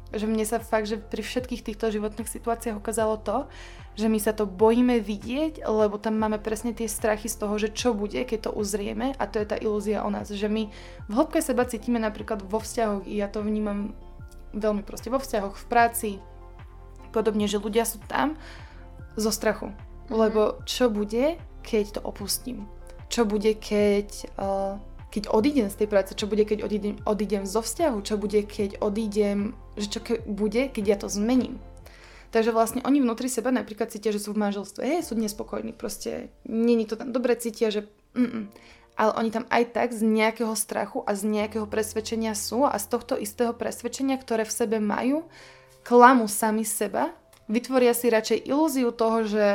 Že 0.09 0.25
mne 0.25 0.41
sa 0.41 0.57
fakt, 0.57 0.89
že 0.89 0.97
pri 0.97 1.21
všetkých 1.21 1.61
týchto 1.63 1.93
životných 1.93 2.27
situáciách 2.27 2.81
ukázalo 2.81 3.21
to, 3.21 3.45
že 3.93 4.09
my 4.09 4.19
sa 4.19 4.33
to 4.33 4.49
bojíme 4.49 4.99
vidieť, 4.99 5.63
lebo 5.63 6.01
tam 6.01 6.17
máme 6.17 6.41
presne 6.41 6.75
tie 6.75 6.89
strachy 6.89 7.29
z 7.29 7.39
toho, 7.39 7.55
že 7.61 7.69
čo 7.71 7.95
bude, 7.95 8.19
keď 8.25 8.49
to 8.49 8.55
uzrieme 8.57 9.13
a 9.15 9.23
to 9.29 9.39
je 9.39 9.47
tá 9.47 9.55
ilúzia 9.55 10.01
o 10.03 10.09
nás, 10.11 10.27
že 10.33 10.49
my 10.49 10.67
v 11.07 11.11
hĺbke 11.13 11.39
seba 11.39 11.63
cítime 11.63 12.01
napríklad 12.01 12.41
vo 12.43 12.59
vzťahoch, 12.59 13.07
ja 13.07 13.31
to 13.31 13.45
vnímam 13.45 13.95
veľmi 14.53 14.81
proste 14.83 15.13
vo 15.13 15.21
vzťahoch, 15.21 15.55
v 15.57 15.65
práci, 15.69 16.09
podobne, 17.09 17.49
že 17.49 17.61
ľudia 17.61 17.85
sú 17.85 18.01
tam 18.05 18.37
zo 19.17 19.33
strachu. 19.33 19.73
Mm-hmm. 19.73 20.13
Lebo 20.13 20.41
čo 20.65 20.89
bude, 20.89 21.37
keď 21.65 21.99
to 21.99 22.01
opustím? 22.05 22.65
Čo 23.09 23.25
bude, 23.25 23.57
keď, 23.57 24.29
uh, 24.37 24.77
keď 25.09 25.33
odídem 25.33 25.67
z 25.69 25.79
tej 25.81 25.87
práce? 25.89 26.13
Čo 26.13 26.29
bude, 26.29 26.45
keď 26.45 26.61
odídem, 26.61 27.01
odídem 27.05 27.43
zo 27.49 27.65
vzťahu? 27.65 27.97
Čo 28.05 28.15
bude, 28.21 28.45
keď 28.45 28.77
odídem, 28.81 29.57
že 29.77 29.87
čo 29.89 29.99
ke, 30.01 30.21
bude, 30.25 30.69
keď 30.69 30.83
ja 30.85 30.97
to 30.97 31.09
zmením? 31.09 31.57
Takže 32.29 32.53
vlastne 32.53 32.85
oni 32.85 33.01
vnútri 33.01 33.25
seba 33.25 33.49
napríklad 33.49 33.89
cítia, 33.89 34.13
že 34.13 34.21
sú 34.21 34.37
v 34.37 34.45
manželstve, 34.45 34.85
hej, 34.85 35.01
sú 35.01 35.17
nespokojní, 35.17 35.73
proste 35.73 36.29
není 36.45 36.85
to 36.85 36.93
tam 36.93 37.09
dobre, 37.09 37.33
cítia, 37.33 37.73
že 37.73 37.89
mm-mm 38.13 38.53
ale 38.99 39.15
oni 39.15 39.31
tam 39.31 39.47
aj 39.47 39.63
tak 39.71 39.95
z 39.95 40.03
nejakého 40.03 40.51
strachu 40.59 41.07
a 41.07 41.15
z 41.15 41.23
nejakého 41.23 41.63
presvedčenia 41.63 42.35
sú 42.35 42.67
a 42.67 42.75
z 42.75 42.85
tohto 42.91 43.15
istého 43.15 43.55
presvedčenia, 43.55 44.19
ktoré 44.19 44.43
v 44.43 44.51
sebe 44.51 44.77
majú, 44.83 45.23
klamu 45.87 46.27
sami 46.27 46.67
seba, 46.67 47.15
vytvoria 47.47 47.95
si 47.95 48.11
radšej 48.11 48.51
ilúziu 48.51 48.91
toho, 48.91 49.23
že 49.23 49.45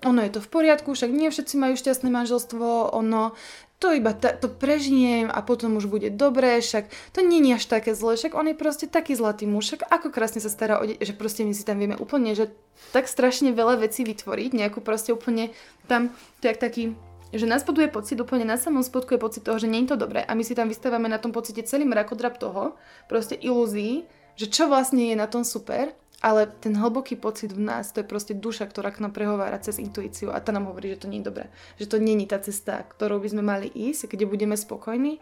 ono 0.00 0.24
je 0.24 0.32
to 0.32 0.40
v 0.40 0.48
poriadku, 0.48 0.96
však 0.96 1.12
nie 1.12 1.28
všetci 1.28 1.60
majú 1.60 1.76
šťastné 1.76 2.08
manželstvo, 2.08 2.96
ono 2.96 3.36
to 3.80 3.96
iba 3.96 4.12
ta, 4.12 4.36
to 4.36 4.48
prežijem 4.48 5.32
a 5.32 5.40
potom 5.40 5.76
už 5.80 5.88
bude 5.88 6.12
dobré, 6.12 6.60
však 6.60 6.88
to 7.16 7.24
nie 7.24 7.40
je 7.40 7.56
až 7.56 7.64
také 7.64 7.92
zlé, 7.96 8.16
však 8.16 8.36
on 8.36 8.48
je 8.52 8.56
proste 8.56 8.88
taký 8.88 9.16
zlatý 9.16 9.48
muž, 9.48 9.72
však 9.72 9.88
ako 9.88 10.08
krásne 10.12 10.40
sa 10.40 10.52
stará 10.52 10.80
o 10.80 10.84
deti, 10.84 11.00
že 11.00 11.16
proste 11.16 11.44
my 11.44 11.52
si 11.56 11.64
tam 11.64 11.80
vieme 11.80 11.96
úplne, 11.96 12.36
že 12.36 12.52
tak 12.92 13.08
strašne 13.08 13.52
veľa 13.56 13.80
vecí 13.80 14.04
vytvoriť, 14.04 14.50
nejakú 14.52 14.84
proste 14.84 15.16
úplne 15.16 15.52
tam, 15.88 16.12
to 16.44 16.48
je 16.48 16.56
taký 16.56 16.84
že 17.30 17.46
nás 17.46 17.62
poduje 17.62 17.86
pocit, 17.86 18.18
úplne 18.18 18.42
na 18.42 18.58
samom 18.58 18.82
spodku 18.82 19.14
je 19.14 19.22
pocit 19.22 19.42
toho, 19.46 19.58
že 19.58 19.70
nie 19.70 19.86
je 19.86 19.94
to 19.94 20.02
dobré 20.02 20.26
a 20.26 20.32
my 20.34 20.42
si 20.42 20.58
tam 20.58 20.66
vystávame 20.66 21.06
na 21.06 21.22
tom 21.22 21.30
pocite 21.30 21.62
celý 21.62 21.86
mrakodrap 21.86 22.38
toho, 22.42 22.74
proste 23.06 23.38
ilúzií, 23.38 24.06
že 24.34 24.50
čo 24.50 24.66
vlastne 24.66 25.12
je 25.12 25.16
na 25.18 25.30
tom 25.30 25.46
super, 25.46 25.94
ale 26.20 26.46
ten 26.60 26.76
hlboký 26.76 27.16
pocit 27.16 27.48
v 27.56 27.64
nás, 27.64 27.96
to 27.96 28.04
je 28.04 28.06
proste 28.06 28.36
duša, 28.36 28.68
ktorá 28.68 28.92
k 28.92 29.00
nám 29.00 29.16
prehovára 29.16 29.56
cez 29.56 29.80
intuíciu 29.80 30.28
a 30.28 30.40
tá 30.44 30.52
nám 30.52 30.68
hovorí, 30.68 30.92
že 30.92 31.04
to 31.04 31.08
nie 31.08 31.24
je 31.24 31.28
dobré. 31.32 31.48
Že 31.80 31.86
to 31.86 31.96
není 31.96 32.28
tá 32.28 32.36
cesta, 32.36 32.84
ktorou 32.84 33.24
by 33.24 33.28
sme 33.32 33.40
mali 33.40 33.72
ísť, 33.72 34.12
kde 34.12 34.28
budeme 34.28 34.52
spokojní. 34.52 35.16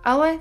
Ale 0.00 0.40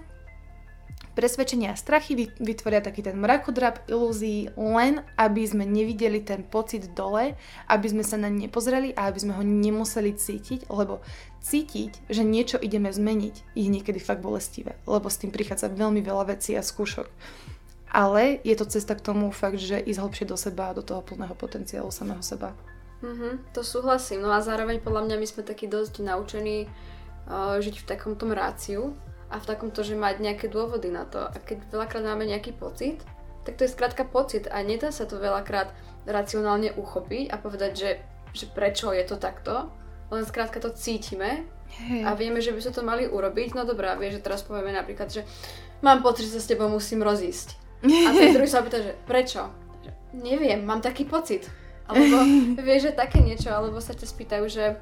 presvedčenia 1.18 1.74
a 1.74 1.80
strachy 1.80 2.30
vytvoria 2.38 2.86
taký 2.86 3.02
ten 3.02 3.18
mrakodrap 3.18 3.90
ilúzií, 3.90 4.54
len 4.54 5.02
aby 5.18 5.42
sme 5.50 5.66
nevideli 5.66 6.22
ten 6.22 6.46
pocit 6.46 6.94
dole, 6.94 7.34
aby 7.66 7.88
sme 7.90 8.06
sa 8.06 8.22
na 8.22 8.30
ne 8.30 8.48
nepozreli 8.48 8.96
a 8.96 9.12
aby 9.12 9.20
sme 9.20 9.34
ho 9.36 9.44
nemuseli 9.44 10.16
cítiť, 10.16 10.72
lebo 10.72 11.04
cítiť, 11.44 12.08
že 12.08 12.24
niečo 12.24 12.58
ideme 12.58 12.90
zmeniť, 12.90 13.36
je 13.54 13.68
niekedy 13.68 14.00
fakt 14.00 14.24
bolestivé, 14.24 14.80
lebo 14.88 15.12
s 15.12 15.20
tým 15.20 15.36
prichádza 15.36 15.68
veľmi 15.68 16.00
veľa 16.00 16.32
vecí 16.34 16.56
a 16.56 16.64
skúšok. 16.64 17.12
Ale 17.92 18.40
je 18.44 18.56
to 18.56 18.68
cesta 18.68 18.96
k 18.96 19.04
tomu 19.04 19.32
fakt, 19.32 19.60
že 19.60 19.80
ísť 19.80 20.00
hlbšie 20.00 20.26
do 20.28 20.36
seba 20.36 20.76
do 20.76 20.84
toho 20.84 21.04
plného 21.04 21.36
potenciálu 21.36 21.92
samého 21.92 22.20
seba. 22.24 22.52
Mm-hmm, 23.00 23.54
to 23.54 23.62
súhlasím. 23.64 24.26
No 24.26 24.34
a 24.34 24.44
zároveň 24.44 24.82
podľa 24.82 25.08
mňa 25.08 25.16
my 25.22 25.28
sme 25.30 25.44
takí 25.46 25.70
dosť 25.70 26.04
naučení 26.04 26.68
uh, 26.68 27.56
žiť 27.62 27.76
v 27.80 27.88
takomto 27.88 28.28
ráciu, 28.28 28.92
a 29.28 29.36
v 29.40 29.48
takomto, 29.48 29.84
že 29.84 30.00
mať 30.00 30.24
nejaké 30.24 30.48
dôvody 30.48 30.88
na 30.88 31.04
to. 31.04 31.20
A 31.20 31.36
keď 31.36 31.68
veľakrát 31.68 32.04
máme 32.04 32.24
nejaký 32.24 32.56
pocit, 32.56 33.04
tak 33.44 33.60
to 33.60 33.64
je 33.64 33.72
skrátka 33.72 34.04
pocit 34.04 34.48
a 34.52 34.60
nedá 34.64 34.92
sa 34.92 35.08
to 35.08 35.20
veľakrát 35.20 35.72
racionálne 36.08 36.76
uchopiť 36.76 37.32
a 37.32 37.36
povedať, 37.40 37.72
že, 37.76 37.92
že 38.36 38.46
prečo 38.52 38.92
je 38.92 39.04
to 39.04 39.20
takto, 39.20 39.72
len 40.08 40.24
skrátka 40.24 40.64
to 40.64 40.72
cítime 40.72 41.44
Hej. 41.84 42.04
a 42.08 42.16
vieme, 42.16 42.40
že 42.40 42.56
by 42.56 42.60
sme 42.64 42.74
to 42.76 42.84
mali 42.84 43.04
urobiť. 43.08 43.56
No 43.56 43.68
dobrá, 43.68 44.00
vieš, 44.00 44.20
že 44.20 44.26
teraz 44.32 44.44
povieme 44.44 44.72
napríklad, 44.72 45.12
že 45.12 45.28
mám 45.84 46.00
pocit, 46.00 46.32
že 46.32 46.40
sa 46.40 46.42
s 46.44 46.52
tebou 46.52 46.72
musím 46.72 47.04
rozísť. 47.04 47.60
A 47.84 48.10
ten 48.16 48.32
druhý 48.32 48.48
sa 48.48 48.64
opýta, 48.64 48.80
že 48.80 48.96
prečo? 49.04 49.52
Že, 49.84 49.92
neviem, 50.24 50.64
mám 50.64 50.80
taký 50.80 51.04
pocit. 51.04 51.48
Alebo 51.88 52.24
vieš, 52.68 52.92
že 52.92 53.00
také 53.00 53.20
niečo, 53.20 53.52
alebo 53.52 53.84
sa 53.84 53.92
ťa 53.92 54.08
spýtajú, 54.08 54.46
že 54.48 54.80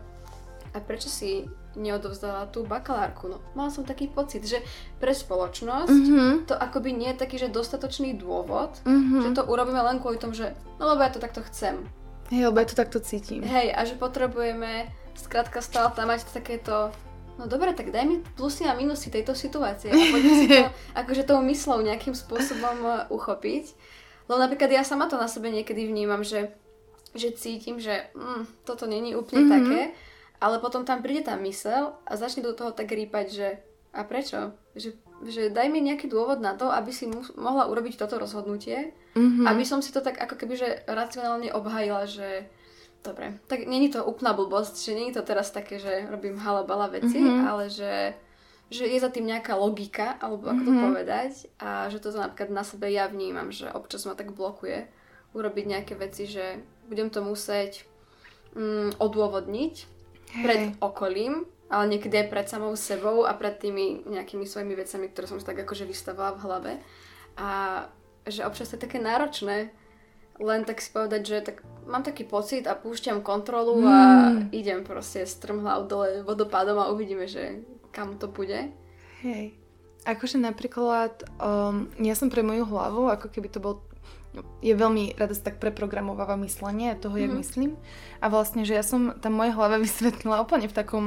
a 0.75 0.77
prečo 0.83 1.07
si 1.07 1.47
neodovzdala 1.76 2.49
tú 2.49 2.63
bakalárku. 2.63 3.30
No, 3.30 3.38
mala 3.53 3.69
som 3.69 3.88
taký 3.88 4.07
pocit, 4.07 4.43
že 4.47 4.63
pre 4.97 5.11
spoločnosť 5.11 5.91
mm-hmm. 5.91 6.32
to 6.49 6.55
akoby 6.55 6.95
nie 6.95 7.11
je 7.13 7.21
taký, 7.21 7.36
že 7.38 7.53
dostatočný 7.53 8.15
dôvod, 8.15 8.80
mm-hmm. 8.88 9.21
že 9.21 9.30
to 9.36 9.43
urobíme 9.45 9.80
len 9.80 9.99
kvôli 9.99 10.17
tomu, 10.17 10.34
že 10.34 10.55
no 10.80 10.89
lebo 10.91 11.03
ja 11.03 11.11
to 11.11 11.23
takto 11.23 11.43
chcem. 11.51 11.84
Hej, 12.34 12.49
lebo 12.49 12.57
ja 12.57 12.67
to 12.67 12.80
takto 12.80 12.97
cítim. 13.03 13.45
Hej, 13.45 13.69
a 13.76 13.86
že 13.86 13.93
potrebujeme 13.99 14.89
skrátka 15.13 15.61
stále 15.61 15.93
tam 15.93 16.09
mať 16.09 16.26
takéto 16.34 16.89
No 17.36 17.51
dobre, 17.51 17.76
tak 17.76 17.91
daj 17.91 18.07
mi 18.07 18.23
plusy 18.39 18.63
a 18.63 18.71
minusy 18.71 19.11
tejto 19.11 19.36
situácie 19.36 19.91
a 19.91 19.95
poďme 20.07 20.34
si 20.39 20.47
to 20.47 20.71
akože 21.03 21.28
tou 21.28 21.43
myslou 21.43 21.84
nejakým 21.84 22.15
spôsobom 22.15 22.78
e, 22.80 22.91
uchopiť. 23.11 23.76
Lebo 24.32 24.39
napríklad 24.39 24.71
ja 24.71 24.84
sama 24.88 25.11
to 25.11 25.19
na 25.19 25.28
sebe 25.28 25.51
niekedy 25.51 25.84
vnímam, 25.84 26.23
že, 26.23 26.55
že 27.11 27.36
cítim, 27.36 27.76
že 27.76 28.07
mm, 28.15 28.63
toto 28.63 28.88
není 28.88 29.19
úplne 29.19 29.45
mm-hmm. 29.45 29.55
také 29.67 29.80
ale 30.39 30.59
potom 30.59 30.83
tam 30.83 30.99
príde 30.99 31.25
tá 31.25 31.36
mysel 31.39 31.95
a 32.03 32.11
začne 32.19 32.43
do 32.43 32.53
toho 32.53 32.71
tak 32.75 32.91
rýpať, 32.91 33.25
že 33.31 33.47
a 33.95 34.03
prečo? 34.03 34.51
Že, 34.75 34.89
že 35.23 35.41
daj 35.47 35.71
mi 35.71 35.79
nejaký 35.79 36.11
dôvod 36.11 36.43
na 36.43 36.59
to, 36.59 36.67
aby 36.67 36.91
si 36.91 37.07
mu, 37.07 37.23
mohla 37.39 37.71
urobiť 37.71 37.95
toto 37.95 38.19
rozhodnutie, 38.19 38.91
mm-hmm. 39.15 39.47
aby 39.47 39.63
som 39.63 39.79
si 39.79 39.95
to 39.95 40.03
tak 40.03 40.19
ako 40.19 40.36
keby 40.36 40.59
že 40.59 40.83
racionálne 40.83 41.47
obhajila, 41.55 42.03
že 42.03 42.51
dobre, 42.99 43.39
tak 43.47 43.63
není 43.63 43.88
to 43.88 44.03
úplná 44.03 44.36
blbosť, 44.36 44.75
že 44.75 44.97
není 44.97 45.15
to 45.15 45.23
teraz 45.23 45.55
také, 45.55 45.79
že 45.79 46.11
robím 46.11 46.36
halabala 46.36 46.91
veci, 46.91 47.23
mm-hmm. 47.23 47.47
ale 47.47 47.71
že, 47.71 48.19
že 48.67 48.83
je 48.83 48.99
za 48.99 49.07
tým 49.07 49.31
nejaká 49.31 49.55
logika, 49.55 50.19
alebo 50.19 50.51
ako 50.51 50.59
mm-hmm. 50.59 50.75
to 50.75 50.86
povedať 50.91 51.31
a 51.63 51.69
že 51.88 52.03
to 52.03 52.11
napríklad 52.11 52.51
na 52.51 52.67
sebe 52.67 52.91
ja 52.91 53.07
vnímam, 53.07 53.55
že 53.55 53.71
občas 53.71 54.03
ma 54.03 54.19
tak 54.19 54.36
blokuje 54.36 54.91
urobiť 55.31 55.65
nejaké 55.71 55.93
veci, 55.95 56.27
že 56.27 56.59
budem 56.91 57.07
to 57.07 57.23
musieť 57.23 57.88
mm, 58.55 58.99
odôvodniť 58.99 59.94
pred 60.43 60.75
okolím, 60.81 61.47
ale 61.69 61.83
niekedy 61.95 62.25
aj 62.25 62.27
pred 62.31 62.47
samou 62.49 62.73
sebou 62.75 63.23
a 63.23 63.36
pred 63.38 63.55
tými 63.55 64.07
nejakými 64.09 64.43
svojimi 64.43 64.75
vecami, 64.75 65.11
ktoré 65.11 65.25
som 65.29 65.39
si 65.39 65.45
tak 65.47 65.61
akože 65.61 65.88
vystavala 65.88 66.36
v 66.36 66.43
hlave. 66.43 66.71
A 67.39 67.49
že 68.25 68.41
občas 68.43 68.71
to 68.71 68.79
je 68.79 68.86
také 68.89 68.97
náročné 68.97 69.69
len 70.39 70.67
tak 70.67 70.83
si 70.83 70.91
povedať, 70.91 71.21
že 71.23 71.38
tak 71.51 71.63
mám 71.88 72.03
taký 72.03 72.27
pocit 72.27 72.67
a 72.67 72.75
púšťam 72.75 73.23
kontrolu 73.23 73.79
mm. 73.79 73.88
a 73.88 73.97
idem 74.51 74.83
proste 74.83 75.23
strmhlav 75.23 75.88
dole 75.88 76.27
vodopádom 76.27 76.75
a 76.75 76.91
uvidíme, 76.91 77.23
že 77.23 77.63
kam 77.95 78.19
to 78.19 78.27
bude. 78.27 78.67
Hej. 79.23 79.55
Akože 80.03 80.38
napríklad, 80.38 81.23
um, 81.39 81.89
ja 81.97 82.13
som 82.13 82.27
pre 82.27 82.43
moju 82.43 82.67
hlavu, 82.67 83.09
ako 83.09 83.31
keby 83.31 83.47
to 83.47 83.63
bol 83.63 83.81
je 84.59 84.73
veľmi 84.73 85.15
rada 85.15 85.31
sa 85.38 85.47
tak 85.47 85.61
preprogramováva 85.61 86.36
myslenie 86.43 86.97
toho, 86.97 87.15
jak 87.15 87.31
mm. 87.31 87.39
myslím. 87.39 87.71
A 88.19 88.27
vlastne, 88.27 88.65
že 88.67 88.75
ja 88.75 88.83
som 88.83 89.15
tam 89.21 89.38
moje 89.38 89.53
hlave 89.53 89.79
vysvetlila 89.86 90.41
úplne 90.41 90.67
v 90.67 90.75
takom 90.75 91.05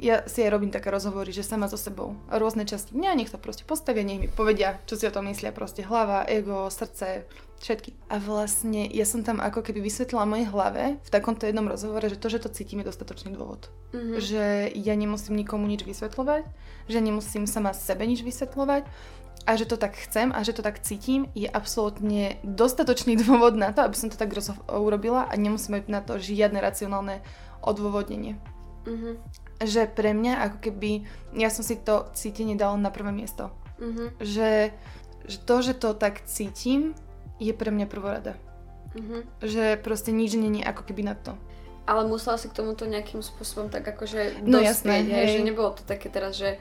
ja 0.00 0.24
si 0.24 0.40
aj 0.40 0.48
robím 0.48 0.72
také 0.72 0.88
rozhovory, 0.88 1.28
že 1.28 1.44
sama 1.44 1.68
so 1.68 1.76
sebou. 1.76 2.16
Rôzne 2.32 2.64
časti 2.64 2.96
mňa, 2.96 3.20
nech 3.20 3.28
sa 3.28 3.36
proste 3.36 3.68
postavia, 3.68 4.00
nech 4.00 4.16
mi 4.16 4.28
povedia, 4.32 4.80
čo 4.88 4.96
si 4.96 5.04
o 5.04 5.12
tom 5.12 5.28
myslia. 5.28 5.52
Proste 5.52 5.84
hlava, 5.84 6.24
ego, 6.24 6.72
srdce, 6.72 7.28
všetky. 7.60 7.92
A 8.08 8.16
vlastne 8.16 8.88
ja 8.88 9.04
som 9.04 9.20
tam 9.20 9.44
ako 9.44 9.60
keby 9.60 9.84
vysvetlila 9.84 10.24
mojej 10.24 10.48
hlave 10.48 10.96
v 10.96 11.10
takomto 11.12 11.44
jednom 11.44 11.68
rozhovore, 11.68 12.06
že 12.08 12.16
to, 12.16 12.32
že 12.32 12.40
to 12.40 12.48
cítim, 12.48 12.80
je 12.80 12.88
dostatočný 12.88 13.36
dôvod. 13.36 13.68
Mm-hmm. 13.92 14.16
Že 14.16 14.44
ja 14.72 14.94
nemusím 14.96 15.36
nikomu 15.36 15.68
nič 15.68 15.84
vysvetľovať, 15.84 16.48
že 16.88 16.98
nemusím 17.04 17.44
sama 17.44 17.76
sebe 17.76 18.08
nič 18.08 18.24
vysvetľovať 18.24 18.88
a 19.48 19.56
že 19.56 19.64
to 19.64 19.80
tak 19.80 19.96
chcem 19.96 20.28
a 20.28 20.44
že 20.44 20.52
to 20.52 20.60
tak 20.60 20.84
cítim, 20.84 21.32
je 21.32 21.48
absolútne 21.48 22.36
dostatočný 22.44 23.16
dôvod 23.24 23.56
na 23.56 23.72
to, 23.72 23.80
aby 23.80 23.96
som 23.96 24.12
to 24.12 24.20
tak 24.20 24.36
urobila 24.68 25.24
a 25.24 25.32
nemusím 25.40 25.80
mať 25.80 25.84
na 25.88 26.04
to 26.04 26.20
žiadne 26.20 26.60
racionálne 26.60 27.24
odôvodnenie. 27.64 28.36
Mm-hmm. 28.84 29.14
Že 29.64 29.82
pre 29.96 30.12
mňa 30.12 30.44
ako 30.52 30.58
keby, 30.68 31.08
ja 31.32 31.48
som 31.48 31.64
si 31.64 31.80
to 31.80 32.12
cítenie 32.12 32.60
dala 32.60 32.76
na 32.76 32.92
prvé 32.92 33.08
miesto. 33.08 33.48
Mm-hmm. 33.80 34.08
Že, 34.20 34.50
že 35.24 35.38
to, 35.42 35.54
že 35.64 35.72
to 35.80 35.96
tak 35.96 36.28
cítim, 36.28 36.92
je 37.40 37.50
pre 37.56 37.72
mňa 37.72 37.88
prvorada. 37.88 38.36
Mm-hmm. 38.92 39.20
Že 39.40 39.64
proste 39.80 40.12
nič 40.12 40.36
není 40.36 40.60
ako 40.60 40.84
keby 40.84 41.08
na 41.08 41.16
to. 41.16 41.32
Ale 41.88 42.04
musela 42.04 42.36
si 42.36 42.52
k 42.52 42.56
tomuto 42.60 42.84
nejakým 42.84 43.24
spôsobom 43.24 43.72
tak 43.72 43.80
akože 43.80 44.44
no, 44.44 44.60
dospieť, 44.60 44.68
jasné, 44.68 44.94
hej. 45.08 45.40
že 45.40 45.40
nebolo 45.40 45.72
to 45.72 45.88
také 45.88 46.12
teraz, 46.12 46.36
že 46.36 46.60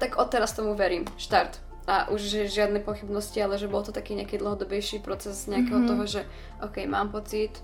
tak 0.00 0.16
odteraz 0.16 0.56
tomu 0.56 0.72
verím, 0.72 1.04
štart 1.20 1.71
a 1.82 2.06
už 2.14 2.20
že 2.22 2.40
žiadne 2.46 2.78
pochybnosti, 2.82 3.42
ale 3.42 3.58
že 3.58 3.66
bol 3.66 3.82
to 3.82 3.90
taký 3.90 4.14
nejaký 4.14 4.38
dlhodobejší 4.38 5.02
proces 5.02 5.50
nejakého 5.50 5.82
mm-hmm. 5.82 5.90
toho, 5.90 6.04
že 6.06 6.20
ok, 6.62 6.76
mám 6.86 7.10
pocit. 7.10 7.58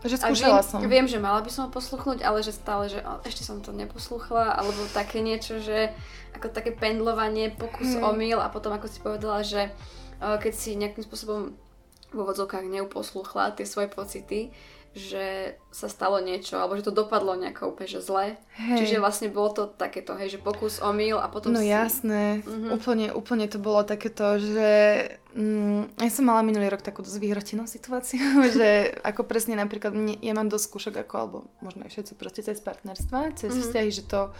Že 0.00 0.16
skúšala 0.16 0.64
viem, 0.64 0.68
som. 0.68 0.78
Viem, 0.80 1.06
že 1.06 1.18
mala 1.20 1.44
by 1.44 1.50
som 1.52 1.68
ho 1.68 1.70
posluchnúť, 1.70 2.24
ale 2.24 2.40
že 2.40 2.56
stále, 2.56 2.88
že 2.88 3.04
o, 3.04 3.20
ešte 3.22 3.44
som 3.44 3.60
to 3.60 3.70
neposluchla, 3.70 4.56
alebo 4.56 4.80
také 4.96 5.20
niečo, 5.20 5.60
že 5.60 5.92
ako 6.32 6.50
také 6.50 6.72
pendlovanie, 6.72 7.52
pokus 7.52 7.94
mm. 7.94 8.02
omyl 8.02 8.40
a 8.40 8.48
potom 8.48 8.72
ako 8.72 8.88
si 8.88 8.98
povedala, 9.04 9.44
že 9.44 9.68
o, 10.18 10.40
keď 10.40 10.52
si 10.56 10.74
nejakým 10.80 11.04
spôsobom 11.04 11.52
v 12.10 12.16
úvodzovkách 12.16 12.66
neuposluchla 12.66 13.54
tie 13.54 13.68
svoje 13.68 13.86
pocity, 13.92 14.50
že 14.90 15.54
sa 15.70 15.86
stalo 15.86 16.18
niečo, 16.18 16.58
alebo 16.58 16.74
že 16.74 16.82
to 16.82 16.90
dopadlo 16.90 17.38
nejako 17.38 17.70
úplne 17.70 17.86
že 17.86 18.02
zle. 18.02 18.34
Hej. 18.58 18.78
Čiže 18.82 18.96
vlastne 18.98 19.30
bolo 19.30 19.54
to 19.54 19.62
takéto, 19.70 20.18
hej, 20.18 20.34
že 20.34 20.42
pokus 20.42 20.82
omyl 20.82 21.22
a 21.22 21.30
potom 21.30 21.54
No 21.54 21.62
si... 21.62 21.70
jasné, 21.70 22.42
mm-hmm. 22.42 22.74
úplne, 22.74 23.06
úplne 23.14 23.46
to 23.46 23.62
bolo 23.62 23.86
takéto, 23.86 24.42
že 24.42 24.70
mm, 25.38 25.94
ja 25.94 26.10
som 26.10 26.26
mala 26.26 26.42
minulý 26.42 26.66
rok 26.66 26.82
takú 26.82 27.06
dosť 27.06 27.22
vyhrotenú 27.22 27.70
situáciu, 27.70 28.18
že 28.58 28.98
ako 29.06 29.30
presne 29.30 29.54
napríklad 29.54 29.94
mne, 29.94 30.18
ja 30.18 30.34
mám 30.34 30.50
dosť 30.50 30.66
skúšok 30.66 30.94
ako, 31.06 31.14
alebo 31.14 31.38
možno 31.62 31.86
aj 31.86 31.94
všetci 31.94 32.12
proste 32.18 32.42
cez 32.42 32.58
partnerstva, 32.58 33.38
cez 33.38 33.54
mm-hmm. 33.54 33.62
vzťahy, 33.62 33.90
že 33.94 34.02
to 34.10 34.34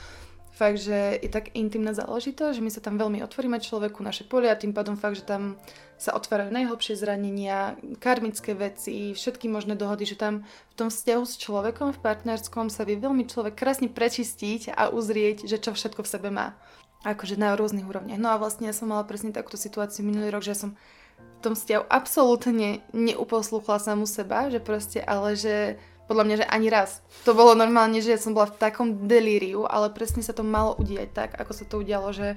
fakt, 0.60 0.84
že 0.84 1.16
je 1.16 1.30
tak 1.32 1.56
intimná 1.56 1.96
záležitosť, 1.96 2.60
že 2.60 2.60
my 2.60 2.68
sa 2.68 2.84
tam 2.84 3.00
veľmi 3.00 3.24
otvoríme 3.24 3.56
človeku, 3.56 4.04
naše 4.04 4.28
polia, 4.28 4.52
tým 4.52 4.76
pádom 4.76 5.00
fakt, 5.00 5.16
že 5.16 5.24
tam 5.24 5.56
sa 5.96 6.12
otvárajú 6.12 6.52
najhlbšie 6.52 7.00
zranenia, 7.00 7.80
karmické 7.96 8.52
veci, 8.52 9.16
všetky 9.16 9.48
možné 9.48 9.80
dohody, 9.80 10.04
že 10.04 10.20
tam 10.20 10.44
v 10.44 10.74
tom 10.76 10.92
vzťahu 10.92 11.24
s 11.24 11.40
človekom, 11.40 11.96
v 11.96 12.02
partnerskom 12.04 12.68
sa 12.68 12.84
vie 12.84 13.00
veľmi 13.00 13.24
človek 13.24 13.56
krásne 13.56 13.88
prečistiť 13.88 14.76
a 14.76 14.92
uzrieť, 14.92 15.48
že 15.48 15.56
čo 15.56 15.72
všetko 15.72 16.04
v 16.04 16.12
sebe 16.12 16.28
má. 16.28 16.52
Akože 17.00 17.40
na 17.40 17.56
rôznych 17.56 17.88
úrovniach. 17.88 18.20
No 18.20 18.28
a 18.28 18.36
vlastne 18.36 18.68
ja 18.68 18.76
som 18.76 18.92
mala 18.92 19.08
presne 19.08 19.32
takúto 19.32 19.56
situáciu 19.56 20.04
minulý 20.04 20.28
rok, 20.28 20.44
že 20.44 20.52
ja 20.52 20.60
som 20.68 20.76
v 21.16 21.40
tom 21.40 21.56
vzťahu 21.56 21.88
absolútne 21.88 22.84
neuposlúchla 22.92 23.80
samu 23.80 24.04
seba, 24.04 24.52
že 24.52 24.60
proste, 24.60 25.00
ale 25.00 25.32
že 25.36 25.80
podľa 26.10 26.26
mňa, 26.26 26.36
že 26.42 26.50
ani 26.50 26.66
raz. 26.66 26.98
To 27.22 27.38
bolo 27.38 27.54
normálne, 27.54 28.02
že 28.02 28.10
ja 28.10 28.18
som 28.18 28.34
bola 28.34 28.50
v 28.50 28.58
takom 28.58 29.06
delíriu, 29.06 29.62
ale 29.70 29.94
presne 29.94 30.26
sa 30.26 30.34
to 30.34 30.42
malo 30.42 30.74
udiať 30.74 31.08
tak, 31.14 31.30
ako 31.38 31.52
sa 31.54 31.62
to 31.62 31.78
udialo, 31.78 32.10
že 32.10 32.34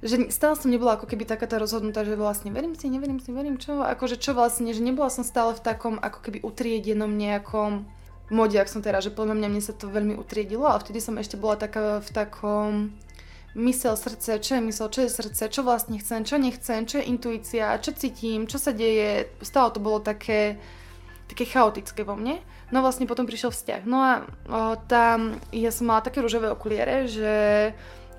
že 0.00 0.32
stále 0.32 0.56
som 0.56 0.72
nebola 0.72 0.96
ako 0.96 1.04
keby 1.04 1.28
taká 1.28 1.44
tá 1.44 1.60
rozhodnutá, 1.60 2.08
že 2.08 2.16
vlastne 2.16 2.48
verím 2.48 2.72
si, 2.72 2.88
neverím 2.88 3.20
si, 3.20 3.36
verím 3.36 3.60
čo, 3.60 3.84
akože 3.84 4.16
čo 4.16 4.32
vlastne, 4.32 4.72
že 4.72 4.80
nebola 4.80 5.12
som 5.12 5.20
stále 5.20 5.52
v 5.52 5.60
takom 5.60 6.00
ako 6.00 6.24
keby 6.24 6.40
utriedenom 6.40 7.12
nejakom 7.12 7.84
mode, 8.32 8.56
ak 8.56 8.72
som 8.72 8.80
teraz, 8.80 9.04
že 9.04 9.12
podľa 9.12 9.36
mňa 9.36 9.48
mne 9.52 9.60
sa 9.60 9.76
to 9.76 9.92
veľmi 9.92 10.16
utriedilo, 10.16 10.64
ale 10.64 10.80
vtedy 10.80 11.04
som 11.04 11.20
ešte 11.20 11.36
bola 11.36 11.60
taká 11.60 12.00
v 12.00 12.10
takom 12.16 12.96
mysel, 13.58 13.98
srdce, 13.98 14.38
čo 14.40 14.56
je 14.56 14.62
mysel, 14.72 14.88
čo 14.88 15.00
je 15.04 15.10
srdce, 15.10 15.42
čo 15.50 15.60
vlastne 15.66 15.98
chcem, 15.98 16.22
čo 16.24 16.38
nechcem, 16.38 16.86
čo 16.86 17.02
je 17.02 17.08
intuícia, 17.10 17.76
čo 17.82 17.92
cítim, 17.92 18.46
čo 18.46 18.56
sa 18.56 18.70
deje, 18.70 19.28
stále 19.42 19.68
to 19.74 19.82
bolo 19.82 19.98
také, 20.00 20.56
také 21.28 21.44
chaotické 21.44 22.06
vo 22.06 22.14
mne. 22.14 22.38
No 22.70 22.86
vlastne 22.86 23.10
potom 23.10 23.26
prišiel 23.26 23.50
vzťah. 23.50 23.82
No 23.86 23.98
a 23.98 24.12
o, 24.46 24.78
tam 24.86 25.42
ja 25.50 25.74
som 25.74 25.90
mala 25.90 26.06
také 26.06 26.22
rúžové 26.22 26.50
okuliere, 26.50 27.10
že 27.10 27.34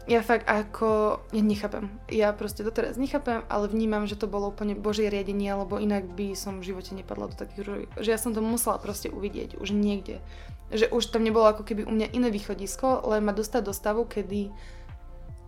ja 0.09 0.25
fakt 0.25 0.49
ako, 0.49 1.21
ja 1.31 1.43
nechápem. 1.45 1.87
Ja 2.09 2.33
proste 2.33 2.65
doteraz 2.65 2.97
nechápem, 2.97 3.45
ale 3.47 3.69
vnímam, 3.69 4.09
že 4.09 4.17
to 4.17 4.25
bolo 4.25 4.49
úplne 4.49 4.73
božie 4.73 5.07
riadenie, 5.07 5.53
lebo 5.53 5.77
inak 5.77 6.03
by 6.17 6.33
som 6.33 6.59
v 6.59 6.73
živote 6.73 6.97
nepadla 6.97 7.29
do 7.31 7.35
takých 7.37 7.63
roli. 7.63 7.83
Že 7.95 8.09
ja 8.09 8.19
som 8.19 8.33
to 8.33 8.41
musela 8.41 8.81
proste 8.81 9.13
uvidieť 9.13 9.61
už 9.61 9.71
niekde. 9.71 10.19
Že 10.73 10.89
už 10.91 11.13
tam 11.13 11.23
nebolo 11.23 11.47
ako 11.53 11.63
keby 11.63 11.85
u 11.85 11.93
mňa 11.93 12.17
iné 12.17 12.27
východisko, 12.33 13.07
len 13.07 13.21
ma 13.23 13.31
dostať 13.31 13.61
do 13.61 13.73
stavu, 13.75 14.03
kedy 14.09 14.49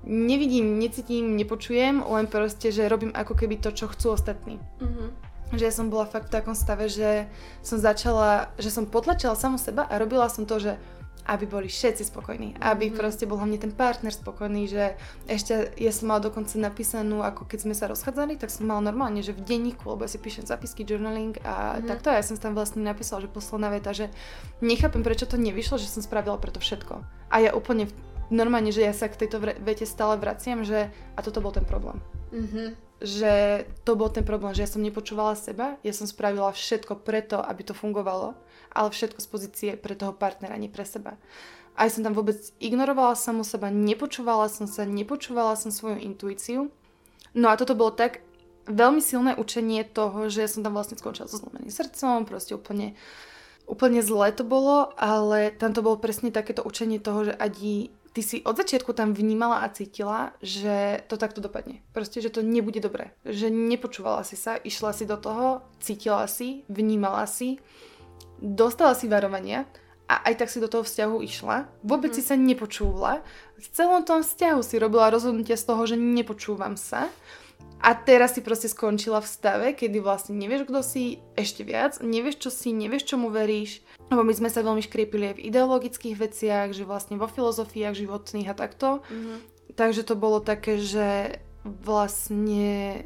nevidím, 0.06 0.80
necítim, 0.80 1.36
nepočujem, 1.36 2.04
len 2.04 2.28
proste, 2.28 2.70
že 2.70 2.92
robím 2.92 3.12
ako 3.16 3.34
keby 3.34 3.58
to, 3.58 3.72
čo 3.72 3.88
chcú 3.90 4.14
ostatní. 4.14 4.60
Mm-hmm. 4.84 5.33
Že 5.54 5.66
ja 5.70 5.74
som 5.74 5.88
bola 5.94 6.10
fakt 6.10 6.34
v 6.34 6.36
takom 6.42 6.58
stave, 6.58 6.90
že 6.90 7.30
som 7.62 7.78
začala, 7.78 8.50
že 8.58 8.74
som 8.74 8.90
potlačila 8.90 9.38
samu 9.38 9.62
seba 9.62 9.86
a 9.86 10.02
robila 10.02 10.26
som 10.28 10.50
to, 10.50 10.58
že 10.58 10.74
aby 11.24 11.48
boli 11.48 11.72
všetci 11.72 12.12
spokojní, 12.12 12.60
aby 12.60 12.92
mm-hmm. 12.92 13.00
proste 13.00 13.24
bol 13.24 13.40
hlavne 13.40 13.56
ten 13.56 13.72
partner 13.72 14.12
spokojný, 14.12 14.68
že 14.68 15.00
ešte 15.24 15.72
ja 15.80 15.92
som 15.96 16.12
mala 16.12 16.28
dokonca 16.28 16.52
napísanú, 16.60 17.24
ako 17.24 17.48
keď 17.48 17.60
sme 17.64 17.76
sa 17.76 17.88
rozchádzali, 17.88 18.36
tak 18.36 18.52
som 18.52 18.68
mala 18.68 18.84
normálne, 18.84 19.24
že 19.24 19.32
v 19.32 19.40
denníku, 19.40 19.88
lebo 19.88 20.04
ja 20.04 20.12
si 20.12 20.20
píšem 20.20 20.44
zapisky, 20.44 20.84
journaling 20.84 21.40
a 21.48 21.80
mm-hmm. 21.80 21.88
takto 21.88 22.12
a 22.12 22.20
ja 22.20 22.28
som 22.28 22.36
tam 22.36 22.60
vlastne 22.60 22.84
napísala, 22.84 23.24
že 23.24 23.32
posledná 23.32 23.72
veta, 23.72 23.96
že 23.96 24.12
nechápem, 24.60 25.00
prečo 25.00 25.24
to 25.24 25.40
nevyšlo, 25.40 25.80
že 25.80 25.88
som 25.88 26.04
spravila 26.04 26.36
preto 26.36 26.60
všetko. 26.60 27.00
A 27.32 27.36
ja 27.40 27.56
úplne 27.56 27.88
normálne, 28.28 28.76
že 28.76 28.84
ja 28.84 28.92
sa 28.92 29.08
k 29.08 29.24
tejto 29.24 29.40
vete 29.40 29.88
stále 29.88 30.20
vraciam, 30.20 30.68
že 30.68 30.92
a 31.16 31.20
toto 31.24 31.40
bol 31.40 31.56
ten 31.56 31.64
problém. 31.64 32.04
Mm-hmm 32.36 32.84
že 33.04 33.68
to 33.84 34.00
bol 34.00 34.08
ten 34.08 34.24
problém, 34.24 34.56
že 34.56 34.64
ja 34.64 34.72
som 34.72 34.80
nepočúvala 34.80 35.36
seba, 35.36 35.76
ja 35.84 35.92
som 35.92 36.08
spravila 36.08 36.56
všetko 36.56 37.04
preto, 37.04 37.44
aby 37.44 37.62
to 37.68 37.76
fungovalo 37.76 38.40
ale 38.74 38.90
všetko 38.90 39.22
z 39.22 39.28
pozície 39.30 39.70
pre 39.78 39.94
toho 39.94 40.12
partnera, 40.12 40.58
nie 40.58 40.68
pre 40.68 40.84
seba. 40.84 41.16
Aj 41.78 41.90
som 41.90 42.06
tam 42.06 42.14
vôbec 42.14 42.38
ignorovala 42.62 43.18
samu 43.18 43.46
seba, 43.46 43.70
nepočúvala 43.70 44.50
som 44.50 44.66
sa, 44.66 44.86
nepočúvala 44.86 45.58
som 45.58 45.70
svoju 45.70 46.02
intuíciu. 46.02 46.70
No 47.34 47.50
a 47.50 47.58
toto 47.58 47.74
bolo 47.74 47.94
tak 47.94 48.22
veľmi 48.70 49.02
silné 49.02 49.34
učenie 49.38 49.86
toho, 49.86 50.30
že 50.30 50.46
som 50.50 50.62
tam 50.62 50.78
vlastne 50.78 50.98
skončila 50.98 51.30
so 51.30 51.42
zlomeným 51.42 51.74
srdcom, 51.74 52.30
proste 52.30 52.54
úplne, 52.54 52.94
úplne 53.66 54.06
zlé 54.06 54.34
to 54.38 54.46
bolo, 54.46 54.94
ale 55.02 55.50
tam 55.50 55.74
to 55.74 55.82
bolo 55.82 55.98
presne 55.98 56.30
takéto 56.30 56.62
učenie 56.62 57.02
toho, 57.02 57.34
že 57.34 57.34
Adi, 57.34 57.90
ty 58.14 58.22
si 58.22 58.46
od 58.46 58.54
začiatku 58.54 58.94
tam 58.94 59.18
vnímala 59.18 59.66
a 59.66 59.74
cítila, 59.74 60.38
že 60.40 61.02
to 61.10 61.18
takto 61.18 61.42
dopadne. 61.42 61.82
Proste, 61.92 62.22
že 62.22 62.30
to 62.30 62.46
nebude 62.46 62.78
dobré. 62.78 63.12
Že 63.26 63.50
nepočúvala 63.50 64.22
si 64.22 64.38
sa, 64.38 64.62
išla 64.62 64.94
si 64.94 65.10
do 65.10 65.18
toho, 65.18 65.66
cítila 65.82 66.30
si, 66.30 66.62
vnímala 66.70 67.26
si 67.26 67.58
dostala 68.44 68.92
si 68.92 69.08
varovania 69.08 69.64
a 70.12 70.28
aj 70.28 70.44
tak 70.44 70.52
si 70.52 70.60
do 70.60 70.68
toho 70.68 70.84
vzťahu 70.84 71.24
išla, 71.24 71.72
vôbec 71.80 72.12
mm. 72.12 72.18
si 72.20 72.22
sa 72.22 72.36
nepočúvala, 72.36 73.24
v 73.56 73.68
celom 73.72 74.04
tom 74.04 74.20
vzťahu 74.20 74.60
si 74.60 74.76
robila 74.76 75.08
rozhodnutie 75.08 75.56
z 75.56 75.64
toho, 75.64 75.88
že 75.88 75.96
nepočúvam 75.96 76.76
sa 76.76 77.08
a 77.84 77.92
teraz 78.00 78.32
si 78.32 78.40
proste 78.40 78.72
skončila 78.72 79.20
v 79.20 79.28
stave, 79.28 79.68
kedy 79.76 80.00
vlastne 80.00 80.40
nevieš, 80.40 80.72
kto 80.72 80.80
si 80.80 81.20
ešte 81.36 81.68
viac, 81.68 82.00
nevieš, 82.00 82.48
čo 82.48 82.50
si, 82.50 82.72
nevieš, 82.72 83.12
čomu 83.12 83.28
veríš, 83.28 83.84
lebo 84.08 84.24
my 84.24 84.32
sme 84.32 84.48
sa 84.48 84.64
veľmi 84.64 84.80
škriepili 84.80 85.36
aj 85.36 85.36
v 85.36 85.46
ideologických 85.52 86.16
veciach, 86.16 86.72
že 86.72 86.88
vlastne 86.88 87.20
vo 87.20 87.28
filozofiách 87.28 88.00
životných 88.00 88.48
a 88.48 88.56
takto. 88.56 89.04
Mm. 89.12 89.44
Takže 89.76 90.08
to 90.08 90.16
bolo 90.16 90.40
také, 90.40 90.80
že 90.80 91.44
vlastne 91.68 93.04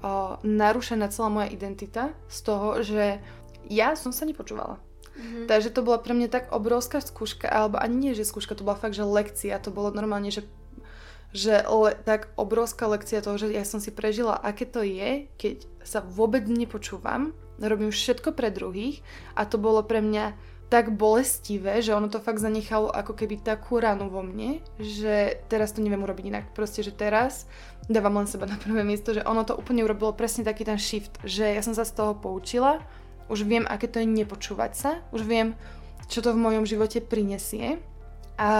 o, 0.00 0.40
narušená 0.40 1.12
celá 1.12 1.28
moja 1.28 1.48
identita 1.52 2.16
z 2.32 2.38
toho, 2.48 2.80
že 2.80 3.20
ja 3.68 3.92
som 3.92 4.08
sa 4.08 4.24
nepočúvala. 4.24 4.80
Mm-hmm. 5.14 5.46
Takže 5.46 5.70
to 5.70 5.86
bola 5.86 6.02
pre 6.02 6.10
mňa 6.10 6.28
tak 6.32 6.44
obrovská 6.50 6.98
skúška, 6.98 7.46
alebo 7.46 7.78
ani 7.78 7.96
nie, 7.96 8.12
že 8.18 8.26
skúška, 8.26 8.58
to 8.58 8.66
bola 8.66 8.74
fakt, 8.74 8.98
že 8.98 9.06
lekcia, 9.06 9.62
to 9.62 9.70
bolo 9.70 9.94
normálne, 9.94 10.28
že, 10.32 10.42
že 11.34 11.66
le, 11.66 11.98
tak 12.06 12.30
obrovská 12.38 12.86
lekcia 12.86 13.20
toho, 13.20 13.34
že 13.34 13.50
ja 13.50 13.66
som 13.66 13.82
si 13.82 13.90
prežila, 13.90 14.38
aké 14.38 14.64
to 14.64 14.86
je, 14.86 15.26
keď 15.34 15.66
sa 15.82 16.00
vôbec 16.00 16.46
nepočúvam, 16.46 17.34
robím 17.58 17.90
všetko 17.90 18.32
pre 18.32 18.54
druhých 18.54 19.02
a 19.34 19.42
to 19.42 19.58
bolo 19.58 19.82
pre 19.82 19.98
mňa 19.98 20.54
tak 20.72 20.96
bolestivé, 20.96 21.84
že 21.84 21.94
ono 21.94 22.08
to 22.08 22.18
fakt 22.18 22.40
zanechalo 22.40 22.88
ako 22.88 23.14
keby 23.14 23.42
takú 23.42 23.78
ranu 23.78 24.08
vo 24.10 24.24
mne, 24.24 24.64
že 24.80 25.44
teraz 25.46 25.76
to 25.76 25.84
neviem 25.84 26.02
urobiť 26.02 26.24
inak. 26.32 26.44
Proste, 26.56 26.80
že 26.80 26.90
teraz 26.90 27.46
dávam 27.86 28.16
len 28.16 28.26
seba 28.26 28.48
na 28.48 28.56
prvé 28.56 28.82
miesto, 28.82 29.12
že 29.12 29.22
ono 29.22 29.44
to 29.44 29.54
úplne 29.54 29.84
urobilo 29.84 30.16
presne 30.16 30.42
taký 30.42 30.64
ten 30.64 30.80
shift, 30.80 31.20
že 31.22 31.46
ja 31.52 31.62
som 31.62 31.76
sa 31.76 31.84
z 31.84 31.94
toho 31.94 32.16
poučila 32.16 32.80
už 33.28 33.48
viem, 33.48 33.64
aké 33.64 33.88
to 33.88 34.00
je 34.00 34.08
nepočúvať 34.08 34.72
sa, 34.76 34.90
už 35.12 35.24
viem, 35.24 35.56
čo 36.12 36.20
to 36.20 36.36
v 36.36 36.42
mojom 36.44 36.68
živote 36.68 37.00
prinesie 37.00 37.80
a 38.38 38.50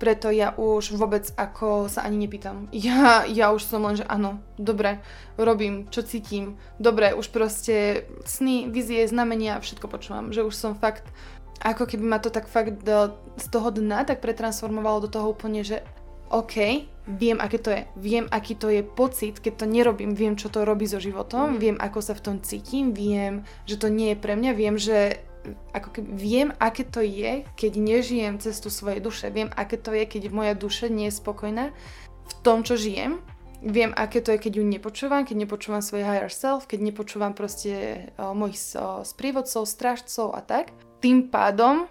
preto 0.00 0.32
ja 0.32 0.56
už 0.56 0.96
vôbec 0.96 1.28
ako 1.36 1.92
sa 1.92 2.08
ani 2.08 2.24
nepýtam. 2.24 2.72
Ja, 2.72 3.28
ja 3.28 3.52
už 3.52 3.68
som 3.68 3.84
len, 3.84 4.00
že 4.00 4.08
áno, 4.08 4.40
dobre, 4.56 5.04
robím, 5.36 5.92
čo 5.92 6.00
cítim, 6.00 6.56
dobre, 6.80 7.12
už 7.12 7.28
proste 7.28 8.08
sny, 8.24 8.72
vizie, 8.72 9.04
znamenia, 9.04 9.60
všetko 9.60 9.86
počúvam, 9.92 10.32
že 10.32 10.40
už 10.40 10.56
som 10.56 10.72
fakt, 10.72 11.04
ako 11.60 11.84
keby 11.84 12.04
ma 12.08 12.16
to 12.16 12.32
tak 12.32 12.48
fakt 12.48 12.80
do, 12.80 13.12
z 13.36 13.46
toho 13.52 13.68
dna 13.68 14.08
tak 14.08 14.24
pretransformovalo 14.24 15.04
do 15.04 15.12
toho 15.12 15.36
úplne, 15.36 15.60
že 15.60 15.84
OK, 16.30 16.86
viem, 17.10 17.42
aké 17.42 17.58
to 17.58 17.74
je. 17.74 17.82
Viem, 17.98 18.30
aký 18.30 18.54
to 18.54 18.70
je 18.70 18.86
pocit, 18.86 19.42
keď 19.42 19.52
to 19.60 19.66
nerobím. 19.66 20.14
Viem, 20.14 20.38
čo 20.38 20.46
to 20.46 20.62
robí 20.62 20.86
so 20.86 21.02
životom. 21.02 21.58
Mm. 21.58 21.58
Viem, 21.58 21.76
ako 21.82 21.98
sa 21.98 22.14
v 22.14 22.22
tom 22.22 22.36
cítim. 22.38 22.94
Viem, 22.94 23.42
že 23.66 23.74
to 23.74 23.90
nie 23.90 24.14
je 24.14 24.22
pre 24.22 24.38
mňa. 24.38 24.54
Viem, 24.54 24.78
že 24.78 25.18
ako 25.72 25.88
keby, 25.90 26.08
viem, 26.14 26.48
aké 26.60 26.84
to 26.84 27.00
je, 27.00 27.44
keď 27.56 27.72
nežijem 27.76 28.36
cestu 28.38 28.68
svojej 28.68 29.00
duše. 29.00 29.32
Viem, 29.32 29.48
aké 29.52 29.80
to 29.80 29.90
je, 29.92 30.04
keď 30.04 30.32
moja 30.32 30.54
duša 30.54 30.92
nie 30.92 31.08
je 31.08 31.18
spokojná 31.18 31.72
v 32.26 32.32
tom, 32.44 32.62
čo 32.62 32.76
žijem. 32.76 33.18
Viem, 33.60 33.92
aké 33.92 34.24
to 34.24 34.32
je, 34.32 34.40
keď 34.40 34.52
ju 34.60 34.64
nepočúvam, 34.64 35.28
keď 35.28 35.36
nepočúvam 35.44 35.84
svoj 35.84 36.00
higher 36.00 36.32
self, 36.32 36.64
keď 36.64 36.80
nepočúvam 36.80 37.36
proste 37.36 38.08
o, 38.16 38.32
mojich 38.32 38.56
o, 38.72 39.04
sprievodcov, 39.04 39.68
strážcov 39.68 40.32
a 40.32 40.40
tak. 40.40 40.72
Tým 41.04 41.28
pádom 41.28 41.84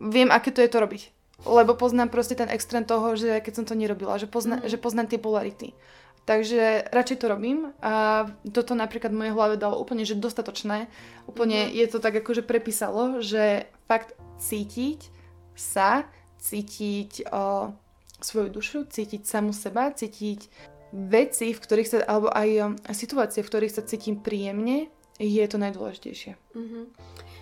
viem, 0.00 0.32
aké 0.32 0.48
to 0.48 0.64
je 0.64 0.72
to 0.72 0.80
robiť 0.80 1.12
lebo 1.46 1.74
poznám 1.74 2.08
proste 2.10 2.38
ten 2.38 2.46
extrém 2.50 2.86
toho, 2.86 3.18
že 3.18 3.42
keď 3.42 3.52
som 3.54 3.64
to 3.66 3.74
nerobila, 3.74 4.18
že, 4.18 4.30
pozna, 4.30 4.62
mm. 4.62 4.70
že 4.70 4.78
poznám 4.78 5.10
tie 5.10 5.18
polarity. 5.18 5.74
Takže 6.22 6.86
radšej 6.94 7.18
to 7.18 7.26
robím 7.26 7.74
a 7.82 8.24
toto 8.54 8.78
napríklad 8.78 9.10
v 9.10 9.18
mojej 9.26 9.34
hlave 9.34 9.54
dalo 9.58 9.74
úplne, 9.82 10.06
že 10.06 10.14
dostatočné. 10.14 10.86
Úplne 11.26 11.66
mm. 11.66 11.70
je 11.74 11.86
to 11.90 11.98
tak 11.98 12.14
akože 12.14 12.46
prepísalo, 12.46 13.18
že 13.18 13.66
fakt 13.90 14.14
cítiť 14.38 15.10
sa, 15.58 16.06
cítiť 16.38 17.26
o, 17.26 17.74
svoju 18.22 18.48
dušu, 18.54 18.78
cítiť 18.86 19.26
samu 19.26 19.50
seba, 19.50 19.90
cítiť 19.90 20.46
veci, 20.94 21.50
v 21.50 21.58
ktorých 21.58 21.88
sa, 21.90 21.96
alebo 22.06 22.30
aj 22.30 22.50
o, 22.54 22.66
situácie, 22.94 23.42
v 23.42 23.50
ktorých 23.50 23.74
sa 23.74 23.82
cítim 23.82 24.22
príjemne, 24.22 24.94
je 25.18 25.44
to 25.50 25.58
najdôležitejšie. 25.58 26.38
Mm-hmm. 26.54 26.84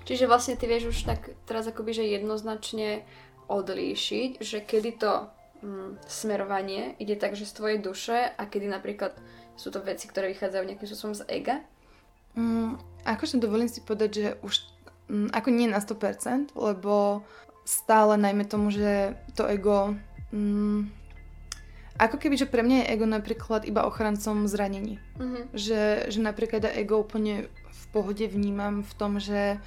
Čiže 0.08 0.24
vlastne 0.24 0.56
ty 0.56 0.64
vieš 0.64 0.96
už 0.96 0.98
tak 1.04 1.36
teraz 1.44 1.68
akoby, 1.68 2.00
že 2.00 2.16
jednoznačne 2.16 3.04
odlíšiť, 3.50 4.40
že 4.40 4.58
kedy 4.64 4.90
to 4.96 5.28
mm, 5.62 6.04
smerovanie 6.08 6.96
ide 6.98 7.16
tak, 7.16 7.36
že 7.36 7.48
z 7.48 7.56
tvojej 7.56 7.78
duše 7.78 8.32
a 8.36 8.42
kedy 8.44 8.66
napríklad 8.68 9.16
sú 9.56 9.68
to 9.68 9.84
veci, 9.84 10.08
ktoré 10.08 10.32
vychádzajú 10.32 10.64
nejakým 10.64 10.88
spôsobom 10.88 11.16
z 11.16 11.22
ega? 11.28 11.60
Mm, 12.34 12.78
akože 13.04 13.42
dovolím 13.42 13.68
si 13.68 13.84
povedať, 13.84 14.10
že 14.10 14.28
už 14.40 14.54
mm, 15.10 15.28
ako 15.34 15.48
nie 15.50 15.68
na 15.68 15.82
100%, 15.82 16.56
lebo 16.56 17.24
stále 17.64 18.16
najmä 18.16 18.48
tomu, 18.48 18.72
že 18.72 19.18
to 19.36 19.46
ego... 19.46 19.94
Mm, 20.32 20.90
ako 22.00 22.16
keby, 22.16 22.40
že 22.40 22.48
pre 22.48 22.64
mňa 22.64 22.76
je 22.80 22.90
ego 22.96 23.04
napríklad 23.04 23.68
iba 23.68 23.84
ochrancom 23.84 24.48
zranení. 24.48 24.96
Mm-hmm. 25.20 25.44
Že, 25.52 25.82
že 26.08 26.18
napríklad 26.24 26.72
ego 26.72 27.04
úplne 27.04 27.52
v 27.52 27.84
pohode 27.92 28.24
vnímam 28.24 28.80
v 28.80 28.92
tom, 28.96 29.20
že 29.20 29.60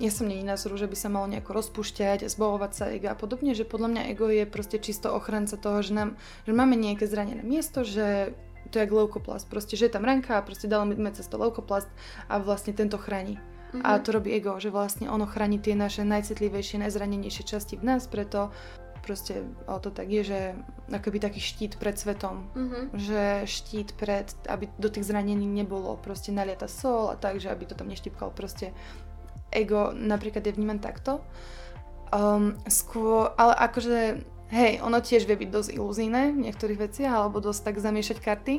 ja 0.00 0.08
som 0.08 0.24
není 0.24 0.40
názoru, 0.40 0.80
že 0.80 0.88
by 0.88 0.96
sa 0.96 1.12
malo 1.12 1.28
nejako 1.28 1.52
rozpúšťať, 1.52 2.24
zbavovať 2.24 2.72
sa 2.72 2.84
ega 2.88 3.12
a 3.12 3.16
podobne, 3.20 3.52
že 3.52 3.68
podľa 3.68 3.88
mňa 3.92 4.02
ego 4.08 4.32
je 4.32 4.48
proste 4.48 4.80
čisto 4.80 5.12
ochranca 5.12 5.60
toho, 5.60 5.84
že, 5.84 5.92
nám, 5.92 6.16
že 6.48 6.56
máme 6.56 6.72
nejaké 6.72 7.04
zranené 7.04 7.44
miesto, 7.44 7.84
že 7.84 8.32
to 8.72 8.80
je 8.80 8.88
jak 8.88 8.92
leukoplast, 8.92 9.44
proste, 9.52 9.76
že 9.76 9.88
je 9.88 9.92
tam 9.92 10.08
ranka 10.08 10.40
a 10.40 10.44
proste 10.46 10.72
dalo 10.72 10.88
mi 10.88 10.96
cez 11.12 11.28
to 11.28 11.36
leukoplast 11.36 11.88
a 12.32 12.40
vlastne 12.40 12.72
tento 12.72 12.96
chráni. 12.96 13.36
Mm-hmm. 13.36 13.86
A 13.86 14.00
to 14.02 14.10
robí 14.10 14.34
ego, 14.34 14.58
že 14.58 14.72
vlastne 14.72 15.06
ono 15.06 15.28
chráni 15.28 15.60
tie 15.62 15.78
naše 15.78 16.02
najcitlivejšie, 16.02 16.82
najzranenejšie 16.82 17.44
časti 17.46 17.78
v 17.78 17.86
nás, 17.86 18.08
preto 18.08 18.50
proste 19.00 19.48
o 19.64 19.80
to 19.80 19.88
tak 19.90 20.12
je, 20.12 20.22
že 20.24 20.40
akoby 20.92 21.18
taký 21.18 21.40
štít 21.40 21.80
pred 21.80 21.96
svetom, 21.96 22.46
mm-hmm. 22.52 22.84
že 22.94 23.22
štít 23.48 23.96
pred, 23.96 24.28
aby 24.46 24.68
do 24.76 24.88
tých 24.92 25.08
zranení 25.08 25.48
nebolo 25.48 25.96
proste 25.96 26.30
naliata 26.32 26.68
sol 26.68 27.08
a 27.10 27.16
tak, 27.16 27.40
že 27.40 27.48
aby 27.48 27.64
to 27.64 27.74
tam 27.74 27.88
neštipkalo 27.88 28.30
proste 28.30 28.76
ego 29.50 29.92
napríklad 29.94 30.46
je 30.46 30.54
vnímam 30.54 30.78
takto. 30.78 31.20
Um, 32.10 32.58
skôr, 32.66 33.30
ale 33.38 33.54
akože, 33.54 33.98
hej, 34.50 34.72
ono 34.82 34.98
tiež 34.98 35.30
vie 35.30 35.38
byť 35.38 35.50
dosť 35.50 35.70
iluzíne 35.78 36.34
v 36.34 36.42
niektorých 36.50 36.90
veciach, 36.90 37.12
alebo 37.14 37.38
dosť 37.38 37.70
tak 37.70 37.76
zamiešať 37.78 38.18
karty, 38.18 38.54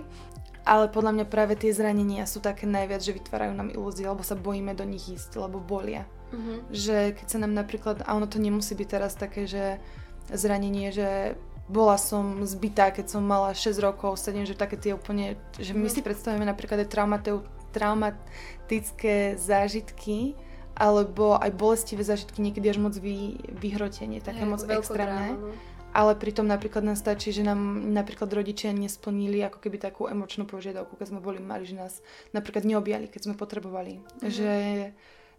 ale 0.63 0.87
podľa 0.87 1.11
mňa 1.19 1.25
práve 1.27 1.57
tie 1.57 1.73
zranenia 1.73 2.29
sú 2.29 2.39
také 2.39 2.69
najviac, 2.69 3.01
že 3.01 3.17
vytvárajú 3.17 3.51
nám 3.51 3.73
ilúzie, 3.73 4.07
alebo 4.07 4.23
sa 4.23 4.39
bojíme 4.39 4.77
do 4.77 4.85
nich 4.87 5.09
ísť, 5.09 5.41
lebo 5.41 5.59
bolia. 5.59 6.07
Uh-huh. 6.31 6.63
Že 6.71 7.17
keď 7.17 7.27
sa 7.27 7.37
nám 7.43 7.51
napríklad, 7.57 8.07
a 8.07 8.15
ono 8.15 8.29
to 8.29 8.39
nemusí 8.39 8.71
byť 8.71 8.87
teraz 8.87 9.19
také, 9.19 9.49
že 9.49 9.83
zranenie, 10.31 10.93
že 10.95 11.35
bola 11.71 11.95
som 11.95 12.43
zbytá, 12.43 12.91
keď 12.91 13.17
som 13.17 13.23
mala 13.23 13.55
6 13.55 13.79
rokov, 13.79 14.19
7, 14.19 14.43
že 14.43 14.59
také 14.59 14.75
tie 14.75 14.93
úplne, 14.93 15.39
že 15.57 15.73
my 15.73 15.87
mhm. 15.87 15.93
si 15.97 15.99
predstavíme 16.03 16.45
napríklad 16.45 16.83
aj 16.85 16.89
traumatické 17.71 19.39
zážitky, 19.39 20.35
alebo 20.81 21.37
aj 21.37 21.53
bolestivé 21.53 22.01
zážitky, 22.01 22.41
niekedy 22.41 22.73
až 22.73 22.81
moc 22.81 22.97
vy, 22.97 23.37
vyhrotenie, 23.53 24.17
také 24.17 24.49
moc 24.49 24.65
extrémne. 24.65 25.37
Dráma, 25.37 25.53
no. 25.53 25.53
Ale 25.91 26.15
pritom 26.17 26.47
napríklad 26.47 26.87
nám 26.87 26.97
stačí, 26.97 27.35
že 27.35 27.45
nám 27.45 27.59
napríklad 27.91 28.31
rodičia 28.31 28.71
nesplnili 28.73 29.43
ako 29.45 29.59
keby 29.61 29.77
takú 29.77 30.07
emočnú 30.07 30.47
požiadavku, 30.49 30.97
keď 30.97 31.13
sme 31.13 31.21
boli 31.21 31.37
mali, 31.43 31.67
že 31.67 31.77
nás 31.77 31.99
napríklad 32.31 32.63
neobjali, 32.65 33.11
keď 33.11 33.21
sme 33.29 33.35
potrebovali. 33.35 33.99
Mm-hmm. 33.99 34.31
Že 34.31 34.53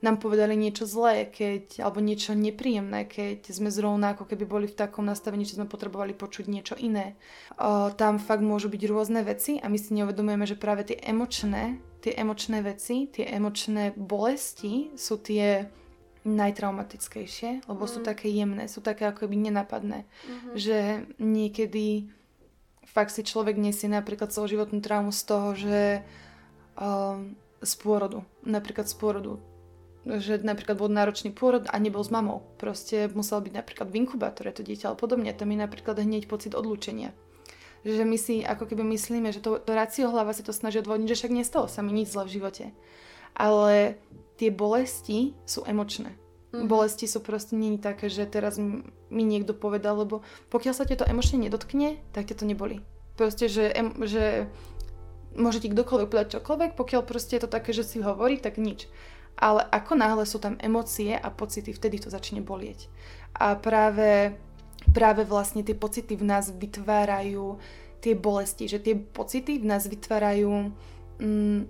nám 0.03 0.19
povedali 0.19 0.59
niečo 0.59 0.83
zlé, 0.83 1.31
keď, 1.31 1.79
alebo 1.87 2.03
niečo 2.03 2.35
nepríjemné, 2.35 3.07
keď 3.07 3.47
sme 3.47 3.71
zrovna 3.71 4.19
ako 4.19 4.27
keby 4.27 4.45
boli 4.45 4.67
v 4.67 4.75
takom 4.75 5.07
nastavení, 5.07 5.47
že 5.47 5.55
sme 5.55 5.71
potrebovali 5.71 6.11
počuť 6.11 6.51
niečo 6.51 6.75
iné. 6.75 7.15
O, 7.55 7.95
tam 7.95 8.19
fakt 8.19 8.43
môžu 8.43 8.67
byť 8.67 8.83
rôzne 8.91 9.23
veci 9.23 9.63
a 9.63 9.71
my 9.71 9.79
si 9.79 9.95
neuvedomujeme, 9.95 10.43
že 10.43 10.59
práve 10.59 10.83
tie 10.91 10.99
emočné, 10.99 11.79
tie 12.03 12.19
emočné 12.19 12.67
veci, 12.67 13.07
tie 13.07 13.31
emočné 13.31 13.95
bolesti 13.95 14.91
sú 14.99 15.23
tie 15.23 15.71
najtraumatickejšie, 16.27 17.71
lebo 17.71 17.87
mm. 17.87 17.91
sú 17.91 17.99
také 18.03 18.27
jemné, 18.31 18.67
sú 18.67 18.83
také 18.83 19.07
ako 19.07 19.27
keby 19.27 19.39
nenapadné. 19.51 20.07
Mm-hmm. 20.07 20.55
Že 20.55 20.79
niekedy 21.19 22.11
fakt 22.87 23.15
si 23.15 23.23
človek 23.23 23.55
nesie 23.55 23.87
napríklad 23.87 24.35
celoživotnú 24.35 24.83
traumu 24.83 25.15
z 25.15 25.23
toho, 25.27 25.49
že 25.55 25.83
um, 26.75 27.35
z 27.63 27.73
pôrodu, 27.79 28.27
napríklad 28.43 28.91
z 28.91 28.95
pôrodu 28.99 29.39
že 30.03 30.43
napríklad 30.43 30.75
bol 30.75 30.91
náročný 30.91 31.31
pôrod 31.31 31.63
a 31.71 31.77
nebol 31.79 32.03
s 32.03 32.11
mamou. 32.11 32.43
Proste 32.59 33.07
musel 33.15 33.39
byť 33.39 33.55
napríklad 33.55 33.87
v 33.87 33.99
inkubátore 34.03 34.51
to 34.51 34.67
dieťa, 34.67 34.91
ale 34.91 34.97
podobne. 34.99 35.31
To 35.31 35.47
mi 35.47 35.55
napríklad 35.55 36.03
hneď 36.03 36.27
pocit 36.27 36.59
odlúčenia. 36.59 37.15
Že 37.87 38.03
my 38.07 38.19
si 38.19 38.43
ako 38.43 38.67
keby 38.67 38.83
myslíme, 38.83 39.31
že 39.31 39.43
to, 39.43 39.59
to 39.63 39.71
racio 39.75 40.11
hlava 40.11 40.35
si 40.35 40.43
to 40.43 40.51
snaží 40.51 40.83
odvodniť, 40.83 41.07
že 41.07 41.19
však 41.19 41.35
nestalo 41.35 41.67
sa 41.71 41.83
mi 41.87 41.95
nič 41.95 42.15
zle 42.15 42.27
v 42.27 42.35
živote. 42.35 42.65
Ale 43.39 43.99
tie 44.39 44.51
bolesti 44.51 45.39
sú 45.47 45.63
emočné. 45.67 46.19
Mm-hmm. 46.53 46.69
Bolesti 46.69 47.07
sú 47.07 47.23
proste 47.23 47.55
nie 47.55 47.79
také, 47.79 48.11
že 48.11 48.27
teraz 48.27 48.59
mi 48.59 49.23
niekto 49.23 49.55
povedal, 49.55 50.03
lebo 50.03 50.27
pokiaľ 50.51 50.75
sa 50.75 50.85
to 50.85 51.07
emočne 51.07 51.47
nedotkne, 51.47 52.03
tak 52.11 52.29
ťa 52.29 52.43
to 52.43 52.45
neboli. 52.45 52.83
Proste, 53.15 53.47
že, 53.47 53.71
em, 53.71 53.95
že 54.05 54.51
môže 55.33 55.65
ti 55.65 55.73
kdokoľvek 55.73 56.11
povedať 56.11 56.29
čokoľvek, 56.39 56.71
pokiaľ 56.77 57.03
proste 57.07 57.39
je 57.39 57.43
to 57.47 57.51
také, 57.51 57.73
že 57.73 57.87
si 57.87 58.05
hovorí, 58.05 58.37
tak 58.37 58.61
nič 58.61 58.91
ale 59.37 59.67
ako 59.69 59.93
náhle 59.99 60.25
sú 60.27 60.39
tam 60.39 60.55
emócie 60.61 61.17
a 61.17 61.29
pocity, 61.33 61.75
vtedy 61.75 61.99
to 61.99 62.09
začne 62.13 62.45
bolieť. 62.45 62.87
A 63.37 63.57
práve, 63.59 64.37
práve 64.93 65.27
vlastne 65.27 65.65
tie 65.67 65.75
pocity 65.75 66.15
v 66.15 66.25
nás 66.25 66.53
vytvárajú 66.53 67.59
tie 68.03 68.15
bolesti, 68.19 68.67
že 68.67 68.83
tie 68.83 68.99
pocity 68.99 69.63
v 69.63 69.67
nás 69.67 69.87
vytvárajú 69.87 70.75
mm, 71.23 71.61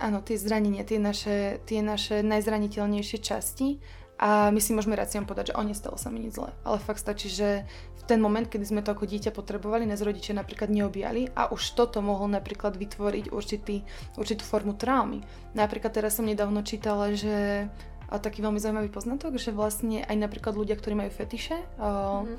áno, 0.00 0.18
tie 0.24 0.36
zranenia, 0.38 0.86
tie 0.86 0.96
naše, 0.96 1.60
tie 1.66 1.84
naše 1.84 2.22
najzraniteľnejšie 2.24 3.18
časti 3.20 3.78
a 4.18 4.50
my 4.50 4.58
si 4.58 4.74
môžeme 4.74 4.98
raciom 4.98 5.26
povedať, 5.26 5.54
že 5.54 5.58
o, 5.58 5.62
nestalo 5.62 5.94
sa 5.94 6.10
mi 6.10 6.18
nič 6.24 6.38
zle. 6.38 6.50
Ale 6.66 6.82
fakt 6.82 6.98
stačí, 6.98 7.30
že 7.30 7.66
ten 8.08 8.24
moment, 8.24 8.48
kedy 8.48 8.64
sme 8.64 8.80
to 8.80 8.96
ako 8.96 9.04
dieťa 9.04 9.36
potrebovali, 9.36 9.84
nás 9.84 10.00
rodičia 10.00 10.32
napríklad 10.32 10.72
neobjali 10.72 11.36
a 11.36 11.52
už 11.52 11.76
toto 11.76 12.00
mohol 12.00 12.32
napríklad 12.32 12.80
vytvoriť 12.80 13.28
určitý, 13.28 13.84
určitú 14.16 14.48
formu 14.48 14.72
traumy. 14.72 15.20
Napríklad 15.52 15.92
teraz 15.92 16.16
som 16.16 16.24
nedávno 16.24 16.64
čítala, 16.64 17.12
že 17.12 17.68
a 18.08 18.16
taký 18.16 18.40
veľmi 18.40 18.56
zaujímavý 18.56 18.88
poznatok, 18.88 19.36
že 19.36 19.52
vlastne 19.52 20.00
aj 20.08 20.16
napríklad 20.16 20.56
ľudia, 20.56 20.80
ktorí 20.80 20.96
majú 20.96 21.12
fetiše, 21.12 21.60
mm-hmm. 21.76 22.36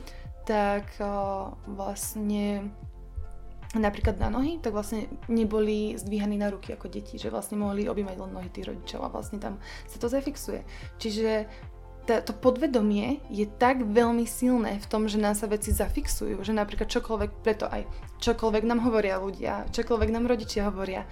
tak 0.50 0.98
vlastne 1.70 2.74
napríklad 3.78 4.18
na 4.18 4.34
nohy, 4.34 4.58
tak 4.58 4.74
vlastne 4.74 5.06
neboli 5.30 5.94
zdvíhaní 5.94 6.42
na 6.42 6.50
ruky 6.50 6.74
ako 6.74 6.90
deti, 6.90 7.22
že 7.22 7.30
vlastne 7.30 7.62
mohli 7.62 7.86
objímať 7.86 8.18
len 8.18 8.34
nohy 8.34 8.50
tých 8.50 8.66
rodičov 8.66 9.06
a 9.06 9.14
vlastne 9.14 9.38
tam 9.38 9.62
sa 9.86 10.02
to 10.02 10.10
zafixuje. 10.10 10.66
Čiže 10.98 11.46
to 12.18 12.34
podvedomie 12.34 13.22
je 13.30 13.46
tak 13.46 13.86
veľmi 13.86 14.26
silné 14.26 14.82
v 14.82 14.90
tom, 14.90 15.06
že 15.06 15.22
nám 15.22 15.38
sa 15.38 15.46
veci 15.46 15.70
zafixujú, 15.70 16.42
že 16.42 16.54
napríklad 16.58 16.90
čokoľvek, 16.90 17.32
preto 17.46 17.70
aj 17.70 17.86
čokoľvek 18.18 18.64
nám 18.66 18.82
hovoria 18.82 19.22
ľudia, 19.22 19.70
čokoľvek 19.70 20.10
nám 20.10 20.26
rodičia 20.26 20.66
hovoria, 20.66 21.06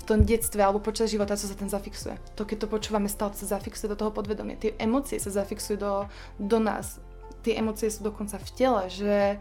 v 0.00 0.04
tom 0.08 0.24
detstve 0.24 0.64
alebo 0.64 0.80
počas 0.80 1.12
života, 1.12 1.36
co 1.36 1.44
sa 1.44 1.52
ten 1.52 1.68
zafixuje. 1.68 2.16
To, 2.40 2.48
keď 2.48 2.64
to 2.64 2.72
počúvame, 2.72 3.12
stále 3.12 3.36
sa 3.36 3.60
zafixuje 3.60 3.92
do 3.92 4.00
toho 4.00 4.08
podvedomia. 4.08 4.56
Tie 4.56 4.72
emócie 4.80 5.20
sa 5.20 5.28
zafixujú 5.28 5.76
do, 5.76 6.08
do 6.40 6.56
nás. 6.56 6.96
Tie 7.44 7.52
emócie 7.52 7.92
sú 7.92 8.08
dokonca 8.08 8.40
v 8.40 8.48
tele, 8.56 8.82
že 8.88 9.36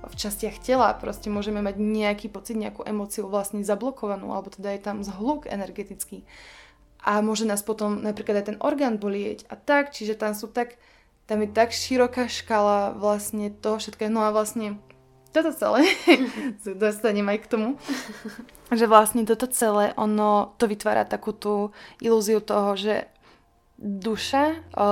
v 0.00 0.14
častiach 0.16 0.60
tela 0.64 0.92
proste 0.96 1.28
môžeme 1.28 1.60
mať 1.60 1.76
nejaký 1.76 2.32
pocit, 2.32 2.56
nejakú 2.56 2.84
emóciu 2.88 3.28
vlastne 3.28 3.60
zablokovanú, 3.64 4.32
alebo 4.32 4.48
teda 4.48 4.72
je 4.76 4.80
tam 4.80 5.04
zhluk 5.04 5.44
energetický. 5.48 6.24
A 7.00 7.24
môže 7.24 7.48
nás 7.48 7.64
potom 7.64 8.04
napríklad 8.04 8.44
aj 8.44 8.46
ten 8.52 8.58
orgán 8.60 9.00
bolieť 9.00 9.48
a 9.48 9.56
tak, 9.56 9.96
čiže 9.96 10.20
tam 10.20 10.36
sú 10.36 10.52
tak, 10.52 10.76
tam 11.24 11.40
je 11.40 11.48
tak 11.48 11.72
široká 11.72 12.28
škala 12.28 12.92
vlastne 12.92 13.48
toho 13.48 13.80
všetkého. 13.80 14.12
No 14.12 14.28
a 14.28 14.34
vlastne 14.34 14.76
toto 15.30 15.54
celé, 15.54 15.86
dostanem 16.82 17.26
aj 17.30 17.38
k 17.46 17.50
tomu, 17.50 17.68
že 18.78 18.90
vlastne 18.90 19.22
toto 19.22 19.46
celé, 19.46 19.94
ono 19.94 20.54
to 20.58 20.66
vytvára 20.66 21.06
takú 21.06 21.30
tú 21.30 21.70
ilúziu 22.02 22.42
toho, 22.42 22.74
že 22.74 23.06
duša 23.80 24.60
o, 24.76 24.88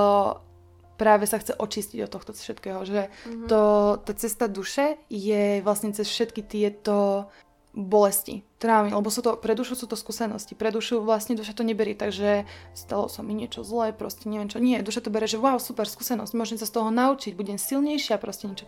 práve 0.97 1.29
sa 1.29 1.37
chce 1.37 1.53
očistiť 1.53 1.99
od 2.07 2.11
tohto 2.11 2.31
všetkého, 2.33 2.81
že 2.87 3.07
mm-hmm. 3.07 3.47
to, 3.47 3.61
tá 4.01 4.11
cesta 4.17 4.49
duše 4.49 4.97
je 5.07 5.61
vlastne 5.61 5.93
cez 5.93 6.09
všetky 6.09 6.41
tieto 6.41 7.29
bolesti, 7.73 8.41
traumy, 8.57 8.89
lebo 8.89 9.13
sú 9.13 9.21
to, 9.21 9.37
pre 9.37 9.53
dušu 9.53 9.77
sú 9.77 9.85
to 9.85 9.93
skúsenosti, 9.93 10.57
pre 10.57 10.73
dušu 10.73 11.05
vlastne 11.05 11.37
duša 11.37 11.53
to 11.53 11.61
neberie, 11.61 11.93
takže 11.93 12.49
stalo 12.73 13.05
sa 13.05 13.21
mi 13.21 13.37
niečo 13.37 13.61
zlé, 13.61 13.93
proste 13.93 14.25
neviem 14.25 14.49
čo, 14.49 14.57
nie, 14.57 14.81
duša 14.81 15.05
to 15.05 15.13
bere, 15.13 15.29
že 15.29 15.37
wow, 15.37 15.61
super 15.61 15.85
skúsenosť, 15.85 16.33
môžem 16.33 16.57
sa 16.57 16.65
z 16.65 16.75
toho 16.81 16.89
naučiť, 16.89 17.37
budem 17.37 17.61
silnejšia, 17.61 18.17
proste 18.17 18.49
niečo. 18.49 18.65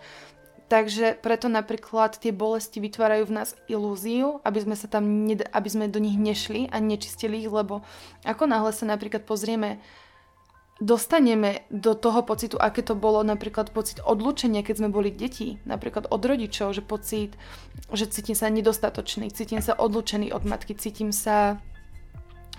Takže 0.71 1.19
preto 1.19 1.51
napríklad 1.51 2.15
tie 2.15 2.31
bolesti 2.31 2.79
vytvárajú 2.79 3.27
v 3.27 3.35
nás 3.43 3.59
ilúziu, 3.67 4.39
aby 4.47 4.63
sme 4.63 4.79
sa 4.79 4.87
tam, 4.87 5.27
ned- 5.27 5.43
aby 5.43 5.67
sme 5.67 5.91
do 5.91 5.99
nich 5.99 6.15
nešli 6.15 6.71
a 6.71 6.79
nečistili 6.79 7.43
ich, 7.43 7.51
lebo 7.51 7.83
ako 8.23 8.47
náhle 8.47 8.71
sa 8.71 8.87
napríklad 8.87 9.27
pozrieme 9.27 9.83
dostaneme 10.81 11.61
do 11.69 11.93
toho 11.93 12.25
pocitu, 12.25 12.57
aké 12.57 12.81
to 12.81 12.97
bolo 12.97 13.21
napríklad 13.21 13.69
pocit 13.69 14.01
odlučenia, 14.01 14.65
keď 14.65 14.81
sme 14.81 14.89
boli 14.89 15.13
deti, 15.13 15.61
napríklad 15.69 16.09
od 16.09 16.21
rodičov, 16.25 16.73
že 16.73 16.81
pocit, 16.81 17.37
že 17.93 18.09
cítim 18.09 18.33
sa 18.33 18.49
nedostatočný, 18.49 19.29
cítim 19.29 19.61
sa 19.61 19.77
odlučený 19.77 20.33
od 20.33 20.41
matky, 20.43 20.73
cítim 20.73 21.13
sa 21.13 21.61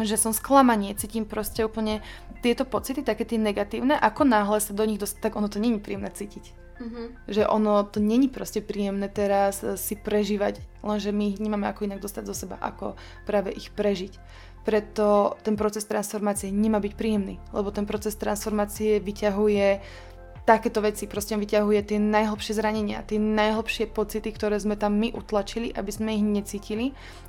že 0.00 0.16
som 0.16 0.32
sklamanie, 0.32 0.96
cítim 0.96 1.28
proste 1.28 1.68
úplne 1.68 2.00
tieto 2.40 2.64
pocity, 2.64 3.04
také 3.04 3.28
tie 3.28 3.36
negatívne, 3.36 3.92
ako 3.92 4.24
náhle 4.24 4.56
sa 4.56 4.72
do 4.72 4.88
nich 4.88 4.96
dostať, 4.96 5.20
tak 5.20 5.36
ono 5.36 5.52
to 5.52 5.60
není 5.60 5.84
príjemné 5.84 6.08
cítiť. 6.08 6.56
Mm-hmm. 6.80 7.06
Že 7.28 7.42
ono 7.52 7.84
to 7.84 8.00
není 8.00 8.32
proste 8.32 8.64
príjemné 8.64 9.12
teraz 9.12 9.60
si 9.60 9.94
prežívať, 9.94 10.64
lenže 10.80 11.12
my 11.12 11.36
ich 11.36 11.38
nemáme 11.44 11.68
ako 11.68 11.84
inak 11.84 12.00
dostať 12.00 12.24
zo 12.24 12.32
seba, 12.34 12.56
ako 12.56 12.96
práve 13.28 13.52
ich 13.52 13.68
prežiť. 13.68 14.16
Preto 14.62 15.34
ten 15.42 15.58
proces 15.58 15.82
transformácie 15.84 16.54
nemá 16.54 16.78
byť 16.78 16.92
príjemný, 16.94 17.42
lebo 17.50 17.74
ten 17.74 17.82
proces 17.82 18.14
transformácie 18.14 19.02
vyťahuje 19.02 19.82
takéto 20.42 20.82
veci, 20.82 21.06
proste 21.06 21.38
vyťahuje 21.38 21.94
tie 21.94 21.98
najhlbšie 22.02 22.58
zranenia, 22.58 23.06
tie 23.06 23.18
najhlbšie 23.18 23.90
pocity, 23.94 24.26
ktoré 24.34 24.58
sme 24.58 24.74
tam 24.74 24.98
my 24.98 25.14
utlačili, 25.14 25.70
aby 25.70 25.90
sme 25.90 26.18
ich 26.18 26.24
necítili. 26.26 26.86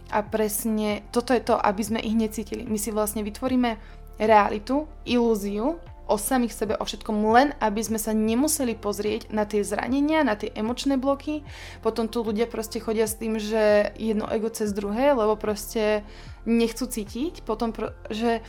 A 0.10 0.26
presne 0.26 1.06
toto 1.14 1.34
je 1.34 1.42
to, 1.46 1.54
aby 1.58 1.82
sme 1.86 2.00
ich 2.02 2.18
necítili. 2.18 2.66
My 2.66 2.82
si 2.82 2.90
vlastne 2.90 3.22
vytvoríme 3.22 3.78
realitu, 4.18 4.90
ilúziu 5.06 5.78
o 6.08 6.20
samých 6.20 6.52
sebe, 6.52 6.74
o 6.76 6.84
všetkom, 6.84 7.16
len 7.32 7.56
aby 7.64 7.80
sme 7.80 7.96
sa 7.96 8.12
nemuseli 8.12 8.76
pozrieť 8.76 9.32
na 9.32 9.48
tie 9.48 9.64
zranenia, 9.64 10.28
na 10.28 10.36
tie 10.36 10.52
emočné 10.52 11.00
bloky. 11.00 11.48
Potom 11.80 12.12
tu 12.12 12.28
ľudia 12.28 12.46
proste 12.46 12.84
chodia 12.84 13.08
s 13.08 13.16
tým, 13.16 13.40
že 13.40 13.96
jedno 13.96 14.28
ego 14.28 14.52
cez 14.52 14.76
druhé, 14.76 15.16
lebo 15.16 15.40
proste 15.40 16.04
nechcú 16.44 16.86
cítiť, 16.92 17.48
potom, 17.48 17.72
že 18.12 18.44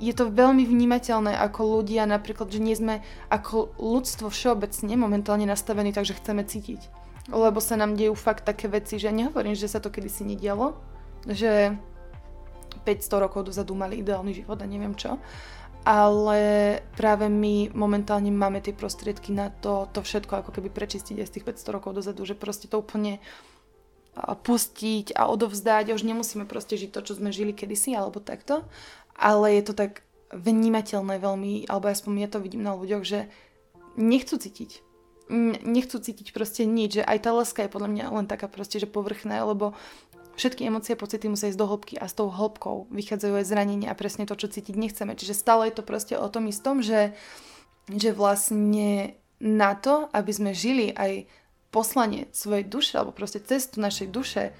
je 0.00 0.12
to 0.14 0.32
veľmi 0.32 0.64
vnímateľné 0.64 1.36
ako 1.36 1.80
ľudia, 1.80 2.08
napríklad, 2.08 2.48
že 2.48 2.60
nie 2.62 2.76
sme 2.76 3.02
ako 3.28 3.74
ľudstvo 3.76 4.30
všeobecne 4.30 4.94
momentálne 4.96 5.44
nastavení, 5.44 5.90
takže 5.92 6.16
chceme 6.16 6.46
cítiť. 6.46 6.80
Lebo 7.28 7.60
sa 7.60 7.76
nám 7.76 7.98
dejú 7.98 8.16
fakt 8.16 8.48
také 8.48 8.70
veci, 8.70 8.96
že 8.96 9.12
nehovorím, 9.12 9.52
že 9.58 9.68
sa 9.68 9.82
to 9.82 9.92
kedysi 9.92 10.24
nedialo, 10.24 10.78
že 11.28 11.76
500 12.84 13.24
rokov 13.28 13.52
dozadu 13.52 13.76
mali 13.76 14.00
ideálny 14.00 14.32
život 14.32 14.56
a 14.56 14.66
neviem 14.66 14.96
čo, 14.96 15.20
ale 15.84 16.40
práve 16.92 17.32
my 17.32 17.72
momentálne 17.72 18.28
máme 18.28 18.60
tie 18.60 18.76
prostriedky 18.76 19.32
na 19.32 19.48
to, 19.48 19.88
to 19.96 20.04
všetko 20.04 20.44
ako 20.44 20.50
keby 20.52 20.68
prečistiť 20.68 21.16
aj 21.20 21.26
z 21.26 21.34
tých 21.40 21.46
500 21.48 21.76
rokov 21.76 21.96
dozadu, 21.96 22.24
že 22.28 22.36
proste 22.36 22.68
to 22.68 22.80
úplne 22.84 23.18
pustiť 24.20 25.16
a 25.16 25.30
odovzdať. 25.30 25.96
Už 25.96 26.04
nemusíme 26.04 26.44
proste 26.44 26.76
žiť 26.76 26.90
to, 26.92 27.00
čo 27.06 27.16
sme 27.16 27.32
žili 27.32 27.56
kedysi 27.56 27.96
alebo 27.96 28.20
takto, 28.20 28.66
ale 29.16 29.56
je 29.56 29.62
to 29.70 29.74
tak 29.74 30.04
vnímateľné 30.30 31.18
veľmi, 31.18 31.66
alebo 31.66 31.90
aspoň 31.90 32.12
ja 32.22 32.28
to 32.30 32.38
vidím 32.38 32.62
na 32.62 32.76
ľuďoch, 32.76 33.02
že 33.02 33.26
nechcú 33.98 34.38
cítiť. 34.38 34.82
nechcú 35.62 35.96
cítiť 36.02 36.34
proste 36.34 36.66
nič, 36.66 36.98
že 37.00 37.06
aj 37.06 37.18
tá 37.22 37.30
láska 37.30 37.62
je 37.62 37.70
podľa 37.70 37.90
mňa 37.94 38.04
len 38.10 38.26
taká 38.26 38.50
proste, 38.50 38.82
že 38.82 38.90
povrchná, 38.90 39.38
lebo 39.46 39.78
všetky 40.40 40.64
emócie, 40.64 40.96
pocity 40.96 41.28
musia 41.28 41.52
ísť 41.52 41.60
do 41.60 41.68
hĺbky 41.68 42.00
a 42.00 42.08
s 42.08 42.16
tou 42.16 42.32
hĺbkou 42.32 42.88
vychádzajú 42.88 43.34
aj 43.36 43.44
zranenia 43.44 43.92
a 43.92 43.98
presne 43.98 44.24
to, 44.24 44.32
čo 44.32 44.48
cítiť 44.48 44.72
nechceme. 44.72 45.12
Čiže 45.12 45.36
stále 45.36 45.68
je 45.68 45.76
to 45.76 45.84
proste 45.84 46.16
o 46.16 46.24
tom 46.32 46.48
istom, 46.48 46.80
že, 46.80 47.12
že 47.92 48.16
vlastne 48.16 49.20
na 49.36 49.76
to, 49.76 50.08
aby 50.16 50.32
sme 50.32 50.56
žili 50.56 50.96
aj 50.96 51.28
poslanie 51.68 52.32
svojej 52.32 52.64
duše, 52.64 52.96
alebo 52.96 53.12
proste 53.12 53.44
cestu 53.44 53.84
našej 53.84 54.08
duše 54.08 54.56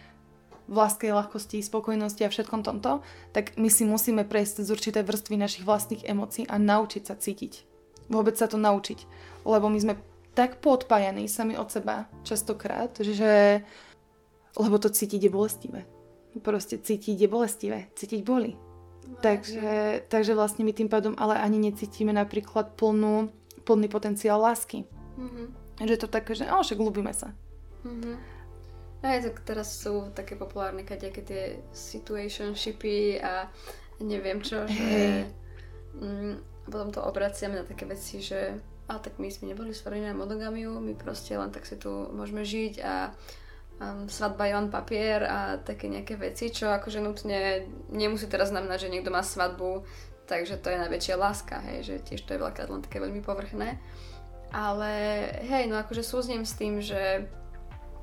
v 0.71 0.75
láske, 0.79 1.11
ľahkosti, 1.11 1.65
spokojnosti 1.65 2.23
a 2.23 2.31
všetkom 2.31 2.63
tomto, 2.63 3.03
tak 3.35 3.57
my 3.59 3.67
si 3.67 3.83
musíme 3.83 4.23
prejsť 4.23 4.63
z 4.63 4.69
určité 4.71 5.01
vrstvy 5.03 5.35
našich 5.35 5.67
vlastných 5.67 6.07
emócií 6.07 6.47
a 6.47 6.61
naučiť 6.61 7.03
sa 7.09 7.19
cítiť. 7.19 7.67
Vôbec 8.07 8.39
sa 8.39 8.47
to 8.47 8.55
naučiť. 8.55 9.03
Lebo 9.43 9.67
my 9.67 9.79
sme 9.83 9.95
tak 10.39 10.63
podpájaní 10.63 11.27
sami 11.27 11.59
od 11.59 11.67
seba 11.75 12.07
častokrát, 12.23 12.95
že 13.03 13.67
lebo 14.59 14.79
to 14.79 14.91
cítiť 14.91 15.27
je 15.27 15.31
bolestivé. 15.31 15.81
Proste 16.43 16.79
cítiť 16.79 17.27
je 17.27 17.29
bolestivé, 17.29 17.79
cítiť 17.95 18.21
boli. 18.23 18.55
No, 19.11 19.19
takže, 19.19 20.07
takže 20.07 20.39
vlastne 20.39 20.63
my 20.63 20.71
tým 20.71 20.87
pádom 20.87 21.19
ale 21.19 21.39
ani 21.39 21.59
necítime 21.59 22.15
napríklad 22.15 22.79
plnú, 22.79 23.31
plný 23.67 23.87
potenciál 23.91 24.39
lásky. 24.39 24.87
Mm-hmm. 25.19 25.47
Že 25.83 25.97
to 25.97 26.09
také, 26.09 26.39
že 26.39 26.47
o, 26.47 26.63
však 26.63 26.79
ľúbime 26.79 27.11
sa. 27.11 27.35
Mm-hmm. 27.83 28.17
Aj 29.01 29.19
tak 29.25 29.41
teraz 29.49 29.81
sú 29.81 30.13
také 30.13 30.37
populárne 30.37 30.85
kadejaké 30.85 31.25
tie 31.25 31.43
situationshipy 31.73 33.17
a 33.25 33.49
neviem 34.05 34.45
čo, 34.45 34.69
že 34.69 35.25
mm, 35.97 36.67
potom 36.69 36.93
to 36.93 37.01
obraciame 37.01 37.57
na 37.57 37.65
také 37.65 37.89
veci, 37.89 38.21
že 38.21 38.61
a 38.91 38.99
tak 39.01 39.17
my 39.17 39.33
sme 39.33 39.55
neboli 39.55 39.73
stvorení 39.73 40.05
na 40.05 40.19
monogamiu, 40.19 40.77
my 40.83 40.93
proste 40.99 41.33
len 41.33 41.49
tak 41.49 41.65
si 41.65 41.81
tu 41.81 42.13
môžeme 42.13 42.45
žiť 42.45 42.75
a 42.85 43.15
um, 43.81 44.07
svadba 44.07 44.47
je 44.47 44.55
len 44.55 44.69
papier 44.69 45.25
a 45.25 45.57
také 45.57 45.89
nejaké 45.89 46.15
veci, 46.21 46.53
čo 46.53 46.69
akože 46.71 47.01
nutne 47.01 47.67
nemusí 47.91 48.29
teraz 48.29 48.53
znamenať, 48.53 48.87
že 48.87 48.93
niekto 48.93 49.11
má 49.11 49.25
svadbu, 49.25 49.83
takže 50.29 50.61
to 50.61 50.71
je 50.71 50.83
najväčšia 50.87 51.17
láska, 51.17 51.59
hej, 51.65 51.79
že 51.83 51.95
tiež 52.05 52.23
to 52.29 52.37
je 52.37 52.41
veľakrát 52.41 52.71
len 52.71 52.85
také 52.85 53.01
veľmi 53.01 53.25
povrchné. 53.25 53.81
Ale 54.51 54.93
hej, 55.47 55.67
no 55.67 55.79
akože 55.79 56.03
súznem 56.05 56.45
s 56.45 56.55
tým, 56.59 56.83
že 56.83 57.27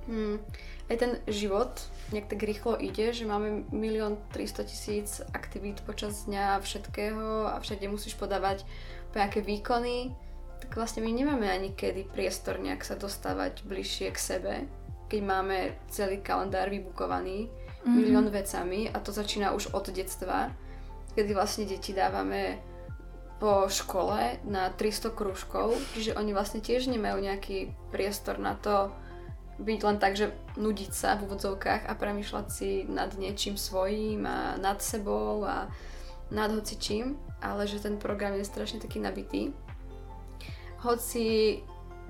hm, 0.08 0.40
aj 0.88 0.96
ten 0.98 1.12
život 1.28 1.76
nejak 2.16 2.32
tak 2.32 2.40
rýchlo 2.40 2.80
ide, 2.80 3.12
že 3.12 3.28
máme 3.28 3.68
milión 3.76 4.16
300 4.32 4.64
tisíc 4.64 5.20
aktivít 5.36 5.84
počas 5.84 6.24
dňa 6.24 6.64
všetkého 6.64 7.52
a 7.52 7.60
všade 7.60 7.92
musíš 7.92 8.16
podávať 8.16 8.64
nejaké 9.12 9.42
výkony, 9.42 10.14
tak 10.62 10.78
vlastne 10.78 11.02
my 11.02 11.10
nemáme 11.10 11.50
ani 11.50 11.74
kedy 11.74 12.08
priestor 12.08 12.62
nejak 12.62 12.86
sa 12.86 12.96
dostávať 12.96 13.66
bližšie 13.66 14.14
k 14.14 14.20
sebe, 14.20 14.54
keď 15.08 15.22
máme 15.24 15.58
celý 15.88 16.20
kalendár 16.20 16.68
vybukovaný 16.68 17.48
mm-hmm. 17.48 17.92
milión 17.96 18.28
vecami 18.28 18.92
a 18.92 19.00
to 19.00 19.16
začína 19.16 19.56
už 19.56 19.72
od 19.72 19.88
detstva, 19.92 20.52
kedy 21.16 21.32
vlastne 21.34 21.66
deti 21.66 21.96
dávame 21.96 22.60
po 23.38 23.70
škole 23.70 24.42
na 24.50 24.74
300 24.74 25.14
krúžkov, 25.14 25.78
čiže 25.94 26.18
oni 26.18 26.34
vlastne 26.34 26.60
tiež 26.60 26.90
nemajú 26.90 27.22
nejaký 27.22 27.70
priestor 27.94 28.42
na 28.42 28.58
to, 28.58 28.90
byť 29.58 29.80
len 29.82 29.98
tak, 29.98 30.14
že 30.14 30.34
nudiť 30.58 30.92
sa 30.94 31.18
v 31.18 31.26
úvodzovkách 31.30 31.90
a 31.90 31.94
premyšľať 31.98 32.48
si 32.50 32.86
nad 32.86 33.10
niečím 33.18 33.58
svojím 33.58 34.26
a 34.30 34.58
nad 34.62 34.78
sebou 34.82 35.42
a 35.46 35.66
nad 36.30 36.54
hocičím, 36.54 37.18
ale 37.42 37.66
že 37.66 37.82
ten 37.82 37.98
program 37.98 38.38
je 38.38 38.46
strašne 38.46 38.78
taký 38.78 39.02
nabitý. 39.02 39.54
Hoci 40.86 41.58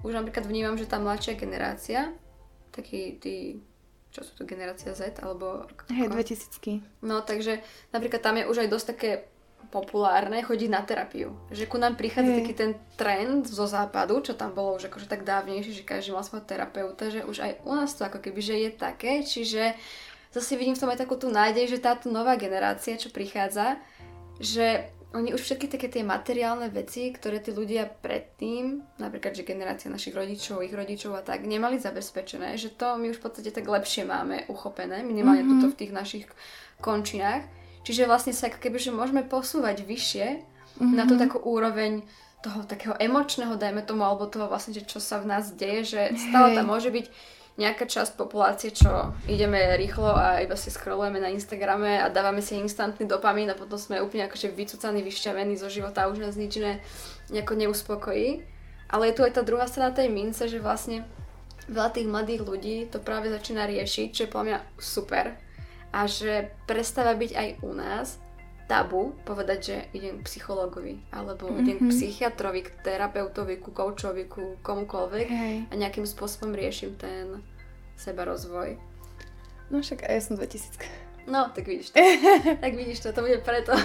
už 0.04 0.12
napríklad 0.12 0.44
vnímam, 0.44 0.76
že 0.76 0.90
tá 0.90 1.00
mladšia 1.00 1.40
generácia, 1.40 2.12
taký 2.78 3.18
tí, 3.18 3.58
čo 4.14 4.22
sú 4.22 4.38
to 4.38 4.44
generácia 4.46 4.94
Z, 4.94 5.18
alebo... 5.26 5.66
Hej, 5.90 6.14
2000 6.14 7.02
No, 7.02 7.26
takže 7.26 7.60
napríklad 7.90 8.22
tam 8.22 8.38
je 8.38 8.46
už 8.46 8.64
aj 8.66 8.70
dosť 8.70 8.88
také 8.94 9.12
populárne 9.68 10.40
chodiť 10.40 10.70
na 10.72 10.82
terapiu. 10.86 11.36
Že 11.52 11.68
ku 11.68 11.76
nám 11.76 12.00
prichádza 12.00 12.32
hey. 12.32 12.40
taký 12.40 12.54
ten 12.56 12.72
trend 12.96 13.44
zo 13.52 13.68
západu, 13.68 14.24
čo 14.24 14.32
tam 14.38 14.56
bolo 14.56 14.80
už 14.80 14.88
akože 14.88 15.12
tak 15.12 15.28
dávnejšie, 15.28 15.84
že 15.84 15.84
každý 15.84 16.16
mal 16.16 16.24
svojho 16.24 16.48
terapeuta, 16.48 17.12
že 17.12 17.28
už 17.28 17.38
aj 17.44 17.52
u 17.68 17.76
nás 17.76 17.92
to 17.92 18.08
ako 18.08 18.24
keby, 18.24 18.40
že 18.40 18.56
je 18.56 18.70
také, 18.72 19.14
čiže 19.28 19.76
zase 20.32 20.56
vidím 20.56 20.78
v 20.78 20.82
tom 20.88 20.92
aj 20.94 21.04
takú 21.04 21.20
tú 21.20 21.28
nádej, 21.28 21.68
že 21.68 21.84
táto 21.84 22.08
nová 22.08 22.40
generácia, 22.40 22.96
čo 22.96 23.12
prichádza, 23.12 23.76
že 24.40 24.88
oni 25.18 25.34
už 25.34 25.42
všetky 25.42 25.68
také 25.68 25.90
tie 25.90 26.06
materiálne 26.06 26.70
veci, 26.70 27.10
ktoré 27.10 27.42
tí 27.42 27.50
ľudia 27.50 27.90
predtým, 27.90 28.86
napríklad, 29.02 29.34
že 29.34 29.44
generácia 29.44 29.90
našich 29.90 30.14
rodičov, 30.14 30.62
ich 30.62 30.72
rodičov 30.72 31.18
a 31.18 31.26
tak, 31.26 31.44
nemali 31.44 31.82
zabezpečené, 31.82 32.54
že 32.56 32.70
to 32.78 32.96
my 33.02 33.10
už 33.10 33.18
v 33.18 33.24
podstate 33.26 33.50
tak 33.50 33.66
lepšie 33.66 34.06
máme 34.06 34.46
uchopené, 34.48 35.02
minimálne 35.02 35.42
mm-hmm. 35.42 35.60
tuto 35.60 35.74
v 35.74 35.80
tých 35.82 35.92
našich 35.92 36.26
končinách 36.80 37.58
Čiže 37.88 38.04
vlastne 38.04 38.36
sa 38.36 38.52
keby, 38.52 38.84
že 38.84 38.92
môžeme 38.92 39.24
posúvať 39.24 39.88
vyššie 39.88 40.28
mm-hmm. 40.28 40.92
na 40.92 41.08
to 41.08 41.16
mhm. 41.16 41.22
takú 41.24 41.40
úroveň 41.40 42.04
toho 42.44 42.68
takého 42.68 42.94
emočného, 43.00 43.56
dajme 43.56 43.82
tomu, 43.88 44.04
alebo 44.04 44.28
toho 44.28 44.52
vlastne, 44.52 44.76
že 44.76 44.84
čo 44.84 45.00
sa 45.00 45.24
v 45.24 45.32
nás 45.32 45.56
deje, 45.56 45.96
že 45.96 46.02
stále 46.20 46.52
tam 46.54 46.68
môže 46.68 46.92
byť 46.92 47.08
nejaká 47.58 47.90
časť 47.90 48.14
populácie, 48.14 48.70
čo 48.70 49.18
ideme 49.26 49.58
rýchlo 49.82 50.14
a 50.14 50.46
iba 50.46 50.54
si 50.54 50.70
scrollujeme 50.70 51.18
na 51.18 51.34
Instagrame 51.34 51.98
a 51.98 52.14
dávame 52.14 52.46
si 52.46 52.54
instantný 52.54 53.10
dopamín 53.10 53.50
a 53.50 53.58
potom 53.58 53.82
sme 53.82 53.98
úplne 53.98 54.30
akože 54.30 54.54
vycúcaní, 54.54 55.02
vyšťavení 55.02 55.58
zo 55.58 55.66
života 55.66 56.06
a 56.06 56.10
už 56.14 56.22
nás 56.22 56.38
nič 56.38 56.62
iné 56.62 56.86
nejako 57.34 57.58
neuspokojí. 57.58 58.46
Ale 58.88 59.10
je 59.10 59.16
tu 59.18 59.22
aj 59.26 59.34
tá 59.36 59.42
druhá 59.42 59.66
strana 59.66 59.92
tej 59.92 60.08
mince, 60.14 60.46
že 60.46 60.62
vlastne 60.62 61.04
veľa 61.68 61.92
tých 61.92 62.08
mladých 62.08 62.42
ľudí 62.46 62.78
to 62.88 63.02
práve 63.02 63.28
začína 63.28 63.68
riešiť, 63.68 64.08
čo 64.14 64.22
je 64.24 64.32
podľa 64.32 64.46
mňa 64.48 64.60
super, 64.80 65.26
a 65.92 66.06
že 66.06 66.54
prestáva 66.70 67.18
byť 67.18 67.32
aj 67.36 67.50
u 67.66 67.72
nás 67.74 68.22
tabu 68.68 69.16
povedať, 69.24 69.60
že 69.64 69.76
idem 69.96 70.20
k 70.20 70.28
psychologovi 70.28 71.00
alebo 71.10 71.48
mm-hmm. 71.48 71.62
idem 71.64 71.78
k 71.80 71.86
psychiatrovi, 71.88 72.68
k 72.68 72.70
terapeutovi, 72.84 73.64
ku 73.64 73.72
koučovi, 73.72 74.28
ku 74.28 74.60
komukoľvek 74.60 75.28
hey. 75.32 75.58
a 75.72 75.74
nejakým 75.74 76.04
spôsobom 76.04 76.52
riešim 76.52 77.00
ten 77.00 77.40
seba 77.96 78.28
rozvoj. 78.28 78.76
No 79.72 79.80
však 79.80 80.04
aj 80.04 80.14
ja 80.14 80.22
som 80.22 80.36
2000. 80.36 81.08
No, 81.28 81.52
tak 81.52 81.68
vidíš 81.68 81.92
to. 81.92 82.00
tak 82.64 82.72
vidíš 82.76 83.00
to, 83.04 83.12
to 83.12 83.20
bude 83.20 83.44
preto. 83.44 83.76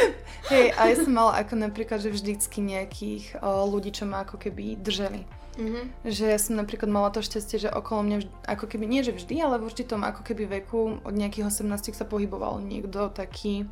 Hej, 0.52 0.76
a 0.76 0.92
ja 0.92 0.96
som 1.00 1.16
mala 1.16 1.40
ako 1.40 1.56
napríklad, 1.56 2.04
že 2.04 2.12
vždycky 2.12 2.60
nejakých 2.60 3.40
o, 3.40 3.64
ľudí, 3.64 3.88
čo 3.88 4.04
ma 4.04 4.20
ako 4.20 4.36
keby 4.36 4.76
drželi. 4.76 5.24
Mm-hmm. 5.56 5.84
Že 6.04 6.24
ja 6.28 6.38
som 6.38 6.60
napríklad 6.60 6.92
mala 6.92 7.08
to 7.08 7.24
šťastie, 7.24 7.56
že 7.56 7.72
okolo 7.72 8.04
mňa, 8.04 8.16
vždy, 8.20 8.32
ako 8.52 8.64
keby, 8.68 8.84
nie 8.84 9.00
že 9.00 9.16
vždy, 9.16 9.34
ale 9.40 9.56
v 9.56 9.66
určitom 9.72 10.04
ako 10.04 10.20
keby 10.28 10.60
veku 10.60 11.00
od 11.00 11.14
nejakých 11.16 11.48
18 11.48 11.96
sa 11.96 12.04
pohyboval 12.04 12.60
niekto 12.60 13.08
taký, 13.08 13.64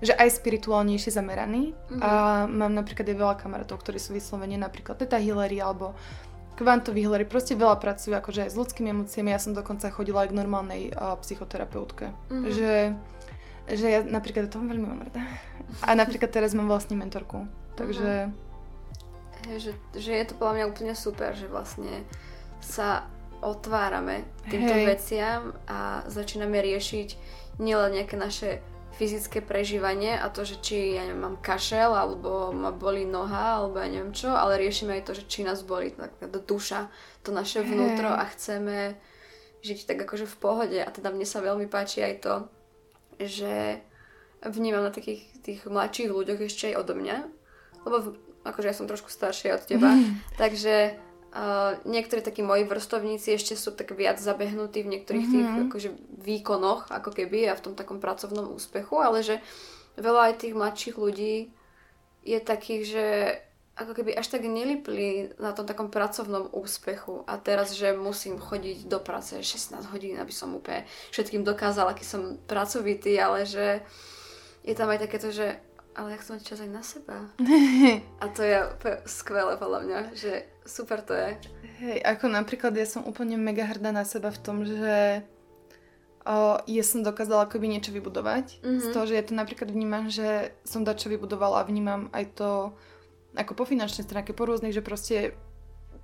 že 0.00 0.16
aj 0.16 0.40
spirituálnejšie 0.40 1.12
zameraný. 1.12 1.72
Mm-hmm. 1.72 2.00
A 2.00 2.10
mám 2.48 2.72
napríklad 2.72 3.06
aj 3.08 3.16
veľa 3.16 3.36
kamarátov, 3.36 3.80
ktorí 3.84 4.00
sú 4.00 4.16
vyslovene 4.16 4.56
napríklad 4.56 4.96
Teta 4.96 5.20
Hillary 5.20 5.60
alebo 5.60 5.96
kvantoví 6.56 7.00
Hillary, 7.04 7.24
proste 7.24 7.56
veľa 7.56 7.80
pracujú 7.80 8.12
akože 8.16 8.44
aj 8.44 8.50
s 8.52 8.56
ľudskými 8.56 8.92
emóciami. 8.92 9.32
Ja 9.32 9.40
som 9.40 9.56
dokonca 9.56 9.88
chodila 9.88 10.28
aj 10.28 10.32
k 10.32 10.38
normálnej 10.38 10.82
uh, 10.92 11.16
psychoterapeutke. 11.24 12.12
Mm-hmm. 12.28 12.52
Že, 12.52 12.72
že 13.76 13.86
ja 13.88 14.00
napríklad 14.04 14.52
to 14.52 14.60
veľmi 14.60 14.84
mám 14.84 15.08
rada. 15.08 15.24
A 15.84 15.96
napríklad 15.96 16.28
teraz 16.28 16.52
mám 16.52 16.68
vlastne 16.68 17.00
mentorku. 17.00 17.48
Takže... 17.76 18.28
Mm-hmm 18.28 18.48
že, 19.48 19.72
že 19.96 20.12
je 20.12 20.24
to 20.28 20.36
podľa 20.36 20.54
mňa 20.60 20.64
úplne 20.68 20.92
super, 20.92 21.32
že 21.32 21.48
vlastne 21.48 22.04
sa 22.60 23.08
otvárame 23.40 24.28
týmto 24.52 24.76
Hej. 24.76 24.84
veciam 24.84 25.40
a 25.64 26.04
začíname 26.12 26.60
riešiť 26.60 27.08
nielen 27.56 27.96
nejaké 27.96 28.20
naše 28.20 28.60
fyzické 29.00 29.40
prežívanie 29.40 30.12
a 30.12 30.28
to, 30.28 30.44
že 30.44 30.60
či 30.60 31.00
ja 31.00 31.08
neviem, 31.08 31.24
mám 31.24 31.40
kašel, 31.40 31.96
alebo 31.96 32.52
ma 32.52 32.68
boli 32.68 33.08
noha, 33.08 33.56
alebo 33.56 33.80
ja 33.80 33.88
neviem 33.88 34.12
čo, 34.12 34.28
ale 34.28 34.60
riešime 34.60 35.00
aj 35.00 35.08
to, 35.08 35.12
že 35.16 35.24
či 35.24 35.40
nás 35.40 35.64
boli 35.64 35.96
tak, 35.96 36.20
duša, 36.44 36.92
to 37.24 37.32
naše 37.32 37.64
vnútro 37.64 38.12
a 38.12 38.28
chceme 38.28 39.00
žiť 39.64 39.88
tak 39.88 40.04
akože 40.04 40.28
v 40.28 40.36
pohode. 40.36 40.76
A 40.76 40.92
teda 40.92 41.08
mne 41.08 41.24
sa 41.24 41.40
veľmi 41.40 41.64
páči 41.64 42.04
aj 42.04 42.14
to, 42.20 42.34
že 43.16 43.80
vnímam 44.44 44.84
na 44.84 44.92
takých 44.92 45.24
tých 45.40 45.64
mladších 45.64 46.12
ľuďoch 46.12 46.44
ešte 46.44 46.68
aj 46.68 46.84
odo 46.84 46.92
mňa, 47.00 47.16
lebo 47.88 47.96
akože 48.44 48.68
ja 48.68 48.76
som 48.76 48.84
trošku 48.84 49.08
staršia 49.08 49.56
od 49.56 49.64
teba, 49.64 49.96
takže 50.40 51.00
uh, 51.34 51.78
niektorí 51.86 52.22
takí 52.22 52.42
moji 52.42 52.66
vrstovníci 52.66 53.34
ešte 53.34 53.54
sú 53.58 53.74
tak 53.74 53.94
viac 53.94 54.18
zabehnutí 54.18 54.82
v 54.82 54.92
niektorých 54.98 55.26
mm-hmm. 55.26 55.40
tých 55.40 55.48
mhm. 55.50 55.62
akože 55.70 55.90
výkonoch, 56.20 56.90
ako 56.90 57.10
keby 57.10 57.48
a 57.50 57.58
v 57.58 57.64
tom 57.64 57.74
takom 57.74 57.98
pracovnom 57.98 58.52
úspechu, 58.52 59.00
ale 59.00 59.24
že 59.24 59.42
veľa 59.98 60.32
aj 60.32 60.34
tých 60.46 60.54
mladších 60.54 60.96
ľudí 60.98 61.50
je 62.24 62.38
takých, 62.38 62.82
že 62.84 63.06
ako 63.80 63.96
keby 63.96 64.12
až 64.12 64.28
tak 64.28 64.44
nelipli 64.44 65.32
na 65.40 65.56
tom 65.56 65.64
takom 65.64 65.88
pracovnom 65.88 66.52
úspechu 66.52 67.24
a 67.24 67.40
teraz, 67.40 67.72
že 67.72 67.96
musím 67.96 68.36
chodiť 68.36 68.84
do 68.84 69.00
práce 69.00 69.40
16 69.40 69.88
hodín, 69.88 70.20
aby 70.20 70.28
som 70.28 70.52
úplne 70.52 70.84
všetkým 71.16 71.40
dokázala, 71.40 71.96
aký 71.96 72.04
som 72.04 72.36
pracovitý, 72.44 73.16
ale 73.16 73.48
že 73.48 73.80
je 74.68 74.76
tam 74.76 74.92
aj 74.92 75.08
takéto, 75.08 75.32
že 75.32 75.56
ale 75.94 76.14
ja 76.14 76.20
chcem 76.22 76.38
mať 76.38 76.42
čas 76.46 76.60
aj 76.62 76.70
na 76.70 76.82
seba. 76.82 77.16
A 78.22 78.24
to 78.30 78.40
je 78.46 78.56
skvelé 79.10 79.58
podľa 79.58 79.80
mňa, 79.86 79.98
že 80.14 80.46
super 80.62 81.02
to 81.02 81.12
je. 81.12 81.36
Hej, 81.82 81.98
ako 82.04 82.30
napríklad 82.30 82.72
ja 82.76 82.86
som 82.86 83.02
úplne 83.02 83.40
mega 83.40 83.66
hrdá 83.66 83.90
na 83.90 84.06
seba 84.06 84.30
v 84.30 84.42
tom, 84.42 84.62
že 84.62 85.24
o, 86.22 86.60
ja 86.62 86.84
som 86.84 87.02
dokázala 87.02 87.48
akoby 87.48 87.66
niečo 87.66 87.90
vybudovať. 87.90 88.62
Mm-hmm. 88.62 88.82
Z 88.84 88.86
toho, 88.94 89.04
že 89.08 89.16
ja 89.18 89.24
to 89.26 89.34
napríklad 89.34 89.72
vnímam, 89.72 90.06
že 90.12 90.54
som 90.62 90.86
dačo 90.86 91.10
vybudovala 91.10 91.64
a 91.64 91.68
vnímam 91.68 92.12
aj 92.14 92.24
to 92.38 92.50
ako 93.34 93.54
po 93.54 93.64
finančnej 93.66 94.06
stránke, 94.06 94.34
po 94.34 94.46
rôznych, 94.46 94.74
že 94.74 94.82
proste 94.82 95.16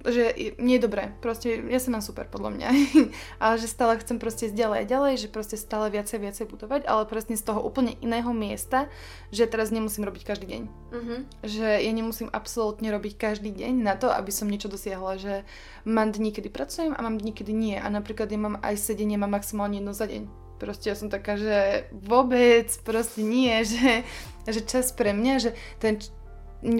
že 0.07 0.55
nie 0.63 0.79
je 0.79 0.85
dobré, 0.87 1.13
proste 1.19 1.59
ja 1.67 1.83
sa 1.83 1.91
mám 1.91 2.03
super 2.03 2.31
podľa 2.31 2.51
mňa, 2.55 2.69
ale 3.43 3.55
že 3.59 3.67
stále 3.67 3.99
chcem 3.99 4.23
proste 4.23 4.51
ďalej 4.55 4.87
a 4.87 4.91
ďalej, 4.91 5.13
že 5.27 5.29
proste 5.33 5.59
stále 5.59 5.91
viacej 5.91 6.23
viacej 6.23 6.47
budovať, 6.47 6.87
ale 6.87 7.11
presne 7.11 7.35
z 7.35 7.43
toho 7.43 7.59
úplne 7.59 7.99
iného 7.99 8.31
miesta, 8.31 8.87
že 9.35 9.51
teraz 9.51 9.75
nemusím 9.75 10.07
robiť 10.07 10.23
každý 10.23 10.47
deň. 10.47 10.63
Uh-huh. 10.67 11.19
Že 11.43 11.69
ja 11.83 11.93
nemusím 11.93 12.31
absolútne 12.31 12.89
robiť 12.95 13.19
každý 13.19 13.51
deň 13.51 13.83
na 13.83 13.99
to, 13.99 14.09
aby 14.09 14.31
som 14.31 14.47
niečo 14.47 14.71
dosiahla, 14.71 15.19
že 15.19 15.35
mám 15.83 16.15
dní, 16.15 16.31
kedy 16.31 16.49
pracujem 16.49 16.95
a 16.95 17.01
mám 17.03 17.19
dní, 17.19 17.35
kedy 17.35 17.53
nie 17.53 17.77
a 17.77 17.87
napríklad 17.91 18.31
ja 18.31 18.39
mám 18.39 18.57
aj 18.63 18.79
sedenie, 18.79 19.19
mám 19.19 19.35
maximálne 19.35 19.83
jedno 19.83 19.93
za 19.93 20.07
deň. 20.07 20.47
Proste 20.57 20.89
ja 20.89 20.97
som 20.97 21.13
taká, 21.13 21.37
že 21.37 21.85
vôbec 21.93 22.73
proste 22.81 23.21
nie, 23.21 23.53
že, 23.73 24.07
že 24.49 24.61
čas 24.65 24.95
pre 24.95 25.13
mňa, 25.13 25.35
že 25.43 25.51
ten 25.83 26.01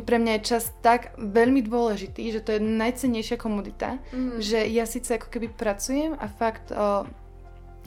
pre 0.03 0.17
mňa 0.19 0.33
je 0.39 0.49
čas 0.57 0.75
tak 0.83 1.15
veľmi 1.19 1.63
dôležitý, 1.63 2.35
že 2.35 2.43
to 2.43 2.57
je 2.57 2.61
najcennejšia 2.61 3.37
komodita, 3.39 4.03
mm. 4.11 4.43
že 4.43 4.67
ja 4.67 4.83
síce 4.89 5.15
ako 5.15 5.31
keby 5.31 5.55
pracujem 5.55 6.19
a 6.19 6.27
fakt 6.27 6.75
o, 6.75 7.07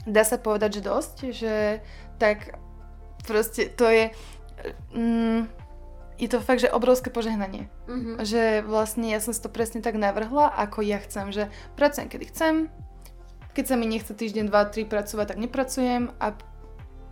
dá 0.08 0.22
sa 0.24 0.40
povedať, 0.40 0.80
že 0.80 0.86
dosť, 0.88 1.16
že 1.34 1.54
tak 2.16 2.56
proste 3.28 3.68
to 3.68 3.84
je 3.88 4.04
mm, 4.96 5.60
je 6.20 6.28
to 6.28 6.44
fakt, 6.44 6.60
že 6.60 6.68
obrovské 6.68 7.08
požehnanie. 7.08 7.72
Mm-hmm. 7.88 8.14
Že 8.20 8.42
vlastne 8.68 9.08
ja 9.08 9.24
som 9.24 9.32
si 9.32 9.40
to 9.40 9.48
presne 9.48 9.80
tak 9.80 9.96
navrhla, 9.96 10.52
ako 10.52 10.84
ja 10.84 11.00
chcem, 11.00 11.32
že 11.32 11.48
pracujem 11.80 12.12
kedy 12.12 12.24
chcem, 12.28 12.54
keď 13.56 13.64
sa 13.64 13.74
mi 13.80 13.88
nechce 13.88 14.12
týždeň, 14.12 14.52
dva, 14.52 14.68
tri 14.68 14.84
pracovať, 14.84 15.34
tak 15.34 15.40
nepracujem 15.40 16.12
a 16.20 16.36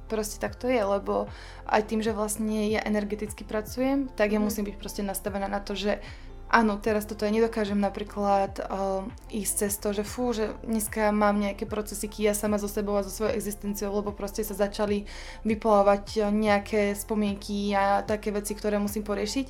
proste 0.09 0.41
tak 0.41 0.57
to 0.57 0.67
je, 0.67 0.81
lebo 0.81 1.29
aj 1.69 1.85
tým, 1.87 2.01
že 2.01 2.17
vlastne 2.17 2.67
ja 2.73 2.81
energeticky 2.83 3.45
pracujem, 3.45 4.09
tak 4.17 4.33
ja 4.33 4.41
mhm. 4.41 4.49
musím 4.49 4.65
byť 4.67 4.77
proste 4.81 5.03
nastavená 5.05 5.47
na 5.47 5.61
to, 5.61 5.77
že 5.77 6.01
áno, 6.49 6.81
teraz 6.81 7.05
toto 7.05 7.29
ja 7.29 7.33
nedokážem 7.33 7.77
napríklad 7.77 8.65
uh, 8.65 9.05
ísť 9.29 9.55
cez 9.69 9.73
to, 9.77 9.93
že 9.93 10.05
fú, 10.05 10.33
že 10.33 10.57
dneska 10.65 11.13
mám 11.13 11.37
nejaké 11.37 11.69
procesiky 11.69 12.25
ja 12.25 12.33
sama 12.33 12.57
so 12.57 12.67
sebou 12.67 12.97
a 12.97 13.05
so 13.05 13.13
svojou 13.13 13.37
existenciou, 13.37 13.93
lebo 13.93 14.17
proste 14.17 14.41
sa 14.41 14.57
začali 14.57 15.05
vyplovať 15.45 16.33
nejaké 16.33 16.97
spomienky 16.97 17.77
a 17.77 18.01
také 18.01 18.33
veci, 18.33 18.57
ktoré 18.57 18.81
musím 18.81 19.05
poriešiť. 19.05 19.47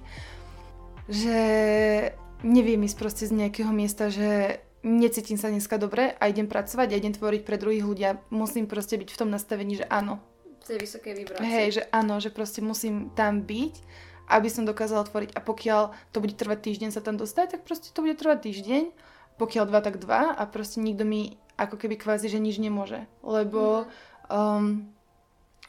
Že 1.09 1.39
neviem 2.43 2.83
ísť 2.85 2.99
proste 2.99 3.25
z 3.31 3.33
nejakého 3.33 3.71
miesta, 3.71 4.11
že 4.11 4.61
necítim 4.83 5.39
sa 5.39 5.51
dneska 5.51 5.79
dobre 5.79 6.15
a 6.19 6.31
idem 6.31 6.47
pracovať 6.47 6.89
a 6.93 6.99
idem 6.99 7.15
tvoriť 7.15 7.43
pre 7.43 7.59
druhých 7.59 7.87
ľudia. 7.87 8.11
Musím 8.31 8.71
proste 8.71 8.99
byť 8.99 9.11
v 9.11 9.19
tom 9.19 9.31
nastavení, 9.31 9.83
že 9.83 9.87
áno, 9.89 10.23
tej 10.69 10.79
vysokej 10.85 11.13
vibrácie. 11.17 11.49
Hej, 11.49 11.69
že 11.81 11.83
áno, 11.89 12.21
že 12.21 12.29
proste 12.29 12.61
musím 12.61 13.09
tam 13.17 13.41
byť, 13.41 13.75
aby 14.29 14.49
som 14.53 14.69
dokázala 14.69 15.09
tvoriť. 15.09 15.33
A 15.33 15.41
pokiaľ 15.41 15.83
to 16.13 16.21
bude 16.21 16.37
trvať 16.37 16.69
týždeň 16.69 16.91
sa 16.93 17.01
tam 17.01 17.17
dostať, 17.17 17.57
tak 17.57 17.61
proste 17.65 17.89
to 17.91 18.05
bude 18.05 18.21
trvať 18.21 18.45
týždeň. 18.45 18.85
Pokiaľ 19.41 19.65
dva, 19.65 19.81
tak 19.81 19.97
dva. 20.03 20.37
A 20.37 20.43
proste 20.45 20.85
nikto 20.85 21.09
mi 21.09 21.41
ako 21.57 21.81
keby 21.81 21.97
kvázi, 21.97 22.29
že 22.29 22.39
nič 22.39 22.61
nemôže. 22.61 23.09
Lebo 23.25 23.89
um, 24.29 24.85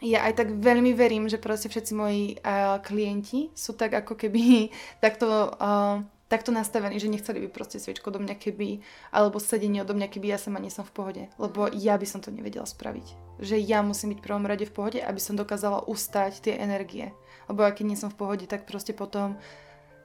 ja 0.04 0.28
aj 0.28 0.34
tak 0.43 0.47
veľmi 0.60 0.91
verím, 0.93 1.32
že 1.32 1.41
proste 1.41 1.72
všetci 1.72 1.91
moji 1.95 2.24
uh, 2.39 2.84
klienti 2.84 3.50
sú 3.56 3.74
tak 3.74 3.95
ako 3.95 4.20
keby 4.20 4.70
takto... 5.04 5.56
Uh, 5.56 6.04
takto 6.30 6.53
nastavený, 6.53 7.01
že 7.01 7.09
nechceli 7.09 7.41
by 7.43 7.49
proste 7.49 7.82
sviečko 7.82 8.13
do 8.13 8.21
mňa 8.21 8.38
keby, 8.38 8.86
alebo 9.09 9.41
sedenie 9.41 9.82
do 9.82 9.97
mňa 9.97 10.07
keby 10.13 10.30
ja 10.30 10.38
sama 10.38 10.61
nie 10.61 10.69
som 10.69 10.86
v 10.86 10.93
pohode. 10.93 11.23
Lebo 11.41 11.65
ja 11.73 11.97
by 11.97 12.05
som 12.05 12.21
to 12.21 12.30
nevedela 12.30 12.69
spraviť. 12.69 13.41
Že 13.41 13.57
ja 13.65 13.82
musím 13.82 14.13
byť 14.13 14.19
v 14.21 14.27
prvom 14.30 14.45
rade 14.45 14.69
v 14.69 14.71
pohode, 14.71 14.99
aby 15.01 15.17
som 15.17 15.34
dokázala 15.34 15.89
ustať 15.89 16.45
tie 16.45 16.53
energie. 16.61 17.09
Lebo 17.49 17.65
ak 17.65 17.82
nie 17.82 17.97
som 17.97 18.13
v 18.13 18.21
pohode, 18.21 18.45
tak 18.45 18.69
proste 18.69 18.93
potom 18.93 19.41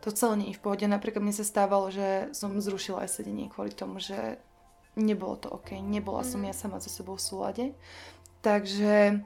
to 0.00 0.08
celé 0.10 0.34
nie 0.40 0.48
je 0.50 0.58
v 0.58 0.64
pohode. 0.64 0.84
Napríklad 0.88 1.20
mne 1.20 1.36
sa 1.36 1.44
stávalo, 1.44 1.92
že 1.92 2.32
som 2.32 2.56
zrušila 2.56 3.04
aj 3.04 3.20
sedenie 3.20 3.52
kvôli 3.52 3.76
tomu, 3.76 4.00
že 4.00 4.40
nebolo 4.96 5.36
to 5.36 5.52
OK. 5.52 5.76
Nebola 5.76 6.24
som 6.24 6.40
mhm. 6.40 6.48
ja 6.48 6.54
sama 6.56 6.80
so 6.80 6.88
sebou 6.88 7.20
v 7.20 7.26
súlade. 7.28 7.64
Takže 8.40 9.20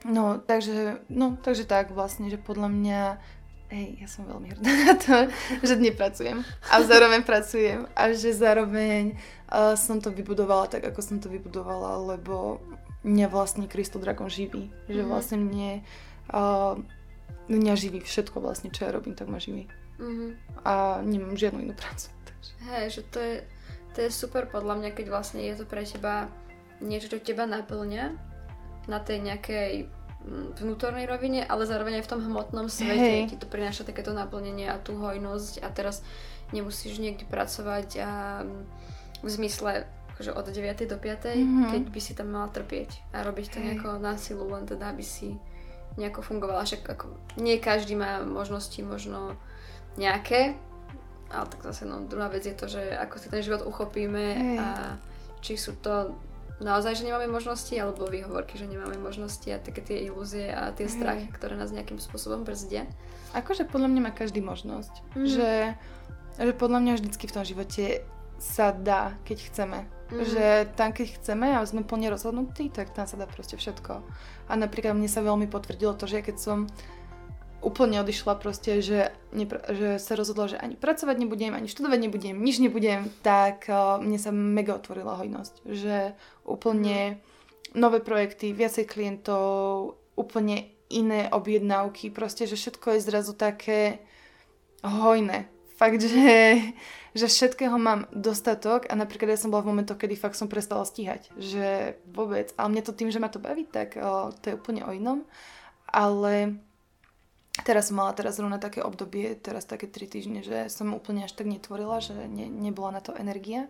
No, 0.00 0.40
takže, 0.40 1.04
no, 1.12 1.36
takže 1.44 1.68
tak 1.68 1.92
vlastne, 1.92 2.32
že 2.32 2.40
podľa 2.40 2.72
mňa 2.72 3.00
hej, 3.70 4.02
ja 4.02 4.08
som 4.10 4.26
veľmi 4.26 4.50
hrdá 4.54 4.70
na 4.70 4.94
to, 4.98 5.16
že 5.68 5.74
nepracujem 5.78 6.42
a 6.70 6.74
zároveň 6.82 7.22
pracujem 7.22 7.86
a 7.94 8.10
že 8.10 8.34
zároveň 8.34 9.14
uh, 9.48 9.78
som 9.78 10.02
to 10.02 10.10
vybudovala 10.10 10.66
tak, 10.66 10.86
ako 10.90 11.00
som 11.00 11.16
to 11.22 11.30
vybudovala, 11.30 12.14
lebo 12.14 12.58
mňa 13.06 13.26
vlastne 13.30 13.64
Crystal 13.70 14.02
Dragon 14.02 14.28
živí, 14.28 14.68
mm-hmm. 14.68 14.92
že 14.92 15.00
mhm. 15.02 15.08
vlastne 15.08 15.38
mne 15.40 15.70
uh, 16.34 16.76
mňa 17.50 17.74
živí 17.74 17.98
všetko 18.02 18.38
vlastne, 18.38 18.70
čo 18.70 18.86
ja 18.86 18.94
robím, 18.94 19.18
tak 19.18 19.26
ma 19.26 19.42
živí. 19.42 19.66
Mm-hmm. 19.98 20.30
A 20.64 21.02
nemám 21.02 21.34
žiadnu 21.34 21.66
inú 21.66 21.74
prácu. 21.74 22.08
Takže. 22.28 22.52
Hej, 22.70 22.86
že 22.90 23.02
to 23.10 23.18
je, 23.18 23.36
to 23.94 23.98
je 24.06 24.10
super 24.10 24.46
podľa 24.46 24.78
mňa, 24.80 24.90
keď 24.94 25.06
vlastne 25.10 25.42
je 25.42 25.54
to 25.58 25.64
pre 25.66 25.82
teba 25.82 26.30
niečo, 26.80 27.10
čo 27.12 27.20
teba 27.20 27.44
naplňa 27.44 28.16
na 28.88 28.98
tej 29.02 29.18
nejakej 29.20 29.72
vnútornej 30.60 31.08
rovine, 31.08 31.40
ale 31.48 31.64
zároveň 31.64 32.00
aj 32.00 32.04
v 32.04 32.10
tom 32.12 32.20
hmotnom 32.20 32.68
svete 32.68 33.24
hey. 33.24 33.28
ti 33.28 33.40
to 33.40 33.48
prináša 33.48 33.88
takéto 33.88 34.12
naplnenie 34.12 34.68
a 34.68 34.76
tú 34.76 35.00
hojnosť 35.00 35.64
a 35.64 35.68
teraz 35.72 36.04
nemusíš 36.52 37.00
niekde 37.00 37.24
pracovať 37.24 37.88
a 38.04 38.10
v 39.24 39.28
zmysle 39.28 39.88
že 40.20 40.36
od 40.36 40.44
9. 40.44 40.84
do 40.84 41.00
5. 41.00 41.32
Mm-hmm. 41.32 41.70
keď 41.72 41.82
by 41.88 42.00
si 42.04 42.12
tam 42.12 42.28
mala 42.36 42.52
trpieť 42.52 43.00
a 43.16 43.24
robiť 43.24 43.46
to 43.48 43.58
hey. 43.58 43.64
nejako 43.72 43.96
na 43.96 44.20
silu, 44.20 44.44
len 44.52 44.68
teda 44.68 44.92
aby 44.92 45.00
si 45.00 45.32
nejako 45.96 46.20
fungovala. 46.20 46.68
Však 46.68 46.84
ako 46.84 47.16
nie 47.40 47.56
každý 47.56 47.96
má 47.96 48.20
možnosti 48.20 48.76
možno 48.84 49.40
nejaké, 49.96 50.60
ale 51.32 51.46
tak 51.48 51.64
zase 51.64 51.88
no, 51.88 52.04
druhá 52.04 52.28
vec 52.28 52.44
je 52.44 52.52
to, 52.52 52.68
že 52.68 52.84
ako 53.00 53.16
si 53.16 53.26
ten 53.32 53.40
život 53.40 53.64
uchopíme 53.64 54.26
hey. 54.36 54.56
a 54.60 54.66
či 55.40 55.56
sú 55.56 55.80
to 55.80 56.12
naozaj, 56.60 57.00
že 57.00 57.06
nemáme 57.08 57.26
možnosti, 57.26 57.72
alebo 57.72 58.06
výhovorky, 58.06 58.60
že 58.60 58.68
nemáme 58.68 58.96
možnosti 59.00 59.48
a 59.48 59.58
také 59.60 59.80
tie 59.80 60.04
ilúzie 60.06 60.52
a 60.52 60.70
tie 60.76 60.86
strachy, 60.86 61.28
ktoré 61.32 61.56
nás 61.56 61.72
nejakým 61.72 61.96
spôsobom 61.96 62.44
brzdia. 62.44 62.84
Akože 63.32 63.64
podľa 63.68 63.88
mňa 63.90 64.00
má 64.04 64.12
každý 64.12 64.44
možnosť. 64.44 64.94
Mm. 65.16 65.26
Že, 65.26 65.50
že 66.38 66.52
podľa 66.54 66.78
mňa 66.82 66.92
vždycky 66.98 67.24
v 67.26 67.34
tom 67.34 67.44
živote 67.46 67.84
sa 68.40 68.72
dá, 68.72 69.16
keď 69.24 69.38
chceme. 69.52 69.78
Mm. 70.10 70.24
Že 70.26 70.44
tam, 70.74 70.90
keď 70.90 71.06
chceme 71.20 71.48
a 71.54 71.62
sme 71.62 71.86
plne 71.86 72.10
rozhodnutí, 72.10 72.72
tak 72.72 72.90
tam 72.90 73.06
sa 73.06 73.16
dá 73.20 73.28
proste 73.28 73.54
všetko. 73.54 74.02
A 74.48 74.52
napríklad 74.58 74.96
mne 74.96 75.06
sa 75.06 75.22
veľmi 75.22 75.46
potvrdilo 75.46 75.94
to, 75.94 76.10
že 76.10 76.24
keď 76.24 76.36
som 76.40 76.58
úplne 77.60 78.00
odišla 78.00 78.40
proste, 78.40 78.80
že, 78.80 79.12
nepr- 79.36 79.60
že 79.68 80.00
sa 80.00 80.16
rozhodla, 80.16 80.48
že 80.48 80.56
ani 80.56 80.80
pracovať 80.80 81.16
nebudem, 81.20 81.52
ani 81.52 81.68
študovať 81.68 81.98
nebudem, 82.00 82.36
nič 82.40 82.56
nebudem, 82.56 83.12
tak 83.20 83.68
uh, 83.68 84.00
mne 84.00 84.16
sa 84.16 84.32
mega 84.32 84.80
otvorila 84.80 85.20
hojnosť. 85.20 85.54
Že 85.68 85.96
úplne 86.50 87.22
nové 87.72 88.02
projekty, 88.02 88.50
viacej 88.50 88.84
klientov, 88.90 89.94
úplne 90.18 90.74
iné 90.90 91.30
objednávky, 91.30 92.10
proste, 92.10 92.50
že 92.50 92.58
všetko 92.58 92.98
je 92.98 93.06
zrazu 93.06 93.32
také 93.38 94.02
hojné. 94.82 95.46
Fakt, 95.78 96.02
že, 96.02 96.60
že 97.14 97.26
všetkého 97.30 97.78
mám 97.78 98.10
dostatok 98.12 98.90
a 98.90 98.98
napríklad 98.98 99.32
ja 99.32 99.40
som 99.40 99.54
bola 99.54 99.64
v 99.64 99.70
momentoch, 99.72 99.96
kedy 99.96 100.18
fakt 100.18 100.36
som 100.36 100.50
prestala 100.50 100.82
stíhať, 100.82 101.30
že 101.38 101.96
vôbec, 102.10 102.52
ale 102.58 102.74
mne 102.74 102.82
to 102.84 102.92
tým, 102.92 103.08
že 103.08 103.22
ma 103.22 103.30
to 103.30 103.40
baví, 103.40 103.64
tak 103.64 103.96
to 104.42 104.44
je 104.50 104.58
úplne 104.58 104.82
o 104.84 104.90
inom, 104.90 105.24
ale 105.86 106.58
Teraz 107.60 107.92
som 107.92 108.00
mala 108.00 108.16
teraz 108.16 108.40
zrovna 108.40 108.56
také 108.56 108.80
obdobie, 108.80 109.36
teraz 109.36 109.68
také 109.68 109.84
3 109.84 110.06
týždne, 110.06 110.40
že 110.40 110.70
som 110.72 110.96
úplne 110.96 111.28
až 111.28 111.36
tak 111.36 111.50
netvorila, 111.50 112.00
že 112.00 112.14
ne, 112.30 112.48
nebola 112.48 112.94
na 112.94 113.02
to 113.04 113.12
energia. 113.12 113.68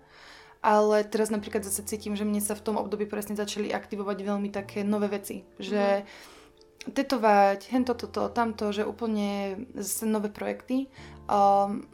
Ale 0.60 1.08
teraz 1.08 1.32
napríklad 1.32 1.64
zase 1.64 1.80
cítim, 1.88 2.12
že 2.12 2.28
mne 2.28 2.44
sa 2.44 2.52
v 2.52 2.64
tom 2.64 2.76
období 2.76 3.08
presne 3.08 3.32
začali 3.32 3.72
aktivovať 3.72 4.18
veľmi 4.20 4.52
také 4.52 4.84
nové 4.84 5.08
veci. 5.08 5.48
Že 5.56 6.04
mm. 6.04 6.92
tetovať, 6.92 7.60
hento, 7.72 7.96
toto, 7.96 8.28
tamto, 8.28 8.68
že 8.68 8.84
úplne 8.84 9.64
zase 9.72 10.04
nové 10.04 10.28
projekty. 10.28 10.92
Um, 11.32 11.88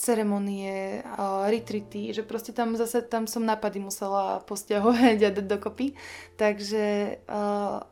ceremonie, 0.00 1.04
uh, 1.04 1.44
retreaty, 1.52 2.16
že 2.16 2.24
proste 2.24 2.56
tam 2.56 2.72
zase 2.72 3.04
tam 3.04 3.28
som 3.28 3.44
nápady 3.44 3.84
musela 3.84 4.40
postiahovať 4.48 5.18
a 5.20 5.34
dať 5.36 5.44
dokopy. 5.44 5.92
Takže 6.40 7.20
uh, 7.28 7.84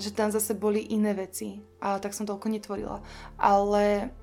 že 0.00 0.16
tam 0.16 0.32
zase 0.32 0.56
boli 0.56 0.80
iné 0.80 1.12
veci 1.12 1.60
a 1.84 2.00
tak 2.00 2.16
som 2.16 2.24
toľko 2.24 2.48
netvorila. 2.48 3.04
Ale 3.36 4.14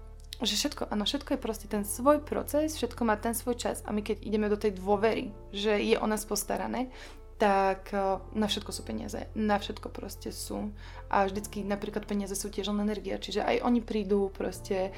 že 0.46 0.54
všetko, 0.54 0.94
áno, 0.94 1.04
všetko 1.06 1.34
je 1.34 1.40
proste 1.42 1.66
ten 1.66 1.82
svoj 1.82 2.22
proces, 2.22 2.78
všetko 2.78 3.02
má 3.02 3.18
ten 3.18 3.34
svoj 3.34 3.58
čas 3.58 3.82
a 3.86 3.90
my 3.90 4.06
keď 4.06 4.22
ideme 4.22 4.52
do 4.54 4.60
tej 4.60 4.78
dôvery, 4.78 5.34
že 5.50 5.82
je 5.82 5.98
o 5.98 6.06
nás 6.06 6.22
postarané, 6.30 6.94
tak 7.38 7.94
uh, 7.94 8.22
na 8.34 8.50
všetko 8.50 8.74
sú 8.74 8.82
peniaze. 8.82 9.30
Na 9.38 9.62
všetko 9.62 9.94
proste 9.94 10.34
sú. 10.34 10.74
A 11.10 11.26
vždycky 11.30 11.62
napríklad 11.62 12.10
peniaze 12.10 12.34
sú 12.34 12.50
tiež 12.50 12.74
len 12.74 12.82
energia, 12.82 13.22
čiže 13.22 13.46
aj 13.46 13.62
oni 13.62 13.82
prídu 13.82 14.34
proste, 14.34 14.90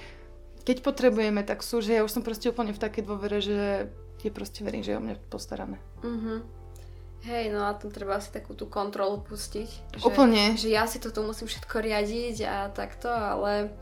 keď 0.63 0.83
potrebujeme, 0.83 1.43
tak 1.43 1.63
sú, 1.63 1.83
že 1.83 1.99
ja 1.99 2.01
už 2.03 2.11
som 2.15 2.23
proste 2.23 2.47
úplne 2.51 2.71
v 2.71 2.79
takej 2.79 3.03
dôvere, 3.03 3.43
že 3.43 3.91
je 4.23 4.31
proste 4.31 4.63
verím, 4.63 4.83
že 4.83 4.95
je 4.95 4.99
o 4.99 5.03
mňa 5.03 5.15
postarané. 5.27 5.79
Mhm. 6.03 6.59
Hej, 7.19 7.51
no 7.51 7.67
a 7.67 7.75
tam 7.75 7.91
treba 7.91 8.15
asi 8.15 8.31
takú 8.31 8.55
tú 8.55 8.71
kontrolu 8.71 9.19
pustiť. 9.19 9.99
Že, 9.99 10.03
Úplne. 10.07 10.55
Že 10.55 10.69
ja 10.71 10.87
si 10.87 11.03
to 11.03 11.11
tu 11.11 11.19
musím 11.19 11.51
všetko 11.51 11.75
riadiť 11.83 12.47
a 12.47 12.71
takto, 12.71 13.11
ale 13.11 13.75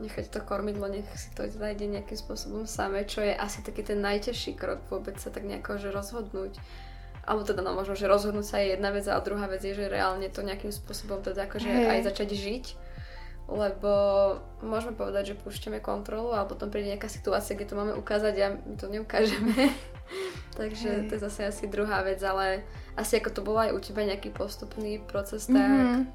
nechať 0.00 0.30
to 0.30 0.40
kormidlo, 0.40 0.86
nech 0.86 1.06
si 1.14 1.30
to 1.34 1.46
zajde 1.46 1.84
nejakým 1.86 2.16
spôsobom 2.16 2.64
samé, 2.64 3.04
čo 3.04 3.20
je 3.20 3.34
asi 3.34 3.60
taký 3.60 3.82
ten 3.82 3.98
najťažší 4.00 4.54
krok 4.54 4.82
vôbec 4.88 5.18
sa 5.18 5.28
tak 5.28 5.44
nejako 5.44 5.78
že 5.78 5.90
rozhodnúť. 5.90 6.56
Alebo 7.28 7.44
teda 7.44 7.60
no 7.60 7.76
možno, 7.76 7.92
že 7.92 8.08
rozhodnúť 8.08 8.46
sa 8.46 8.56
je 8.58 8.72
jedna 8.72 8.88
vec 8.88 9.04
a 9.04 9.20
druhá 9.20 9.44
vec 9.46 9.60
je, 9.60 9.76
že 9.76 9.92
reálne 9.92 10.32
to 10.32 10.40
nejakým 10.40 10.72
spôsobom 10.72 11.20
teda 11.20 11.44
akože 11.44 11.68
Hej. 11.68 11.86
aj 11.92 12.00
začať 12.08 12.28
žiť. 12.32 12.64
Lebo 13.48 13.92
môžeme 14.60 14.92
povedať, 14.92 15.32
že 15.32 15.40
púšťame 15.40 15.80
kontrolu 15.80 16.36
a 16.36 16.44
potom 16.44 16.68
príde 16.68 16.92
nejaká 16.92 17.08
situácia, 17.08 17.56
kde 17.56 17.68
to 17.68 17.80
máme 17.80 17.96
ukázať 17.96 18.34
a 18.44 18.46
my 18.52 18.76
to 18.76 18.92
neukážeme. 18.92 19.72
Takže 20.60 20.88
Hej. 20.88 21.06
to 21.08 21.12
je 21.16 21.24
zase 21.24 21.40
asi 21.48 21.64
druhá 21.64 22.04
vec, 22.04 22.20
ale 22.20 22.64
asi 22.92 23.16
ako 23.16 23.30
to 23.32 23.40
bolo 23.40 23.60
aj 23.64 23.72
u 23.72 23.80
teba 23.80 24.04
nejaký 24.04 24.32
postupný 24.32 25.00
proces, 25.00 25.48
tak 25.48 25.64
Mhm. 25.68 26.12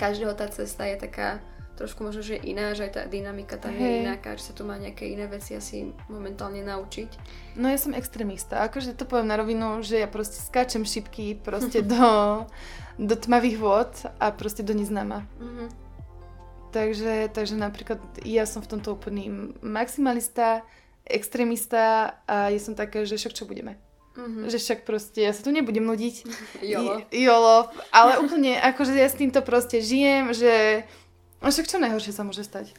každého 0.00 0.32
tá 0.32 0.48
cesta 0.48 0.88
je 0.88 0.96
taká 0.96 1.44
trošku 1.76 2.04
možno, 2.04 2.20
že 2.20 2.36
iná, 2.36 2.76
že 2.76 2.88
aj 2.88 2.92
tá 2.94 3.02
dynamika 3.08 3.56
tam 3.56 3.72
je 3.72 3.82
Hej. 3.82 3.98
ináka, 4.04 4.36
že 4.36 4.50
sa 4.50 4.54
tu 4.54 4.62
má 4.62 4.76
nejaké 4.76 5.08
iné 5.08 5.24
veci 5.26 5.56
asi 5.56 5.90
momentálne 6.06 6.60
naučiť. 6.60 7.10
No 7.56 7.68
ja 7.68 7.78
som 7.80 7.96
extrémista, 7.96 8.60
akože 8.64 8.94
to 8.94 9.08
poviem 9.08 9.28
na 9.32 9.40
rovinu, 9.40 9.80
že 9.80 10.00
ja 10.00 10.08
proste 10.08 10.38
skáčem 10.38 10.84
šipky 10.84 11.40
proste 11.40 11.80
do, 11.92 12.44
do 13.00 13.14
tmavých 13.16 13.56
vôd 13.58 13.92
a 14.20 14.30
proste 14.30 14.60
do 14.60 14.76
neznáma. 14.76 15.24
Mhm. 15.40 15.66
Takže, 16.72 17.28
takže 17.36 17.60
napríklad 17.60 18.00
ja 18.24 18.48
som 18.48 18.64
v 18.64 18.70
tomto 18.72 18.96
úplný 18.96 19.28
maximalista, 19.60 20.64
extrémista 21.04 22.16
a 22.24 22.48
ja 22.48 22.56
som 22.56 22.72
taká, 22.72 23.04
že 23.04 23.20
však 23.20 23.36
čo 23.36 23.44
budeme. 23.44 23.76
Mhm. 24.16 24.48
Že 24.48 24.58
však 24.60 24.78
proste 24.84 25.24
ja 25.24 25.32
sa 25.32 25.40
tu 25.40 25.48
nebudem 25.52 25.84
nudiť. 25.84 26.14
Jolo. 26.72 27.04
Jolo. 27.08 27.68
Ale 27.92 28.20
úplne 28.20 28.60
akože 28.60 28.92
ja 28.92 29.08
s 29.08 29.16
týmto 29.16 29.40
proste 29.40 29.80
žijem, 29.80 30.36
že 30.36 30.84
a 31.42 31.50
však 31.50 31.66
čo 31.66 31.82
najhoršie 31.82 32.14
sa 32.14 32.22
môže 32.22 32.46
stať. 32.46 32.70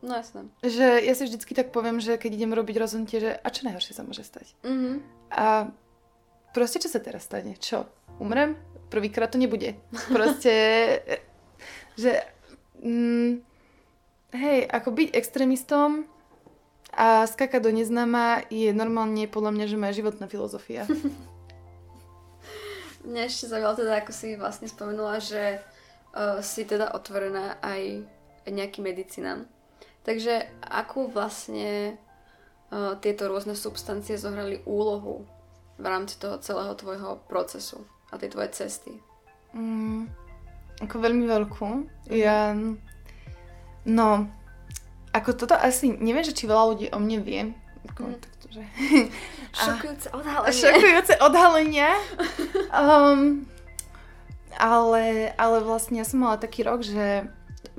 No 0.00 0.16
jasné. 0.16 0.48
Že 0.64 1.04
ja 1.04 1.12
si 1.12 1.28
vždycky 1.28 1.52
tak 1.52 1.76
poviem, 1.76 2.00
že 2.00 2.16
keď 2.16 2.40
idem 2.40 2.56
robiť 2.56 2.76
rozhodnutie, 2.80 3.20
že 3.20 3.30
a 3.36 3.48
čo 3.52 3.68
najhoršie 3.68 3.92
sa 3.92 4.06
môže 4.06 4.24
stať. 4.24 4.54
Mhm. 4.64 5.04
A 5.34 5.68
proste 6.56 6.80
čo 6.80 6.88
sa 6.88 7.02
teraz 7.02 7.28
stane? 7.28 7.58
Čo? 7.60 7.84
Umrem? 8.16 8.56
Prvýkrát 8.88 9.28
to 9.28 9.36
nebude. 9.36 9.76
Proste, 10.08 10.54
že 12.02 12.24
mm, 12.80 13.44
hej, 14.34 14.58
ako 14.70 14.88
byť 14.94 15.08
extrémistom 15.12 16.08
a 16.90 17.28
skakať 17.28 17.60
do 17.62 17.70
neznáma 17.70 18.48
je 18.50 18.72
normálne 18.74 19.30
podľa 19.30 19.52
mňa, 19.54 19.64
že 19.70 19.78
moja 19.78 19.94
životná 19.94 20.26
filozofia. 20.26 20.88
Mňa 23.00 23.32
ešte 23.32 23.48
zaujalo 23.48 23.80
teda, 23.80 24.04
ako 24.04 24.12
si 24.12 24.36
vlastne 24.36 24.68
spomenula, 24.68 25.24
že 25.24 25.64
uh, 26.12 26.38
si 26.40 26.64
teda 26.64 26.92
otvorená 26.92 27.58
aj 27.60 28.04
nejakým 28.46 28.84
medicinám. 28.84 29.46
Takže 30.00 30.48
akú 30.64 31.06
vlastne 31.06 32.00
uh, 32.72 32.96
tieto 32.98 33.28
rôzne 33.28 33.52
substancie 33.52 34.16
zohrali 34.16 34.64
úlohu 34.64 35.28
v 35.76 35.84
rámci 35.84 36.16
toho 36.16 36.40
celého 36.40 36.72
tvojho 36.74 37.20
procesu 37.28 37.84
a 38.10 38.16
tej 38.16 38.32
tvojej 38.32 38.52
cesty? 38.52 38.92
Mm, 39.52 40.08
ako 40.80 40.96
veľmi 40.98 41.24
veľkú. 41.28 41.68
Ja, 42.12 42.56
no, 43.84 44.08
ako 45.10 45.30
toto 45.34 45.54
asi, 45.58 45.90
neviem, 45.90 46.22
že 46.24 46.36
či 46.36 46.46
veľa 46.46 46.64
ľudí 46.74 46.86
o 46.94 46.98
mne 47.02 47.18
vie. 47.20 47.42
Ako, 47.90 48.12
Mhm. 48.12 48.20
takto, 48.20 48.46
že... 48.52 48.62
Šokujúce 49.50 50.08
odhalenie. 50.18 50.54
Šokujúce 50.54 51.14
odhalenia. 51.20 51.90
Um, 52.70 53.50
ale, 54.60 55.32
ale 55.40 55.64
vlastne 55.64 55.96
ja 55.96 56.06
som 56.06 56.20
mala 56.20 56.36
taký 56.36 56.60
rok, 56.60 56.84
že 56.84 57.24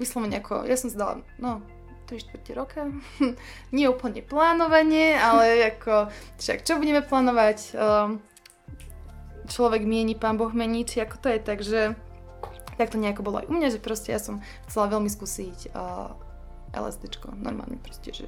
vyslovene 0.01 0.41
ako, 0.41 0.65
ja 0.65 0.73
som 0.73 0.89
si 0.89 0.97
dala, 0.97 1.21
no, 1.37 1.61
3 2.09 2.17
čtvrte 2.17 2.51
roka. 2.57 2.81
Nie 3.75 3.87
úplne 3.87 4.25
plánovanie, 4.25 5.15
ale 5.15 5.61
ako, 5.77 6.09
však 6.41 6.65
čo 6.65 6.81
budeme 6.81 7.05
plánovať? 7.05 7.77
Um, 7.77 8.19
človek 9.47 9.83
mieni, 9.83 10.17
pán 10.17 10.41
Boh 10.41 10.51
mení, 10.51 10.83
či 10.87 11.03
ako 11.03 11.15
to 11.21 11.27
je, 11.31 11.39
takže 11.39 11.79
tak 12.79 12.89
to 12.89 12.97
nejako 12.97 13.21
bolo 13.21 13.43
aj 13.43 13.49
u 13.51 13.53
mňa, 13.53 13.69
že 13.77 13.83
proste 13.83 14.15
ja 14.15 14.17
som 14.17 14.39
chcela 14.65 14.89
veľmi 14.89 15.11
skúsiť 15.11 15.75
uh, 15.75 16.15
LSDčko, 16.71 17.35
normálne 17.35 17.77
proste, 17.77 18.15
že 18.15 18.27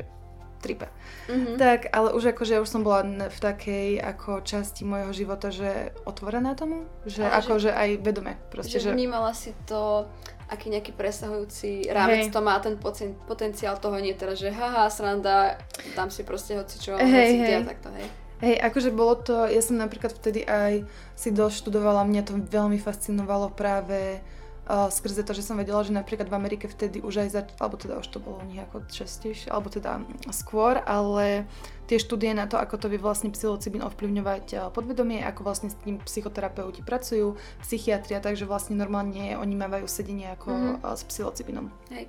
tripe. 0.64 0.88
Mhm. 1.28 1.60
Tak, 1.60 1.92
ale 1.92 2.16
už 2.16 2.32
akože 2.32 2.58
už 2.58 2.70
som 2.70 2.82
bola 2.82 3.04
v 3.28 3.38
takej 3.38 4.00
ako 4.00 4.40
časti 4.42 4.88
môjho 4.88 5.12
života, 5.12 5.52
že 5.52 5.92
otvorená 6.08 6.56
tomu, 6.56 6.88
že 7.04 7.28
Ale 7.28 7.44
že- 7.44 7.52
akože 7.52 7.70
aj 7.70 7.90
vedome, 8.00 8.40
proste, 8.48 8.80
že 8.80 8.88
že... 8.88 8.96
vnímala 8.96 9.36
si 9.36 9.52
to, 9.68 10.08
aký 10.48 10.72
nejaký 10.72 10.96
presahujúci 10.96 11.92
rámec 11.92 12.28
Hej. 12.28 12.32
to 12.32 12.40
má 12.40 12.56
ten 12.60 12.76
pocen- 12.78 13.16
potenciál 13.26 13.76
toho 13.78 14.00
nie 14.00 14.14
teraz, 14.14 14.40
že 14.40 14.48
haha, 14.50 14.88
sranda, 14.88 15.60
dám 15.94 16.08
si 16.08 16.24
proste 16.24 16.56
hoci 16.56 16.80
čo, 16.80 16.96
Hej, 16.96 17.04
hoci 17.04 17.38
hej. 17.40 17.56
a 17.60 17.68
takto, 17.68 17.90
hej. 17.92 18.08
Hej, 18.44 18.56
akože 18.60 18.92
bolo 18.92 19.16
to, 19.16 19.48
ja 19.48 19.64
som 19.64 19.80
napríklad 19.80 20.12
vtedy 20.12 20.44
aj 20.44 20.84
si 21.16 21.32
doštudovala, 21.32 22.04
mňa 22.04 22.22
to 22.24 22.34
veľmi 22.36 22.76
fascinovalo 22.76 23.56
práve 23.56 24.20
uh, 24.66 24.88
skrze 24.88 25.24
to, 25.24 25.32
že 25.32 25.42
som 25.42 25.56
vedela, 25.56 25.82
že 25.82 25.92
napríklad 25.92 26.28
v 26.28 26.36
Amerike 26.36 26.66
vtedy 26.68 27.00
už 27.00 27.26
aj 27.26 27.30
zač- 27.32 27.56
alebo 27.58 27.76
teda 27.76 28.00
už 28.00 28.08
to 28.08 28.20
bolo 28.20 28.40
nejako 28.44 28.84
častejšie, 28.88 29.48
alebo 29.48 29.68
teda 29.68 30.04
skôr, 30.30 30.80
ale 30.84 31.48
tie 31.86 32.00
štúdie 32.00 32.32
na 32.32 32.48
to, 32.48 32.56
ako 32.56 32.80
to 32.80 32.88
vie 32.88 32.98
vlastne 32.98 33.30
psilocybin 33.30 33.84
ovplyvňovať 33.84 34.72
podvedomie, 34.72 35.20
ako 35.22 35.44
vlastne 35.44 35.68
s 35.68 35.76
tým 35.84 36.00
psychoterapeuti 36.02 36.80
pracujú, 36.80 37.36
psychiatria, 37.60 38.24
takže 38.24 38.48
vlastne 38.48 38.76
normálne 38.76 39.36
oni 39.36 39.56
mávajú 39.56 39.86
sedenie 39.86 40.32
ako 40.32 40.48
Mhm. 40.52 40.64
mm-hmm. 40.80 40.96
s 40.96 41.04
psilocybínom. 41.04 41.68
Hej. 41.92 42.08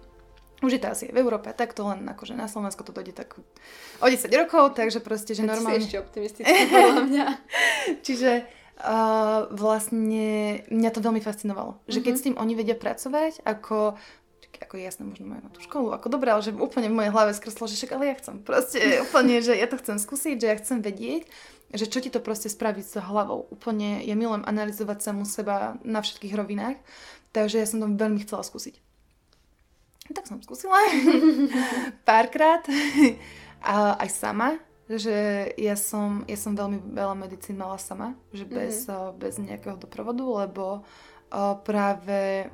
Už 0.63 0.73
je 0.73 0.81
to 0.81 0.89
asi 0.89 1.05
v 1.13 1.21
Európe, 1.21 1.53
tak 1.53 1.77
to 1.77 1.85
len 1.85 2.07
akože 2.09 2.33
na 2.33 2.49
Slovensku 2.49 2.81
to 2.81 2.95
dojde 2.95 3.13
tak 3.13 3.37
o 4.01 4.07
10 4.09 4.25
rokov, 4.33 4.73
takže 4.73 5.05
proste, 5.05 5.37
že 5.37 5.45
Ty 5.45 5.53
normálne... 5.53 5.83
si 5.83 5.93
ešte 5.93 6.01
optimistický 6.01 6.49
podľa 6.73 7.03
mňa. 7.05 7.27
Čiže 8.07 8.31
uh, 8.79 9.47
vlastne 9.53 10.63
mňa 10.69 10.91
to 10.91 11.01
veľmi 11.01 11.21
fascinovalo. 11.21 11.79
Že 11.87 11.99
keď 12.03 12.13
Mhm. 12.15 12.19
s 12.19 12.25
tým 12.25 12.37
oni 12.39 12.53
vedia 12.55 12.77
pracovať, 12.77 13.43
ako 13.45 13.95
ako 14.55 14.79
jasné, 14.79 15.03
možno 15.03 15.27
majú 15.27 15.43
na 15.43 15.51
tú 15.51 15.59
školu, 15.59 15.91
ako 15.91 16.15
dobré, 16.15 16.31
ale 16.31 16.39
že 16.39 16.55
úplne 16.55 16.87
v 16.87 16.95
mojej 16.95 17.11
hlave 17.11 17.35
skreslo, 17.35 17.67
že 17.67 17.75
však 17.75 17.99
ale 17.99 18.15
ja 18.15 18.17
chcem. 18.23 18.39
Proste 18.39 18.79
úplne, 19.05 19.43
že 19.43 19.51
ja 19.59 19.67
to 19.67 19.75
chcem 19.83 19.99
skúsiť, 19.99 20.39
že 20.39 20.47
ja 20.47 20.57
chcem 20.63 20.79
vedieť, 20.79 21.27
že 21.75 21.91
čo 21.91 21.99
ti 21.99 22.07
to 22.07 22.23
proste 22.23 22.47
spraví 22.47 22.79
s 22.79 22.95
hlavou. 22.95 23.51
Úplne, 23.51 24.07
ja 24.07 24.15
milujem 24.15 24.47
analyzovať 24.47 25.03
samu 25.03 25.27
seba 25.27 25.75
na 25.83 25.99
všetkých 26.07 26.39
rovinách, 26.39 26.79
takže 27.35 27.59
ja 27.59 27.67
som 27.67 27.83
to 27.83 27.91
veľmi 27.91 28.23
chcela 28.23 28.47
skúsiť. 28.47 28.79
Tak 30.15 30.31
som 30.31 30.39
skúsila 30.39 30.79
párkrát 32.09 32.63
a 33.59 33.99
aj 33.99 34.11
sama, 34.15 34.55
že 34.89 35.49
ja 35.57 35.77
som, 35.81 36.29
ja 36.29 36.37
som 36.37 36.53
veľmi 36.53 36.93
veľa 36.93 37.17
medicín 37.17 37.57
mala 37.57 37.81
sama, 37.81 38.13
že 38.37 38.45
bez, 38.45 38.85
mm-hmm. 38.85 39.17
bez 39.17 39.35
nejakého 39.41 39.81
doprovodu, 39.81 40.21
lebo 40.45 40.85
uh, 40.85 41.57
práve 41.65 42.53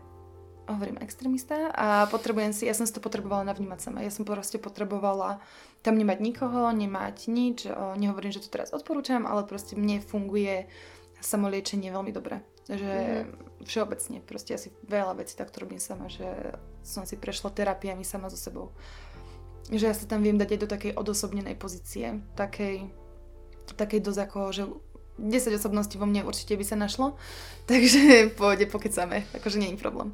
hovorím 0.70 1.03
extrémista 1.03 1.74
a 1.74 2.07
potrebujem 2.07 2.55
si, 2.55 2.70
ja 2.70 2.74
som 2.78 2.87
si 2.87 2.95
to 2.95 3.03
potrebovala 3.03 3.51
navnímať 3.51 3.78
sama. 3.82 4.07
Ja 4.07 4.15
som 4.15 4.23
proste 4.23 4.62
potrebovala 4.62 5.43
tam 5.82 5.98
nemať 5.98 6.19
nikoho, 6.23 6.70
nemať 6.70 7.27
nič, 7.27 7.66
uh, 7.66 7.98
nehovorím, 7.98 8.31
že 8.31 8.47
to 8.47 8.52
teraz 8.55 8.70
odporúčam, 8.70 9.27
ale 9.27 9.43
proste 9.43 9.74
mne 9.74 9.98
funguje 9.98 10.70
samoliečenie 11.19 11.90
veľmi 11.90 12.15
dobre. 12.15 12.47
Že 12.70 12.94
mm-hmm. 12.94 13.66
všeobecne, 13.66 14.16
proste 14.23 14.55
asi 14.55 14.70
veľa 14.86 15.19
vecí 15.19 15.35
takto 15.35 15.66
robím 15.66 15.82
sama, 15.82 16.07
že 16.07 16.55
som 16.86 17.02
si 17.02 17.19
prešla 17.19 17.51
terapiami 17.51 18.07
sama 18.07 18.31
so 18.31 18.39
sebou 18.39 18.70
že 19.70 19.86
ja 19.86 19.94
sa 19.94 20.06
tam 20.06 20.26
viem 20.26 20.34
dať 20.34 20.59
aj 20.59 20.60
do 20.66 20.68
takej 20.68 20.92
odosobnenej 20.98 21.55
pozície, 21.55 22.18
takej, 22.34 22.90
takej 23.78 24.01
dosť 24.02 24.20
ako, 24.26 24.40
že 24.51 24.62
10 25.20 25.60
osobností 25.60 26.01
vo 26.01 26.09
mne 26.09 26.24
určite 26.24 26.56
by 26.56 26.64
sa 26.64 26.76
našlo, 26.80 27.14
takže 27.70 28.34
pôjde 28.34 28.66
pokecame, 28.66 29.28
akože 29.36 29.60
nie 29.60 29.70
je 29.72 29.78
problém. 29.78 30.10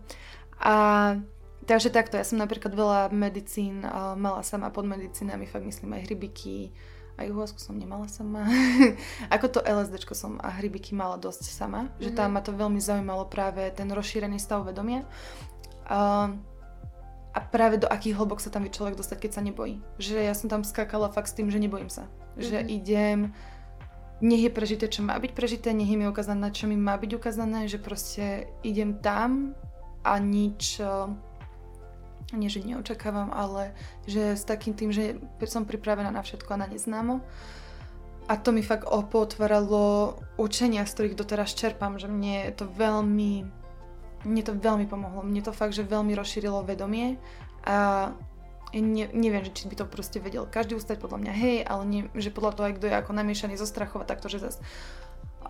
A 0.60 1.16
takže 1.64 1.92
takto, 1.92 2.16
ja 2.16 2.24
som 2.24 2.40
napríklad 2.40 2.72
veľa 2.72 3.00
medicín 3.12 3.84
uh, 3.84 4.16
mala 4.16 4.44
sama 4.44 4.68
pod 4.68 4.84
medicínami, 4.84 5.48
fakt 5.48 5.64
myslím 5.64 5.96
aj 5.96 6.04
hrybiky, 6.08 6.72
aj 7.16 7.32
uhlasku 7.32 7.56
som 7.56 7.80
nemala 7.80 8.08
sama. 8.12 8.44
Ako 9.34 9.48
to 9.48 9.64
LSDčko 9.64 10.12
som 10.12 10.36
a 10.44 10.52
hrybiky 10.60 10.92
mala 10.92 11.16
dosť 11.16 11.48
sama, 11.48 11.88
mm-hmm. 11.88 12.02
že 12.04 12.10
tam 12.12 12.36
ma 12.36 12.44
to 12.44 12.52
veľmi 12.52 12.80
zaujímalo 12.80 13.24
práve 13.28 13.72
ten 13.72 13.88
rozšírený 13.88 14.36
stav 14.36 14.68
vedomia. 14.68 15.04
Uh, 15.88 16.36
a 17.36 17.38
práve 17.44 17.76
do 17.76 17.84
akých 17.84 18.16
hlbok 18.16 18.40
sa 18.40 18.48
tam 18.48 18.64
vie 18.64 18.72
človek 18.72 18.96
dostať, 18.96 19.28
keď 19.28 19.30
sa 19.36 19.44
nebojí. 19.44 19.84
Že 20.00 20.24
ja 20.24 20.32
som 20.32 20.48
tam 20.48 20.64
skákala 20.64 21.12
fakt 21.12 21.28
s 21.28 21.36
tým, 21.36 21.52
že 21.52 21.60
nebojím 21.60 21.92
sa. 21.92 22.08
Že 22.40 22.64
Mhm. 22.64 22.68
idem 22.72 23.18
nech 24.24 24.48
je 24.48 24.52
prežité, 24.52 24.88
čo 24.88 25.04
má 25.04 25.20
byť 25.20 25.32
prežité, 25.36 25.76
nech 25.76 25.92
je 25.92 26.00
mi 26.00 26.08
ukázané, 26.08 26.48
čo 26.48 26.64
mi 26.64 26.76
má 26.76 26.96
byť 26.96 27.10
ukázané, 27.20 27.68
že 27.68 27.76
proste 27.76 28.48
idem 28.64 28.96
tam 28.96 29.52
a 30.00 30.16
nič, 30.16 30.80
nie 32.32 32.48
že 32.48 32.64
neočakávam, 32.64 33.28
ale 33.28 33.76
že 34.08 34.32
s 34.32 34.48
takým 34.48 34.72
tým, 34.72 34.88
že 34.88 35.20
som 35.44 35.68
pripravená 35.68 36.08
na 36.08 36.24
všetko 36.24 36.48
a 36.56 36.60
na 36.64 36.66
neznámo. 36.66 37.20
A 38.26 38.34
to 38.34 38.50
mi 38.50 38.64
fakt 38.64 38.88
opotváralo 38.88 40.16
učenia, 40.34 40.82
z 40.88 40.92
ktorých 40.96 41.18
doteraz 41.20 41.54
čerpám, 41.54 42.00
že 42.00 42.10
mne 42.10 42.50
to 42.56 42.66
veľmi, 42.66 43.46
mne 44.26 44.42
to 44.42 44.52
veľmi 44.58 44.90
pomohlo. 44.90 45.22
Mne 45.22 45.46
to 45.46 45.54
fakt, 45.54 45.78
že 45.78 45.86
veľmi 45.86 46.12
rozšírilo 46.18 46.66
vedomie 46.66 47.16
a 47.62 48.10
ne, 48.74 49.06
neviem, 49.14 49.46
že 49.46 49.54
či 49.54 49.70
by 49.70 49.78
to 49.78 49.86
proste 49.86 50.18
vedel 50.18 50.44
každý 50.50 50.74
ustať 50.74 50.98
podľa 50.98 51.18
mňa, 51.22 51.32
hej, 51.32 51.56
ale 51.62 51.82
nie, 51.86 52.02
že 52.18 52.34
podľa 52.34 52.52
toho, 52.58 52.66
aj 52.68 52.74
kto 52.76 52.86
je 52.90 52.98
ako 52.98 53.10
namiešaný 53.14 53.54
zo 53.54 53.66
strachov 53.66 54.02
a 54.02 54.10
takto, 54.10 54.26
že 54.26 54.42
zase 54.42 54.58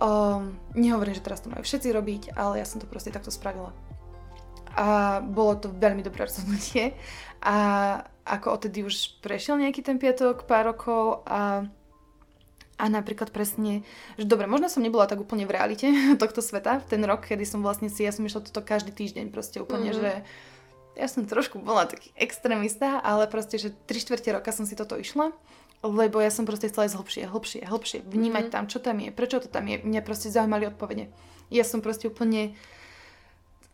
um, 0.00 0.56
nehovorím, 0.76 1.16
že 1.16 1.24
teraz 1.24 1.40
to 1.40 1.48
majú 1.48 1.64
všetci 1.64 1.88
robiť, 1.92 2.22
ale 2.36 2.60
ja 2.60 2.66
som 2.68 2.80
to 2.80 2.88
proste 2.88 3.12
takto 3.12 3.32
spravila. 3.32 3.72
A 4.76 5.18
bolo 5.24 5.56
to 5.56 5.72
veľmi 5.72 6.04
dobré 6.04 6.28
rozhodnutie 6.28 6.92
a 7.40 7.56
ako 8.28 8.60
odtedy 8.60 8.84
už 8.84 9.22
prešiel 9.24 9.56
nejaký 9.56 9.80
ten 9.80 9.96
piatok, 9.96 10.44
pár 10.44 10.76
rokov 10.76 11.24
a 11.24 11.64
a 12.76 12.92
napríklad 12.92 13.32
presne, 13.32 13.80
že 14.20 14.28
dobre, 14.28 14.44
možno 14.44 14.68
som 14.68 14.84
nebola 14.84 15.08
tak 15.08 15.20
úplne 15.20 15.48
v 15.48 15.54
realite 15.56 15.88
tohto 16.22 16.44
sveta 16.44 16.84
v 16.84 16.88
ten 16.92 17.02
rok, 17.04 17.24
kedy 17.24 17.44
som 17.48 17.64
vlastne 17.64 17.88
si, 17.88 18.04
ja 18.04 18.12
som 18.12 18.24
išla 18.24 18.44
toto 18.44 18.60
každý 18.60 18.92
týždeň 18.92 19.32
proste 19.32 19.60
úplne, 19.60 19.92
mm-hmm. 19.92 20.00
že 20.00 20.10
ja 20.96 21.06
som 21.12 21.28
trošku 21.28 21.60
bola 21.60 21.84
taký 21.84 22.12
extrémista, 22.16 23.00
ale 23.04 23.28
proste, 23.28 23.60
že 23.60 23.72
3 23.88 24.00
čtvrte 24.00 24.28
roka 24.32 24.48
som 24.52 24.64
si 24.64 24.72
toto 24.76 24.96
išla, 24.96 25.32
lebo 25.84 26.20
ja 26.20 26.32
som 26.32 26.48
proste 26.48 26.72
chcela 26.72 26.88
ísť 26.88 26.96
hlbšie, 26.96 27.24
hlbšie, 27.28 27.60
hlbšie, 27.68 27.98
vnímať 28.04 28.48
mm-hmm. 28.48 28.54
tam, 28.56 28.64
čo 28.68 28.78
tam 28.80 28.96
je, 29.00 29.10
prečo 29.12 29.40
to 29.40 29.48
tam 29.48 29.68
je, 29.68 29.80
mňa 29.80 30.00
proste 30.00 30.32
zaujímali 30.32 30.72
odpovede. 30.72 31.12
Ja 31.52 31.62
som 31.62 31.84
proste 31.84 32.08
úplne 32.08 32.56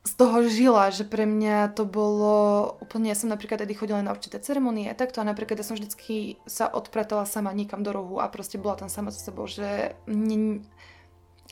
z 0.03 0.13
toho 0.19 0.43
žila, 0.51 0.91
že 0.91 1.07
pre 1.07 1.31
mňa 1.31 1.79
to 1.79 1.87
bolo 1.87 2.75
úplne, 2.83 3.15
ja 3.15 3.15
som 3.15 3.31
napríklad 3.31 3.63
tedy 3.63 3.79
chodila 3.79 4.03
na 4.03 4.11
určité 4.11 4.43
ceremonie 4.43 4.91
a 4.91 4.99
takto 4.99 5.23
a 5.23 5.29
napríklad 5.29 5.63
ja 5.63 5.67
som 5.67 5.79
vždycky 5.79 6.43
sa 6.43 6.67
odpratala 6.67 7.23
sama 7.23 7.55
niekam 7.55 7.87
do 7.87 7.95
rohu 7.95 8.19
a 8.19 8.27
proste 8.27 8.59
bola 8.59 8.75
tam 8.75 8.91
sama 8.91 9.15
so 9.15 9.23
sebou, 9.23 9.47
že 9.47 9.95
mne, 10.11 10.67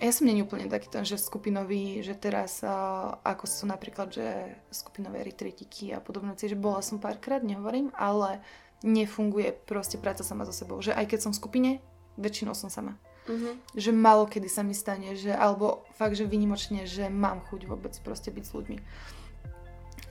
ja 0.03 0.11
som 0.11 0.27
není 0.27 0.43
úplne 0.43 0.67
taký 0.67 0.91
ten, 0.91 1.07
že 1.07 1.15
skupinový, 1.15 2.03
že 2.03 2.19
teraz 2.19 2.67
uh, 2.67 3.23
ako 3.23 3.47
sú 3.47 3.71
napríklad, 3.71 4.11
že 4.11 4.59
skupinové 4.75 5.23
retritiky 5.23 5.95
a 5.95 6.03
podobné 6.03 6.35
že 6.35 6.59
bola 6.59 6.83
som 6.83 6.99
párkrát, 6.99 7.47
nehovorím, 7.47 7.95
ale 7.95 8.43
nefunguje 8.83 9.55
proste 9.63 9.95
práca 9.95 10.27
sama 10.27 10.43
so 10.43 10.51
sebou, 10.51 10.83
že 10.83 10.91
aj 10.91 11.07
keď 11.07 11.19
som 11.23 11.31
v 11.31 11.39
skupine, 11.39 11.71
väčšinou 12.19 12.59
som 12.59 12.67
sama. 12.67 12.99
Uh-huh. 13.29 13.53
Že 13.77 13.91
malo 13.93 14.25
kedy 14.25 14.49
sa 14.49 14.65
mi 14.65 14.73
stane, 14.73 15.13
že, 15.19 15.35
alebo 15.35 15.85
fakt, 15.99 16.17
že 16.17 16.25
vynimočne, 16.25 16.89
že 16.89 17.13
mám 17.13 17.45
chuť 17.53 17.69
vôbec 17.69 17.93
proste 18.01 18.33
byť 18.33 18.45
s 18.45 18.55
ľuďmi. 18.57 18.79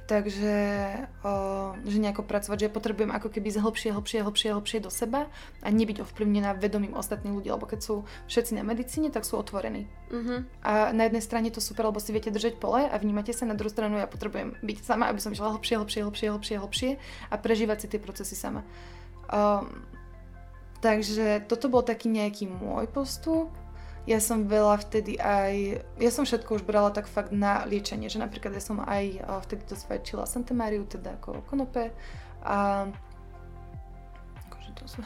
Takže, 0.09 0.57
o, 1.21 1.31
že 1.85 2.01
nejako 2.01 2.25
pracovať, 2.25 2.57
že 2.57 2.65
ja 2.65 2.73
potrebujem 2.73 3.13
ako 3.13 3.29
keby 3.29 3.61
hlbšie, 3.61 3.93
hlbšie, 3.93 4.25
hlbšie, 4.25 4.49
hlbšie 4.57 4.79
do 4.81 4.89
seba 4.89 5.29
a 5.61 5.67
nebyť 5.69 6.01
ovplyvnená 6.01 6.57
vedomím 6.57 6.97
ostatných 6.97 7.29
ľudí, 7.29 7.53
lebo 7.53 7.69
keď 7.69 7.79
sú 7.85 7.95
všetci 8.25 8.57
na 8.57 8.65
medicíne, 8.65 9.13
tak 9.13 9.21
sú 9.21 9.37
otvorení. 9.37 9.85
Uh-huh. 10.09 10.41
A 10.65 10.89
na 10.97 11.05
jednej 11.05 11.21
strane 11.21 11.53
to 11.53 11.61
super, 11.61 11.85
lebo 11.85 12.01
si 12.01 12.09
viete 12.09 12.33
držať 12.33 12.57
pole 12.57 12.89
a 12.89 12.95
vnímate 12.97 13.37
sa, 13.37 13.45
na 13.45 13.53
druhú 13.53 13.69
stranu 13.69 14.01
ja 14.01 14.09
potrebujem 14.09 14.57
byť 14.65 14.77
sama, 14.81 15.13
aby 15.13 15.21
som 15.21 15.29
išla 15.29 15.53
hlbšie, 15.53 15.77
hlbšie, 15.77 16.01
hlbšie, 16.01 16.27
hlbšie, 16.33 16.55
hlbšie 16.57 16.91
a 17.29 17.35
prežívať 17.37 17.85
si 17.85 17.87
tie 17.93 18.01
procesy 18.01 18.33
sama. 18.33 18.65
Um, 19.29 19.85
Takže 20.79 21.43
toto 21.51 21.67
bol 21.67 21.83
taký 21.83 22.07
nejaký 22.07 22.47
môj 22.47 22.87
postup. 22.87 23.51
Ja 24.07 24.17
som 24.23 24.49
veľa 24.49 24.81
vtedy 24.81 25.21
aj, 25.21 25.85
ja 26.01 26.09
som 26.09 26.25
všetko 26.25 26.57
už 26.57 26.63
brala 26.65 26.89
tak 26.89 27.05
fakt 27.05 27.29
na 27.29 27.61
liečenie, 27.67 28.09
že 28.09 28.17
napríklad 28.17 28.57
ja 28.57 28.63
som 28.63 28.81
aj 28.81 29.21
vtedy 29.45 29.69
to 29.69 29.77
svajčila 29.77 30.25
Santa 30.25 30.55
Mariu, 30.57 30.87
teda 30.87 31.19
ako 31.19 31.45
konope 31.45 31.93
a 32.41 32.89
akože 34.49 34.71
to 34.81 34.83
som... 34.89 35.05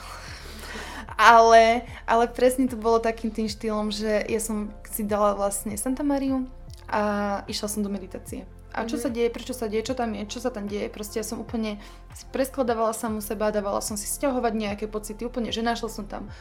ale, 1.20 1.84
ale 2.08 2.26
presne 2.32 2.70
to 2.70 2.80
bolo 2.80 3.02
takým 3.02 3.34
tým 3.34 3.52
štýlom, 3.52 3.92
že 3.92 4.24
ja 4.30 4.40
som 4.40 4.72
si 4.88 5.04
dala 5.04 5.36
vlastne 5.36 5.76
Santa 5.76 6.06
Mariu 6.06 6.48
a 6.88 7.44
išla 7.52 7.68
som 7.68 7.84
do 7.84 7.92
meditácie. 7.92 8.48
A 8.74 8.90
čo 8.90 8.98
sa 8.98 9.14
deje, 9.14 9.30
prečo 9.30 9.54
sa 9.54 9.70
deje, 9.70 9.94
čo 9.94 9.96
tam 9.96 10.18
je, 10.18 10.26
čo 10.26 10.42
sa 10.42 10.50
tam 10.50 10.66
deje. 10.66 10.90
Proste 10.90 11.22
ja 11.22 11.26
som 11.26 11.38
úplne 11.38 11.78
si 12.18 12.26
preskladávala 12.34 12.92
samu 12.98 13.22
seba, 13.22 13.54
dávala 13.54 13.86
som 13.86 13.94
si 13.94 14.10
stiahovať 14.10 14.54
nejaké 14.58 14.86
pocity, 14.90 15.22
úplne, 15.30 15.54
že 15.54 15.62
našla 15.62 15.90
som 15.94 16.10
tam 16.10 16.34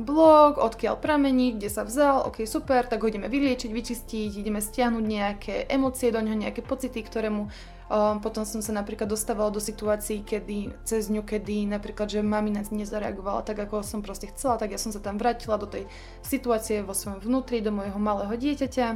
blog, 0.00 0.56
odkiaľ 0.56 0.96
pramení, 0.96 1.58
kde 1.58 1.68
sa 1.68 1.84
vzal, 1.84 2.24
ok, 2.24 2.48
super, 2.48 2.88
tak 2.88 3.04
ho 3.04 3.10
ideme 3.10 3.28
vyliečiť, 3.28 3.68
vyčistiť, 3.68 4.30
ideme 4.40 4.62
stiahnuť 4.62 5.04
nejaké 5.04 5.54
emócie 5.68 6.08
do 6.08 6.24
ňoho, 6.24 6.40
nejaké 6.40 6.64
pocity, 6.64 7.04
ktorému 7.04 7.42
um, 7.90 8.16
potom 8.22 8.46
som 8.48 8.64
sa 8.64 8.72
napríklad 8.72 9.10
dostávala 9.10 9.50
do 9.50 9.60
situácií, 9.60 10.24
kedy, 10.24 10.72
cez 10.86 11.10
ňu, 11.12 11.26
kedy 11.26 11.68
napríklad, 11.68 12.08
že 12.08 12.24
mamina 12.24 12.64
nezareagovala 12.64 13.44
tak, 13.44 13.60
ako 13.66 13.84
som 13.84 14.00
proste 14.00 14.30
chcela, 14.32 14.56
tak 14.56 14.72
ja 14.72 14.80
som 14.80 14.94
sa 14.94 15.02
tam 15.02 15.18
vrátila 15.18 15.60
do 15.60 15.66
tej 15.66 15.84
situácie 16.24 16.80
vo 16.80 16.96
svojom 16.96 17.20
vnútri, 17.20 17.60
do 17.60 17.74
môjho 17.74 17.98
malého 17.98 18.32
dieťaťa 18.32 18.86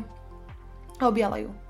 a 1.03 1.05
objala 1.05 1.43
ju 1.43 1.64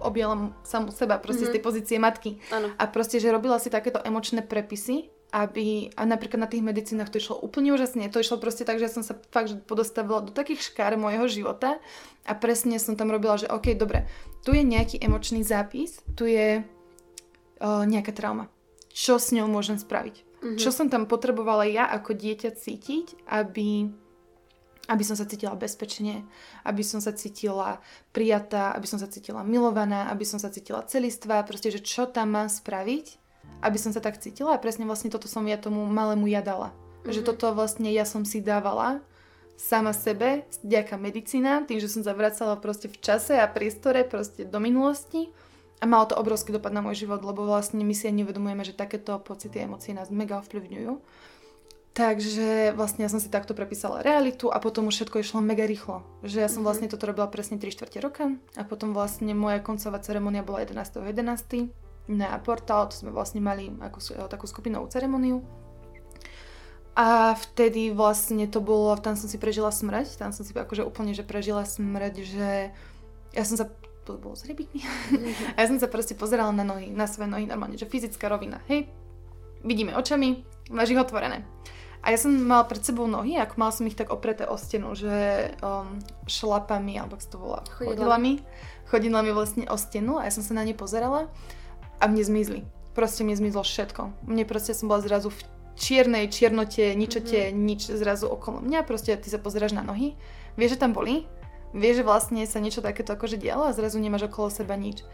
objala 0.00 0.54
samú 0.62 0.94
seba 0.94 1.18
proste 1.18 1.46
mm-hmm. 1.46 1.50
z 1.50 1.54
tej 1.54 1.62
mhm. 1.62 1.68
pozície 1.68 1.96
matky. 1.98 2.30
Ano. 2.54 2.70
A 2.78 2.84
proste, 2.86 3.18
že 3.18 3.32
robila 3.32 3.58
si 3.58 3.68
takéto 3.68 3.98
emočné 4.02 4.46
prepisy, 4.46 5.10
aby, 5.30 5.94
a 5.94 6.02
napríklad 6.02 6.42
na 6.42 6.50
tých 6.50 6.62
medicínach 6.62 7.06
to 7.06 7.22
išlo 7.22 7.38
úplne 7.38 7.70
úžasne, 7.70 8.10
to 8.10 8.18
išlo 8.18 8.42
proste 8.42 8.66
tak, 8.66 8.82
že 8.82 8.90
som 8.90 9.06
sa 9.06 9.14
fakt 9.30 9.54
že 9.54 9.56
podostavila 9.62 10.26
do 10.26 10.34
takých 10.34 10.74
škár 10.74 10.98
môjho 10.98 11.30
života 11.30 11.78
a 12.26 12.32
presne 12.34 12.82
som 12.82 12.98
tam 12.98 13.14
robila, 13.14 13.38
že 13.38 13.46
OK, 13.46 13.78
dobre, 13.78 14.10
tu 14.42 14.50
je 14.50 14.66
nejaký 14.66 14.98
emočný 14.98 15.46
zápis, 15.46 16.02
tu 16.18 16.26
je 16.26 16.66
uh, 16.66 17.82
nejaká 17.86 18.10
trauma. 18.10 18.50
Čo 18.90 19.22
s 19.22 19.30
ňou 19.30 19.46
môžem 19.46 19.78
spraviť? 19.78 20.16
Mm-hmm. 20.18 20.58
Čo 20.58 20.70
som 20.74 20.90
tam 20.90 21.06
potrebovala 21.06 21.62
ja 21.70 21.86
ako 21.86 22.18
dieťa 22.18 22.50
cítiť, 22.58 23.30
aby 23.30 23.86
aby 24.90 25.06
som 25.06 25.14
sa 25.14 25.22
cítila 25.22 25.54
bezpečne, 25.54 26.26
aby 26.66 26.82
som 26.82 26.98
sa 26.98 27.14
cítila 27.14 27.78
prijatá, 28.10 28.74
aby 28.74 28.90
som 28.90 28.98
sa 28.98 29.06
cítila 29.06 29.46
milovaná, 29.46 30.10
aby 30.10 30.26
som 30.26 30.42
sa 30.42 30.50
cítila 30.50 30.82
celistvá, 30.82 31.46
proste, 31.46 31.70
že 31.70 31.78
čo 31.78 32.10
tam 32.10 32.34
mám 32.34 32.50
spraviť, 32.50 33.06
aby 33.62 33.78
som 33.78 33.94
sa 33.94 34.02
tak 34.02 34.18
cítila 34.18 34.58
a 34.58 34.62
presne 34.62 34.82
vlastne 34.90 35.14
toto 35.14 35.30
som 35.30 35.46
ja 35.46 35.54
tomu 35.54 35.86
malému 35.86 36.26
ja 36.26 36.42
dala. 36.42 36.74
Mm-hmm. 36.74 37.14
Že 37.14 37.20
toto 37.22 37.54
vlastne 37.54 37.86
ja 37.94 38.02
som 38.02 38.26
si 38.26 38.42
dávala 38.42 38.98
sama 39.54 39.94
sebe, 39.94 40.48
vďaka 40.66 40.98
medicína, 40.98 41.62
tým, 41.68 41.78
že 41.78 41.92
som 41.92 42.02
sa 42.02 42.16
vracala 42.16 42.56
proste 42.58 42.90
v 42.90 42.96
čase 42.98 43.36
a 43.36 43.46
priestore 43.46 44.02
proste 44.08 44.48
do 44.48 44.58
minulosti 44.58 45.30
a 45.80 45.84
malo 45.84 46.08
to 46.08 46.16
obrovský 46.16 46.52
dopad 46.56 46.72
na 46.72 46.80
môj 46.80 47.04
život, 47.06 47.20
lebo 47.20 47.44
vlastne 47.44 47.84
my 47.84 47.92
si 47.92 48.08
aj 48.08 48.16
nevedomujeme, 48.24 48.64
že 48.64 48.76
takéto 48.76 49.16
pocity 49.20 49.60
a 49.60 49.68
emócie 49.68 49.92
nás 49.92 50.08
mega 50.08 50.40
ovplyvňujú. 50.40 50.92
Takže 51.90 52.70
vlastne 52.78 53.02
ja 53.02 53.10
som 53.10 53.18
si 53.18 53.26
takto 53.26 53.50
prepísala 53.50 54.06
realitu 54.06 54.46
a 54.46 54.62
potom 54.62 54.86
už 54.86 54.94
všetko 54.94 55.26
išlo 55.26 55.42
mega 55.42 55.66
rýchlo. 55.66 56.06
Že 56.22 56.38
ja 56.38 56.48
som 56.48 56.62
mhm. 56.62 56.66
vlastne 56.70 56.86
toto 56.86 57.10
robila 57.10 57.26
presne 57.26 57.58
3 57.58 57.66
čtvrte 57.66 57.98
roka 57.98 58.30
a 58.54 58.62
potom 58.62 58.94
vlastne 58.94 59.34
moja 59.34 59.58
koncová 59.58 59.98
ceremonia 59.98 60.46
bola 60.46 60.62
11.11. 60.62 61.70
11. 62.06 62.14
na 62.14 62.38
portál, 62.38 62.86
to 62.90 62.94
sme 62.94 63.10
vlastne 63.10 63.42
mali 63.42 63.74
ako, 63.82 64.30
takú 64.30 64.46
skupinovú 64.46 64.86
ceremoniu. 64.86 65.42
A 66.94 67.34
vtedy 67.38 67.94
vlastne 67.94 68.50
to 68.50 68.58
bolo, 68.62 68.94
tam 68.98 69.14
som 69.14 69.30
si 69.30 69.38
prežila 69.38 69.70
smrť, 69.70 70.18
tam 70.18 70.30
som 70.34 70.42
si 70.42 70.50
akože 70.54 70.86
úplne, 70.86 71.14
že 71.14 71.26
prežila 71.26 71.62
smrť, 71.66 72.14
že 72.22 72.50
ja 73.30 73.42
som 73.46 73.56
sa 73.58 73.66
to 74.06 74.18
bolo 74.18 74.38
s 74.38 74.46
rybíkmi. 74.46 74.78
Mhm. 74.78 75.30
a 75.54 75.58
ja 75.58 75.66
som 75.66 75.78
sa 75.82 75.90
proste 75.90 76.14
pozerala 76.14 76.54
na 76.54 76.62
nohy, 76.62 76.94
na 76.94 77.10
svoje 77.10 77.34
nohy 77.34 77.50
normálne, 77.50 77.74
že 77.74 77.90
fyzická 77.90 78.30
rovina, 78.30 78.62
hej, 78.70 78.86
vidíme 79.66 79.94
očami, 79.98 80.46
máš 80.70 80.94
ich 80.94 81.02
otvorené. 81.02 81.42
A 82.00 82.16
ja 82.16 82.18
som 82.18 82.32
mala 82.32 82.64
pred 82.64 82.80
sebou 82.80 83.04
nohy, 83.04 83.36
ako 83.36 83.60
mala 83.60 83.72
som 83.76 83.84
ich 83.84 83.96
tak 83.96 84.08
opreté 84.08 84.48
o 84.48 84.56
stenu, 84.56 84.96
že 84.96 85.52
um, 85.60 86.00
šlapami, 86.24 86.96
alebo 86.96 87.20
ako 87.20 87.26
to 87.28 87.36
volá, 87.36 87.60
chodidlami. 87.76 88.40
Chodidlami 88.88 89.30
vlastne 89.36 89.68
o 89.68 89.76
stenu 89.76 90.16
a 90.16 90.24
ja 90.24 90.32
som 90.32 90.40
sa 90.40 90.56
na 90.56 90.64
ne 90.64 90.72
pozerala 90.72 91.28
a 92.00 92.04
mne 92.08 92.24
zmizli. 92.24 92.60
Proste 92.96 93.20
mne 93.22 93.36
zmizlo 93.36 93.60
všetko. 93.60 94.26
Mne 94.26 94.48
proste 94.48 94.72
som 94.72 94.88
bola 94.88 95.04
zrazu 95.04 95.28
v 95.28 95.40
čiernej 95.76 96.32
čiernote, 96.32 96.96
ničote, 96.96 97.52
mm-hmm. 97.52 97.60
nič 97.68 97.92
zrazu 97.92 98.32
okolo 98.32 98.64
mňa. 98.64 98.88
Proste 98.88 99.14
ty 99.20 99.28
sa 99.28 99.36
pozeráš 99.36 99.76
na 99.76 99.84
nohy, 99.84 100.16
vieš, 100.56 100.76
že 100.76 100.82
tam 100.84 100.96
boli, 100.96 101.28
vieš, 101.76 102.00
že 102.00 102.08
vlastne 102.08 102.42
sa 102.48 102.58
niečo 102.58 102.80
takéto 102.80 103.12
akože 103.12 103.36
dialo 103.36 103.68
a 103.68 103.76
zrazu 103.76 104.00
nemáš 104.00 104.28
okolo 104.32 104.48
seba 104.48 104.72
nič. 104.74 105.04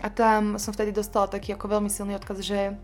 A 0.00 0.08
tam 0.08 0.56
som 0.56 0.72
vtedy 0.72 0.96
dostala 0.96 1.28
taký 1.28 1.52
ako 1.52 1.76
veľmi 1.76 1.92
silný 1.92 2.16
odkaz, 2.16 2.40
že 2.40 2.80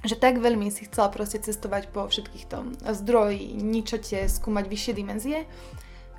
že 0.00 0.16
tak 0.16 0.40
veľmi 0.40 0.72
si 0.72 0.88
chcela 0.88 1.12
proste 1.12 1.40
cestovať 1.40 1.92
po 1.92 2.08
všetkých 2.08 2.44
tom 2.48 2.72
zdroji, 2.80 3.56
ničote, 3.56 4.28
skúmať 4.28 4.64
vyššie 4.68 4.92
dimenzie, 4.96 5.38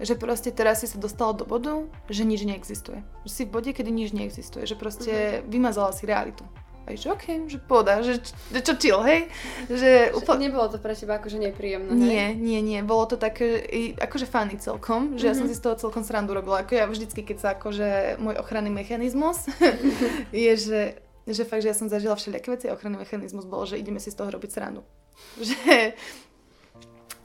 že 0.01 0.17
proste 0.17 0.49
teraz 0.49 0.81
si 0.81 0.87
sa 0.89 0.97
dostala 0.97 1.37
do 1.37 1.45
bodu, 1.45 1.85
že 2.09 2.25
nič 2.25 2.41
neexistuje. 2.41 3.05
Že 3.25 3.31
si 3.31 3.43
v 3.45 3.53
bode, 3.53 3.71
kedy 3.71 3.89
nič 3.93 4.09
neexistuje, 4.17 4.65
že 4.65 4.73
proste 4.73 5.13
mm-hmm. 5.13 5.49
vymazala 5.49 5.93
si 5.93 6.09
realitu. 6.09 6.41
A 6.89 6.97
že 6.97 7.13
okay, 7.13 7.37
že 7.45 7.61
poda, 7.61 8.01
že, 8.01 8.17
že 8.49 8.59
čo 8.65 8.73
chill, 8.73 9.05
hej? 9.05 9.29
Že 9.69 10.17
úplne... 10.17 10.49
Nebolo 10.49 10.65
to 10.73 10.81
pre 10.81 10.97
teba 10.97 11.21
akože 11.21 11.37
nepríjemné, 11.37 11.93
hej? 11.93 12.01
Nie, 12.01 12.25
nie, 12.33 12.59
nie. 12.65 12.79
Bolo 12.81 13.05
to 13.05 13.21
také, 13.21 13.61
akože 14.01 14.25
funny 14.25 14.57
celkom, 14.57 15.13
že 15.13 15.29
mm-hmm. 15.29 15.29
ja 15.29 15.33
som 15.37 15.45
mhm. 15.45 15.51
si 15.53 15.59
z 15.61 15.63
toho 15.69 15.75
celkom 15.77 16.01
srandu 16.01 16.33
robila. 16.33 16.65
Ako 16.65 16.73
ja 16.73 16.89
vždycky, 16.89 17.21
keď 17.21 17.37
sa 17.37 17.49
akože 17.53 18.17
môj 18.17 18.41
ochranný 18.41 18.73
mechanizmus 18.73 19.45
je, 20.33 20.53
že, 20.57 20.81
že 21.27 21.45
fakt, 21.45 21.61
že 21.61 21.71
ja 21.71 21.77
som 21.77 21.91
zažila 21.91 22.17
všelijaké 22.17 22.49
veci 22.53 22.65
a 22.69 22.73
ochranný 22.73 23.01
mechanizmus 23.01 23.45
bol, 23.45 23.65
že 23.69 23.77
ideme 23.77 24.01
si 24.01 24.09
z 24.09 24.17
toho 24.17 24.29
robiť 24.31 24.49
srandu. 24.51 24.81
Že, 25.37 25.93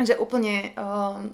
že 0.05 0.14
úplne... 0.20 0.77
Um, 0.77 1.32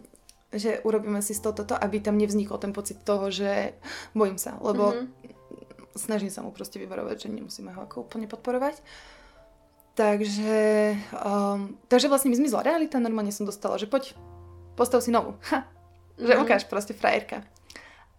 že 0.52 0.84
urobíme 0.84 1.24
si 1.24 1.32
z 1.32 1.40
toho 1.40 1.56
toto, 1.56 1.72
aby 1.72 1.96
tam 2.04 2.20
nevznikol 2.20 2.60
ten 2.60 2.76
pocit 2.76 3.00
toho, 3.00 3.32
že 3.32 3.72
bojím 4.12 4.36
sa, 4.36 4.60
lebo 4.60 4.92
mm-hmm 4.92 5.32
snažím 5.96 6.32
sa 6.32 6.40
mu 6.40 6.52
proste 6.52 6.80
vyvarovať, 6.80 7.28
že 7.28 7.28
nemusíme 7.28 7.72
ho 7.72 7.80
ako 7.84 8.08
úplne 8.08 8.28
podporovať. 8.28 8.80
Takže, 9.92 10.96
um, 11.20 11.76
takže 11.92 12.08
vlastne 12.08 12.32
mi 12.32 12.40
zmizla 12.40 12.64
realita, 12.64 12.96
normálne 12.96 13.28
som 13.28 13.44
dostala, 13.44 13.76
že 13.76 13.84
poď, 13.84 14.16
postav 14.72 15.04
si 15.04 15.12
novú. 15.12 15.36
Ha, 15.52 15.68
že 16.16 16.32
mm-hmm. 16.32 16.44
ukáž 16.48 16.64
proste 16.64 16.96
frajerka. 16.96 17.44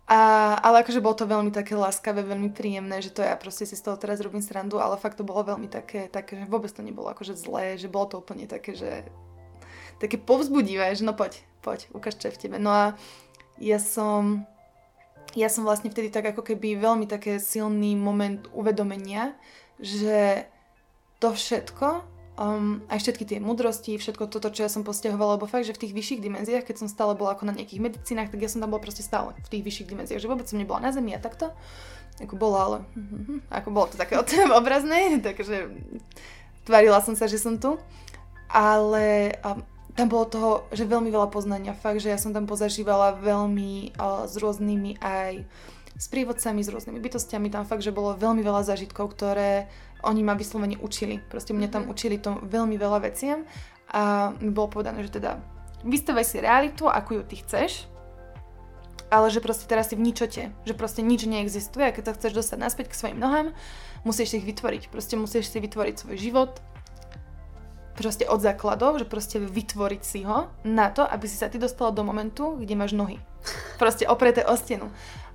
A, 0.04 0.54
ale 0.60 0.84
akože 0.84 1.00
bolo 1.00 1.16
to 1.16 1.24
veľmi 1.24 1.48
také 1.56 1.80
láskavé, 1.80 2.28
veľmi 2.28 2.52
príjemné, 2.52 3.00
že 3.00 3.16
to 3.16 3.24
ja 3.24 3.40
proste 3.40 3.64
si 3.64 3.80
z 3.80 3.88
toho 3.88 3.96
teraz 3.96 4.20
robím 4.20 4.44
srandu, 4.44 4.76
ale 4.76 5.00
fakt 5.00 5.16
to 5.16 5.24
bolo 5.24 5.48
veľmi 5.48 5.72
také, 5.72 6.12
také 6.12 6.44
že 6.44 6.52
vôbec 6.52 6.68
to 6.76 6.84
nebolo 6.84 7.08
akože 7.08 7.40
zlé, 7.40 7.80
že 7.80 7.88
bolo 7.88 8.12
to 8.12 8.20
úplne 8.20 8.44
také, 8.44 8.76
že 8.76 9.08
také 10.04 10.20
povzbudivé, 10.20 10.92
že 10.92 11.08
no 11.08 11.16
poď, 11.16 11.40
poď, 11.64 11.88
ukáž 11.96 12.20
čo 12.20 12.28
je 12.28 12.36
v 12.36 12.42
tebe. 12.48 12.58
No 12.60 12.76
a 12.76 12.84
ja 13.64 13.80
som 13.80 14.44
ja 15.34 15.50
som 15.50 15.66
vlastne 15.66 15.90
vtedy 15.90 16.14
tak 16.14 16.36
ako 16.36 16.46
keby 16.46 16.78
veľmi 16.78 17.10
také 17.10 17.42
silný 17.42 17.98
moment 17.98 18.46
uvedomenia, 18.54 19.34
že 19.82 20.46
to 21.18 21.34
všetko, 21.34 22.13
um, 22.38 22.82
aj 22.90 23.00
všetky 23.02 23.24
tie 23.26 23.38
mudrosti, 23.38 23.98
všetko 23.98 24.30
toto, 24.30 24.50
čo 24.50 24.66
ja 24.66 24.70
som 24.72 24.82
postiahovala, 24.82 25.38
lebo 25.38 25.50
fakt, 25.50 25.70
že 25.70 25.76
v 25.78 25.88
tých 25.88 25.94
vyšších 25.94 26.22
dimenziách, 26.22 26.66
keď 26.66 26.76
som 26.86 26.88
stále 26.90 27.14
bola 27.14 27.38
ako 27.38 27.50
na 27.50 27.54
nejakých 27.54 27.82
medicínach, 27.82 28.30
tak 28.34 28.42
ja 28.42 28.50
som 28.50 28.62
tam 28.62 28.74
bola 28.74 28.82
proste 28.82 29.06
stále 29.06 29.38
v 29.38 29.50
tých 29.50 29.64
vyšších 29.66 29.90
dimenziách, 29.90 30.22
že 30.22 30.30
vôbec 30.30 30.50
som 30.50 30.58
nebola 30.58 30.82
na 30.82 30.92
zemi 30.94 31.14
a 31.14 31.22
takto. 31.22 31.54
Ako 32.22 32.38
bola, 32.38 32.60
ale 32.66 32.78
ako 33.58 33.70
bolo 33.70 33.88
to 33.94 33.98
také 33.98 34.18
obrazné, 34.60 35.22
takže 35.22 35.70
tvarila 36.66 37.02
som 37.02 37.14
sa, 37.14 37.30
že 37.30 37.38
som 37.38 37.62
tu. 37.62 37.78
Ale 38.54 39.34
um, 39.42 39.66
tam 39.98 40.08
bolo 40.10 40.26
toho, 40.30 40.52
že 40.74 40.90
veľmi 40.90 41.10
veľa 41.10 41.30
poznania. 41.30 41.74
Fakt, 41.74 42.02
že 42.02 42.14
ja 42.14 42.22
som 42.22 42.34
tam 42.34 42.46
pozažívala 42.46 43.18
veľmi 43.18 43.98
uh, 43.98 44.26
s 44.30 44.38
rôznymi 44.38 45.02
aj 45.02 45.46
s 45.94 46.06
prívodcami, 46.10 46.66
s 46.66 46.74
rôznymi 46.74 46.98
bytostiami. 46.98 47.54
Tam 47.54 47.66
fakt, 47.70 47.86
že 47.86 47.94
bolo 47.94 48.18
veľmi 48.18 48.42
veľa 48.42 48.66
zážitkov, 48.66 49.14
ktoré 49.14 49.70
oni 50.04 50.22
ma 50.24 50.36
vyslovene 50.36 50.78
učili. 50.80 51.20
Proste 51.32 51.56
mne 51.56 51.72
tam 51.72 51.88
mhm. 51.88 51.90
učili 51.92 52.16
to 52.20 52.40
veľmi 52.44 52.76
veľa 52.78 53.00
veciam 53.04 53.48
a 53.92 54.34
mi 54.40 54.50
bolo 54.52 54.80
povedané, 54.80 55.04
že 55.06 55.20
teda 55.20 55.40
vystavaj 55.84 56.26
si 56.26 56.40
realitu, 56.40 56.88
ako 56.88 57.20
ju 57.20 57.24
ty 57.28 57.36
chceš, 57.44 57.88
ale 59.14 59.30
že 59.30 59.44
proste 59.44 59.70
teraz 59.70 59.94
si 59.94 59.96
v 60.00 60.06
ničote, 60.10 60.50
že 60.66 60.74
proste 60.74 61.06
nič 61.06 61.30
neexistuje 61.30 61.86
a 61.86 61.94
keď 61.94 62.04
sa 62.10 62.16
chceš 62.18 62.34
dostať 62.34 62.58
naspäť 62.58 62.86
k 62.90 62.98
svojim 62.98 63.20
nohám, 63.22 63.54
musíš 64.02 64.34
si 64.34 64.42
ich 64.42 64.48
vytvoriť. 64.50 64.90
Proste 64.90 65.20
musíš 65.20 65.54
si 65.54 65.62
vytvoriť 65.62 65.96
svoj 66.02 66.18
život, 66.18 66.58
proste 67.94 68.26
od 68.26 68.42
základov, 68.42 68.98
že 68.98 69.06
proste 69.06 69.38
vytvoriť 69.38 70.02
si 70.02 70.26
ho 70.26 70.50
na 70.66 70.90
to, 70.90 71.06
aby 71.06 71.30
si 71.30 71.38
sa 71.38 71.48
ty 71.50 71.62
dostala 71.62 71.94
do 71.94 72.02
momentu, 72.02 72.58
kde 72.58 72.74
máš 72.74 72.98
nohy. 72.98 73.22
Proste 73.82 74.10
opreté 74.10 74.42
o 74.44 74.58
stenu. 74.58 74.90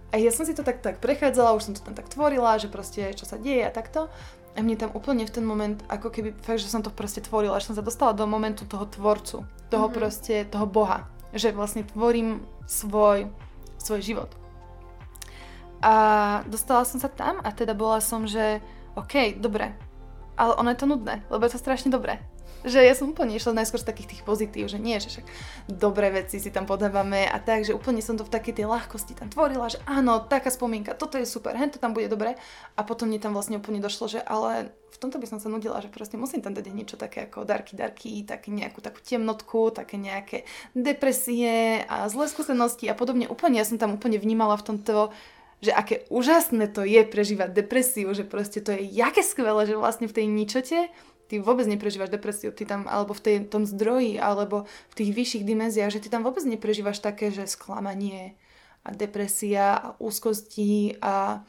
A 0.09 0.17
ja 0.17 0.33
som 0.33 0.49
si 0.49 0.57
to 0.57 0.65
tak, 0.65 0.81
tak 0.81 1.05
prechádzala, 1.05 1.53
už 1.55 1.71
som 1.71 1.75
to 1.77 1.85
tam 1.85 1.93
tak 1.93 2.09
tvorila, 2.09 2.57
že 2.57 2.73
proste 2.73 3.13
čo 3.13 3.29
sa 3.29 3.37
deje 3.37 3.61
a 3.61 3.69
takto. 3.69 4.09
A 4.57 4.65
mne 4.65 4.81
tam 4.81 4.91
úplne 4.97 5.27
v 5.27 5.35
ten 5.35 5.45
moment, 5.47 5.79
ako 5.87 6.11
keby 6.11 6.35
fakt, 6.43 6.63
že 6.63 6.71
som 6.71 6.83
to 6.83 6.91
proste 6.91 7.23
tvorila, 7.27 7.61
že 7.63 7.71
som 7.71 7.79
sa 7.79 7.85
dostala 7.85 8.17
do 8.17 8.27
momentu 8.27 8.67
toho 8.67 8.89
tvorcu, 8.89 9.47
toho 9.71 9.87
mm-hmm. 9.87 9.99
proste, 9.99 10.35
toho 10.49 10.67
Boha. 10.67 11.07
Že 11.31 11.55
vlastne 11.55 11.85
tvorím 11.85 12.43
svoj, 12.67 13.29
svoj 13.79 14.01
život. 14.03 14.31
A 15.79 15.95
dostala 16.51 16.83
som 16.83 16.99
sa 16.99 17.07
tam 17.07 17.39
a 17.45 17.55
teda 17.55 17.71
bola 17.77 18.03
som, 18.03 18.27
že 18.27 18.59
OK, 18.99 19.39
dobre, 19.39 19.79
ale 20.35 20.59
ono 20.59 20.75
je 20.75 20.79
to 20.79 20.91
nudné, 20.91 21.23
lebo 21.31 21.47
je 21.47 21.55
to 21.55 21.63
strašne 21.63 21.95
dobré. 21.95 22.19
Že 22.69 22.85
ja 22.85 22.95
som 22.95 23.11
úplne 23.11 23.33
išla 23.33 23.57
najskôr 23.57 23.81
z 23.81 23.89
takých 23.89 24.09
tých 24.15 24.23
pozitív, 24.29 24.69
že 24.69 24.77
nie, 24.77 25.01
že 25.01 25.09
však 25.09 25.27
dobré 25.67 26.13
veci 26.13 26.37
si 26.37 26.53
tam 26.53 26.69
podávame 26.69 27.25
a 27.25 27.41
tak, 27.41 27.65
že 27.65 27.73
úplne 27.73 28.05
som 28.05 28.21
to 28.21 28.29
v 28.29 28.33
takej 28.33 28.61
tej 28.61 28.67
ľahkosti 28.69 29.17
tam 29.17 29.33
tvorila, 29.33 29.73
že 29.73 29.81
áno, 29.89 30.21
taká 30.21 30.53
spomienka, 30.53 30.93
toto 30.93 31.17
je 31.17 31.25
super, 31.25 31.57
hen 31.57 31.73
to 31.73 31.81
tam 31.81 31.97
bude 31.97 32.13
dobre 32.13 32.37
a 32.77 32.81
potom 32.85 33.09
mne 33.09 33.19
tam 33.19 33.33
vlastne 33.33 33.57
úplne 33.57 33.81
došlo, 33.81 34.07
že 34.13 34.21
ale 34.21 34.71
v 34.93 34.99
tomto 35.01 35.17
by 35.17 35.27
som 35.31 35.39
sa 35.41 35.49
nudila, 35.49 35.81
že 35.81 35.89
proste 35.89 36.21
musím 36.21 36.45
tam 36.45 36.53
dať 36.53 36.69
niečo 36.69 36.97
také 37.01 37.25
ako 37.31 37.49
darky, 37.49 37.73
darky, 37.73 38.23
také 38.29 38.53
nejakú 38.53 38.85
takú 38.85 39.01
temnotku, 39.01 39.73
také 39.73 39.97
nejaké 39.97 40.45
depresie 40.77 41.85
a 41.89 42.05
zlé 42.13 42.29
skúsenosti 42.29 42.91
a 42.91 42.95
podobne. 42.99 43.31
Úplne, 43.31 43.63
ja 43.63 43.67
som 43.69 43.81
tam 43.81 43.97
úplne 43.97 44.21
vnímala 44.21 44.59
v 44.61 44.67
tomto 44.75 45.15
že 45.59 45.75
aké 45.75 46.07
úžasné 46.07 46.71
to 46.71 46.87
je 46.87 47.03
prežívať 47.03 47.51
depresiu, 47.51 48.15
že 48.15 48.23
proste 48.23 48.63
to 48.63 48.71
je 48.71 48.87
jaké 48.95 49.27
skvelé, 49.27 49.67
že 49.67 49.75
vlastne 49.75 50.07
v 50.07 50.15
tej 50.15 50.27
ničote 50.31 50.87
ty 51.29 51.39
vôbec 51.39 51.69
neprežívaš 51.69 52.09
depresiu, 52.09 52.51
ty 52.51 52.65
tam, 52.65 52.89
alebo 52.89 53.13
v 53.13 53.21
tej, 53.21 53.37
tom 53.47 53.69
zdroji, 53.69 54.17
alebo 54.17 54.65
v 54.91 54.95
tých 54.97 55.11
vyšších 55.13 55.45
dimenziách, 55.45 55.93
že 55.93 56.03
ty 56.03 56.09
tam 56.09 56.25
vôbec 56.25 56.43
neprežívaš 56.49 57.05
také, 57.05 57.29
že 57.29 57.45
sklamanie 57.45 58.35
a 58.83 58.97
depresia 58.97 59.77
a 59.77 59.87
úzkosti 60.01 60.97
a 61.05 61.45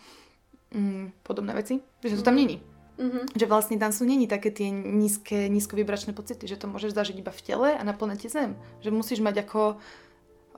mm, 0.75 1.23
podobné 1.23 1.55
veci, 1.55 1.79
že 2.03 2.19
to 2.19 2.27
tam 2.27 2.35
není. 2.35 2.59
Mm-hmm. 2.99 3.39
Že 3.39 3.45
vlastne 3.47 3.79
tam 3.79 3.95
sú 3.95 4.03
není 4.03 4.27
také 4.27 4.51
tie 4.51 4.67
nízke, 4.75 5.47
nízkovibračné 5.47 6.11
pocity, 6.11 6.43
že 6.43 6.59
to 6.59 6.67
môžeš 6.67 6.91
zažiť 6.91 7.23
iba 7.23 7.31
v 7.31 7.43
tele 7.47 7.69
a 7.71 7.81
na 7.87 7.95
planete 7.95 8.27
Zem. 8.27 8.59
Že 8.83 8.91
musíš 8.91 9.23
mať 9.23 9.47
ako 9.47 9.79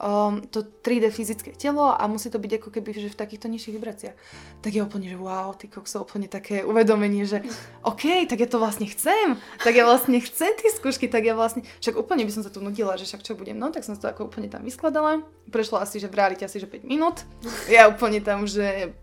um, 0.02 0.42
to 0.50 0.66
3D 0.66 1.14
fyzické 1.14 1.54
telo 1.54 1.94
a 1.94 2.02
musí 2.10 2.34
to 2.34 2.42
byť 2.42 2.52
ako 2.58 2.70
keby 2.74 2.90
že 2.98 3.14
v 3.14 3.20
takýchto 3.22 3.48
nižších 3.48 3.76
vibráciách. 3.78 4.18
Tak 4.66 4.72
je 4.74 4.82
úplne, 4.82 5.08
že 5.08 5.18
wow, 5.18 5.54
ty 5.54 5.70
kokso, 5.70 6.02
úplne 6.02 6.26
také 6.26 6.66
uvedomenie, 6.66 7.24
že 7.24 7.46
OK, 7.86 8.26
tak 8.26 8.42
ja 8.42 8.48
to 8.50 8.58
vlastne 8.58 8.90
chcem, 8.90 9.38
tak 9.62 9.78
ja 9.78 9.86
vlastne 9.86 10.18
chcem 10.18 10.52
tie 10.58 10.74
skúšky, 10.74 11.06
tak 11.06 11.24
ja 11.24 11.38
vlastne, 11.38 11.62
však 11.80 11.96
úplne 11.96 12.26
by 12.26 12.32
som 12.34 12.44
sa 12.44 12.52
tu 12.52 12.60
nudila, 12.60 12.98
že 12.98 13.06
však 13.06 13.22
čo 13.22 13.38
budem, 13.38 13.56
no 13.56 13.70
tak 13.70 13.86
som 13.86 13.94
to 13.94 14.10
ako 14.10 14.28
úplne 14.28 14.50
tam 14.50 14.66
vyskladala. 14.66 15.22
Prešlo 15.54 15.78
asi, 15.78 16.02
že 16.02 16.10
v 16.10 16.18
realite 16.18 16.44
asi, 16.44 16.58
že 16.58 16.66
5 16.66 16.82
minút. 16.84 17.22
Ja 17.70 17.86
úplne 17.86 18.20
tam, 18.20 18.50
že 18.50 18.98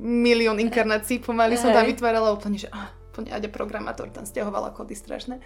milión 0.00 0.58
inkarnácií 0.58 1.22
pomaly 1.22 1.54
som 1.54 1.70
tam 1.70 1.86
vytvárala 1.86 2.34
úplne, 2.34 2.58
že 2.58 2.66
ah, 2.74 2.90
úplne 3.14 3.30
Aďa 3.30 3.50
programátor 3.50 4.10
tam 4.10 4.26
stiahovala 4.26 4.74
kódy 4.74 4.94
strašné. 4.94 5.38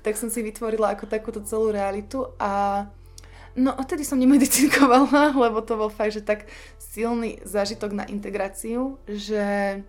Tak 0.00 0.16
som 0.16 0.28
si 0.28 0.40
vytvorila 0.44 0.92
ako 0.92 1.08
takúto 1.08 1.40
celú 1.44 1.72
realitu 1.72 2.28
a 2.36 2.84
No 3.54 3.70
odtedy 3.78 4.02
som 4.02 4.18
nemedicinkovala, 4.18 5.30
lebo 5.46 5.62
to 5.62 5.78
bol 5.78 5.90
fakt, 5.90 6.18
že 6.18 6.26
tak 6.26 6.50
silný 6.78 7.38
zážitok 7.46 7.94
na 7.94 8.04
integráciu, 8.06 8.98
že 9.06 9.82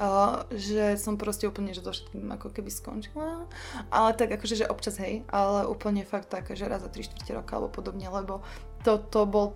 Uh, 0.00 0.48
že 0.56 0.96
som 0.96 1.20
proste 1.20 1.44
úplne, 1.44 1.76
že 1.76 1.84
to 1.84 1.92
všetkým 1.92 2.24
ako 2.32 2.48
keby 2.56 2.72
skončila. 2.72 3.44
Ale 3.92 4.16
tak 4.16 4.32
akože, 4.32 4.64
že 4.64 4.70
občas 4.72 4.96
hej, 4.96 5.28
ale 5.28 5.68
úplne 5.68 6.08
fakt 6.08 6.32
tak, 6.32 6.48
že 6.56 6.64
raz 6.64 6.80
za 6.80 6.88
3 6.88 7.20
4 7.20 7.36
roka 7.36 7.60
alebo 7.60 7.68
podobne, 7.68 8.08
lebo 8.08 8.40
to, 8.80 8.96
to, 8.96 9.28
bol, 9.28 9.52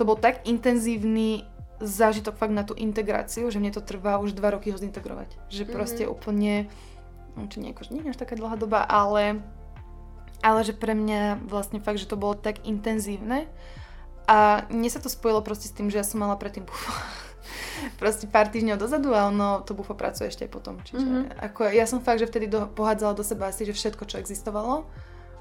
to 0.00 0.08
bol 0.08 0.16
tak 0.16 0.48
intenzívny 0.48 1.44
zážitok 1.76 2.40
fakt 2.40 2.56
na 2.56 2.64
tú 2.64 2.72
integráciu, 2.72 3.52
že 3.52 3.60
mne 3.60 3.68
to 3.68 3.84
trvá 3.84 4.16
už 4.16 4.32
2 4.32 4.54
roky 4.56 4.72
ho 4.72 4.80
zintegrovať. 4.80 5.36
Že 5.52 5.62
proste 5.68 6.02
mm-hmm. 6.08 6.16
úplne, 6.16 6.72
no, 7.36 7.44
či 7.44 7.60
nie, 7.60 7.76
akože 7.76 7.92
nie 7.92 8.00
je 8.00 8.16
až 8.16 8.20
taká 8.24 8.32
dlhá 8.32 8.56
doba, 8.56 8.80
ale 8.80 9.44
ale 10.42 10.64
že 10.64 10.76
pre 10.76 10.92
mňa 10.92 11.46
vlastne 11.46 11.80
fakt, 11.80 12.00
že 12.00 12.08
to 12.08 12.20
bolo 12.20 12.36
tak 12.36 12.64
intenzívne 12.66 13.48
a 14.26 14.66
mne 14.68 14.90
sa 14.90 14.98
to 14.98 15.06
spojilo 15.06 15.40
proste 15.40 15.70
s 15.70 15.76
tým, 15.76 15.86
že 15.86 16.02
ja 16.02 16.06
som 16.06 16.18
mala 16.18 16.34
predtým 16.34 16.66
bufo. 16.66 16.90
proste 18.00 18.26
pár 18.26 18.50
týždňov 18.50 18.80
dozadu 18.80 19.14
a 19.14 19.30
ono 19.30 19.62
to 19.62 19.76
bufo 19.76 19.94
pracuje 19.94 20.28
ešte 20.28 20.48
aj 20.48 20.50
potom. 20.50 20.74
Čiže 20.82 21.06
mm-hmm. 21.06 21.38
ako, 21.38 21.60
ja 21.70 21.86
som 21.86 22.02
fakt, 22.02 22.18
že 22.18 22.28
vtedy 22.28 22.50
do, 22.50 22.66
pohádzala 22.66 23.14
do 23.14 23.22
seba 23.22 23.52
asi, 23.52 23.62
že 23.62 23.76
všetko, 23.76 24.02
čo 24.08 24.18
existovalo, 24.18 24.88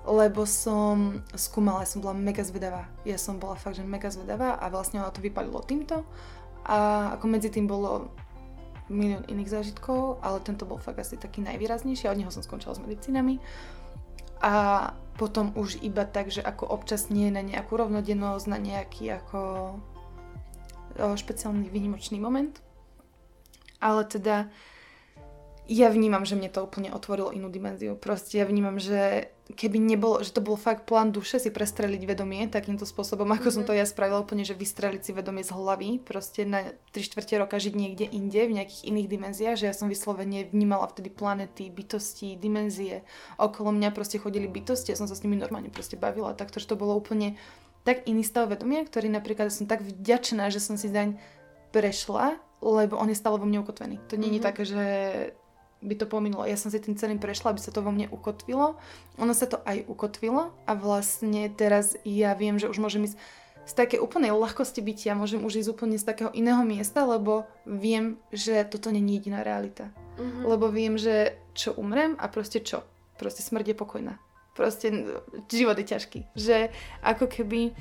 lebo 0.05 0.45
som 0.45 1.25
skúmala, 1.33 1.81
ja 1.81 1.89
som 1.89 2.05
bola 2.05 2.13
mega 2.13 2.45
zvedavá. 2.45 2.85
Ja 3.07 3.17
som 3.17 3.41
bola 3.41 3.57
fakt, 3.57 3.81
že 3.81 3.87
mega 3.87 4.13
zvedavá 4.13 4.53
a 4.53 4.69
vlastne 4.69 5.01
ono 5.01 5.09
to 5.09 5.23
vypadlo 5.23 5.65
týmto 5.65 6.05
a 6.65 7.13
ako 7.17 7.25
medzi 7.29 7.49
tým 7.49 7.65
bolo 7.65 8.13
milión 8.85 9.25
iných 9.25 9.49
zážitkov, 9.49 10.21
ale 10.21 10.37
tento 10.45 10.69
bol 10.69 10.77
fakt 10.77 11.01
asi 11.01 11.17
taký 11.17 11.41
najvýraznejší 11.41 12.05
a 12.05 12.13
od 12.13 12.21
neho 12.21 12.29
som 12.29 12.45
skončila 12.45 12.77
s 12.77 12.81
medicínami 12.81 13.41
a 14.41 14.91
potom 15.15 15.55
už 15.55 15.79
iba 15.79 16.03
tak, 16.03 16.27
že 16.27 16.43
ako 16.43 16.67
občas 16.67 17.07
nie 17.07 17.31
na 17.31 17.39
nejakú 17.39 17.79
rovnodennosť, 17.79 18.45
na 18.51 18.59
nejaký 18.59 19.15
ako 19.15 19.39
špeciálny 20.95 21.71
výnimočný 21.71 22.19
moment. 22.19 22.59
Ale 23.79 24.07
teda 24.07 24.51
ja 25.65 25.89
vnímam, 25.89 26.21
že 26.29 26.37
mne 26.37 26.53
to 26.53 26.61
úplne 26.61 26.93
otvorilo 26.93 27.33
inú 27.33 27.49
dimenziu. 27.49 27.97
Proste 27.97 28.37
ja 28.37 28.45
vnímam, 28.45 28.77
že 28.77 29.33
keby 29.49 29.77
nebolo, 29.77 30.21
že 30.21 30.33
to 30.33 30.41
bol 30.41 30.57
fakt 30.57 30.89
plán 30.89 31.09
duše 31.13 31.37
si 31.37 31.49
prestreliť 31.53 32.01
vedomie 32.05 32.45
takýmto 32.49 32.85
spôsobom, 32.85 33.25
ako 33.29 33.49
mm-hmm. 33.49 33.55
som 33.61 33.63
to 33.65 33.77
ja 33.77 33.85
spravila 33.85 34.21
úplne, 34.21 34.45
že 34.45 34.57
vystreliť 34.57 35.01
si 35.01 35.11
vedomie 35.13 35.45
z 35.45 35.53
hlavy, 35.53 36.01
proste 36.01 36.45
na 36.45 36.73
3 36.93 37.01
čtvrte 37.01 37.37
roka 37.41 37.57
žiť 37.57 37.73
niekde 37.77 38.05
inde, 38.09 38.41
v 38.45 38.55
nejakých 38.61 38.81
iných 38.89 39.07
dimenziách, 39.09 39.57
že 39.57 39.69
ja 39.69 39.73
som 39.77 39.89
vyslovene 39.89 40.49
vnímala 40.49 40.85
vtedy 40.89 41.13
planety, 41.13 41.69
bytosti, 41.69 42.37
dimenzie. 42.37 43.05
Okolo 43.37 43.73
mňa 43.73 43.89
proste 43.93 44.17
chodili 44.17 44.49
bytosti, 44.49 44.93
ja 44.93 44.97
som 44.97 45.09
sa 45.09 45.17
s 45.17 45.21
nimi 45.21 45.37
normálne 45.37 45.69
proste 45.73 45.97
bavila, 45.97 46.37
takto, 46.37 46.61
že 46.61 46.69
to 46.69 46.77
bolo 46.77 46.97
úplne 46.97 47.37
tak 47.85 48.05
iný 48.09 48.25
stav 48.25 48.49
vedomia, 48.49 48.81
ktorý 48.81 49.13
napríklad 49.13 49.53
som 49.53 49.69
tak 49.69 49.85
vďačná, 49.85 50.49
že 50.49 50.57
som 50.57 50.73
si 50.73 50.89
zaň 50.89 51.21
prešla, 51.69 52.41
lebo 52.65 52.97
on 52.97 53.13
je 53.13 53.17
stále 53.17 53.37
vo 53.37 53.45
mne 53.45 53.61
ukotvený. 53.61 54.01
To 54.09 54.17
nie 54.17 54.33
je 54.33 54.41
mm-hmm. 54.41 54.47
také, 54.49 54.63
že 54.65 54.83
by 55.81 55.95
to 55.99 56.05
pominulo. 56.07 56.47
Ja 56.47 56.55
som 56.55 56.71
si 56.71 56.79
tým 56.79 56.95
celým 56.95 57.19
prešla, 57.19 57.51
aby 57.51 57.61
sa 57.61 57.73
to 57.73 57.83
vo 57.83 57.91
mne 57.91 58.07
ukotvilo. 58.11 58.79
Ono 59.19 59.33
sa 59.35 59.45
to 59.49 59.59
aj 59.63 59.85
ukotvilo 59.89 60.53
a 60.65 60.71
vlastne 60.73 61.51
teraz 61.51 61.99
ja 62.07 62.33
viem, 62.33 62.57
že 62.59 62.71
už 62.71 62.79
môžem 62.79 63.07
ísť 63.07 63.17
z 63.65 63.73
takej 63.73 63.97
úplnej 63.97 64.29
ľahkosti 64.29 64.77
bytia, 64.77 65.17
môžem 65.17 65.41
už 65.41 65.65
ísť 65.65 65.73
úplne 65.73 65.97
z 65.97 66.05
takého 66.05 66.29
iného 66.37 66.61
miesta, 66.61 67.01
lebo 67.01 67.49
viem, 67.65 68.21
že 68.29 68.61
toto 68.69 68.93
není 68.93 69.17
jediná 69.17 69.41
realita. 69.41 69.89
Mm-hmm. 70.21 70.43
Lebo 70.45 70.69
viem, 70.69 71.01
že 71.01 71.33
čo 71.57 71.73
umrem 71.73 72.13
a 72.21 72.29
proste 72.29 72.61
čo. 72.61 72.85
Proste 73.17 73.41
smrť 73.41 73.73
je 73.73 73.75
pokojná. 73.75 74.13
Proste 74.53 74.93
život 75.49 75.75
je 75.81 75.85
ťažký. 75.89 76.19
Že 76.37 76.69
ako 77.01 77.25
keby 77.25 77.73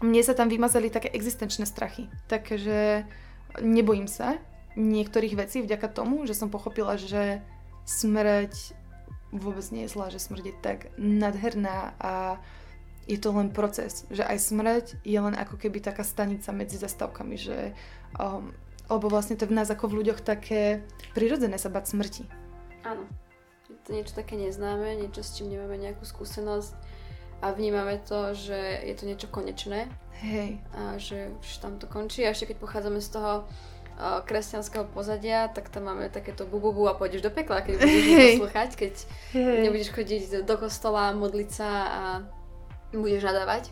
mne 0.00 0.22
sa 0.24 0.32
tam 0.32 0.48
vymazali 0.48 0.88
také 0.88 1.12
existenčné 1.12 1.68
strachy. 1.68 2.08
Takže 2.26 3.04
nebojím 3.60 4.08
sa, 4.08 4.40
niektorých 4.80 5.36
vecí 5.36 5.60
vďaka 5.60 5.92
tomu, 5.92 6.24
že 6.24 6.32
som 6.32 6.48
pochopila, 6.48 6.96
že 6.96 7.44
smrť 7.84 8.80
vôbec 9.30 9.62
nie 9.70 9.86
je 9.86 9.92
zlá, 9.92 10.10
že 10.10 10.18
smrť 10.18 10.44
je 10.48 10.54
tak 10.58 10.78
nadherná 10.98 11.94
a 12.02 12.40
je 13.06 13.18
to 13.18 13.30
len 13.34 13.50
proces, 13.50 14.06
že 14.10 14.22
aj 14.22 14.38
smrť 14.38 14.86
je 15.02 15.18
len 15.18 15.34
ako 15.34 15.58
keby 15.58 15.82
taká 15.82 16.02
stanica 16.02 16.50
medzi 16.50 16.78
zastavkami, 16.78 17.36
že 17.38 17.74
um, 18.18 18.50
lebo 18.90 19.06
vlastne 19.06 19.38
to 19.38 19.46
v 19.46 19.54
nás 19.54 19.70
ako 19.70 19.86
v 19.86 20.02
ľuďoch 20.02 20.20
také 20.26 20.82
prirodzené 21.14 21.54
sa 21.62 21.70
bať 21.70 21.94
smrti. 21.94 22.22
Áno. 22.82 23.06
Je 23.70 23.78
to 23.86 23.94
niečo 23.94 24.18
také 24.18 24.34
neznáme, 24.34 24.98
niečo 24.98 25.22
s 25.22 25.38
čím 25.38 25.54
nemáme 25.54 25.78
nejakú 25.78 26.02
skúsenosť 26.02 26.74
a 27.40 27.54
vnímame 27.54 28.02
to, 28.02 28.34
že 28.34 28.58
je 28.82 28.94
to 28.98 29.06
niečo 29.06 29.30
konečné. 29.30 29.86
Hej. 30.20 30.58
A 30.74 30.98
že 30.98 31.30
už 31.38 31.62
tam 31.62 31.78
to 31.78 31.86
končí. 31.86 32.26
A 32.26 32.34
ešte 32.34 32.50
keď 32.50 32.66
pochádzame 32.66 32.98
z 32.98 33.14
toho 33.14 33.46
kresťanského 34.24 34.88
pozadia, 34.90 35.48
tak 35.52 35.68
tam 35.68 35.92
máme 35.92 36.08
takéto 36.08 36.48
bububu 36.48 36.88
a 36.88 36.96
pôjdeš 36.96 37.20
do 37.20 37.30
pekla, 37.32 37.60
keď 37.60 37.74
budeš 37.80 38.04
hey. 38.08 38.36
poslúchať, 38.36 38.70
keď 38.76 38.94
hey. 39.36 39.60
nebudeš 39.68 39.90
chodiť 39.92 40.22
do 40.48 40.54
kostola, 40.56 41.12
modliť 41.12 41.50
sa 41.52 41.68
a 41.70 42.02
budeš 42.96 43.28
nadávať. 43.28 43.70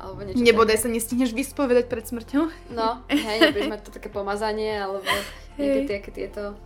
Alebo 0.00 0.24
niečo 0.24 0.40
Nebodaj 0.40 0.78
sa 0.80 0.88
nestihneš 0.88 1.36
vyspovedať 1.36 1.92
pred 1.92 2.08
smrťou. 2.08 2.72
No, 2.72 3.04
hej, 3.12 3.36
nebudeš 3.52 3.68
mať 3.68 3.80
to 3.84 3.90
také 3.92 4.08
pomazanie, 4.08 4.80
alebo 4.80 5.04
nejaké 5.60 5.80
tie, 5.84 5.98
tieto 6.24 6.56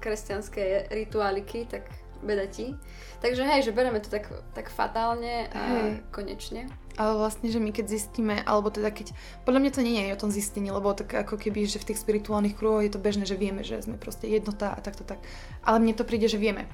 kresťanské 0.00 0.88
rituáliky, 0.88 1.68
tak 1.68 1.84
beda 2.20 2.46
ti. 2.46 2.76
Takže 3.20 3.44
hej, 3.44 3.68
že 3.68 3.76
bereme 3.76 4.00
to 4.00 4.08
tak, 4.08 4.28
tak 4.56 4.72
fatálne 4.72 5.48
a 5.52 5.60
hej. 5.60 6.04
konečne 6.12 6.68
ale 7.00 7.16
vlastne, 7.16 7.48
že 7.48 7.56
my 7.56 7.72
keď 7.72 7.96
zistíme, 7.96 8.44
alebo 8.44 8.68
teda 8.68 8.92
keď, 8.92 9.16
podľa 9.48 9.60
mňa 9.64 9.72
to 9.72 9.80
nie 9.80 10.04
je 10.04 10.12
o 10.12 10.20
tom 10.20 10.28
zistení, 10.28 10.68
lebo 10.68 10.92
tak 10.92 11.08
ako 11.16 11.40
keby, 11.40 11.64
že 11.64 11.80
v 11.80 11.88
tých 11.88 12.02
spirituálnych 12.04 12.52
kruhoch 12.52 12.84
je 12.84 12.92
to 12.92 13.00
bežné, 13.00 13.24
že 13.24 13.40
vieme, 13.40 13.64
že 13.64 13.80
sme 13.80 13.96
proste 13.96 14.28
jednota 14.28 14.76
a 14.76 14.78
takto 14.84 15.00
tak. 15.08 15.16
Ale 15.64 15.80
mne 15.80 15.96
to 15.96 16.04
príde, 16.04 16.28
že 16.28 16.36
vieme. 16.36 16.68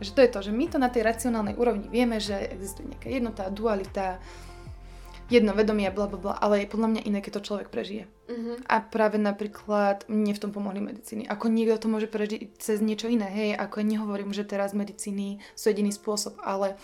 Že 0.00 0.12
to 0.16 0.20
je 0.24 0.32
to, 0.32 0.40
že 0.48 0.52
my 0.56 0.64
to 0.72 0.80
na 0.80 0.88
tej 0.88 1.04
racionálnej 1.04 1.60
úrovni 1.60 1.92
vieme, 1.92 2.16
že 2.16 2.36
existuje 2.56 2.88
nejaká 2.88 3.08
jednota, 3.12 3.52
dualita, 3.52 4.16
jedno 5.26 5.52
vedomie, 5.54 5.90
bla 5.90 6.06
bla 6.06 6.18
bla, 6.18 6.34
ale 6.38 6.62
je 6.62 6.72
podľa 6.72 6.88
mňa 6.96 7.02
iné, 7.06 7.18
keď 7.22 7.40
to 7.40 7.46
človek 7.52 7.68
prežije. 7.70 8.06
Uh-huh. 8.26 8.58
A 8.66 8.82
práve 8.82 9.18
napríklad 9.18 10.06
mne 10.06 10.32
v 10.34 10.42
tom 10.42 10.50
pomohli 10.54 10.78
medicíny. 10.78 11.26
Ako 11.26 11.50
niekto 11.50 11.86
to 11.86 11.88
môže 11.90 12.06
prežiť 12.06 12.58
cez 12.58 12.78
niečo 12.78 13.10
iné, 13.10 13.26
hej, 13.26 13.50
ako 13.58 13.82
nehovorím, 13.82 14.30
že 14.30 14.46
teraz 14.46 14.74
medicíny 14.74 15.42
sú 15.58 15.70
jediný 15.70 15.90
spôsob, 15.90 16.38
ale 16.42 16.78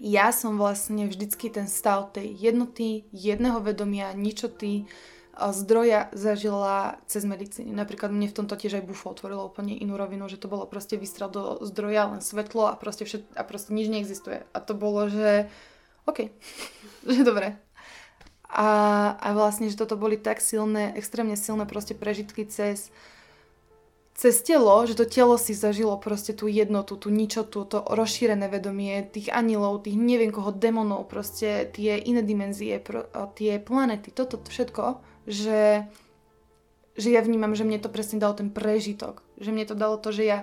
ja 0.00 0.32
som 0.32 0.56
vlastne 0.56 1.10
vždycky 1.10 1.52
ten 1.52 1.68
stav 1.68 2.16
tej 2.16 2.32
jednoty, 2.32 3.04
jedného 3.12 3.60
vedomia, 3.60 4.16
ničoty, 4.16 4.88
zdroja 5.36 6.12
zažila 6.12 7.00
cez 7.08 7.24
medicíny. 7.24 7.72
Napríklad 7.72 8.12
mne 8.12 8.28
v 8.28 8.36
tomto 8.36 8.56
tiež 8.56 8.80
aj 8.80 8.88
bufo 8.88 9.08
otvorilo 9.12 9.48
úplne 9.48 9.72
inú 9.72 9.96
rovinu, 9.96 10.28
že 10.28 10.36
to 10.36 10.52
bolo 10.52 10.68
proste 10.68 11.00
vystrel 11.00 11.32
do 11.32 11.60
zdroja, 11.64 12.12
len 12.12 12.20
svetlo 12.20 12.68
a 12.68 12.76
proste, 12.76 13.08
všet, 13.08 13.36
a 13.36 13.42
proste 13.44 13.72
nič 13.72 13.88
neexistuje. 13.88 14.44
A 14.52 14.58
to 14.60 14.76
bolo, 14.76 15.08
že 15.08 15.48
OK, 16.06 16.32
že 17.12 17.22
dobre. 17.26 17.58
A, 18.50 18.68
a 19.14 19.28
vlastne, 19.30 19.70
že 19.70 19.78
toto 19.78 19.94
boli 19.94 20.18
tak 20.18 20.42
silné, 20.42 20.90
extrémne 20.98 21.38
silné 21.38 21.66
proste 21.66 21.94
prežitky 21.94 22.46
cez 22.46 22.90
cez 24.20 24.44
telo, 24.44 24.84
že 24.84 25.00
to 25.00 25.08
telo 25.08 25.40
si 25.40 25.56
zažilo 25.56 25.96
proste 25.96 26.36
tú 26.36 26.44
jednotu, 26.44 27.00
tú 27.00 27.08
ničotu, 27.08 27.64
to 27.64 27.80
rozšírené 27.80 28.52
vedomie 28.52 29.00
tých 29.08 29.32
anilov, 29.32 29.88
tých 29.88 29.96
neviem 29.96 30.28
koho, 30.28 30.52
demonov, 30.52 31.08
proste 31.08 31.64
tie 31.72 31.96
iné 31.96 32.20
dimenzie, 32.20 32.84
pro, 32.84 33.08
tie 33.32 33.56
planety, 33.56 34.12
toto 34.12 34.36
všetko, 34.44 35.00
že, 35.24 35.88
že 37.00 37.08
ja 37.08 37.24
vnímam, 37.24 37.56
že 37.56 37.64
mne 37.64 37.80
to 37.80 37.88
presne 37.88 38.20
dalo 38.20 38.36
ten 38.36 38.52
prežitok. 38.52 39.24
Že 39.40 39.56
mne 39.56 39.64
to 39.64 39.72
dalo 39.72 39.96
to, 39.96 40.12
že 40.12 40.28
ja, 40.28 40.38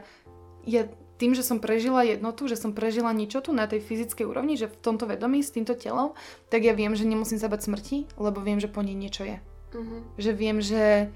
ja 0.65 0.89
tým, 1.17 1.33
že 1.33 1.41
som 1.41 1.57
prežila 1.57 2.05
jednotu, 2.05 2.45
že 2.45 2.55
som 2.57 2.71
prežila 2.71 3.09
ničotu 3.11 3.49
na 3.51 3.65
tej 3.65 3.81
fyzickej 3.81 4.25
úrovni, 4.25 4.53
že 4.55 4.69
v 4.69 4.77
tomto 4.77 5.09
vedomí, 5.09 5.41
s 5.41 5.53
týmto 5.53 5.73
telom, 5.73 6.13
tak 6.53 6.61
ja 6.61 6.77
viem, 6.77 6.93
že 6.93 7.09
nemusím 7.09 7.41
sa 7.41 7.49
bať 7.49 7.65
smrti, 7.65 7.97
lebo 8.21 8.41
viem, 8.41 8.61
že 8.61 8.69
po 8.69 8.85
nej 8.85 8.93
niečo 8.93 9.25
je. 9.25 9.37
Uh-huh. 9.73 10.01
Že 10.15 10.31
viem, 10.37 10.57
že 10.61 11.09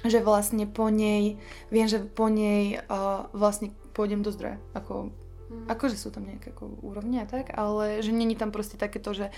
že 0.00 0.24
vlastne 0.24 0.64
po 0.64 0.88
nej, 0.88 1.36
viem, 1.68 1.84
že 1.84 2.00
po 2.00 2.32
nej 2.32 2.80
uh, 2.88 3.28
vlastne 3.36 3.76
pôjdem 3.92 4.24
do 4.24 4.32
zdroja. 4.32 4.56
Ako, 4.72 5.12
mm. 5.52 5.68
akože 5.68 5.96
sú 6.00 6.08
tam 6.08 6.24
nejaké 6.24 6.56
ako 6.56 6.80
úrovne 6.80 7.20
a 7.20 7.28
tak, 7.28 7.52
ale 7.52 8.00
že 8.00 8.08
není 8.08 8.32
tam 8.32 8.48
proste 8.48 8.80
takéto, 8.80 9.12
že 9.12 9.28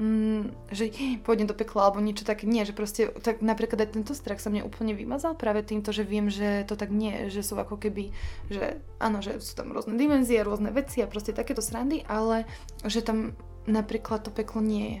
mm, 0.00 0.72
že 0.72 0.88
pôjdem 1.20 1.44
do 1.44 1.52
pekla 1.52 1.86
alebo 1.92 2.00
niečo 2.00 2.24
také. 2.24 2.48
Nie, 2.48 2.64
že 2.64 2.72
proste, 2.72 3.12
tak 3.20 3.44
napríklad 3.44 3.84
aj 3.84 3.92
tento 3.92 4.16
strach 4.16 4.40
sa 4.40 4.48
mne 4.48 4.64
úplne 4.64 4.96
vymazal 4.96 5.36
práve 5.36 5.60
týmto, 5.60 5.92
že 5.92 6.08
viem, 6.08 6.32
že 6.32 6.64
to 6.64 6.74
tak 6.74 6.88
nie, 6.88 7.28
že 7.28 7.44
sú 7.44 7.60
ako 7.60 7.76
keby, 7.76 8.10
že 8.48 8.80
áno, 8.96 9.20
že 9.20 9.36
sú 9.44 9.52
tam 9.52 9.76
rôzne 9.76 10.00
dimenzie, 10.00 10.40
rôzne 10.40 10.72
veci 10.72 11.04
a 11.04 11.10
proste 11.10 11.36
takéto 11.36 11.60
srandy, 11.60 12.00
ale 12.08 12.48
že 12.88 13.04
tam 13.04 13.36
napríklad 13.68 14.24
to 14.24 14.32
peklo 14.32 14.64
nie 14.64 14.88
je. 14.88 15.00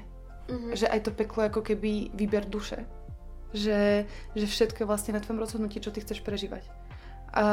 Mm-hmm. 0.52 0.72
Že 0.76 0.86
aj 0.92 1.00
to 1.08 1.10
peklo 1.16 1.40
ako 1.48 1.60
keby 1.64 2.12
výber 2.12 2.44
duše 2.44 2.84
že, 3.50 4.06
že 4.34 4.46
všetko 4.46 4.82
je 4.82 4.88
vlastne 4.88 5.14
na 5.14 5.22
tvojom 5.22 5.42
rozhodnutí, 5.42 5.82
čo 5.82 5.90
ty 5.90 6.02
chceš 6.02 6.22
prežívať. 6.22 6.62
A 7.34 7.46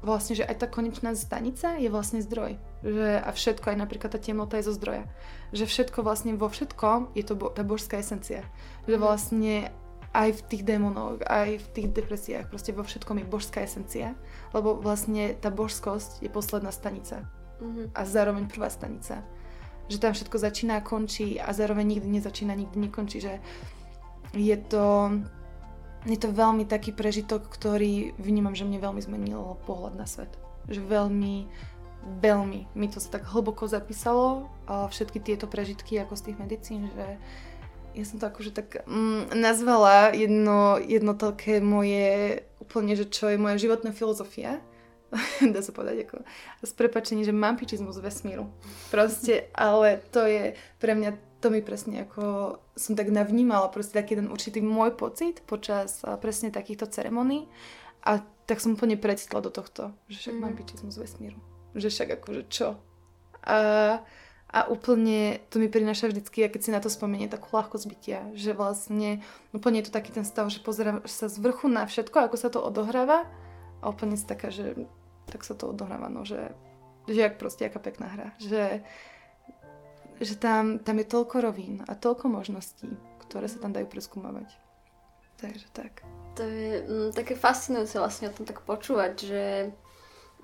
vlastne, 0.00 0.36
že 0.36 0.44
aj 0.44 0.64
tá 0.64 0.66
konečná 0.68 1.12
stanica 1.16 1.76
je 1.80 1.88
vlastne 1.88 2.20
zdroj. 2.24 2.56
Že, 2.84 3.24
a 3.24 3.30
všetko, 3.32 3.64
aj 3.72 3.78
napríklad 3.80 4.12
tá 4.12 4.20
temnota 4.20 4.60
je 4.60 4.68
zo 4.68 4.76
zdroja. 4.76 5.08
Že 5.56 5.64
všetko 5.64 6.04
vlastne 6.04 6.36
vo 6.36 6.52
všetkom 6.52 7.16
je 7.16 7.24
to 7.24 7.32
bo, 7.32 7.48
tá 7.48 7.64
božská 7.64 7.96
esencia. 7.96 8.44
Že 8.84 9.00
mhm. 9.00 9.02
vlastne 9.02 9.54
aj 10.14 10.30
v 10.30 10.40
tých 10.46 10.62
démonoch, 10.62 11.18
aj 11.26 11.58
v 11.58 11.66
tých 11.74 11.88
depresiách, 11.90 12.46
proste 12.46 12.70
vo 12.70 12.86
všetkom 12.86 13.18
je 13.18 13.26
božská 13.26 13.66
esencia, 13.66 14.14
lebo 14.54 14.78
vlastne 14.78 15.34
tá 15.34 15.50
božskosť 15.50 16.22
je 16.22 16.30
posledná 16.30 16.70
stanica. 16.70 17.26
Mm-hmm. 17.58 17.86
A 17.98 18.00
zároveň 18.06 18.46
prvá 18.46 18.70
stanica. 18.70 19.26
Že 19.90 19.98
tam 19.98 20.12
všetko 20.14 20.36
začína 20.38 20.78
a 20.78 20.86
končí 20.86 21.36
a 21.42 21.50
zároveň 21.50 21.98
nikdy 21.98 22.08
nezačína, 22.14 22.54
nikdy 22.54 22.78
nekončí. 22.88 23.18
Že 23.26 23.42
je 24.38 24.56
to, 24.70 25.18
je 26.06 26.18
to 26.18 26.30
veľmi 26.30 26.62
taký 26.62 26.94
prežitok, 26.94 27.50
ktorý 27.50 28.14
vnímam, 28.14 28.54
že 28.54 28.64
mne 28.64 28.78
veľmi 28.78 29.02
zmenil 29.02 29.58
pohľad 29.66 29.98
na 29.98 30.06
svet. 30.06 30.30
Že 30.70 30.80
veľmi, 30.94 31.50
veľmi 32.04 32.76
mi 32.76 32.86
to 32.88 33.00
sa 33.00 33.18
tak 33.18 33.28
hlboko 33.28 33.66
zapísalo, 33.66 34.48
a 34.68 34.88
všetky 34.88 35.20
tieto 35.20 35.48
prežitky 35.48 36.00
ako 36.00 36.16
z 36.16 36.30
tých 36.30 36.40
medicín, 36.40 36.80
že 36.92 37.18
ja 37.94 38.04
som 38.04 38.18
to 38.18 38.26
akože 38.26 38.50
tak 38.50 38.82
mm, 38.84 39.32
nazvala 39.38 40.10
jedno, 40.10 40.82
jedno 40.82 41.14
také 41.14 41.62
moje 41.62 42.42
úplne, 42.58 42.98
že 42.98 43.06
čo 43.06 43.30
je 43.30 43.38
moja 43.38 43.54
životná 43.56 43.94
filozofia, 43.94 44.58
dá 45.54 45.60
sa 45.62 45.70
povedať 45.70 46.10
ako 46.10 46.16
s 46.66 46.72
prepačením, 46.74 47.22
že 47.22 47.34
mám 47.34 47.54
pičizmus 47.54 48.02
vesmíru. 48.02 48.50
Proste, 48.90 49.46
ale 49.54 50.02
to 50.10 50.26
je 50.26 50.58
pre 50.82 50.98
mňa 50.98 51.38
to 51.38 51.52
mi 51.52 51.60
presne 51.60 52.08
ako 52.08 52.56
som 52.72 52.96
tak 52.96 53.12
navnímala 53.12 53.68
proste 53.68 54.00
taký 54.00 54.16
ten 54.16 54.32
určitý 54.32 54.64
môj 54.64 54.96
pocit 54.96 55.44
počas 55.44 56.00
presne 56.24 56.48
takýchto 56.48 56.88
ceremonií 56.88 57.44
a 58.00 58.24
tak 58.48 58.64
som 58.64 58.76
úplne 58.76 58.96
precitla 58.96 59.44
do 59.44 59.52
tohto, 59.52 59.92
že 60.08 60.24
však 60.24 60.34
mm. 60.36 60.40
mám 60.40 60.56
z 60.92 60.96
vesmíru. 61.00 61.53
Že 61.74 61.88
však 61.90 62.08
akože 62.22 62.42
čo? 62.48 62.78
A, 63.44 63.58
a 64.48 64.58
úplne 64.70 65.42
to 65.52 65.58
mi 65.60 65.68
prináša 65.68 66.08
vždycky, 66.08 66.46
a 66.46 66.48
keď 66.48 66.60
si 66.62 66.70
na 66.72 66.80
to 66.80 66.88
spomenie, 66.88 67.28
takú 67.28 67.52
ľahko 67.52 67.76
zbytia, 67.76 68.32
že 68.32 68.56
vlastne 68.56 69.20
úplne 69.52 69.82
je 69.82 69.90
to 69.90 69.96
taký 69.98 70.14
ten 70.14 70.24
stav, 70.24 70.48
že 70.48 70.62
pozerám 70.64 71.04
sa 71.04 71.28
z 71.28 71.36
vrchu 71.42 71.68
na 71.68 71.84
všetko, 71.84 72.30
ako 72.30 72.36
sa 72.38 72.48
to 72.48 72.62
odohráva 72.62 73.26
A 73.82 73.90
úplne 73.90 74.16
si 74.16 74.24
taká, 74.24 74.48
že 74.48 74.78
tak 75.28 75.42
sa 75.42 75.58
to 75.58 75.74
odohráva, 75.74 76.08
no, 76.08 76.22
že, 76.22 76.54
že 77.10 77.20
jak 77.20 77.36
proste, 77.36 77.66
aká 77.66 77.82
pekná 77.82 78.06
hra. 78.08 78.28
Že, 78.40 78.80
že 80.22 80.34
tam, 80.38 80.78
tam 80.80 80.96
je 81.02 81.06
toľko 81.10 81.36
rovín 81.42 81.82
a 81.84 81.92
toľko 81.98 82.30
možností, 82.30 82.88
ktoré 83.28 83.50
sa 83.50 83.60
tam 83.60 83.74
dajú 83.74 83.90
preskúmavať. 83.90 84.48
Takže 85.42 85.66
tak. 85.74 86.06
To 86.38 86.42
je 86.46 86.82
mm, 86.86 87.10
také 87.12 87.34
fascinujúce 87.34 87.98
vlastne 87.98 88.30
o 88.30 88.34
tom 88.34 88.46
tak 88.46 88.62
počúvať, 88.62 89.12
že 89.18 89.42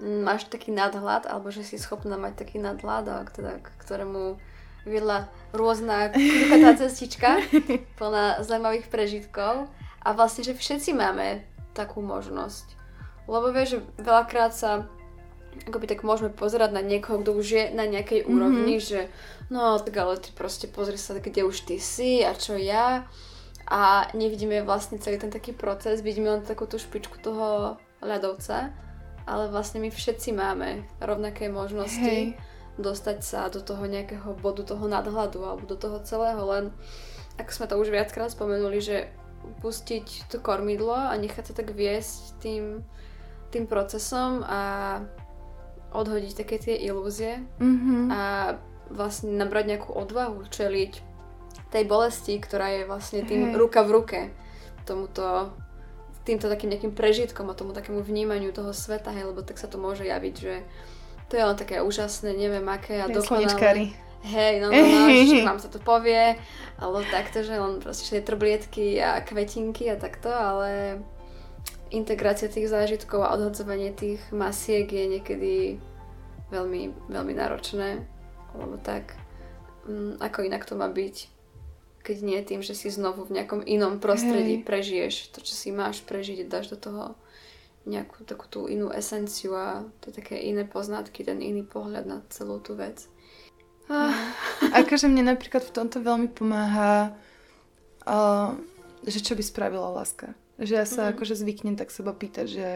máš 0.01 0.49
taký 0.49 0.73
nadhľad, 0.73 1.29
alebo 1.29 1.53
že 1.53 1.63
si 1.63 1.77
schopná 1.77 2.17
mať 2.17 2.41
taký 2.45 2.57
nadhľad, 2.57 3.05
a 3.09 3.17
teda, 3.29 3.61
k 3.61 3.69
ktorému 3.85 4.41
viedla 4.89 5.29
rôzna 5.53 6.09
krukatá 6.11 6.81
cestička, 6.81 7.45
plná 8.01 8.41
zaujímavých 8.41 8.89
prežitkov. 8.89 9.69
A 10.01 10.17
vlastne, 10.17 10.41
že 10.41 10.57
všetci 10.57 10.97
máme 10.97 11.45
takú 11.77 12.01
možnosť. 12.01 12.73
Lebo 13.29 13.53
vieš, 13.53 13.77
že 13.77 13.79
veľakrát 14.01 14.57
sa 14.57 14.89
akoby 15.51 15.87
tak 15.91 16.07
môžeme 16.07 16.31
pozerať 16.31 16.71
na 16.73 16.83
niekoho, 16.83 17.21
kto 17.21 17.37
už 17.37 17.47
je 17.47 17.65
na 17.75 17.85
nejakej 17.85 18.25
mm-hmm. 18.25 18.35
úrovni, 18.35 18.79
že 18.79 19.11
no 19.51 19.77
tak 19.83 19.99
ale 19.99 20.17
ty 20.17 20.31
proste 20.33 20.71
pozri 20.71 20.97
sa, 20.97 21.19
kde 21.19 21.43
už 21.45 21.67
ty 21.67 21.77
si 21.83 22.23
a 22.23 22.33
čo 22.33 22.57
ja. 22.57 23.05
A 23.71 24.11
nevidíme 24.19 24.67
vlastne 24.67 24.99
celý 24.99 25.19
ten 25.19 25.31
taký 25.31 25.55
proces, 25.55 26.03
vidíme 26.03 26.31
len 26.31 26.43
takú 26.43 26.67
tú 26.67 26.75
špičku 26.79 27.23
toho 27.23 27.79
ľadovca, 28.03 28.75
ale 29.27 29.53
vlastne 29.53 29.81
my 29.81 29.91
všetci 29.93 30.33
máme 30.33 30.85
rovnaké 31.01 31.49
možnosti. 31.49 32.01
Hej 32.01 32.39
dostať 32.81 33.19
sa 33.21 33.53
do 33.53 33.61
toho 33.61 33.85
nejakého 33.85 34.33
bodu 34.41 34.65
toho 34.65 34.89
nadhľadu 34.89 35.45
alebo 35.45 35.65
do 35.69 35.77
toho 35.77 36.01
celého, 36.01 36.41
len 36.49 36.73
ako 37.37 37.51
sme 37.53 37.67
to 37.69 37.77
už 37.77 37.89
viackrát 37.93 38.33
spomenuli, 38.33 38.81
že 38.81 39.13
pustiť 39.61 40.33
to 40.33 40.41
kormidlo 40.41 40.93
a 40.93 41.17
nechať 41.17 41.53
sa 41.53 41.55
tak 41.57 41.73
viesť 41.73 42.41
tým, 42.41 42.85
tým 43.53 43.65
procesom 43.65 44.45
a 44.45 44.61
odhodiť 45.91 46.33
také 46.45 46.57
tie 46.61 46.77
ilúzie 46.77 47.41
mm-hmm. 47.59 48.03
a 48.13 48.23
vlastne 48.93 49.35
nabrať 49.35 49.77
nejakú 49.77 49.91
odvahu 49.97 50.45
čeliť 50.47 50.93
tej 51.71 51.85
bolesti, 51.87 52.37
ktorá 52.37 52.69
je 52.79 52.83
vlastne 52.87 53.25
tým 53.25 53.55
hey. 53.55 53.57
ruka 53.57 53.83
v 53.87 53.91
ruke 53.95 54.21
tomuto 54.85 55.55
týmto 56.25 56.53
takým 56.53 56.71
nejakým 56.71 56.93
prežitkom 56.93 57.49
a 57.49 57.57
tomu 57.57 57.73
takému 57.73 58.05
vnímaniu 58.05 58.53
toho 58.53 58.77
sveta, 58.77 59.11
hej, 59.13 59.33
lebo 59.33 59.41
tak 59.41 59.57
sa 59.57 59.67
to 59.67 59.81
môže 59.81 60.05
javiť, 60.05 60.35
že 60.37 60.55
to 61.31 61.39
je 61.39 61.45
len 61.47 61.57
také 61.57 61.81
úžasné, 61.81 62.35
neviem 62.35 62.67
aké 62.69 63.01
a 63.01 63.07
dokonalé. 63.09 63.95
Hej, 64.21 64.61
no, 64.61 64.69
no, 64.69 64.77
no 64.77 65.49
vám 65.49 65.61
sa 65.65 65.73
to 65.73 65.81
povie, 65.81 66.37
alebo 66.77 67.01
takto, 67.09 67.41
že 67.41 67.57
len 67.57 67.81
proste 67.81 68.21
trblietky 68.21 69.01
a 69.01 69.25
kvetinky 69.25 69.89
a 69.89 69.97
takto, 69.97 70.29
ale 70.29 71.01
integrácia 71.89 72.53
tých 72.53 72.69
zážitkov 72.69 73.25
a 73.25 73.33
odhodzovanie 73.33 73.97
tých 73.97 74.21
masiek 74.29 74.85
je 74.85 75.05
niekedy 75.09 75.55
veľmi, 76.53 77.09
veľmi 77.09 77.33
náročné, 77.33 78.05
lebo 78.55 78.77
tak, 78.85 79.17
um, 79.89 80.21
ako 80.21 80.45
inak 80.45 80.69
to 80.69 80.77
má 80.77 80.93
byť, 80.93 81.40
keď 82.01 82.17
nie 82.25 82.41
tým, 82.41 82.61
že 82.65 82.73
si 82.73 82.89
znovu 82.89 83.29
v 83.29 83.41
nejakom 83.41 83.61
inom 83.65 84.01
prostredí 84.01 84.61
Hej. 84.61 84.67
prežiješ 84.67 85.15
to, 85.37 85.45
čo 85.45 85.53
si 85.53 85.69
máš 85.71 86.01
prežiť, 86.05 86.49
dáš 86.49 86.73
do 86.73 86.79
toho 86.81 87.05
nejakú 87.89 88.25
takú 88.29 88.45
tú 88.49 88.69
inú 88.69 88.93
esenciu 88.93 89.57
a 89.57 89.85
to 90.05 90.13
také 90.13 90.37
iné 90.37 90.69
poznatky, 90.69 91.25
ten 91.25 91.41
iný 91.41 91.65
pohľad 91.65 92.05
na 92.05 92.19
celú 92.29 92.61
tú 92.61 92.77
vec. 92.77 93.09
Ah. 93.91 94.15
Akože 94.85 95.11
mne 95.11 95.35
napríklad 95.35 95.65
v 95.67 95.75
tomto 95.75 95.99
veľmi 95.99 96.31
pomáha, 96.31 97.17
uh, 98.07 98.55
že 99.03 99.25
čo 99.25 99.35
by 99.35 99.43
spravila 99.43 99.91
láska. 99.91 100.37
Že 100.61 100.73
ja 100.77 100.87
sa 100.87 101.09
mm-hmm. 101.09 101.13
akože 101.17 101.35
zvyknem 101.41 101.75
tak 101.81 101.89
seba 101.91 102.13
pýtať, 102.13 102.47
že 102.47 102.69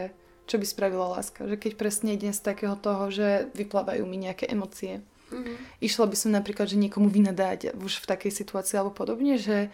čo 0.49 0.57
by 0.57 0.65
spravila 0.65 1.15
láska. 1.15 1.45
Že 1.45 1.55
keď 1.61 1.71
presne 1.77 2.17
idem 2.17 2.33
z 2.33 2.41
takého 2.41 2.75
toho, 2.75 3.13
že 3.13 3.47
vyplávajú 3.53 4.03
mi 4.09 4.17
nejaké 4.17 4.49
emócie. 4.49 5.05
Mm-hmm. 5.35 5.55
Išla 5.83 6.05
by 6.07 6.15
som 6.15 6.31
napríklad, 6.31 6.71
že 6.71 6.79
niekomu 6.79 7.11
vynadať 7.11 7.75
už 7.75 7.99
v 7.99 8.09
takej 8.09 8.31
situácii 8.31 8.79
alebo 8.79 8.95
podobne, 8.95 9.35
že, 9.35 9.67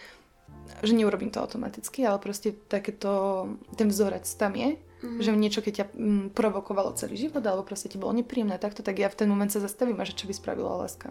že 0.81 0.93
neurobím 0.97 1.29
to 1.29 1.37
automaticky, 1.37 2.01
ale 2.01 2.17
proste 2.17 2.57
takéto, 2.65 3.45
ten 3.77 3.87
vzorec 3.93 4.25
tam 4.25 4.57
je 4.57 4.81
Mm-hmm. 5.01 5.21
Že 5.25 5.29
niečo, 5.33 5.61
keď 5.65 5.73
ťa 5.73 5.85
mm, 5.97 6.25
provokovalo 6.37 6.93
celý 6.93 7.17
život, 7.17 7.41
alebo 7.41 7.65
proste 7.65 7.89
ti 7.89 7.97
bolo 7.97 8.13
nepríjemné 8.13 8.61
takto, 8.61 8.85
tak 8.85 9.01
ja 9.01 9.09
v 9.09 9.17
ten 9.17 9.25
moment 9.25 9.49
sa 9.49 9.57
zastavím 9.57 9.97
a 9.97 10.05
že 10.05 10.13
čo 10.13 10.29
by 10.29 10.33
spravila 10.37 10.77
láska. 10.77 11.09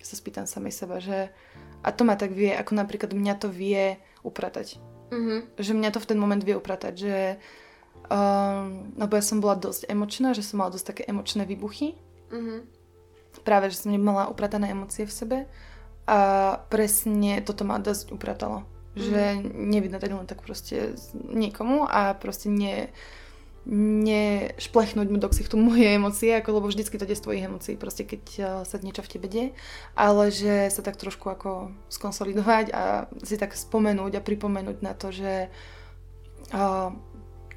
Ja 0.00 0.04
sa 0.08 0.16
spýtam 0.16 0.48
samej 0.48 0.72
seba, 0.72 0.96
že 0.96 1.28
a 1.84 1.92
to 1.92 2.08
ma 2.08 2.16
tak 2.16 2.32
vie, 2.32 2.56
ako 2.56 2.72
napríklad 2.72 3.12
mňa 3.12 3.34
to 3.36 3.52
vie 3.52 4.00
upratať. 4.24 4.80
Mm-hmm. 5.12 5.60
Že 5.60 5.72
mňa 5.76 5.90
to 5.92 6.00
v 6.00 6.08
ten 6.08 6.18
moment 6.18 6.40
vie 6.40 6.56
upratať, 6.56 6.94
že 6.96 7.16
um, 8.08 8.96
lebo 8.96 9.12
ja 9.12 9.24
som 9.24 9.44
bola 9.44 9.60
dosť 9.60 9.92
emočná, 9.92 10.32
že 10.32 10.40
som 10.40 10.64
mala 10.64 10.72
dosť 10.72 10.96
také 10.96 11.02
emočné 11.04 11.44
výbuchy. 11.44 12.00
Mm-hmm. 12.32 12.58
Práve, 13.48 13.72
že 13.72 13.80
som 13.80 13.88
nemala 13.88 14.28
upratané 14.28 14.76
emócie 14.76 15.08
v 15.08 15.16
sebe 15.16 15.38
a 16.04 16.20
presne 16.68 17.40
toto 17.40 17.64
ma 17.64 17.80
dosť 17.80 18.12
upratalo. 18.12 18.68
Mm-hmm. 18.92 19.00
Že 19.08 19.22
nevydať 19.56 20.02
len 20.12 20.28
tak 20.28 20.44
proste 20.44 20.92
niekomu 21.16 21.88
a 21.88 22.12
proste 22.12 22.52
nie 22.52 22.92
nešplechnúť 23.68 25.08
mu 25.12 25.20
do 25.20 25.28
ksichtu 25.28 25.60
moje 25.60 25.84
emócie, 25.84 26.32
ako, 26.32 26.56
lebo 26.56 26.72
vždycky 26.72 26.96
to 26.96 27.04
ide 27.04 27.20
z 27.20 27.24
tvojich 27.24 27.44
emócií, 27.44 27.74
proste 27.76 28.08
keď 28.08 28.24
uh, 28.40 28.46
sa 28.64 28.80
niečo 28.80 29.04
v 29.04 29.12
tebe 29.12 29.28
deje, 29.28 29.48
ale 29.92 30.32
že 30.32 30.72
sa 30.72 30.80
tak 30.80 30.96
trošku 30.96 31.28
ako 31.28 31.68
skonsolidovať 31.92 32.72
a 32.72 33.12
si 33.20 33.36
tak 33.36 33.52
spomenúť 33.52 34.16
a 34.16 34.24
pripomenúť 34.24 34.78
na 34.80 34.96
to, 34.96 35.12
že 35.12 35.52
uh, 36.56 36.96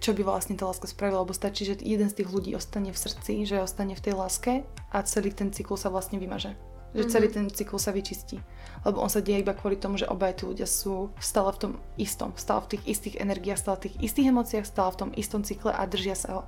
čo 0.01 0.17
by 0.17 0.25
vlastne 0.25 0.57
tá 0.57 0.65
láska 0.65 0.89
spravila, 0.89 1.21
lebo 1.21 1.31
stačí, 1.31 1.61
že 1.61 1.77
jeden 1.77 2.09
z 2.09 2.17
tých 2.19 2.33
ľudí 2.33 2.57
ostane 2.57 2.89
v 2.89 2.97
srdci, 2.97 3.45
že 3.45 3.61
ostane 3.61 3.93
v 3.93 4.01
tej 4.01 4.13
láske 4.17 4.65
a 4.89 4.97
celý 5.05 5.29
ten 5.29 5.53
cyklus 5.53 5.85
sa 5.85 5.93
vlastne 5.93 6.17
vymaže. 6.17 6.57
Že 6.91 7.07
celý 7.07 7.27
mm-hmm. 7.29 7.47
ten 7.47 7.55
cyklus 7.55 7.87
sa 7.87 7.95
vyčistí. 7.95 8.41
Lebo 8.83 8.99
on 8.99 9.07
sa 9.07 9.23
deje 9.23 9.45
iba 9.45 9.55
kvôli 9.55 9.79
tomu, 9.79 9.95
že 9.95 10.09
obaja 10.09 10.35
tí 10.35 10.43
ľudia 10.49 10.67
sú 10.67 11.13
stále 11.21 11.53
v 11.55 11.61
tom 11.61 11.73
istom, 11.95 12.35
stále 12.35 12.65
v 12.65 12.75
tých 12.75 12.83
istých 12.97 13.15
energiách, 13.21 13.61
stále 13.61 13.77
v 13.77 13.83
tých 13.87 14.11
istých 14.11 14.27
emóciách, 14.33 14.65
stále 14.67 14.89
v 14.91 14.99
tom 14.99 15.09
istom 15.15 15.45
cykle 15.45 15.71
a 15.71 15.87
držia 15.87 16.17
sa 16.17 16.29
ho. 16.35 16.43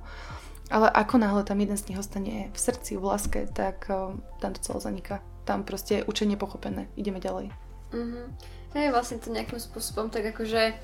Ale 0.68 0.90
ako 0.90 1.22
náhle 1.22 1.46
tam 1.46 1.62
jeden 1.62 1.78
z 1.78 1.86
nich 1.88 2.00
ostane 2.00 2.50
v 2.50 2.58
srdci, 2.58 2.98
v 2.98 3.06
láske, 3.06 3.40
tak 3.54 3.88
um, 3.88 4.20
tam 4.42 4.52
to 4.52 4.60
celé 4.60 4.78
zaniká. 4.82 5.16
Tam 5.48 5.64
proste 5.64 6.02
je 6.02 6.06
učenie 6.10 6.36
pochopené. 6.36 6.90
Ideme 6.98 7.22
ďalej. 7.22 7.54
Mm-hmm. 7.94 8.26
Hej, 8.74 8.90
vlastne 8.90 9.22
to 9.22 9.30
nejakým 9.30 9.62
spôsobom 9.62 10.10
tak 10.10 10.26
akože 10.34 10.74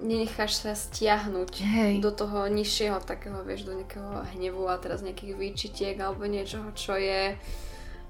nenecháš 0.00 0.60
sa 0.60 0.76
stiahnuť 0.76 1.52
Hej. 1.62 1.92
do 2.04 2.12
toho 2.12 2.44
nižšieho 2.52 3.00
takého, 3.00 3.40
vieš, 3.42 3.64
do 3.64 3.72
nejakého 3.72 4.28
hnevu 4.36 4.68
a 4.68 4.76
teraz 4.76 5.00
nejakých 5.00 5.32
výčitiek 5.36 5.96
alebo 5.96 6.28
niečoho, 6.28 6.68
čo 6.76 6.96
je 7.00 7.36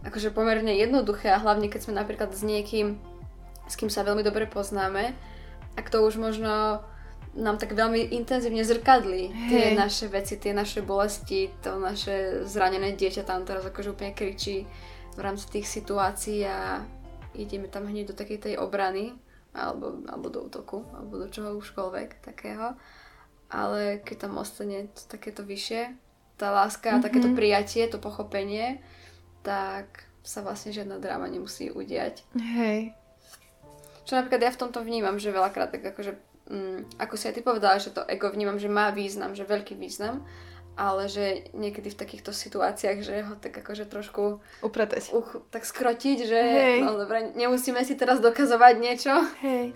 akože 0.03 0.35
pomerne 0.35 0.75
jednoduché 0.75 1.31
a 1.31 1.43
hlavne 1.43 1.71
keď 1.71 1.81
sme 1.87 1.95
napríklad 1.99 2.35
s 2.35 2.43
niekým, 2.43 2.99
s 3.67 3.75
kým 3.79 3.91
sa 3.91 4.07
veľmi 4.07 4.23
dobre 4.27 4.51
poznáme 4.51 5.15
a 5.75 5.81
kto 5.83 6.03
už 6.07 6.19
možno 6.19 6.83
nám 7.37 7.61
tak 7.61 7.77
veľmi 7.77 8.17
intenzívne 8.17 8.65
zrkadlí 8.65 9.23
hey. 9.29 9.51
tie 9.53 9.65
naše 9.77 10.09
veci, 10.09 10.41
tie 10.41 10.57
naše 10.57 10.81
bolesti, 10.81 11.53
to 11.61 11.77
naše 11.77 12.49
zranené 12.49 12.97
dieťa 12.97 13.29
tam 13.29 13.45
teraz 13.45 13.63
akože 13.67 13.93
úplne 13.93 14.17
kričí 14.17 14.65
v 15.17 15.21
rámci 15.21 15.45
tých 15.49 15.69
situácií 15.69 16.49
a 16.49 16.81
ideme 17.37 17.69
tam 17.69 17.85
hneď 17.85 18.13
do 18.13 18.15
takej 18.17 18.39
tej 18.41 18.55
obrany 18.57 19.13
alebo, 19.57 20.05
alebo 20.05 20.29
do 20.29 20.45
útoku, 20.45 20.85
alebo 20.93 21.17
do 21.17 21.27
čoho 21.33 21.57
užkoľvek 21.57 22.21
takého. 22.21 22.77
Ale 23.49 24.05
keď 24.05 24.29
tam 24.29 24.37
ostane 24.37 24.93
to, 24.93 25.03
takéto 25.09 25.41
vyššie, 25.41 25.97
tá 26.37 26.53
láska, 26.53 26.93
mm-hmm. 26.93 27.07
takéto 27.07 27.29
prijatie, 27.33 27.89
to 27.89 27.97
pochopenie, 27.97 28.85
tak 29.41 30.05
sa 30.27 30.43
vlastne 30.43 30.75
žiadna 30.75 30.99
dráma 30.99 31.31
nemusí 31.31 31.71
udiať. 31.71 32.27
Hej. 32.35 32.93
Čo 34.07 34.19
napríklad 34.19 34.43
ja 34.43 34.53
v 34.55 34.61
tomto 34.67 34.83
vnímam, 34.83 35.17
že 35.23 35.35
veľakrát 35.35 35.71
tak 35.71 35.83
akože, 35.95 36.13
mm, 36.51 36.99
ako 36.99 37.15
si 37.15 37.31
aj 37.31 37.35
ty 37.39 37.43
povedala, 37.43 37.79
že 37.79 37.95
to 37.95 38.03
ego 38.11 38.31
vnímam, 38.31 38.59
že 38.59 38.67
má 38.67 38.91
význam, 38.91 39.39
že 39.39 39.47
veľký 39.47 39.79
význam, 39.79 40.27
ale 40.77 41.09
že 41.09 41.49
niekedy 41.57 41.89
v 41.91 42.01
takýchto 42.01 42.37
situáciách, 42.37 42.99
že 43.01 43.25
ho 43.25 43.35
tak 43.41 43.57
akože 43.57 43.89
trošku 43.89 44.45
upratať. 44.61 45.17
Uch, 45.17 45.41
tak 45.49 45.65
skrotiť, 45.65 46.19
že 46.29 46.41
Hej. 46.41 46.79
no 46.85 47.01
dobre, 47.01 47.33
nemusíme 47.33 47.81
si 47.83 47.97
teraz 47.97 48.21
dokazovať 48.21 48.75
niečo. 48.77 49.13
Hej. 49.41 49.73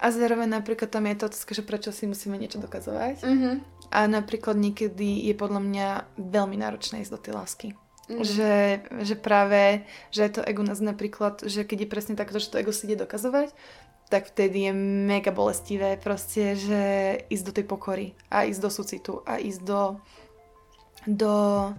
A 0.00 0.06
zároveň 0.10 0.48
napríklad 0.48 0.90
tam 0.90 1.06
je 1.06 1.16
to 1.22 1.28
že 1.30 1.62
prečo 1.62 1.94
si 1.94 2.10
musíme 2.10 2.34
niečo 2.34 2.58
dokazovať. 2.58 3.22
Mm-hmm. 3.22 3.54
A 3.94 4.08
napríklad 4.10 4.58
niekedy 4.58 5.28
je 5.28 5.34
podľa 5.38 5.60
mňa 5.62 5.88
veľmi 6.18 6.56
náročné 6.58 7.04
ísť 7.04 7.12
do 7.14 7.20
tej 7.20 7.32
lásky. 7.36 7.68
Mm. 8.10 8.26
Že, 8.26 8.54
že 9.06 9.14
práve, 9.14 9.86
že 10.10 10.26
to 10.34 10.42
ego 10.42 10.66
nás 10.66 10.82
napríklad, 10.82 11.46
že 11.46 11.62
keď 11.62 11.86
je 11.86 11.92
presne 11.92 12.14
takto, 12.18 12.42
že 12.42 12.50
to 12.50 12.58
ego 12.58 12.74
si 12.74 12.90
ide 12.90 12.98
dokazovať, 12.98 13.54
tak 14.10 14.34
vtedy 14.34 14.66
je 14.66 14.72
mega 15.06 15.30
bolestivé 15.30 15.94
proste, 15.94 16.58
že 16.58 16.82
ísť 17.30 17.44
do 17.46 17.52
tej 17.54 17.66
pokory 17.70 18.06
a 18.26 18.42
ísť 18.42 18.60
do 18.60 18.70
súcitu 18.70 19.12
a 19.22 19.38
ísť 19.38 19.62
do 19.62 20.02
do, 21.06 21.70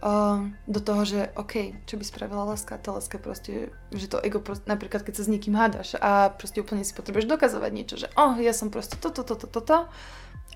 uh, 0.00 0.38
do 0.68 0.80
toho, 0.80 1.02
že 1.04 1.20
OK, 1.36 1.84
čo 1.84 2.00
by 2.00 2.04
spravila 2.04 2.44
láska, 2.48 2.80
tá 2.80 2.92
láska 2.92 3.20
proste, 3.20 3.72
že 3.92 4.06
to 4.08 4.20
ego, 4.22 4.40
proste, 4.40 4.64
napríklad 4.64 5.04
keď 5.04 5.14
sa 5.20 5.26
s 5.26 5.32
niekým 5.32 5.56
hádaš 5.56 5.96
a 6.00 6.32
proste 6.32 6.62
úplne 6.62 6.84
si 6.84 6.96
potrebuješ 6.96 7.28
dokazovať 7.28 7.70
niečo, 7.72 7.96
že 8.00 8.08
oh, 8.16 8.36
ja 8.40 8.56
som 8.56 8.72
proste 8.72 8.96
toto, 8.96 9.26
toto, 9.26 9.48
toto, 9.48 9.60
to, 9.60 9.78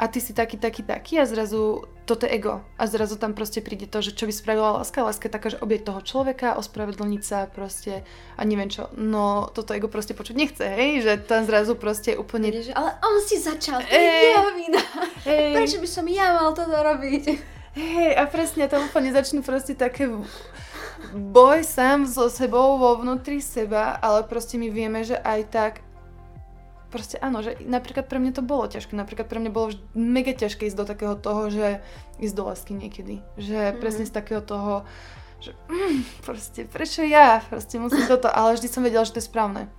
a 0.01 0.09
ty 0.09 0.17
si 0.17 0.33
taký, 0.33 0.57
taký, 0.57 0.81
taký 0.81 1.21
a 1.21 1.29
zrazu 1.29 1.85
toto 2.09 2.25
je 2.25 2.33
ego. 2.33 2.65
A 2.81 2.89
zrazu 2.89 3.21
tam 3.21 3.37
proste 3.37 3.61
príde 3.61 3.85
to, 3.85 4.01
že 4.01 4.17
čo 4.17 4.25
by 4.25 4.33
spravila 4.33 4.81
láska. 4.81 5.05
Láska 5.05 5.29
je 5.29 5.35
taká, 5.37 5.49
že 5.53 5.61
obieť 5.61 5.93
toho 5.93 6.01
človeka, 6.01 6.57
ospravedlniť 6.57 7.23
sa 7.23 7.45
proste 7.45 8.01
a 8.33 8.41
neviem 8.49 8.73
čo. 8.73 8.89
No 8.97 9.53
toto 9.53 9.77
ego 9.77 9.93
proste 9.93 10.17
počuť 10.17 10.37
nechce, 10.41 10.65
hej? 10.65 11.05
Že 11.05 11.13
tam 11.29 11.45
zrazu 11.45 11.77
proste 11.77 12.17
úplne... 12.17 12.49
Že, 12.49 12.73
ale 12.73 12.97
on 13.05 13.21
si 13.21 13.37
začal, 13.37 13.85
to 13.85 13.93
je 13.93 14.15
jeho 14.33 14.51
vina. 14.57 14.81
Prečo 15.61 15.85
by 15.85 15.89
som 15.93 16.09
ja 16.09 16.33
mal 16.33 16.57
toto 16.57 16.81
robiť? 16.81 17.60
Hej, 17.75 18.19
a 18.19 18.27
presne 18.27 18.67
tam 18.67 18.91
úplne 18.91 19.15
začnú 19.15 19.47
proste 19.47 19.79
také 19.79 20.11
boj 21.15 21.63
sám 21.63 22.03
so 22.03 22.27
sebou 22.27 22.77
vo 22.83 22.99
vnútri 22.99 23.39
seba, 23.39 23.95
ale 24.03 24.27
proste 24.27 24.59
my 24.59 24.69
vieme, 24.75 25.07
že 25.07 25.15
aj 25.15 25.41
tak 25.55 25.73
proste 26.91 27.17
áno, 27.23 27.41
že 27.41 27.57
napríklad 27.63 28.11
pre 28.11 28.19
mňa 28.19 28.33
to 28.35 28.43
bolo 28.43 28.67
ťažké, 28.67 28.99
napríklad 28.99 29.31
pre 29.31 29.39
mňa 29.39 29.51
bolo 29.55 29.79
mega 29.95 30.35
ťažké 30.35 30.67
ísť 30.67 30.79
do 30.83 30.85
takého 30.85 31.15
toho, 31.15 31.47
že 31.49 31.79
ísť 32.19 32.35
do 32.35 32.43
lásky 32.51 32.75
niekedy, 32.75 33.23
že 33.39 33.55
mm-hmm. 33.55 33.79
presne 33.79 34.05
z 34.05 34.13
takého 34.13 34.43
toho, 34.43 34.83
že 35.39 35.55
mm, 35.71 36.27
proste 36.27 36.67
prečo 36.67 37.07
ja, 37.07 37.41
proste 37.47 37.79
musím 37.79 38.05
toto, 38.11 38.27
ale 38.27 38.59
vždy 38.59 38.67
som 38.67 38.83
vedela, 38.83 39.07
že 39.07 39.15
to 39.15 39.23
je 39.23 39.31
správne. 39.31 39.71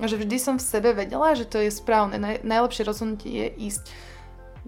Že 0.00 0.24
vždy 0.24 0.36
som 0.40 0.54
v 0.56 0.64
sebe 0.64 0.96
vedela, 0.96 1.36
že 1.36 1.44
to 1.44 1.60
je 1.60 1.68
správne. 1.68 2.16
Naj, 2.16 2.40
najlepšie 2.40 2.88
rozhodnutie 2.88 3.28
je 3.28 3.48
ísť 3.68 3.84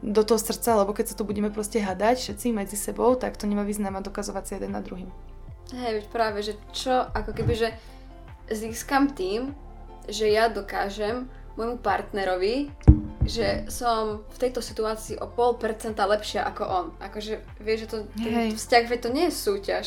do 0.03 0.27
toho 0.27 0.39
srdca, 0.39 0.83
lebo 0.83 0.91
keď 0.91 1.15
sa 1.15 1.19
tu 1.19 1.23
budeme 1.23 1.49
proste 1.55 1.79
hadať 1.79 2.19
všetci 2.19 2.47
medzi 2.51 2.75
sebou, 2.75 3.15
tak 3.15 3.39
to 3.39 3.47
nemá 3.47 3.63
význam 3.63 3.95
a 3.95 4.03
dokazovať 4.03 4.45
sa 4.45 4.53
jeden 4.59 4.75
na 4.75 4.83
druhým. 4.83 5.07
Hej, 5.73 6.11
práve, 6.11 6.43
že 6.43 6.59
čo, 6.75 7.07
ako 7.15 7.31
keby, 7.33 7.55
že 7.55 7.69
získam 8.51 9.15
tým, 9.15 9.55
že 10.11 10.27
ja 10.29 10.51
dokážem 10.51 11.31
môjmu 11.55 11.79
partnerovi, 11.79 12.75
že 13.23 13.71
som 13.71 14.27
v 14.35 14.37
tejto 14.43 14.59
situácii 14.59 15.23
o 15.23 15.31
pol 15.31 15.55
percenta 15.55 16.03
lepšia 16.11 16.43
ako 16.43 16.63
on. 16.67 16.87
Akože 16.99 17.39
vieš, 17.63 17.87
že 17.87 17.89
to, 17.89 17.99
ten 18.19 18.51
vzťah, 18.51 18.85
že 18.91 18.99
to 18.99 19.09
nie 19.15 19.31
je 19.31 19.39
súťaž. 19.39 19.87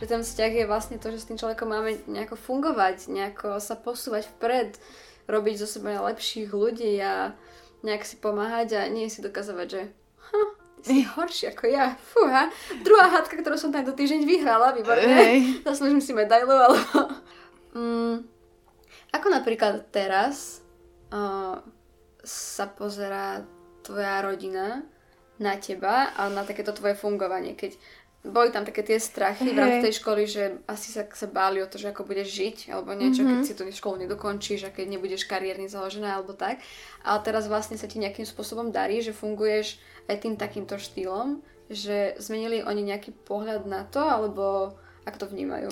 Že 0.00 0.04
ten 0.08 0.20
vzťah 0.24 0.52
je 0.56 0.64
vlastne 0.64 0.96
to, 0.96 1.12
že 1.12 1.20
s 1.20 1.28
tým 1.28 1.36
človekom 1.36 1.68
máme 1.68 2.00
nejako 2.08 2.40
fungovať, 2.40 3.12
nejako 3.12 3.60
sa 3.60 3.76
posúvať 3.76 4.24
vpred, 4.34 4.80
robiť 5.28 5.54
zo 5.60 5.68
seba 5.68 6.00
lepších 6.00 6.48
ľudí 6.48 6.96
a 7.04 7.36
nejak 7.82 8.02
si 8.06 8.16
pomáhať 8.18 8.78
a 8.78 8.82
nie 8.90 9.10
si 9.10 9.22
dokazovať, 9.22 9.66
že 9.66 9.82
hm, 10.30 10.52
si 10.82 10.94
horší 11.06 11.54
ako 11.54 11.64
ja. 11.70 11.94
Fúha. 11.98 12.50
Druhá 12.82 13.06
hádka, 13.10 13.38
ktorú 13.38 13.54
som 13.58 13.70
tento 13.70 13.94
týždeň 13.94 14.26
vyhrala, 14.26 14.74
výborne. 14.74 15.62
Zaslúžim 15.66 16.02
si 16.02 16.10
medailu, 16.10 16.50
alebo... 16.50 16.78
mm, 17.78 18.16
ako 19.14 19.26
napríklad 19.30 19.86
teraz, 19.94 20.62
uh, 21.14 21.62
sa 22.22 22.66
pozerá 22.70 23.42
tvoja 23.82 24.22
rodina 24.22 24.86
na 25.42 25.58
teba 25.58 26.14
a 26.14 26.30
na 26.30 26.46
takéto 26.46 26.70
tvoje 26.70 26.94
fungovanie, 26.94 27.58
keď 27.58 27.74
boli 28.22 28.54
tam 28.54 28.62
také 28.62 28.86
tie 28.86 29.02
strachy 29.02 29.50
v 29.50 29.58
rámci 29.58 29.90
tej 29.90 29.94
školy, 29.98 30.22
že 30.30 30.62
asi 30.70 30.94
sa, 30.94 31.02
sa 31.10 31.26
báli 31.26 31.58
o 31.58 31.66
to, 31.66 31.74
že 31.74 31.90
ako 31.90 32.06
budeš 32.06 32.30
žiť, 32.30 32.56
alebo 32.70 32.94
niečo, 32.94 33.26
mm-hmm. 33.26 33.42
keď 33.42 33.46
si 33.50 33.58
tú 33.58 33.66
školu 33.66 34.06
nedokončíš 34.06 34.70
a 34.70 34.70
keď 34.70 34.94
nebudeš 34.94 35.26
kariérne 35.26 35.66
založená, 35.66 36.14
alebo 36.14 36.30
tak. 36.30 36.62
Ale 37.02 37.18
teraz 37.26 37.50
vlastne 37.50 37.74
sa 37.74 37.90
ti 37.90 37.98
nejakým 37.98 38.22
spôsobom 38.22 38.70
darí, 38.70 39.02
že 39.02 39.10
funguješ 39.10 39.82
aj 40.06 40.22
tým 40.22 40.34
takýmto 40.38 40.78
štýlom, 40.78 41.42
že 41.66 42.14
zmenili 42.22 42.62
oni 42.62 42.94
nejaký 42.94 43.10
pohľad 43.26 43.66
na 43.66 43.82
to, 43.90 43.98
alebo 43.98 44.78
ako 45.02 45.26
to 45.26 45.26
vnímajú? 45.34 45.70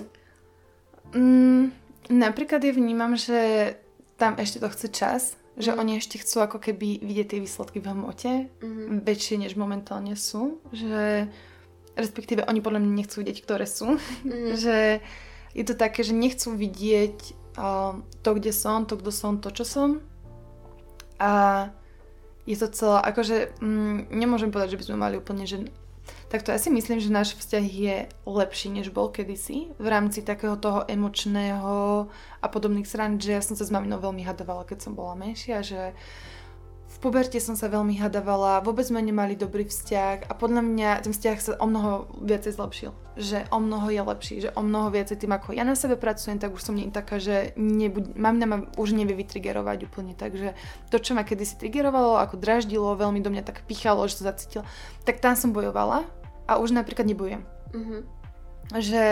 Mm, 1.14 1.70
napríklad 2.10 2.66
ja 2.66 2.74
vnímam, 2.74 3.14
že 3.14 3.72
tam 4.18 4.34
ešte 4.42 4.58
to 4.58 4.68
chce 4.74 4.86
čas, 4.90 5.22
že 5.54 5.70
mm. 5.70 5.78
oni 5.78 5.92
ešte 6.02 6.18
chcú 6.18 6.42
ako 6.42 6.58
keby 6.58 6.98
vidieť 6.98 7.26
tie 7.30 7.42
výsledky 7.46 7.78
v 7.78 7.94
hmote, 7.94 8.32
mm. 8.58 9.06
väčšie 9.06 9.38
než 9.38 9.54
momentálne 9.54 10.18
sú, 10.18 10.58
že 10.74 11.30
respektíve 12.00 12.48
oni 12.48 12.60
podľa 12.64 12.80
mňa 12.82 12.92
nechcú 13.04 13.20
vidieť, 13.20 13.38
ktoré 13.44 13.64
sú, 13.68 14.00
mm. 14.26 14.56
že 14.62 15.04
je 15.52 15.64
to 15.66 15.74
také, 15.74 16.00
že 16.02 16.14
nechcú 16.16 16.54
vidieť 16.54 17.16
uh, 17.58 17.98
to, 18.22 18.30
kde 18.36 18.52
som, 18.54 18.86
to, 18.86 18.96
kto 18.96 19.10
som, 19.10 19.32
to, 19.38 19.50
čo 19.50 19.64
som 19.66 19.90
a 21.20 21.68
je 22.48 22.56
to 22.56 22.72
celé, 22.72 22.98
akože 23.04 23.60
mm, 23.60 24.08
nemôžem 24.10 24.48
povedať, 24.48 24.74
že 24.74 24.78
by 24.80 24.86
sme 24.88 25.02
mali 25.04 25.14
úplne, 25.20 25.44
že 25.44 25.68
tak 26.30 26.46
to 26.46 26.54
ja 26.54 26.58
si 26.62 26.70
myslím, 26.70 27.02
že 27.02 27.10
náš 27.10 27.34
vzťah 27.34 27.66
je 27.66 27.96
lepší, 28.24 28.70
než 28.70 28.94
bol 28.94 29.10
kedysi 29.10 29.74
v 29.76 29.86
rámci 29.86 30.22
takého 30.22 30.54
toho 30.54 30.86
emočného 30.86 32.06
a 32.40 32.46
podobných 32.46 32.86
strán, 32.86 33.18
že 33.18 33.34
ja 33.34 33.42
som 33.42 33.58
sa 33.58 33.66
s 33.66 33.74
maminou 33.74 33.98
veľmi 33.98 34.22
hadovala, 34.22 34.66
keď 34.66 34.78
som 34.78 34.94
bola 34.94 35.18
menšia, 35.18 35.60
že 35.60 35.90
v 35.90 36.29
puberte 37.00 37.40
som 37.40 37.56
sa 37.56 37.72
veľmi 37.72 37.96
hadavala, 37.96 38.60
vôbec 38.60 38.84
sme 38.84 39.00
nemali 39.00 39.32
dobrý 39.32 39.64
vzťah 39.64 40.28
a 40.28 40.32
podľa 40.36 40.62
mňa 40.62 40.90
ten 41.00 41.12
vzťah 41.16 41.36
sa 41.40 41.52
o 41.56 41.66
mnoho 41.66 42.12
viacej 42.20 42.60
zlepšil. 42.60 42.92
Že 43.16 43.48
o 43.48 43.58
mnoho 43.58 43.88
je 43.88 44.02
lepší, 44.04 44.34
že 44.44 44.50
o 44.52 44.60
mnoho 44.60 44.92
viacej 44.92 45.16
tým, 45.16 45.32
ako 45.32 45.56
ja 45.56 45.64
na 45.64 45.72
sebe 45.72 45.96
pracujem, 45.96 46.36
tak 46.36 46.52
už 46.52 46.60
som 46.60 46.76
nie 46.76 46.92
taká, 46.92 47.16
že 47.16 47.56
nebuď, 47.56 48.14
mamina 48.20 48.46
ma 48.46 48.58
už 48.76 48.92
nevie 48.92 49.16
vytrigerovať 49.16 49.88
úplne. 49.88 50.12
Takže 50.12 50.52
to, 50.92 50.96
čo 51.00 51.16
ma 51.16 51.24
kedysi 51.24 51.56
trigerovalo, 51.56 52.20
ako 52.20 52.36
draždilo, 52.36 53.00
veľmi 53.00 53.24
do 53.24 53.32
mňa 53.32 53.48
tak 53.48 53.64
pichalo, 53.64 54.04
že 54.04 54.20
sa 54.20 54.36
zacítila, 54.36 54.68
tak 55.08 55.24
tam 55.24 55.34
som 55.34 55.56
bojovala 55.56 56.04
a 56.44 56.60
už 56.60 56.76
napríklad 56.76 57.08
nebojujem. 57.08 57.42
Mm-hmm. 57.72 58.00
Že 58.76 59.04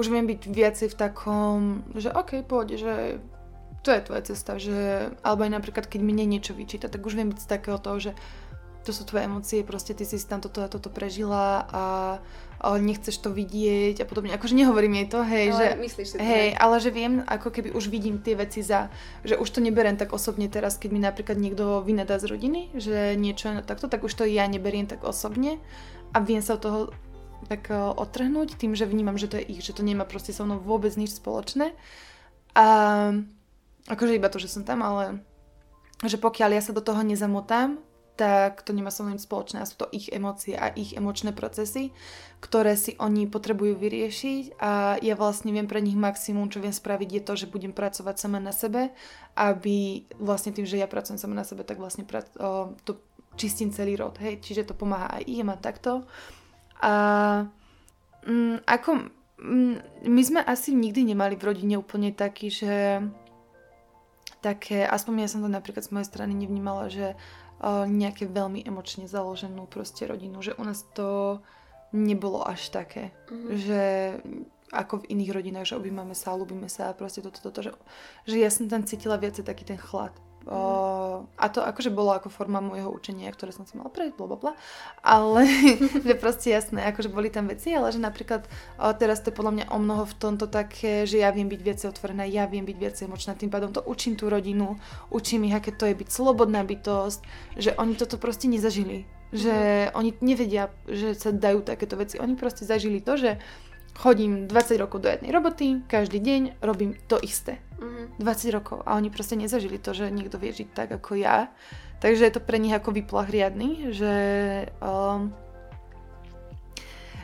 už 0.00 0.06
viem 0.08 0.26
byť 0.30 0.40
viacej 0.48 0.88
v 0.94 0.96
takom, 0.96 1.58
že 1.92 2.08
OK, 2.14 2.40
pôjde, 2.46 2.76
že 2.80 2.94
to 3.82 3.94
je 3.94 4.04
tvoja 4.04 4.22
cesta, 4.26 4.58
že, 4.58 5.10
alebo 5.22 5.46
aj 5.46 5.52
napríklad, 5.54 5.84
keď 5.86 6.00
mne 6.02 6.24
niečo 6.26 6.52
vyčíta, 6.52 6.90
tak 6.90 7.04
už 7.06 7.14
viem 7.14 7.30
byť 7.30 7.40
z 7.40 7.50
takého 7.50 7.78
toho, 7.78 7.98
že 7.98 8.12
to 8.86 8.96
sú 8.96 9.04
tvoje 9.04 9.28
emócie, 9.28 9.60
proste 9.68 9.92
ty 9.92 10.08
si 10.08 10.16
tam 10.24 10.40
toto 10.40 10.64
a 10.64 10.68
toto 10.70 10.88
prežila 10.88 11.68
a, 11.68 11.84
ale 12.56 12.76
nechceš 12.80 13.20
to 13.20 13.28
vidieť 13.28 14.00
a 14.00 14.08
podobne. 14.08 14.32
Akože 14.32 14.56
nehovorím 14.56 15.04
jej 15.04 15.08
to, 15.12 15.20
hej, 15.28 15.46
ale 15.52 15.60
že, 15.60 15.66
myslíš 15.76 16.06
si 16.08 16.16
to, 16.16 16.24
hej, 16.24 16.48
ale 16.56 16.76
že 16.80 16.90
viem, 16.94 17.20
ako 17.28 17.52
keby 17.52 17.76
už 17.76 17.92
vidím 17.92 18.16
tie 18.24 18.32
veci 18.32 18.64
za, 18.64 18.88
že 19.28 19.36
už 19.36 19.48
to 19.50 19.60
neberiem 19.60 20.00
tak 20.00 20.16
osobne 20.16 20.48
teraz, 20.48 20.80
keď 20.80 20.90
mi 20.94 21.00
napríklad 21.04 21.36
niekto 21.36 21.84
vynadá 21.84 22.16
z 22.16 22.32
rodiny, 22.32 22.72
že 22.80 23.12
niečo 23.20 23.52
je 23.52 23.66
takto, 23.66 23.92
tak 23.92 24.08
už 24.08 24.14
to 24.14 24.24
ja 24.24 24.48
neberiem 24.48 24.88
tak 24.88 25.04
osobne, 25.04 25.60
a 26.16 26.24
viem 26.24 26.40
sa 26.40 26.56
od 26.56 26.62
toho 26.64 26.80
tak 27.46 27.68
uh, 27.70 27.92
odtrhnúť 27.92 28.56
tým, 28.56 28.72
že 28.72 28.88
vnímam, 28.88 29.20
že 29.20 29.28
to 29.28 29.36
je 29.36 29.44
ich, 29.46 29.60
že 29.60 29.76
to 29.76 29.84
nemá 29.84 30.08
proste 30.08 30.32
so 30.32 30.42
mnou 30.48 30.58
vôbec 30.58 30.90
nič 30.96 31.16
spoločné. 31.16 31.76
A 32.56 32.66
akože 33.88 34.16
iba 34.16 34.28
to, 34.28 34.38
že 34.38 34.52
som 34.52 34.62
tam, 34.62 34.84
ale 34.84 35.24
že 36.04 36.20
pokiaľ 36.20 36.50
ja 36.54 36.62
sa 36.62 36.76
do 36.76 36.84
toho 36.84 37.02
nezamotám, 37.02 37.80
tak 38.18 38.66
to 38.66 38.74
nemá 38.74 38.90
so 38.90 39.06
mnou 39.06 39.14
nič 39.14 39.30
spoločné 39.30 39.62
a 39.62 39.68
sú 39.70 39.78
to 39.78 39.86
ich 39.94 40.10
emócie 40.10 40.58
a 40.58 40.74
ich 40.74 40.90
emočné 40.90 41.30
procesy, 41.30 41.94
ktoré 42.42 42.74
si 42.74 42.98
oni 42.98 43.30
potrebujú 43.30 43.78
vyriešiť 43.78 44.58
a 44.58 44.98
ja 44.98 45.14
vlastne 45.14 45.54
viem 45.54 45.70
pre 45.70 45.78
nich 45.78 45.94
maximum, 45.94 46.50
čo 46.50 46.58
viem 46.58 46.74
spraviť 46.74 47.08
je 47.14 47.22
to, 47.22 47.32
že 47.38 47.46
budem 47.46 47.70
pracovať 47.70 48.18
sama 48.18 48.42
na 48.42 48.50
sebe, 48.50 48.90
aby 49.38 50.02
vlastne 50.18 50.50
tým, 50.50 50.66
že 50.66 50.82
ja 50.82 50.90
pracujem 50.90 51.14
sama 51.14 51.38
na 51.38 51.46
sebe, 51.46 51.62
tak 51.62 51.78
vlastne 51.78 52.02
pra- 52.02 52.26
o, 52.42 52.74
to 52.82 52.98
čistím 53.38 53.70
celý 53.70 53.94
rod, 53.94 54.18
hej, 54.18 54.42
čiže 54.42 54.66
to 54.66 54.74
pomáha 54.74 55.14
aj 55.14 55.22
im 55.30 55.54
a 55.54 55.56
takto. 55.56 56.02
A 56.82 56.94
mm, 58.26 58.66
ako 58.66 58.90
mm, 59.38 59.76
my 60.10 60.22
sme 60.26 60.42
asi 60.42 60.74
nikdy 60.74 61.14
nemali 61.14 61.38
v 61.38 61.46
rodine 61.54 61.78
úplne 61.78 62.10
taký, 62.10 62.50
že 62.50 62.98
také, 64.40 64.86
aspoň 64.86 65.26
ja 65.26 65.28
som 65.30 65.40
to 65.42 65.50
napríklad 65.50 65.84
z 65.84 65.92
mojej 65.92 66.08
strany 66.08 66.32
nevnímala, 66.34 66.88
že 66.88 67.14
uh, 67.14 67.84
nejaké 67.86 68.30
veľmi 68.30 68.62
emočne 68.64 69.10
založenú 69.10 69.66
proste 69.66 70.06
rodinu, 70.06 70.42
že 70.42 70.54
u 70.54 70.62
nás 70.62 70.86
to 70.94 71.40
nebolo 71.92 72.44
až 72.44 72.68
také, 72.68 73.16
mm-hmm. 73.32 73.48
že 73.56 73.82
ako 74.68 75.00
v 75.04 75.08
iných 75.16 75.32
rodinách, 75.32 75.66
že 75.72 75.78
objímame 75.80 76.12
sa, 76.12 76.36
ľúbime 76.36 76.68
sa 76.68 76.92
a 76.92 76.96
proste 76.96 77.24
toto, 77.24 77.40
toto, 77.40 77.64
že, 77.64 77.72
že 78.28 78.36
ja 78.36 78.52
som 78.52 78.68
tam 78.68 78.84
cítila 78.84 79.16
viacej 79.16 79.48
taký 79.48 79.64
ten 79.64 79.80
chlad. 79.80 80.12
Uh, 80.48 81.28
a 81.36 81.52
to 81.52 81.60
akože 81.60 81.92
bolo 81.92 82.16
ako 82.16 82.32
forma 82.32 82.64
môjho 82.64 82.88
učenia, 82.88 83.28
ktoré 83.28 83.52
som 83.52 83.68
si 83.68 83.76
mala 83.76 83.92
prejsť, 83.92 84.16
blablabla. 84.16 84.56
Ale 85.04 85.44
že 86.08 86.14
proste 86.16 86.54
jasné, 86.54 86.88
akože 86.88 87.12
boli 87.12 87.28
tam 87.28 87.52
veci, 87.52 87.76
ale 87.76 87.92
že 87.92 88.00
napríklad 88.00 88.48
uh, 88.48 88.96
teraz 88.96 89.20
to 89.20 89.28
je 89.28 89.36
podľa 89.36 89.52
mňa 89.52 89.66
o 89.68 89.78
mnoho 89.82 90.08
v 90.08 90.14
tomto 90.16 90.48
také, 90.48 91.04
že 91.04 91.20
ja 91.20 91.28
viem 91.36 91.52
byť 91.52 91.60
viacej 91.60 91.86
otvorená, 91.92 92.24
ja 92.24 92.48
viem 92.48 92.64
byť 92.64 92.78
viacej 92.80 93.04
emočná, 93.12 93.36
tým 93.36 93.52
pádom 93.52 93.76
to 93.76 93.84
učím 93.84 94.16
tú 94.16 94.32
rodinu, 94.32 94.80
učím 95.12 95.44
ich, 95.44 95.52
aké 95.52 95.68
to 95.68 95.84
je 95.84 95.92
byť 95.92 96.08
slobodná 96.08 96.64
bytosť, 96.64 97.20
že 97.60 97.76
oni 97.76 97.92
toto 98.00 98.16
proste 98.16 98.48
nezažili. 98.48 99.04
Že 99.28 99.52
mm. 99.52 99.90
oni 99.92 100.10
nevedia, 100.24 100.72
že 100.88 101.12
sa 101.12 101.28
dajú 101.28 101.60
takéto 101.60 102.00
veci. 102.00 102.16
Oni 102.16 102.32
proste 102.32 102.64
zažili 102.64 103.04
to, 103.04 103.20
že 103.20 103.36
chodím 103.92 104.48
20 104.48 104.80
rokov 104.80 105.04
do 105.04 105.12
jednej 105.12 105.28
roboty, 105.28 105.84
každý 105.84 106.22
deň 106.24 106.64
robím 106.64 106.96
to 107.04 107.20
isté. 107.20 107.60
Mm-hmm. 107.78 108.18
20 108.18 108.56
rokov 108.58 108.78
a 108.82 108.98
oni 108.98 109.06
proste 109.06 109.38
nezažili 109.38 109.78
to, 109.78 109.94
že 109.94 110.10
niekto 110.10 110.34
vie 110.34 110.50
žiť 110.50 110.74
tak 110.74 110.90
ako 110.90 111.14
ja. 111.14 111.46
Takže 112.02 112.26
je 112.26 112.34
to 112.34 112.42
pre 112.42 112.58
nich 112.58 112.74
ako 112.74 112.90
vyplach 112.90 113.30
riadny, 113.30 113.94
že, 113.94 114.16
um, 114.82 115.30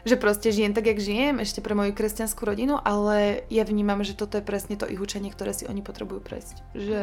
že 0.07 0.15
proste 0.15 0.55
žijem 0.55 0.71
tak, 0.71 0.87
jak 0.87 1.03
žijem, 1.03 1.43
ešte 1.43 1.59
pre 1.59 1.75
moju 1.75 1.91
kresťanskú 1.91 2.47
rodinu, 2.47 2.79
ale 2.79 3.47
ja 3.51 3.67
vnímam, 3.67 4.03
že 4.07 4.15
toto 4.15 4.39
je 4.39 4.47
presne 4.47 4.79
to 4.79 4.87
ich 4.87 4.99
učenie, 4.99 5.35
ktoré 5.35 5.51
si 5.51 5.67
oni 5.67 5.83
potrebujú 5.83 6.23
prejsť. 6.23 6.57
Že 6.75 7.03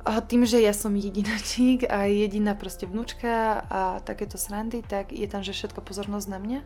A 0.00 0.24
tým, 0.24 0.48
že 0.48 0.58
ja 0.58 0.72
som 0.72 0.96
jedinačík 0.96 1.86
a 1.86 2.10
jediná 2.10 2.58
proste 2.58 2.90
vnúčka 2.90 3.62
a 3.68 4.00
takéto 4.02 4.34
srandy, 4.34 4.82
tak 4.82 5.14
je 5.14 5.28
tam, 5.30 5.46
že 5.46 5.54
všetko 5.54 5.84
pozornosť 5.84 6.26
na 6.26 6.38
mňa 6.42 6.60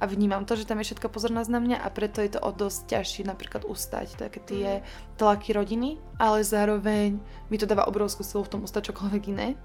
a 0.00 0.08
vnímam 0.08 0.48
to, 0.48 0.56
že 0.56 0.64
tam 0.64 0.80
je 0.80 0.88
všetko 0.88 1.12
pozornosť 1.12 1.50
na 1.52 1.60
mňa 1.60 1.78
a 1.84 1.88
preto 1.92 2.24
je 2.24 2.32
to 2.32 2.40
o 2.40 2.50
dosť 2.56 2.88
ťažšie 2.88 3.22
napríklad 3.28 3.68
ustať 3.68 4.16
také 4.16 4.40
tie 4.40 4.68
mhm. 4.80 4.84
tlaky 5.20 5.52
rodiny, 5.52 6.00
ale 6.16 6.40
zároveň 6.40 7.20
mi 7.52 7.56
to 7.60 7.68
dáva 7.68 7.84
obrovskú 7.84 8.24
silu 8.24 8.42
v 8.48 8.52
tom 8.56 8.64
ustať 8.64 8.90
čokoľvek 8.90 9.22
iné. 9.28 9.60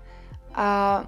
A 0.55 1.03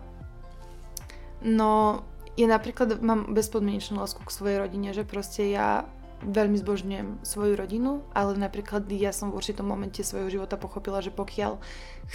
no, 1.43 2.03
ja 2.39 2.47
napríklad 2.47 3.03
mám 3.03 3.35
bezpodmienečnú 3.35 3.99
lásku 3.99 4.23
k 4.23 4.31
svojej 4.31 4.57
rodine, 4.63 4.95
že 4.95 5.03
proste 5.03 5.51
ja 5.51 5.87
veľmi 6.23 6.57
zbožňujem 6.57 7.21
svoju 7.21 7.53
rodinu, 7.53 8.01
ale 8.09 8.33
napríklad 8.33 8.89
ja 8.89 9.13
som 9.13 9.29
v 9.29 9.37
určitom 9.37 9.69
momente 9.69 10.01
svojho 10.01 10.33
života 10.33 10.57
pochopila, 10.57 10.97
že 11.03 11.13
pokiaľ 11.13 11.61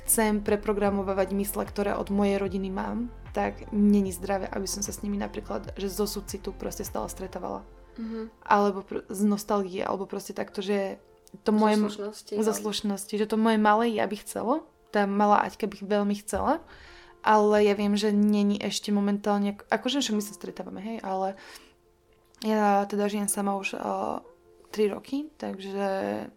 chcem 0.02 0.42
preprogramovať 0.42 1.30
mysle, 1.38 1.62
ktoré 1.62 1.94
od 1.94 2.10
mojej 2.10 2.42
rodiny 2.42 2.68
mám, 2.74 3.14
tak 3.32 3.72
není 3.72 4.12
zdravé, 4.12 4.46
aby 4.48 4.68
som 4.68 4.84
sa 4.84 4.92
s 4.92 5.00
nimi 5.00 5.16
napríklad, 5.16 5.72
že 5.76 5.88
zo 5.88 6.04
súcitu 6.04 6.52
proste 6.52 6.84
stále 6.84 7.08
stretávala. 7.08 7.64
Mm-hmm. 7.96 8.24
Alebo 8.44 8.84
pr- 8.84 9.04
z 9.08 9.20
nostalgie, 9.24 9.84
alebo 9.84 10.08
proste 10.08 10.36
takto, 10.36 10.60
že 10.64 11.00
to 11.44 11.52
moje... 11.52 11.80
Zaslušnosti. 11.80 12.32
Zaslušnosti, 12.36 13.14
že 13.16 13.26
to 13.28 13.40
moje 13.40 13.56
malé 13.56 13.96
ja 13.96 14.04
by 14.04 14.16
chcelo, 14.20 14.68
tá 14.92 15.08
malá 15.08 15.48
Aťka 15.48 15.64
by 15.64 15.76
veľmi 15.80 16.14
chcela, 16.20 16.60
ale 17.24 17.64
ja 17.64 17.72
viem, 17.72 17.96
že 17.96 18.12
není 18.12 18.60
ešte 18.60 18.92
momentálne, 18.92 19.56
akože 19.72 20.04
však 20.04 20.16
my 20.16 20.22
sa 20.24 20.36
stretávame, 20.36 20.80
hej, 20.84 20.98
ale 21.00 21.40
ja 22.44 22.84
teda 22.84 23.08
žijem 23.08 23.30
sama 23.32 23.56
už 23.56 23.80
uh, 23.80 24.20
3 24.74 24.92
roky, 24.92 25.32
takže 25.40 26.28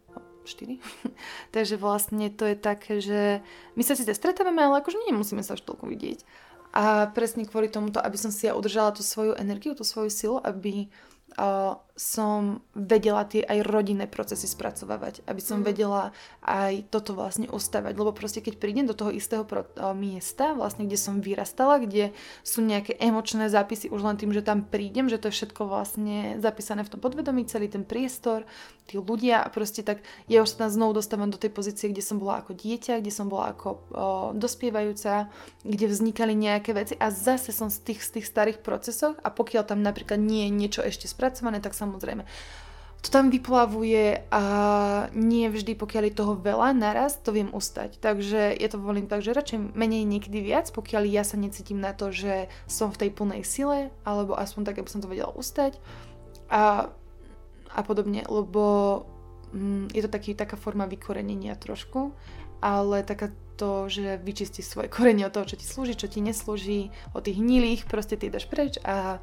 4. 0.46 0.78
takže 1.56 1.76
vlastne 1.76 2.30
to 2.30 2.46
je 2.46 2.56
také, 2.56 3.02
že 3.02 3.42
my 3.74 3.84
sa 3.84 3.98
síce 3.98 4.14
stretávame, 4.14 4.62
ale 4.62 4.80
akože 4.80 5.10
nemusíme 5.10 5.42
sa 5.42 5.58
už 5.58 5.66
toľko 5.66 5.90
vidieť. 5.90 6.22
A 6.76 7.08
presne 7.16 7.48
kvôli 7.48 7.72
tomuto, 7.72 8.04
aby 8.04 8.20
som 8.20 8.36
si 8.36 8.52
ja 8.52 8.54
udržala 8.54 8.92
tú 8.92 9.00
svoju 9.00 9.40
energiu, 9.40 9.72
tú 9.72 9.88
svoju 9.88 10.12
silu, 10.12 10.38
aby 10.44 10.92
uh, 11.40 11.80
som 11.96 12.60
vedela 12.76 13.24
tie 13.24 13.40
aj 13.40 13.64
rodinné 13.72 14.04
procesy 14.04 14.52
spracovávať, 14.52 15.24
aby 15.32 15.40
som 15.40 15.64
mm. 15.64 15.66
vedela 15.66 16.12
aj 16.44 16.92
toto 16.92 17.16
vlastne 17.16 17.48
ustavať, 17.48 17.96
lebo 17.96 18.12
proste 18.12 18.44
keď 18.44 18.60
prídem 18.60 18.84
do 18.84 18.92
toho 18.92 19.16
istého 19.16 19.48
pro, 19.48 19.64
uh, 19.64 19.96
miesta, 19.96 20.52
vlastne 20.52 20.84
kde 20.84 21.00
som 21.00 21.24
vyrastala, 21.24 21.80
kde 21.80 22.12
sú 22.44 22.60
nejaké 22.60 23.00
emočné 23.00 23.48
zápisy 23.48 23.88
už 23.88 24.04
len 24.04 24.20
tým, 24.20 24.36
že 24.36 24.44
tam 24.44 24.68
prídem, 24.68 25.08
že 25.08 25.16
to 25.16 25.32
je 25.32 25.40
všetko 25.40 25.72
vlastne 25.72 26.36
zapísané 26.44 26.84
v 26.84 26.92
tom 26.92 27.00
podvedomí, 27.00 27.48
celý 27.48 27.72
ten 27.72 27.88
priestor, 27.88 28.44
tí 28.92 29.00
ľudia 29.00 29.40
a 29.40 29.48
proste 29.48 29.80
tak 29.80 30.04
ja 30.28 30.44
už 30.44 30.52
sa 30.52 30.68
tam 30.68 30.76
znovu 30.76 31.00
dostávam 31.00 31.32
do 31.32 31.40
tej 31.40 31.56
pozície, 31.56 31.88
kde 31.88 32.04
som 32.04 32.20
bola 32.20 32.44
ako 32.44 32.60
dieťa, 32.60 33.00
kde 33.00 33.12
som 33.16 33.32
bola 33.32 33.56
ako 33.56 33.70
uh, 33.72 33.80
dospievajúca, 34.36 35.32
kde 35.64 35.86
vznikali 35.88 36.36
nejaké 36.36 36.76
veci 36.76 37.00
a 37.00 37.08
zase 37.08 37.56
som 37.56 37.72
z 37.72 37.80
tých, 37.88 38.04
z 38.04 38.20
tých 38.20 38.28
starých 38.28 38.60
procesoch 38.60 39.16
a 39.24 39.32
pokiaľ 39.32 39.64
tam 39.64 39.80
napríklad 39.80 40.20
nie 40.20 40.52
je 40.52 40.52
niečo 40.52 40.82
ešte 40.84 41.08
spracované, 41.08 41.64
tak 41.64 41.72
samozrejme 41.86 42.26
to 43.06 43.14
tam 43.14 43.30
vyplavuje 43.30 44.26
a 44.34 44.44
nie 45.14 45.46
vždy, 45.46 45.78
pokiaľ 45.78 46.10
je 46.10 46.18
toho 46.18 46.34
veľa 46.42 46.74
naraz, 46.74 47.22
to 47.22 47.30
viem 47.30 47.54
ustať. 47.54 48.02
Takže 48.02 48.50
ja 48.58 48.66
to 48.66 48.82
volím 48.82 49.06
tak, 49.06 49.22
že 49.22 49.38
radšej 49.38 49.78
menej 49.78 50.10
niekedy 50.10 50.42
viac, 50.42 50.74
pokiaľ 50.74 51.06
ja 51.06 51.22
sa 51.22 51.38
necítim 51.38 51.78
na 51.78 51.94
to, 51.94 52.10
že 52.10 52.50
som 52.66 52.90
v 52.90 53.06
tej 53.06 53.10
plnej 53.14 53.46
sile, 53.46 53.94
alebo 54.02 54.34
aspoň 54.34 54.74
tak, 54.74 54.82
aby 54.82 54.90
som 54.90 55.06
to 55.06 55.12
vedela 55.12 55.30
ustať. 55.38 55.78
A, 56.50 56.90
a 57.70 57.80
podobne, 57.86 58.26
lebo 58.26 59.06
mm, 59.54 59.94
je 59.94 60.02
to 60.02 60.10
taký, 60.10 60.34
taká 60.34 60.58
forma 60.58 60.90
vykorenenia 60.90 61.54
trošku, 61.62 62.10
ale 62.58 63.06
taká 63.06 63.30
to, 63.54 63.86
že 63.86 64.18
vyčistí 64.18 64.66
svoje 64.66 64.90
korenie 64.90 65.30
od 65.30 65.34
toho, 65.38 65.46
čo 65.46 65.62
ti 65.62 65.66
slúži, 65.70 65.94
čo 65.94 66.10
ti 66.10 66.26
neslúži, 66.26 66.90
od 67.14 67.22
tých 67.22 67.38
hnilých, 67.38 67.86
proste 67.86 68.18
ty 68.18 68.34
dáš 68.34 68.50
preč 68.50 68.82
a 68.82 69.22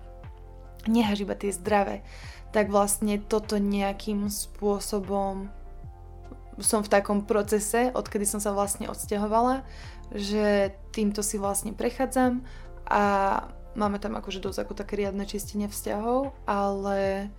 nehaš 0.87 1.27
iba 1.27 1.35
tie 1.35 1.51
zdravé 1.51 2.07
tak 2.53 2.69
vlastne 2.69 3.17
toto 3.17 3.57
nejakým 3.57 4.29
spôsobom 4.29 5.49
som 6.61 6.85
v 6.85 6.93
takom 6.93 7.25
procese, 7.25 7.89
odkedy 7.97 8.29
som 8.29 8.39
sa 8.39 8.53
vlastne 8.53 8.87
odsťahovala, 8.93 9.65
že 10.13 10.77
týmto 10.93 11.25
si 11.25 11.41
vlastne 11.41 11.73
prechádzam 11.73 12.45
a 12.85 13.03
máme 13.73 13.97
tam 13.97 14.21
akože 14.21 14.45
dosť 14.45 14.69
ako 14.69 14.73
také 14.77 15.01
riadne 15.01 15.25
čistenie 15.25 15.67
vzťahov, 15.73 16.37
ale 16.45 17.33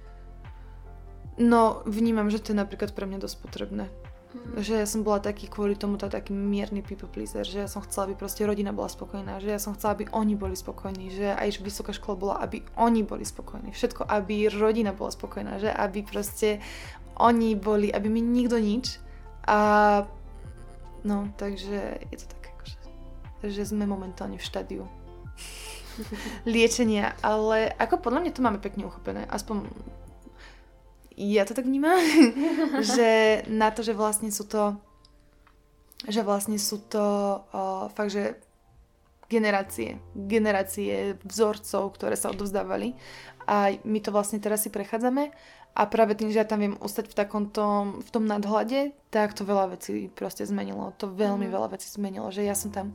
no 1.38 1.86
vnímam, 1.86 2.34
že 2.34 2.42
to 2.42 2.52
je 2.52 2.62
napríklad 2.62 2.98
pre 2.98 3.06
mňa 3.06 3.22
dosť 3.22 3.38
potrebné. 3.38 3.86
Mm. 4.34 4.66
Že 4.66 4.74
ja 4.82 4.88
som 4.90 5.06
bola 5.06 5.22
taký 5.22 5.46
kvôli 5.46 5.78
tomu 5.78 6.02
tá 6.02 6.10
taký 6.10 6.34
mierny 6.34 6.82
people 6.82 7.06
pleaser, 7.06 7.46
že 7.46 7.66
ja 7.66 7.70
som 7.70 7.86
chcela, 7.86 8.10
aby 8.10 8.18
proste 8.18 8.42
rodina 8.50 8.74
bola 8.74 8.90
spokojná, 8.90 9.38
že 9.38 9.54
ja 9.54 9.62
som 9.62 9.78
chcela, 9.78 9.94
aby 9.94 10.10
oni 10.10 10.34
boli 10.34 10.58
spokojní, 10.58 11.14
že 11.14 11.38
aj 11.38 11.62
vysoká 11.62 11.94
škola 11.94 12.16
bola, 12.18 12.36
aby 12.42 12.66
oni 12.74 13.06
boli 13.06 13.22
spokojní. 13.22 13.70
Všetko, 13.70 14.10
aby 14.10 14.50
rodina 14.50 14.90
bola 14.90 15.14
spokojná, 15.14 15.62
že 15.62 15.70
aby 15.70 16.02
proste 16.02 16.58
oni 17.22 17.54
boli, 17.54 17.94
aby 17.94 18.10
mi 18.10 18.26
nikto 18.26 18.58
nič. 18.58 18.98
A 19.46 20.02
no, 21.06 21.30
takže 21.38 22.02
je 22.10 22.18
to 22.18 22.26
tak 22.26 22.44
akože, 22.58 22.78
že 23.54 23.70
sme 23.70 23.86
momentálne 23.86 24.42
v 24.42 24.48
štádiu 24.50 24.84
liečenia, 26.50 27.14
ale 27.22 27.70
ako 27.78 28.02
podľa 28.02 28.20
mňa 28.26 28.32
to 28.34 28.42
máme 28.42 28.58
pekne 28.58 28.90
uchopené, 28.90 29.30
aspoň 29.30 29.70
ja 31.18 31.44
to 31.46 31.54
tak 31.54 31.66
vnímam, 31.66 32.00
že 32.96 33.42
na 33.50 33.70
to, 33.70 33.86
že 33.86 33.94
vlastne 33.94 34.30
sú 34.34 34.46
to 34.46 34.78
že 36.04 36.20
vlastne 36.20 36.60
sú 36.60 36.84
to 36.92 37.06
uh, 37.56 37.88
fakt, 37.96 38.12
že 38.12 38.36
generácie, 39.32 40.04
generácie 40.12 41.16
vzorcov, 41.24 41.96
ktoré 41.96 42.20
sa 42.20 42.30
odovzdávali 42.30 42.94
a 43.48 43.72
my 43.88 44.00
to 44.04 44.12
vlastne 44.12 44.44
teraz 44.44 44.68
si 44.68 44.70
prechádzame 44.70 45.32
a 45.74 45.82
práve 45.90 46.14
tým, 46.14 46.30
že 46.30 46.38
ja 46.38 46.48
tam 46.48 46.62
viem 46.62 46.78
ustať 46.78 47.10
v 47.10 47.18
takom 47.18 47.50
tom, 47.50 48.04
v 48.06 48.10
tom 48.14 48.30
nadhľade, 48.30 48.94
tak 49.10 49.34
to 49.34 49.42
veľa 49.42 49.74
vecí 49.74 50.06
proste 50.14 50.46
zmenilo. 50.46 50.94
To 51.02 51.10
veľmi 51.10 51.50
mm. 51.50 51.54
veľa 51.54 51.68
vecí 51.74 51.90
zmenilo, 51.90 52.30
že 52.30 52.46
ja 52.46 52.54
som 52.54 52.70
tam 52.70 52.94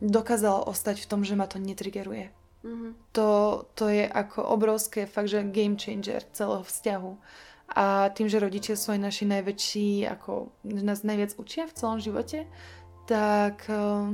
dokázala 0.00 0.64
ostať 0.64 1.04
v 1.04 1.08
tom, 1.10 1.20
že 1.20 1.36
ma 1.36 1.44
to 1.44 1.60
netrigeruje. 1.60 2.32
Mm-hmm. 2.64 2.90
To, 3.12 3.28
to 3.76 3.92
je 3.92 4.08
ako 4.08 4.40
obrovské 4.40 5.04
fakt, 5.04 5.28
že 5.28 5.44
game 5.44 5.76
changer 5.76 6.24
celého 6.32 6.64
vzťahu 6.64 7.12
a 7.70 8.12
tým, 8.12 8.28
že 8.28 8.42
rodičia 8.42 8.76
sú 8.76 8.92
aj 8.92 9.00
naši 9.00 9.24
najväčší, 9.24 10.04
ako 10.12 10.52
nás 10.68 11.00
najviac 11.00 11.32
učia 11.40 11.64
v 11.64 11.76
celom 11.76 11.98
živote, 11.98 12.44
tak, 13.08 13.64
eh, 13.72 14.04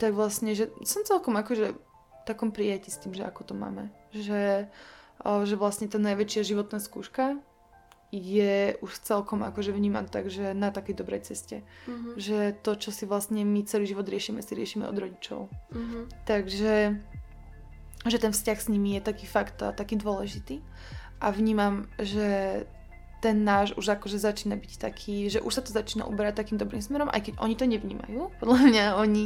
tak 0.00 0.16
vlastne, 0.16 0.56
že 0.56 0.72
som 0.80 1.04
celkom 1.04 1.36
akože 1.36 1.76
v 1.76 2.22
takom 2.24 2.48
prijati 2.48 2.88
s 2.88 3.00
tým, 3.00 3.12
že 3.12 3.28
ako 3.28 3.52
to 3.52 3.54
máme. 3.56 3.92
Že, 4.16 4.72
eh, 4.72 5.40
že 5.44 5.54
vlastne 5.60 5.86
tá 5.88 6.00
najväčšia 6.00 6.48
životná 6.48 6.80
skúška 6.80 7.36
je 8.10 8.74
už 8.82 9.06
celkom 9.06 9.46
akože 9.46 9.70
vnímať 9.70 10.06
tak, 10.10 10.26
že 10.26 10.50
na 10.50 10.74
takej 10.74 10.98
dobrej 10.98 11.30
ceste. 11.30 11.62
Mm-hmm. 11.86 12.18
Že 12.18 12.38
to, 12.58 12.72
čo 12.74 12.90
si 12.90 13.06
vlastne 13.06 13.46
my 13.46 13.62
celý 13.62 13.86
život 13.86 14.02
riešime, 14.02 14.42
si 14.42 14.58
riešime 14.58 14.82
od 14.82 14.98
rodičov. 14.98 15.46
Mm-hmm. 15.70 16.02
Takže 16.26 16.98
že 18.00 18.18
ten 18.18 18.32
vzťah 18.32 18.58
s 18.58 18.66
nimi 18.72 18.96
je 18.96 19.02
taký 19.04 19.28
fakt 19.28 19.60
a 19.60 19.76
taký 19.76 20.00
dôležitý 20.00 20.64
a 21.20 21.30
vnímam, 21.30 21.86
že 22.00 22.64
ten 23.20 23.44
náš 23.44 23.76
už 23.76 24.00
akože 24.00 24.16
začína 24.16 24.56
byť 24.56 24.72
taký, 24.80 25.28
že 25.28 25.44
už 25.44 25.52
sa 25.52 25.62
to 25.62 25.70
začína 25.70 26.08
uberať 26.08 26.40
takým 26.40 26.56
dobrým 26.56 26.80
smerom, 26.80 27.12
aj 27.12 27.30
keď 27.30 27.34
oni 27.44 27.54
to 27.54 27.68
nevnímajú. 27.68 28.20
Podľa 28.42 28.60
mňa 28.64 28.84
oni, 28.96 29.24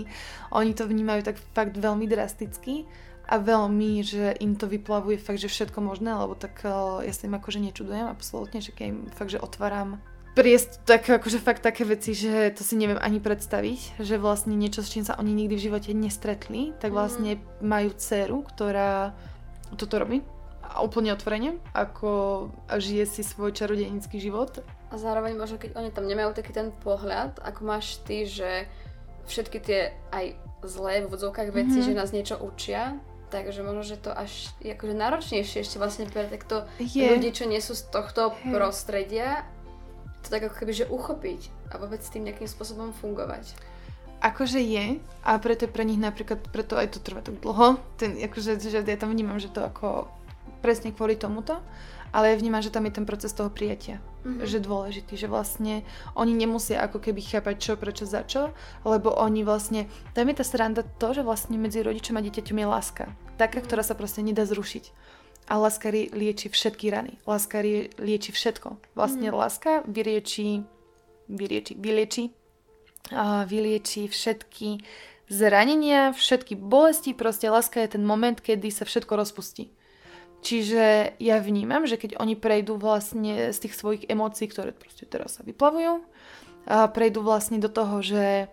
oni 0.50 0.72
to 0.74 0.84
vnímajú 0.84 1.22
tak 1.22 1.38
fakt 1.54 1.78
veľmi 1.78 2.10
drasticky 2.10 2.84
a 3.24 3.40
veľmi, 3.40 4.04
že 4.04 4.36
im 4.42 4.58
to 4.58 4.68
vyplavuje 4.68 5.16
fakt, 5.16 5.40
že 5.40 5.48
všetko 5.48 5.80
možné, 5.80 6.12
lebo 6.12 6.36
tak 6.36 6.60
uh, 6.66 7.00
ja 7.00 7.14
sa 7.14 7.24
im 7.24 7.38
akože 7.38 7.62
nečudujem 7.62 8.04
absolútne, 8.04 8.60
že 8.60 8.74
keď 8.74 8.86
im 8.90 8.98
fakt, 9.14 9.32
že 9.32 9.40
otváram 9.40 10.02
priesť 10.34 10.82
tak 10.82 11.06
akože 11.06 11.38
fakt 11.38 11.62
také 11.62 11.86
veci, 11.86 12.10
že 12.10 12.50
to 12.50 12.66
si 12.66 12.74
neviem 12.74 12.98
ani 12.98 13.22
predstaviť, 13.22 14.02
že 14.02 14.18
vlastne 14.18 14.58
niečo, 14.58 14.82
s 14.82 14.90
čím 14.90 15.06
sa 15.06 15.14
oni 15.14 15.30
nikdy 15.30 15.54
v 15.54 15.64
živote 15.70 15.94
nestretli, 15.94 16.74
tak 16.82 16.90
mhm. 16.90 16.96
vlastne 16.98 17.30
majú 17.62 17.94
dceru, 17.94 18.42
ktorá 18.42 19.14
toto 19.78 20.02
robí 20.02 20.26
úplne 20.82 21.14
otvorene, 21.14 21.58
ako 21.72 22.48
žije 22.68 23.04
si 23.06 23.22
svoj 23.22 23.54
čarodejnický 23.54 24.18
život. 24.18 24.62
A 24.90 24.98
zároveň 25.00 25.34
možno, 25.34 25.58
keď 25.58 25.76
oni 25.78 25.90
tam 25.90 26.06
nemajú 26.06 26.34
taký 26.36 26.54
ten 26.54 26.70
pohľad, 26.84 27.42
ako 27.42 27.60
máš 27.66 27.98
ty, 28.06 28.28
že 28.28 28.70
všetky 29.26 29.58
tie 29.60 29.80
aj 30.12 30.36
zlé 30.64 31.04
v 31.04 31.10
vodzovkách 31.12 31.50
veci, 31.52 31.80
mm-hmm. 31.80 31.88
že 31.92 31.98
nás 31.98 32.10
niečo 32.12 32.36
učia, 32.40 32.96
takže 33.28 33.66
možno, 33.66 33.82
že 33.82 33.98
to 33.98 34.14
až 34.14 34.52
je 34.62 34.70
akože 34.72 34.94
náročnejšie 34.94 35.64
ešte 35.64 35.76
vlastne 35.80 36.06
pre 36.08 36.28
takto 36.28 36.68
je. 36.78 37.04
ľudí, 37.04 37.34
čo 37.34 37.50
nie 37.50 37.58
sú 37.58 37.74
z 37.74 37.90
tohto 37.90 38.32
hey. 38.32 38.52
prostredia, 38.54 39.42
to 40.24 40.32
tak 40.32 40.48
ako 40.48 40.56
keby, 40.64 40.72
že 40.72 40.86
uchopiť 40.88 41.40
a 41.72 41.82
vôbec 41.82 42.00
s 42.00 42.12
tým 42.12 42.24
nejakým 42.24 42.48
spôsobom 42.48 42.96
fungovať. 42.96 43.52
Akože 44.24 44.56
je 44.56 45.04
a 45.20 45.30
preto 45.36 45.68
je 45.68 45.74
pre 45.74 45.84
nich 45.84 46.00
napríklad, 46.00 46.40
preto 46.48 46.80
aj 46.80 46.96
to 46.96 46.98
trvá 47.04 47.20
tak 47.20 47.36
dlho, 47.44 47.76
ten, 48.00 48.16
akože, 48.16 48.56
že 48.56 48.80
ja 48.80 48.96
tam 48.96 49.12
vnímam, 49.12 49.36
že 49.36 49.52
to 49.52 49.60
ako 49.60 50.08
presne 50.64 50.96
kvôli 50.96 51.20
tomuto, 51.20 51.60
ale 52.08 52.32
ja 52.32 52.40
vnímam, 52.40 52.64
že 52.64 52.72
tam 52.72 52.88
je 52.88 52.96
ten 52.96 53.04
proces 53.04 53.36
toho 53.36 53.52
prijatia. 53.52 54.00
Mhm. 54.24 54.48
Že 54.48 54.64
dôležitý, 54.64 55.14
že 55.20 55.28
vlastne 55.28 55.84
oni 56.16 56.32
nemusia 56.32 56.80
ako 56.80 57.04
keby 57.04 57.20
chápať 57.20 57.56
čo, 57.60 57.72
prečo, 57.76 58.08
za 58.08 58.24
čo, 58.24 58.56
lebo 58.88 59.12
oni 59.12 59.44
vlastne, 59.44 59.92
tam 60.16 60.32
je 60.32 60.40
tá 60.40 60.44
sranda 60.48 60.80
to, 60.96 61.12
že 61.12 61.20
vlastne 61.20 61.60
medzi 61.60 61.84
rodičom 61.84 62.16
a 62.16 62.24
dieťaťom 62.24 62.56
je 62.56 62.66
láska. 62.66 63.04
Taká, 63.36 63.60
Mhm. 63.60 63.64
ktorá 63.68 63.82
sa 63.84 63.92
proste 63.92 64.24
nedá 64.24 64.48
zrušiť. 64.48 65.12
A 65.44 65.60
láska 65.60 65.92
lieči 65.92 66.48
všetky 66.48 66.88
rany. 66.88 67.20
Láska 67.28 67.60
lieči 68.00 68.32
všetko. 68.32 68.96
Vlastne 68.96 69.28
Mhm. 69.28 69.36
láska 69.36 69.70
vyrieči, 69.84 70.64
vyrieči, 71.28 71.76
vylieči, 71.76 72.32
a 73.12 73.44
vylieči 73.44 74.08
všetky 74.08 74.80
zranenia, 75.28 76.16
všetky 76.16 76.56
bolesti. 76.56 77.12
Proste 77.12 77.52
láska 77.52 77.84
je 77.84 78.00
ten 78.00 78.04
moment, 78.08 78.40
kedy 78.40 78.72
sa 78.72 78.88
všetko 78.88 79.12
rozpustí. 79.20 79.68
Čiže 80.44 81.16
ja 81.16 81.40
vnímam, 81.40 81.88
že 81.88 81.96
keď 81.96 82.20
oni 82.20 82.36
prejdú 82.36 82.76
vlastne 82.76 83.48
z 83.48 83.58
tých 83.64 83.74
svojich 83.80 84.04
emócií, 84.12 84.44
ktoré 84.52 84.76
proste 84.76 85.08
teraz 85.08 85.40
sa 85.40 85.42
vyplavujú, 85.42 86.04
a 86.64 86.88
prejdú 86.92 87.24
vlastne 87.24 87.56
do 87.56 87.72
toho, 87.72 88.04
že 88.04 88.52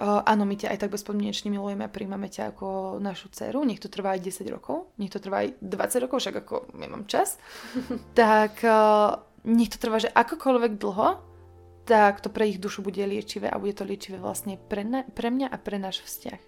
áno, 0.00 0.44
my 0.44 0.54
ťa 0.60 0.76
aj 0.76 0.78
tak 0.84 0.92
bezpodmienečne 0.92 1.48
milujeme 1.48 1.88
a 1.88 1.92
príjmame 1.92 2.28
ťa 2.28 2.52
ako 2.52 3.00
našu 3.00 3.32
dceru, 3.32 3.64
nech 3.64 3.80
to 3.80 3.88
trvá 3.88 4.16
aj 4.16 4.28
10 4.28 4.44
rokov, 4.52 4.92
nech 5.00 5.08
to 5.08 5.20
trvá 5.20 5.48
aj 5.48 5.56
20 5.64 6.04
rokov, 6.04 6.20
však 6.20 6.36
ako 6.44 6.56
nemám 6.76 7.08
čas, 7.08 7.40
tak 8.18 8.60
nech 9.48 9.72
to 9.72 9.78
trvá, 9.80 9.96
že 9.96 10.12
akokoľvek 10.12 10.72
dlho, 10.76 11.08
tak 11.86 12.18
to 12.20 12.28
pre 12.28 12.50
ich 12.50 12.60
dušu 12.60 12.82
bude 12.82 12.98
liečivé 12.98 13.48
a 13.48 13.56
bude 13.56 13.72
to 13.72 13.86
liečivé 13.86 14.18
vlastne 14.18 14.58
pre, 14.58 14.82
na, 14.82 15.06
pre 15.06 15.30
mňa 15.32 15.48
a 15.48 15.56
pre 15.56 15.78
náš 15.78 16.02
vzťah. 16.02 16.40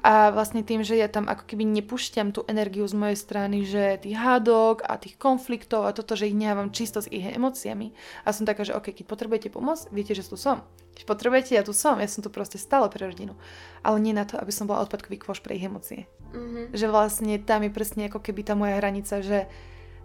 A 0.00 0.32
vlastne 0.34 0.64
tým, 0.64 0.82
že 0.82 0.96
ja 0.96 1.06
tam 1.06 1.28
ako 1.28 1.44
keby 1.46 1.62
nepúšťam 1.62 2.34
tú 2.34 2.42
energiu 2.48 2.88
z 2.88 2.94
mojej 2.96 3.18
strany, 3.18 3.62
že 3.68 4.00
tých 4.02 4.16
hádok 4.16 4.82
a 4.82 4.96
tých 4.96 5.14
konfliktov 5.20 5.86
a 5.86 5.94
toto, 5.94 6.16
že 6.16 6.26
ich 6.26 6.36
nechávam 6.36 6.72
čisto 6.72 7.04
s 7.04 7.10
ich 7.12 7.22
emóciami. 7.22 7.92
A 8.24 8.34
som 8.34 8.48
taká, 8.48 8.66
že 8.66 8.74
OK, 8.74 8.90
keď 8.96 9.06
potrebujete 9.06 9.48
pomoc, 9.52 9.86
viete, 9.94 10.16
že 10.16 10.26
tu 10.26 10.40
som. 10.40 10.64
Keď 10.98 11.04
potrebujete, 11.06 11.54
ja 11.54 11.62
tu 11.62 11.72
som. 11.72 11.96
Ja 12.02 12.08
som 12.10 12.24
tu 12.24 12.28
proste 12.28 12.58
stále 12.58 12.90
pre 12.90 13.06
rodinu. 13.06 13.38
Ale 13.86 14.02
nie 14.02 14.12
na 14.12 14.26
to, 14.26 14.36
aby 14.36 14.50
som 14.50 14.66
bola 14.66 14.82
odpadkový 14.82 15.22
kôš 15.22 15.40
pre 15.40 15.56
ich 15.56 15.64
emócie. 15.64 16.10
Mhm. 16.34 16.74
Že 16.74 16.86
vlastne 16.90 17.34
tam 17.38 17.64
je 17.64 17.70
presne 17.70 18.10
ako 18.10 18.20
keby 18.20 18.40
tá 18.42 18.54
moja 18.58 18.76
hranica, 18.76 19.22
že 19.22 19.46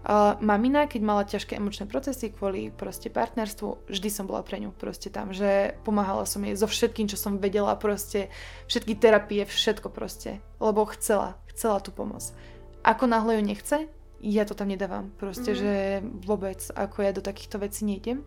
Uh, 0.05 0.37
mamina, 0.37 0.85
keď 0.85 1.01
mala 1.01 1.25
ťažké 1.25 1.57
emočné 1.57 1.89
procesy 1.89 2.29
kvôli 2.29 2.69
proste 2.69 3.09
partnerstvu, 3.09 3.89
vždy 3.89 4.09
som 4.13 4.29
bola 4.29 4.45
pre 4.45 4.61
ňu 4.61 4.69
proste 4.69 5.09
tam, 5.09 5.33
že 5.33 5.73
pomáhala 5.81 6.29
som 6.29 6.45
jej 6.45 6.53
so 6.53 6.69
všetkým, 6.69 7.09
čo 7.09 7.17
som 7.17 7.41
vedela, 7.41 7.73
proste 7.73 8.29
všetky 8.69 9.01
terapie, 9.01 9.49
všetko 9.49 9.89
proste, 9.89 10.45
lebo 10.61 10.85
chcela, 10.93 11.41
chcela 11.49 11.81
tú 11.81 11.89
pomoc. 11.89 12.21
Ako 12.85 13.09
náhle 13.09 13.41
ju 13.41 13.49
nechce, 13.49 13.77
ja 14.21 14.45
to 14.45 14.53
tam 14.53 14.69
nedávam, 14.69 15.09
proste, 15.17 15.53
Mhm. 15.53 15.57
že 15.57 15.73
vôbec, 16.21 16.61
ako 16.77 16.97
ja 17.01 17.09
do 17.09 17.25
takýchto 17.25 17.57
vecí 17.57 17.81
nejdem. 17.89 18.21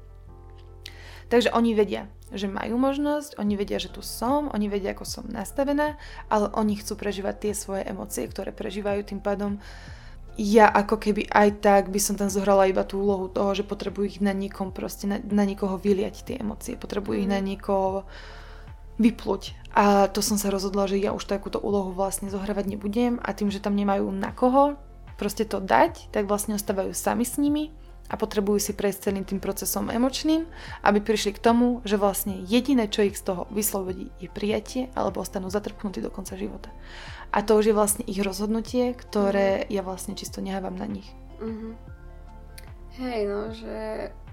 Takže 1.29 1.53
oni 1.53 1.77
vedia, 1.77 2.09
že 2.33 2.49
majú 2.49 2.75
možnosť, 2.81 3.37
oni 3.39 3.55
vedia, 3.55 3.79
že 3.79 3.93
tu 3.93 4.01
som, 4.01 4.49
oni 4.51 4.67
vedia, 4.67 4.97
ako 4.97 5.05
som 5.05 5.25
nastavená, 5.29 5.95
ale 6.27 6.49
oni 6.57 6.75
chcú 6.81 6.97
prežívať 6.97 7.35
tie 7.39 7.53
svoje 7.55 7.85
emócie, 7.85 8.25
ktoré 8.27 8.51
prežívajú 8.51 9.05
tým 9.05 9.21
pádom 9.23 9.61
ja 10.39 10.71
ako 10.71 11.03
keby 11.03 11.27
aj 11.27 11.49
tak 11.59 11.83
by 11.91 11.99
som 11.99 12.15
tam 12.15 12.31
zohrala 12.31 12.71
iba 12.71 12.87
tú 12.87 13.03
úlohu 13.03 13.27
toho, 13.27 13.59
že 13.59 13.67
potrebujú 13.67 14.07
ich 14.07 14.19
na 14.23 14.31
niekom 14.31 14.71
proste, 14.71 15.11
na, 15.11 15.19
na 15.19 15.43
niekoho 15.43 15.75
vyliať 15.75 16.23
tie 16.23 16.39
emócie, 16.39 16.79
potrebujú 16.79 17.27
ich 17.27 17.31
na 17.31 17.43
niekoho 17.43 18.07
vypluť. 19.03 19.75
A 19.75 20.07
to 20.07 20.23
som 20.23 20.39
sa 20.39 20.55
rozhodla, 20.55 20.87
že 20.87 21.03
ja 21.03 21.11
už 21.11 21.27
takúto 21.27 21.59
úlohu 21.59 21.91
vlastne 21.91 22.31
zohrávať 22.31 22.71
nebudem 22.71 23.19
a 23.19 23.35
tým, 23.35 23.51
že 23.51 23.59
tam 23.59 23.75
nemajú 23.75 24.07
na 24.15 24.31
koho 24.31 24.79
proste 25.19 25.43
to 25.43 25.59
dať, 25.59 26.15
tak 26.15 26.31
vlastne 26.31 26.55
ostávajú 26.55 26.95
sami 26.95 27.27
s 27.27 27.35
nimi 27.43 27.75
a 28.09 28.15
potrebujú 28.17 28.59
si 28.59 28.73
prejsť 28.73 29.13
celým 29.13 29.25
tým 29.29 29.39
procesom 29.39 29.93
emočným, 29.93 30.49
aby 30.83 30.99
prišli 30.99 31.37
k 31.37 31.45
tomu, 31.45 31.85
že 31.85 32.01
vlastne 32.01 32.41
jediné, 32.49 32.89
čo 32.89 33.05
ich 33.05 33.21
z 33.21 33.29
toho 33.29 33.45
vyslovodí, 33.53 34.09
je 34.19 34.33
prijatie 34.33 34.89
alebo 34.97 35.21
ostanú 35.21 35.53
zatrpnutí 35.53 36.01
do 36.01 36.09
konca 36.09 36.35
života. 36.35 36.73
A 37.29 37.45
to 37.45 37.61
už 37.61 37.73
je 37.73 37.77
vlastne 37.77 38.05
ich 38.09 38.25
rozhodnutie, 38.25 38.97
ktoré 38.97 39.69
ja 39.69 39.85
vlastne 39.85 40.17
čisto 40.17 40.41
nehávam 40.41 40.75
na 40.75 40.89
nich. 40.89 41.09
Mhm. 41.39 41.77
Hej, 42.99 43.21
no, 43.31 43.55
že 43.55 43.75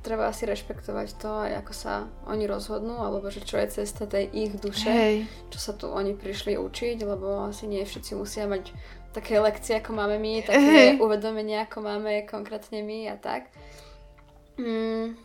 treba 0.01 0.25
asi 0.29 0.49
rešpektovať 0.49 1.07
to, 1.21 1.29
ako 1.53 1.73
sa 1.73 2.09
oni 2.25 2.49
rozhodnú, 2.49 2.97
alebo 3.01 3.29
že 3.29 3.45
čo 3.45 3.61
je 3.61 3.81
cesta 3.81 4.09
tej 4.09 4.25
ich 4.33 4.53
duše, 4.57 4.89
Hej, 4.89 5.15
čo 5.53 5.59
sa 5.61 5.73
tu 5.77 5.89
oni 5.89 6.17
prišli 6.17 6.57
učiť, 6.57 6.97
lebo 7.05 7.45
asi 7.45 7.69
nie 7.69 7.85
všetci 7.85 8.17
musia 8.17 8.49
mať 8.49 8.73
také 9.15 9.39
lekcie, 9.39 9.79
ako 9.79 9.95
máme 9.95 10.19
my, 10.19 10.43
také 10.51 10.59
Hej. 10.59 10.99
uvedomenia, 10.99 11.63
ako 11.63 11.79
máme 11.79 12.27
konkrétne 12.27 12.83
my 12.83 13.07
a 13.11 13.15
tak. 13.15 13.47
Mm, 14.59 15.15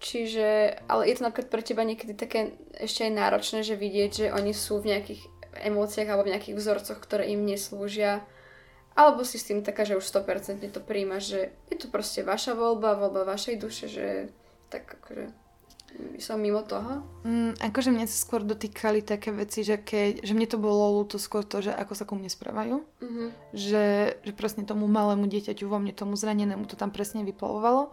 čiže, 0.00 0.80
ale 0.88 1.08
je 1.08 1.14
to 1.20 1.24
napríklad 1.28 1.52
pre 1.52 1.62
teba 1.64 1.84
niekedy 1.84 2.16
také 2.16 2.56
ešte 2.80 3.04
aj 3.04 3.12
náročné, 3.12 3.60
že 3.60 3.76
vidieť, 3.76 4.10
že 4.10 4.26
oni 4.32 4.52
sú 4.56 4.80
v 4.80 4.96
nejakých 4.96 5.22
emóciách 5.60 6.08
alebo 6.08 6.24
v 6.28 6.32
nejakých 6.36 6.56
vzorcoch, 6.56 6.98
ktoré 7.00 7.28
im 7.28 7.44
neslúžia, 7.44 8.24
alebo 8.96 9.24
si 9.24 9.40
s 9.40 9.48
tým 9.48 9.64
taká, 9.64 9.84
že 9.88 9.96
už 9.96 10.04
100% 10.04 10.60
to 10.72 10.80
príjmaš, 10.80 11.22
že 11.32 11.40
je 11.72 11.76
to 11.80 11.86
proste 11.88 12.24
vaša 12.24 12.56
voľba, 12.56 13.00
voľba 13.00 13.28
vašej 13.28 13.56
duše, 13.56 13.86
že 13.88 14.06
tak 14.68 14.86
akože 14.86 15.39
som 16.20 16.40
mimo 16.40 16.60
toho. 16.62 17.02
Mm, 17.24 17.56
akože 17.58 17.90
mne 17.90 18.06
sa 18.06 18.16
skôr 18.16 18.44
dotýkali 18.44 19.00
také 19.04 19.32
veci, 19.32 19.64
že, 19.64 19.80
keď, 19.80 20.24
že 20.24 20.32
mne 20.36 20.48
to 20.48 20.60
bolo 20.60 21.00
ľúto 21.00 21.16
skôr 21.16 21.42
to, 21.42 21.64
že 21.64 21.72
ako 21.72 21.92
sa 21.96 22.04
ku 22.04 22.14
mne 22.14 22.28
správajú. 22.28 22.84
Mhm. 23.00 23.24
Že, 23.56 23.86
že 24.22 24.32
presne 24.36 24.68
tomu 24.68 24.86
malému 24.86 25.26
dieťaťu 25.26 25.66
vo 25.66 25.80
mne, 25.80 25.96
tomu 25.96 26.14
zranenému 26.14 26.68
to 26.68 26.76
tam 26.76 26.92
presne 26.92 27.24
vyplavovalo. 27.24 27.90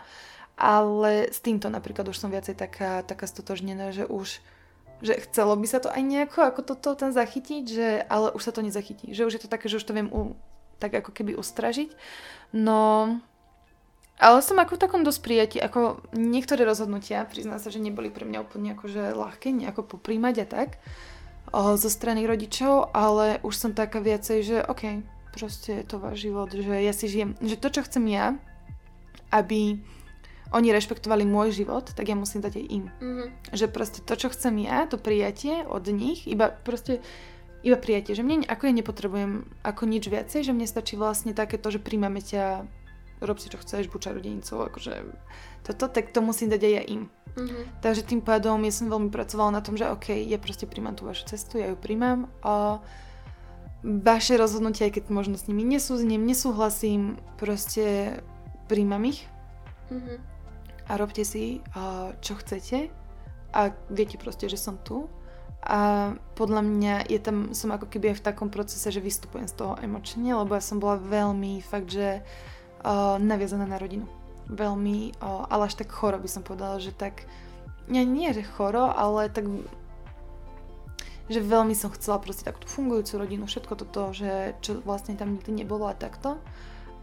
Ale 0.58 1.30
s 1.30 1.40
týmto 1.40 1.70
napríklad 1.70 2.10
už 2.10 2.18
som 2.18 2.34
viacej 2.34 2.58
taká, 2.58 3.06
taká 3.06 3.30
stotožnená, 3.30 3.94
že 3.94 4.10
už 4.10 4.42
že 4.98 5.14
chcelo 5.30 5.54
by 5.54 5.68
sa 5.70 5.78
to 5.78 5.94
aj 5.94 6.02
nejako 6.02 6.42
ako 6.42 6.62
toto 6.74 6.98
tam 6.98 7.14
zachytiť, 7.14 7.64
že, 7.70 8.02
ale 8.10 8.34
už 8.34 8.42
sa 8.42 8.50
to 8.50 8.66
nezachytí. 8.66 9.14
Že 9.14 9.30
už 9.30 9.34
je 9.38 9.42
to 9.46 9.54
také, 9.54 9.70
že 9.70 9.78
už 9.78 9.86
to 9.86 9.94
viem 9.94 10.10
u, 10.10 10.34
tak 10.82 10.98
ako 10.98 11.14
keby 11.14 11.38
ustražiť. 11.38 11.94
No, 12.50 13.14
ale 14.18 14.42
som 14.42 14.58
ako 14.58 14.76
v 14.78 14.84
takom 14.84 15.02
dosť 15.06 15.22
prijatí, 15.22 15.58
ako 15.62 16.02
niektoré 16.18 16.66
rozhodnutia, 16.66 17.30
priznám 17.30 17.62
sa, 17.62 17.70
že 17.70 17.78
neboli 17.78 18.10
pre 18.10 18.26
mňa 18.26 18.40
úplne 18.42 18.74
akože 18.74 19.14
ľahké 19.14 19.54
nejako 19.54 19.86
poprímať 19.86 20.36
a 20.44 20.46
tak 20.50 20.70
o, 21.54 21.78
zo 21.78 21.90
strany 21.90 22.26
rodičov, 22.26 22.92
ale 22.98 23.38
už 23.46 23.54
som 23.54 23.72
taká 23.78 24.02
viacej, 24.02 24.38
že 24.42 24.58
OK, 24.66 25.06
proste 25.38 25.82
je 25.82 25.86
to 25.86 26.02
váš 26.02 26.26
život, 26.26 26.50
že 26.50 26.74
ja 26.82 26.94
si 26.98 27.06
žijem, 27.06 27.38
že 27.46 27.62
to, 27.62 27.70
čo 27.70 27.86
chcem 27.86 28.10
ja, 28.10 28.34
aby 29.30 29.78
oni 30.50 30.72
rešpektovali 30.72 31.28
môj 31.28 31.52
život, 31.54 31.92
tak 31.92 32.08
ja 32.08 32.16
musím 32.16 32.40
dať 32.42 32.54
aj 32.58 32.66
im. 32.72 32.86
Mhm. 32.98 33.26
Že 33.54 33.66
proste 33.70 34.00
to, 34.02 34.14
čo 34.18 34.34
chcem 34.34 34.56
ja, 34.64 34.90
to 34.90 34.98
prijatie 34.98 35.62
od 35.68 35.86
nich, 35.94 36.26
iba 36.26 36.50
proste 36.50 37.04
iba 37.66 37.76
prijatie, 37.76 38.14
že 38.14 38.24
mne 38.24 38.46
ako 38.46 38.70
ja 38.70 38.74
nepotrebujem 38.74 39.46
ako 39.66 39.84
nič 39.90 40.08
viacej, 40.08 40.46
že 40.46 40.56
mne 40.56 40.70
stačí 40.70 40.96
vlastne 40.96 41.34
takéto, 41.34 41.68
že 41.74 41.82
príjmame 41.82 42.22
ťa, 42.22 42.64
rob 43.22 43.38
si 43.42 43.50
čo 43.50 43.58
chceš, 43.58 43.90
buď 43.90 44.14
rodincov, 44.14 44.70
akože 44.70 44.94
toto, 45.66 45.90
tak 45.90 46.14
to 46.14 46.22
musím 46.22 46.54
dať 46.54 46.62
aj 46.64 46.74
ja 46.74 46.84
im. 46.86 47.04
Mhm. 47.38 47.82
Takže 47.82 48.02
tým 48.02 48.22
pádom 48.22 48.62
ja 48.66 48.74
som 48.74 48.90
veľmi 48.90 49.14
pracovala 49.14 49.58
na 49.58 49.62
tom, 49.62 49.78
že 49.78 49.90
OK, 49.90 50.10
ja 50.14 50.42
proste 50.42 50.66
príjmam 50.66 50.98
tú 50.98 51.06
vašu 51.06 51.30
cestu, 51.30 51.62
ja 51.62 51.70
ju 51.70 51.78
príjmam 51.78 52.30
a 52.42 52.82
vaše 53.86 54.38
rozhodnutia, 54.42 54.90
aj 54.90 55.02
keď 55.02 55.04
možno 55.14 55.38
s 55.38 55.46
nimi 55.46 55.62
nesúznem, 55.62 56.26
nesúhlasím, 56.26 57.22
proste 57.38 58.20
príjmam 58.66 59.06
ich 59.06 59.26
Mhm. 59.88 60.20
a 60.90 60.92
robte 61.00 61.24
si, 61.24 61.64
a, 61.72 62.12
čo 62.20 62.36
chcete 62.36 62.92
a 63.56 63.72
viete 63.88 64.20
proste, 64.20 64.52
že 64.52 64.60
som 64.60 64.76
tu. 64.82 65.08
A 65.64 66.12
podľa 66.36 66.64
mňa 66.64 66.96
je 67.08 67.20
tam, 67.20 67.52
som 67.56 67.72
ako 67.72 67.88
keby 67.92 68.12
aj 68.12 68.18
v 68.20 68.26
takom 68.28 68.50
procese, 68.52 68.88
že 68.88 69.04
vystupujem 69.04 69.48
z 69.48 69.56
toho 69.56 69.80
emočne, 69.80 70.32
lebo 70.32 70.56
ja 70.56 70.64
som 70.64 70.80
bola 70.80 71.00
veľmi 71.00 71.60
fakt, 71.64 71.92
že 71.92 72.20
uh, 72.20 72.57
naviazaná 73.18 73.66
na 73.66 73.78
rodinu. 73.82 74.06
Veľmi, 74.48 75.18
uh, 75.20 75.44
ale 75.52 75.68
až 75.68 75.76
tak 75.76 75.92
choro 75.92 76.16
by 76.22 76.30
som 76.32 76.46
povedala, 76.46 76.80
že 76.80 76.96
tak, 76.96 77.28
nie, 77.92 78.08
nie 78.08 78.32
že 78.32 78.48
choro, 78.48 78.88
ale 78.92 79.28
tak 79.28 79.44
že 81.28 81.44
veľmi 81.44 81.76
som 81.76 81.92
chcela 81.92 82.24
proste 82.24 82.48
takú 82.48 82.64
fungujúcu 82.64 83.20
rodinu, 83.20 83.44
všetko 83.44 83.74
toto, 83.76 84.16
že 84.16 84.56
čo 84.64 84.80
vlastne 84.80 85.20
tam 85.20 85.36
nikdy 85.36 85.64
nebolo 85.64 85.92
a 85.92 85.96
takto. 85.96 86.40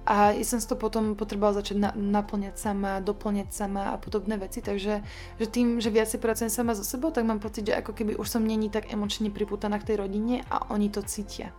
A 0.05 0.37
ja 0.37 0.45
som 0.45 0.61
si 0.61 0.69
to 0.69 0.77
potom 0.77 1.17
potrebovala 1.17 1.65
začať 1.65 1.81
na, 1.81 1.91
naplňať 1.97 2.61
sama, 2.61 3.01
doplňať 3.01 3.49
sama 3.57 3.93
a 3.93 4.01
podobné 4.01 4.37
veci, 4.37 4.61
takže 4.61 5.01
že 5.41 5.47
tým, 5.49 5.81
že 5.81 5.89
viacej 5.89 6.21
pracujem 6.21 6.53
sama 6.53 6.77
so 6.77 6.85
sebou, 6.85 7.09
tak 7.09 7.25
mám 7.25 7.41
pocit, 7.41 7.65
že 7.65 7.81
ako 7.81 7.97
keby 7.97 8.13
už 8.21 8.29
som 8.29 8.45
není 8.45 8.69
tak 8.69 8.93
emočne 8.93 9.33
priputaná 9.33 9.81
k 9.81 9.93
tej 9.93 10.05
rodine 10.05 10.45
a 10.53 10.69
oni 10.69 10.93
to 10.93 11.01
cítia. 11.01 11.57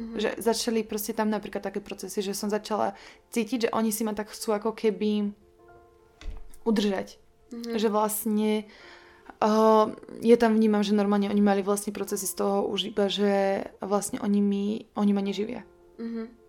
Mhm. 0.00 0.16
Že 0.16 0.28
začali 0.40 0.80
proste 0.80 1.12
tam 1.12 1.28
napríklad 1.28 1.60
také 1.60 1.84
procesy, 1.84 2.24
že 2.24 2.32
som 2.32 2.48
začala 2.48 2.96
cítiť, 3.28 3.68
že 3.68 3.72
oni 3.76 3.92
si 3.92 4.00
ma 4.00 4.16
tak 4.16 4.32
chcú 4.32 4.56
ako 4.56 4.72
keby 4.72 5.36
udržať. 6.64 7.20
Mhm. 7.52 7.76
Že 7.76 7.88
vlastne 7.92 8.50
uh, 9.44 9.92
ja 10.24 10.36
tam 10.40 10.56
vnímam, 10.56 10.80
že 10.80 10.96
normálne 10.96 11.28
oni 11.28 11.42
mali 11.44 11.60
vlastne 11.60 11.92
procesy 11.92 12.24
z 12.24 12.40
toho 12.40 12.64
už 12.64 12.96
iba, 12.96 13.12
že 13.12 13.64
vlastne 13.84 14.16
oni, 14.24 14.40
mi, 14.40 14.64
oni 14.96 15.12
ma 15.12 15.20
neživia. 15.20 15.68
Mhm. 16.00 16.40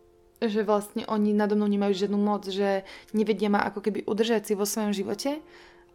že 0.41 0.65
vlastne 0.65 1.05
oni 1.05 1.37
nado 1.37 1.53
mnou 1.53 1.69
nemajú 1.69 1.93
žiadnu 1.93 2.17
moc, 2.17 2.49
že 2.49 2.81
nevedia 3.13 3.45
ma 3.51 3.61
ako 3.61 3.83
keby 3.83 4.09
udržať 4.09 4.49
si 4.49 4.53
vo 4.57 4.65
svojom 4.65 4.89
živote 4.89 5.37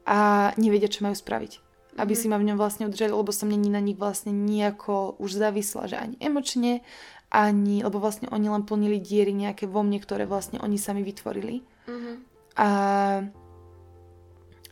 a 0.06 0.52
nevedia, 0.54 0.86
čo 0.86 1.02
majú 1.02 1.18
spraviť. 1.18 1.58
Aby 1.98 2.14
mm. 2.14 2.20
si 2.20 2.26
ma 2.30 2.38
v 2.38 2.46
ňom 2.52 2.60
vlastne 2.60 2.86
udržali, 2.86 3.10
lebo 3.10 3.32
som 3.34 3.50
není 3.50 3.66
na 3.72 3.82
nich 3.82 3.98
vlastne 3.98 4.30
nejako 4.30 5.18
už 5.18 5.34
závislá, 5.34 5.90
že 5.90 5.96
ani 5.98 6.14
emočne, 6.22 6.86
ani, 7.31 7.82
lebo 7.82 7.98
vlastne 7.98 8.31
oni 8.31 8.47
len 8.47 8.62
plnili 8.62 9.03
diery 9.03 9.35
nejaké 9.35 9.66
vo 9.66 9.82
mne, 9.82 9.98
ktoré 9.98 10.24
vlastne 10.24 10.62
oni 10.62 10.78
sami 10.78 11.03
vytvorili. 11.03 11.62
Mm-hmm. 11.86 12.15
A 12.57 12.69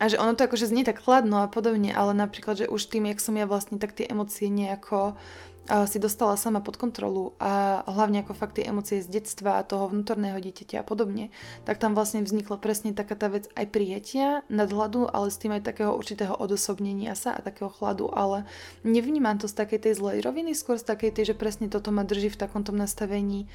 a 0.04 0.12
že 0.12 0.20
ono 0.20 0.36
to 0.36 0.44
akože 0.44 0.68
znie 0.68 0.84
tak 0.84 1.00
chladno 1.00 1.40
a 1.40 1.48
podobne, 1.48 1.96
ale 1.96 2.12
napríklad, 2.12 2.60
že 2.60 2.68
už 2.68 2.92
tým, 2.92 3.08
jak 3.08 3.24
som 3.24 3.32
ja 3.40 3.48
vlastne 3.48 3.80
tak 3.80 3.96
tie 3.96 4.04
emócie 4.04 4.52
nejako 4.52 5.16
uh, 5.16 5.88
si 5.88 5.96
dostala 5.96 6.36
sama 6.36 6.60
pod 6.60 6.76
kontrolu 6.76 7.32
a 7.40 7.80
hlavne 7.88 8.20
ako 8.20 8.36
fakt 8.36 8.60
tie 8.60 8.68
emócie 8.68 9.00
z 9.00 9.08
detstva 9.08 9.56
a 9.56 9.64
toho 9.64 9.88
vnútorného 9.88 10.36
dieťaťa 10.36 10.84
a 10.84 10.84
podobne, 10.84 11.32
tak 11.64 11.80
tam 11.80 11.96
vlastne 11.96 12.20
vznikla 12.20 12.60
presne 12.60 12.92
taká 12.92 13.16
tá 13.16 13.32
vec 13.32 13.48
aj 13.56 13.64
prijatia, 13.72 14.44
nadhľadu, 14.52 15.08
ale 15.08 15.32
s 15.32 15.40
tým 15.40 15.56
aj 15.56 15.64
takého 15.64 15.96
určitého 15.96 16.36
odosobnenia 16.36 17.16
sa 17.16 17.32
a 17.32 17.40
takého 17.40 17.72
chladu, 17.72 18.12
ale 18.12 18.44
nevnímam 18.84 19.40
to 19.40 19.48
z 19.48 19.56
takej 19.56 19.88
tej 19.88 19.94
zlej 19.96 20.20
roviny, 20.20 20.52
skôr 20.52 20.76
z 20.76 20.84
takej 20.84 21.16
tej, 21.16 21.32
že 21.32 21.40
presne 21.40 21.72
toto 21.72 21.88
ma 21.88 22.04
drží 22.04 22.28
v 22.28 22.40
takomto 22.44 22.76
nastavení, 22.76 23.48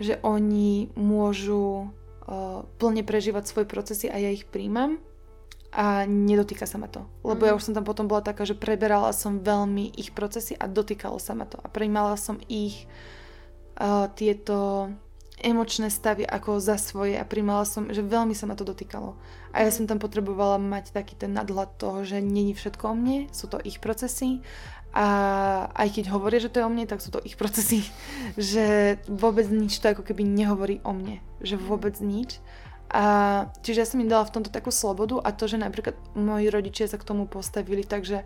že 0.00 0.16
oni 0.24 0.96
môžu 0.96 1.92
plne 2.76 3.02
prežívať 3.04 3.44
svoje 3.48 3.66
procesy 3.68 4.06
a 4.12 4.20
ja 4.20 4.28
ich 4.28 4.44
príjmam 4.44 5.00
a 5.68 6.08
nedotýka 6.08 6.64
sa 6.64 6.80
ma 6.80 6.88
to. 6.88 7.04
Lebo 7.20 7.44
mm. 7.44 7.48
ja 7.48 7.52
mhm. 7.54 7.58
už 7.60 7.64
som 7.64 7.76
tam 7.76 7.84
potom 7.84 8.08
bola 8.08 8.24
taká, 8.24 8.48
že 8.48 8.56
preberala 8.56 9.12
som 9.12 9.40
veľmi 9.40 9.92
ich 9.96 10.16
procesy 10.16 10.56
a 10.56 10.64
dotýkalo 10.64 11.20
sa 11.20 11.36
ma 11.36 11.44
to. 11.44 11.60
A 11.60 11.68
prijímala 11.68 12.16
som 12.16 12.40
ich 12.48 12.88
uh, 13.76 14.08
tieto 14.16 14.88
emočné 15.38 15.86
stavy 15.86 16.26
ako 16.26 16.58
za 16.58 16.74
svoje 16.82 17.14
a 17.14 17.22
prijímala 17.22 17.62
som, 17.62 17.86
že 17.94 18.02
veľmi 18.02 18.34
sa 18.34 18.50
ma 18.50 18.58
to 18.58 18.66
dotýkalo. 18.66 19.14
A 19.52 19.64
ja 19.64 19.70
mhm. 19.70 19.76
som 19.76 19.84
tam 19.84 19.98
potrebovala 20.00 20.56
mať 20.56 20.96
taký 20.96 21.14
ten 21.14 21.36
nadhľad 21.36 21.76
toho, 21.76 22.02
že 22.02 22.24
není 22.24 22.56
všetko 22.56 22.84
o 22.90 22.94
mne, 22.96 23.18
sú 23.30 23.46
to 23.46 23.60
ich 23.62 23.78
procesy 23.78 24.40
a 24.88 25.06
aj 25.76 26.00
keď 26.00 26.04
hovoria, 26.16 26.40
že 26.40 26.48
to 26.48 26.58
je 26.58 26.66
o 26.66 26.72
mne, 26.72 26.88
tak 26.88 27.04
sú 27.04 27.12
to 27.12 27.20
ich 27.20 27.36
procesy. 27.36 27.84
že 28.40 28.96
vôbec 29.04 29.44
nič 29.52 29.76
to 29.78 29.92
ako 29.92 30.02
keby 30.02 30.24
nehovorí 30.24 30.80
o 30.82 30.96
mne. 30.96 31.20
Že 31.44 31.60
vôbec 31.60 31.94
nič. 32.00 32.40
A 32.88 33.04
čiže 33.60 33.84
ja 33.84 33.88
som 33.88 34.00
im 34.00 34.08
dala 34.08 34.24
v 34.24 34.40
tomto 34.40 34.48
takú 34.48 34.72
slobodu 34.72 35.20
a 35.20 35.28
to, 35.32 35.44
že 35.44 35.60
napríklad 35.60 35.92
moji 36.16 36.48
rodičia 36.48 36.88
sa 36.88 36.96
k 36.96 37.04
tomu 37.04 37.28
postavili, 37.28 37.84
takže 37.84 38.24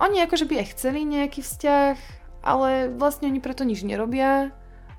oni 0.00 0.24
akože 0.24 0.48
by 0.48 0.64
aj 0.64 0.72
chceli 0.72 1.04
nejaký 1.04 1.44
vzťah, 1.44 1.96
ale 2.40 2.88
vlastne 2.96 3.28
oni 3.28 3.38
preto 3.44 3.68
nič 3.68 3.84
nerobia 3.84 4.50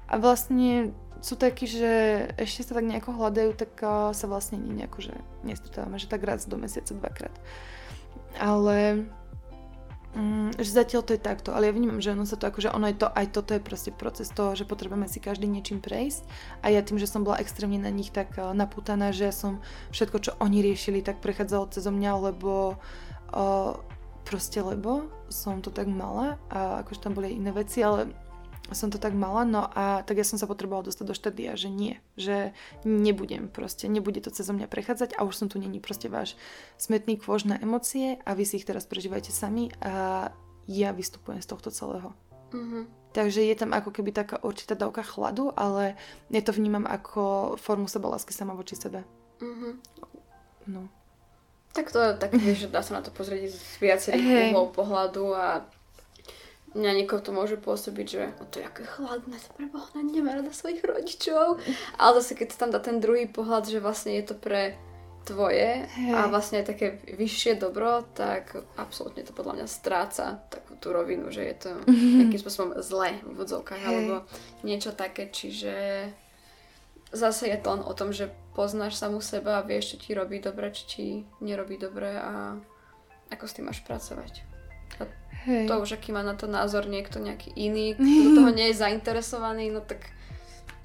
a 0.06 0.14
vlastne 0.22 0.94
sú 1.24 1.40
takí, 1.40 1.66
že 1.66 2.28
ešte 2.38 2.70
sa 2.70 2.78
tak 2.78 2.86
nejako 2.86 3.16
hľadajú, 3.18 3.52
tak 3.58 3.72
sa 4.14 4.26
vlastne 4.30 4.60
nejako, 4.60 5.10
že 5.10 5.14
nestretávame, 5.42 5.98
že 5.98 6.12
tak 6.12 6.22
raz 6.22 6.46
do 6.46 6.60
mesiaca 6.60 6.94
dvakrát. 6.94 7.36
Ale 8.38 9.08
Mm, 10.14 10.54
že 10.62 10.78
zatiaľ 10.78 11.02
to 11.02 11.18
je 11.18 11.22
takto, 11.26 11.50
ale 11.58 11.66
ja 11.70 11.74
vnímam, 11.74 11.98
že 11.98 12.14
ono 12.14 12.30
sa 12.30 12.38
to 12.38 12.46
akože 12.46 12.70
ono 12.70 12.86
je 12.86 13.02
to, 13.02 13.10
aj 13.10 13.34
toto 13.34 13.58
je 13.58 13.62
proste 13.62 13.90
proces 13.90 14.30
toho, 14.30 14.54
že 14.54 14.62
potrebujeme 14.62 15.10
si 15.10 15.18
každý 15.18 15.50
niečím 15.50 15.82
prejsť. 15.82 16.22
A 16.62 16.70
ja 16.70 16.86
tým, 16.86 17.02
že 17.02 17.10
som 17.10 17.26
bola 17.26 17.42
extrémne 17.42 17.82
na 17.82 17.90
nich 17.90 18.14
tak 18.14 18.38
uh, 18.38 18.54
napútaná, 18.54 19.10
že 19.10 19.26
ja 19.26 19.34
som 19.34 19.58
všetko, 19.90 20.18
čo 20.22 20.32
oni 20.38 20.62
riešili, 20.62 21.02
tak 21.02 21.18
prechádzalo 21.18 21.74
cez 21.74 21.90
mňa, 21.90 22.30
lebo 22.30 22.78
uh, 23.34 23.74
proste 24.22 24.62
lebo 24.62 25.10
som 25.34 25.66
to 25.66 25.74
tak 25.74 25.90
mala 25.90 26.38
a 26.54 26.86
akože 26.86 27.02
tam 27.02 27.18
boli 27.18 27.34
aj 27.34 27.38
iné 27.42 27.52
veci, 27.52 27.82
ale 27.82 28.14
som 28.74 28.94
to 28.94 29.02
tak 29.02 29.14
mala, 29.16 29.48
no 29.48 29.66
a 29.66 30.04
tak 30.04 30.20
ja 30.20 30.26
som 30.28 30.38
sa 30.38 30.50
potrebovala 30.50 30.90
dostať 30.90 31.06
do 31.06 31.16
štádia, 31.16 31.58
že 31.58 31.70
nie, 31.72 31.98
že 32.20 32.52
nebudem 32.86 33.50
proste, 33.50 33.90
nebude 33.90 34.22
to 34.22 34.30
cez 34.30 34.46
mňa 34.50 34.70
prechádzať 34.70 35.16
a 35.18 35.26
už 35.26 35.34
som 35.34 35.48
tu 35.50 35.58
není 35.58 35.82
proste 35.82 36.12
váš 36.12 36.38
smetný 36.78 37.18
kôž 37.18 37.48
na 37.50 37.58
emócie 37.58 38.22
a 38.22 38.34
vy 38.38 38.44
si 38.46 38.62
ich 38.62 38.68
teraz 38.68 38.86
prežívajte 38.86 39.32
sami 39.32 39.72
a 39.82 40.30
ja 40.68 40.90
vystupujem 40.96 41.42
z 41.44 41.48
tohto 41.50 41.70
celého. 41.72 42.12
Mm-hmm. 42.54 42.84
Takže 43.14 43.46
je 43.46 43.56
tam 43.58 43.78
ako 43.78 43.94
keby 43.94 44.10
taká 44.10 44.42
určitá 44.42 44.74
dávka 44.74 45.06
chladu, 45.06 45.54
ale 45.54 45.94
ja 46.34 46.42
to 46.42 46.50
vnímam 46.50 46.90
ako 46.90 47.54
formu 47.62 47.86
sebalásky 47.86 48.34
sama 48.34 48.58
voči 48.58 48.74
sebe. 48.74 49.06
Mm-hmm. 49.38 49.74
No. 50.74 50.90
Tak 51.74 51.90
to 51.90 52.00
tak 52.18 52.38
vieš, 52.38 52.70
že 52.70 52.74
dá 52.74 52.86
sa 52.86 52.98
na 52.98 53.02
to 53.02 53.10
pozrieť 53.10 53.50
z 53.50 53.62
viacerých 53.82 54.26
hey. 54.30 54.50
uhlov 54.54 54.78
pohľadu 54.78 55.34
a 55.34 55.66
Mňa 56.74 56.92
niekoho 56.98 57.22
to 57.22 57.30
môže 57.30 57.62
pôsobiť, 57.62 58.08
že 58.10 58.24
o 58.42 58.46
to 58.50 58.58
je 58.58 58.66
aké 58.66 58.82
chladné, 58.82 59.38
to 59.38 59.50
preboha, 59.54 59.94
nemá 60.02 60.34
rada 60.34 60.50
svojich 60.50 60.82
rodičov. 60.82 61.62
Ale 62.02 62.12
zase 62.18 62.34
keď 62.34 62.58
tam 62.58 62.70
dá 62.74 62.82
ten 62.82 62.98
druhý 62.98 63.30
pohľad, 63.30 63.70
že 63.70 63.78
vlastne 63.78 64.18
je 64.18 64.26
to 64.26 64.36
pre 64.38 64.74
tvoje 65.24 65.88
hey. 65.88 66.12
a 66.12 66.28
vlastne 66.28 66.60
je 66.62 66.70
také 66.70 67.00
vyššie 67.08 67.56
dobro, 67.56 68.04
tak 68.12 68.60
absolútne 68.76 69.24
to 69.24 69.32
podľa 69.32 69.64
mňa 69.64 69.68
stráca 69.72 70.44
takú 70.52 70.76
tú 70.76 70.92
rovinu, 70.92 71.32
že 71.32 71.48
je 71.48 71.56
to 71.56 71.70
mm-hmm. 71.72 72.14
nejakým 72.20 72.42
spôsobom 72.44 72.70
zlé 72.84 73.24
v 73.24 73.34
vodzovkách 73.40 73.82
hey. 73.82 73.90
alebo 73.90 74.28
niečo 74.68 74.92
také, 74.92 75.32
čiže 75.32 75.74
zase 77.16 77.48
je 77.48 77.58
to 77.62 77.68
len 77.72 77.84
o 77.88 77.94
tom, 77.96 78.12
že 78.12 78.34
poznáš 78.54 79.00
samú 79.00 79.24
seba 79.24 79.64
a 79.64 79.66
vieš, 79.66 79.96
čo 79.96 79.98
ti 80.04 80.12
robí 80.12 80.44
dobre, 80.44 80.76
čo 80.76 80.84
ti 80.86 81.24
nerobí 81.40 81.80
dobre 81.80 82.20
a 82.20 82.60
ako 83.32 83.46
s 83.48 83.56
tým 83.56 83.66
máš 83.72 83.82
pracovať. 83.82 84.53
Hej. 85.44 85.68
To 85.68 85.84
už 85.84 86.00
aký 86.00 86.16
má 86.16 86.24
na 86.24 86.40
to 86.40 86.48
názor 86.48 86.88
niekto 86.88 87.20
nejaký 87.20 87.52
iný, 87.52 88.00
kto 88.00 88.30
toho 88.40 88.50
nie 88.56 88.72
je 88.72 88.80
zainteresovaný, 88.80 89.76
no 89.76 89.84
tak 89.84 90.08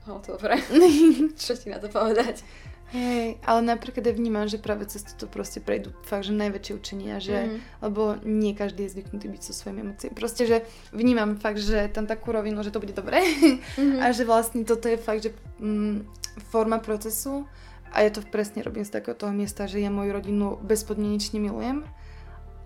no 0.07 0.19
to 0.19 0.35
dobre. 0.35 0.59
Čo 1.43 1.55
ti 1.55 1.71
na 1.71 1.79
to 1.79 1.87
povedať? 1.87 2.43
Hej, 2.89 3.37
ale 3.45 3.61
napríklad 3.69 4.01
ja 4.01 4.17
vnímam, 4.17 4.49
že 4.49 4.57
práve 4.57 4.89
cez 4.89 5.05
toto 5.05 5.29
proste 5.29 5.61
prejdú 5.61 5.93
fakt, 6.09 6.25
že 6.25 6.33
najväčšie 6.33 6.73
učenia, 6.73 7.21
že, 7.21 7.37
mm. 7.37 7.85
lebo 7.85 8.17
nie 8.25 8.57
každý 8.57 8.89
je 8.89 8.97
zvyknutý 8.97 9.29
byť 9.29 9.43
so 9.45 9.53
svojimi 9.53 9.85
emóciami. 9.85 10.17
Proste, 10.17 10.49
že 10.49 10.65
vnímam 10.97 11.37
fakt, 11.37 11.61
že 11.61 11.85
tam 11.93 12.09
takú 12.09 12.33
rovinu, 12.33 12.65
že 12.65 12.73
to 12.73 12.81
bude 12.81 12.97
dobré 12.97 13.21
mm-hmm. 13.21 14.01
a 14.03 14.09
že 14.17 14.25
vlastne 14.25 14.65
toto 14.65 14.89
je 14.89 14.97
fakt, 14.97 15.29
že 15.29 15.37
mm, 15.61 16.09
forma 16.49 16.81
procesu 16.81 17.45
a 17.93 18.09
ja 18.09 18.09
to 18.09 18.25
presne 18.25 18.65
robím 18.65 18.89
z 18.89 18.97
takého 18.97 19.13
toho 19.13 19.37
miesta, 19.37 19.69
že 19.69 19.85
ja 19.85 19.93
moju 19.93 20.09
rodinu 20.09 20.57
bezpodmienečne 20.65 21.45
milujem 21.45 21.85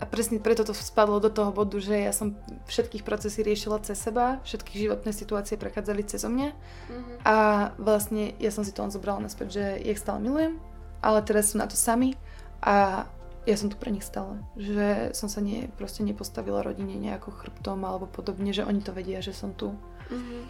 a 0.03 0.05
presne 0.05 0.43
preto 0.43 0.67
to 0.67 0.75
spadlo 0.75 1.23
do 1.23 1.31
toho 1.31 1.55
bodu, 1.55 1.79
že 1.79 1.95
ja 1.95 2.11
som 2.11 2.35
všetkých 2.67 3.07
procesy 3.07 3.39
riešila 3.39 3.79
cez 3.87 3.95
seba, 3.95 4.43
všetky 4.43 4.75
životné 4.75 5.15
situácie 5.15 5.55
prechádzali 5.55 6.03
cez 6.03 6.27
mňa 6.27 6.51
mm-hmm. 6.51 7.17
a 7.23 7.35
vlastne 7.79 8.35
ja 8.35 8.51
som 8.51 8.67
si 8.67 8.75
to 8.75 8.83
len 8.83 8.91
zobrala 8.91 9.23
naspäť, 9.23 9.47
že 9.55 9.65
ich 9.79 9.95
stále 9.95 10.19
milujem, 10.19 10.59
ale 10.99 11.23
teraz 11.23 11.55
sú 11.55 11.63
na 11.63 11.71
to 11.71 11.79
sami 11.79 12.19
a 12.59 13.07
ja 13.47 13.55
som 13.55 13.71
tu 13.71 13.79
pre 13.79 13.95
nich 13.95 14.03
stále. 14.03 14.43
Že 14.59 15.15
som 15.15 15.31
sa 15.31 15.39
nie, 15.39 15.71
proste 15.79 16.03
nepostavila 16.03 16.63
rodine 16.63 16.99
nejako 16.99 17.31
chrbtom 17.31 17.79
alebo 17.87 18.03
podobne, 18.03 18.51
že 18.51 18.67
oni 18.67 18.83
to 18.83 18.91
vedia, 18.91 19.23
že 19.23 19.31
som 19.31 19.55
tu. 19.55 19.71
Mm-hmm. 20.11 20.41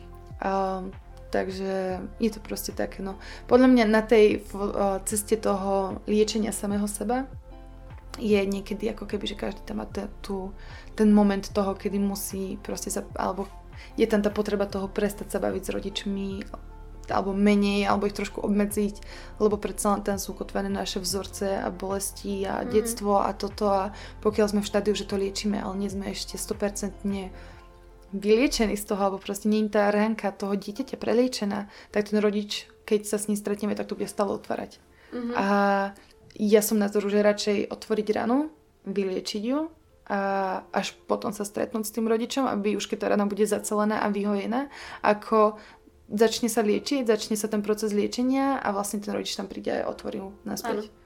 Um, 0.42 0.94
takže 1.30 2.02
je 2.18 2.30
to 2.34 2.42
proste 2.42 2.74
také, 2.74 3.06
no. 3.06 3.22
Podľa 3.46 3.70
mňa 3.70 3.86
na 3.86 4.02
tej 4.02 4.46
uh, 4.54 4.98
ceste 5.06 5.38
toho 5.38 6.02
liečenia 6.10 6.54
samého 6.54 6.90
seba 6.90 7.30
je 8.20 8.40
niekedy 8.46 8.90
ako 8.94 9.10
keby, 9.10 9.26
že 9.26 9.40
každý 9.40 9.62
tam 9.66 9.82
má 9.82 9.88
tu, 10.22 10.54
ten 10.94 11.10
moment 11.10 11.42
toho, 11.42 11.74
kedy 11.74 11.98
musí 11.98 12.62
proste 12.62 12.94
sa, 12.94 13.02
alebo 13.18 13.50
je 13.98 14.06
tam 14.06 14.22
tá 14.22 14.30
potreba 14.30 14.70
toho 14.70 14.86
prestať 14.86 15.34
sa 15.34 15.40
baviť 15.42 15.62
s 15.66 15.74
rodičmi, 15.74 16.30
alebo 17.12 17.36
menej, 17.36 17.84
alebo 17.90 18.08
ich 18.08 18.16
trošku 18.16 18.40
obmedziť, 18.40 18.96
lebo 19.44 19.60
predsa 19.60 19.98
len 19.98 20.06
tam 20.06 20.16
sú 20.16 20.32
ukotvené 20.32 20.72
naše 20.72 21.04
vzorce 21.04 21.60
a 21.60 21.68
bolesti 21.68 22.48
a 22.48 22.64
mm. 22.64 22.70
detstvo 22.72 23.20
a 23.20 23.36
toto 23.36 23.68
a 23.68 23.92
pokiaľ 24.24 24.48
sme 24.56 24.62
v 24.64 24.70
štádiu, 24.72 24.94
že 24.96 25.10
to 25.10 25.20
liečíme, 25.20 25.60
ale 25.60 25.76
nie 25.76 25.92
sme 25.92 26.16
ešte 26.16 26.40
100% 26.40 27.04
vyliečení 28.14 28.78
z 28.78 28.86
toho, 28.86 29.02
alebo 29.02 29.20
proste 29.20 29.50
nie 29.50 29.66
je 29.68 29.74
tá 29.74 29.90
ránka 29.90 30.32
toho 30.32 30.54
dieťaťa 30.54 30.96
preliečená, 30.96 31.68
tak 31.90 32.14
ten 32.14 32.22
rodič, 32.22 32.70
keď 32.86 33.10
sa 33.10 33.18
s 33.18 33.28
ním 33.28 33.36
stretneme, 33.36 33.74
tak 33.74 33.90
to 33.90 33.98
bude 33.98 34.08
stále 34.08 34.38
otvárať. 34.38 34.78
Mm-hmm. 35.12 35.34
A 35.36 35.48
ja 36.38 36.62
som 36.66 36.82
názoru, 36.82 37.10
že 37.10 37.26
radšej 37.26 37.58
otvoriť 37.70 38.08
ranu, 38.14 38.50
vyliečiť 38.84 39.44
ju 39.44 39.70
a 40.04 40.20
až 40.76 41.00
potom 41.08 41.32
sa 41.32 41.48
stretnúť 41.48 41.88
s 41.88 41.96
tým 41.96 42.12
rodičom, 42.12 42.44
aby 42.44 42.76
už 42.76 42.92
keď 42.92 42.98
tá 43.00 43.08
rana 43.16 43.24
bude 43.24 43.48
zacelená 43.48 44.04
a 44.04 44.12
vyhojená, 44.12 44.68
ako 45.00 45.56
začne 46.12 46.52
sa 46.52 46.60
liečiť, 46.60 47.08
začne 47.08 47.40
sa 47.40 47.48
ten 47.48 47.64
proces 47.64 47.96
liečenia 47.96 48.60
a 48.60 48.76
vlastne 48.76 49.00
ten 49.00 49.16
rodič 49.16 49.32
tam 49.40 49.48
príde 49.48 49.72
a 49.72 49.88
otvorí 49.88 50.20
mu 50.20 50.36
naspäť. 50.44 50.92
Áno. 50.92 51.02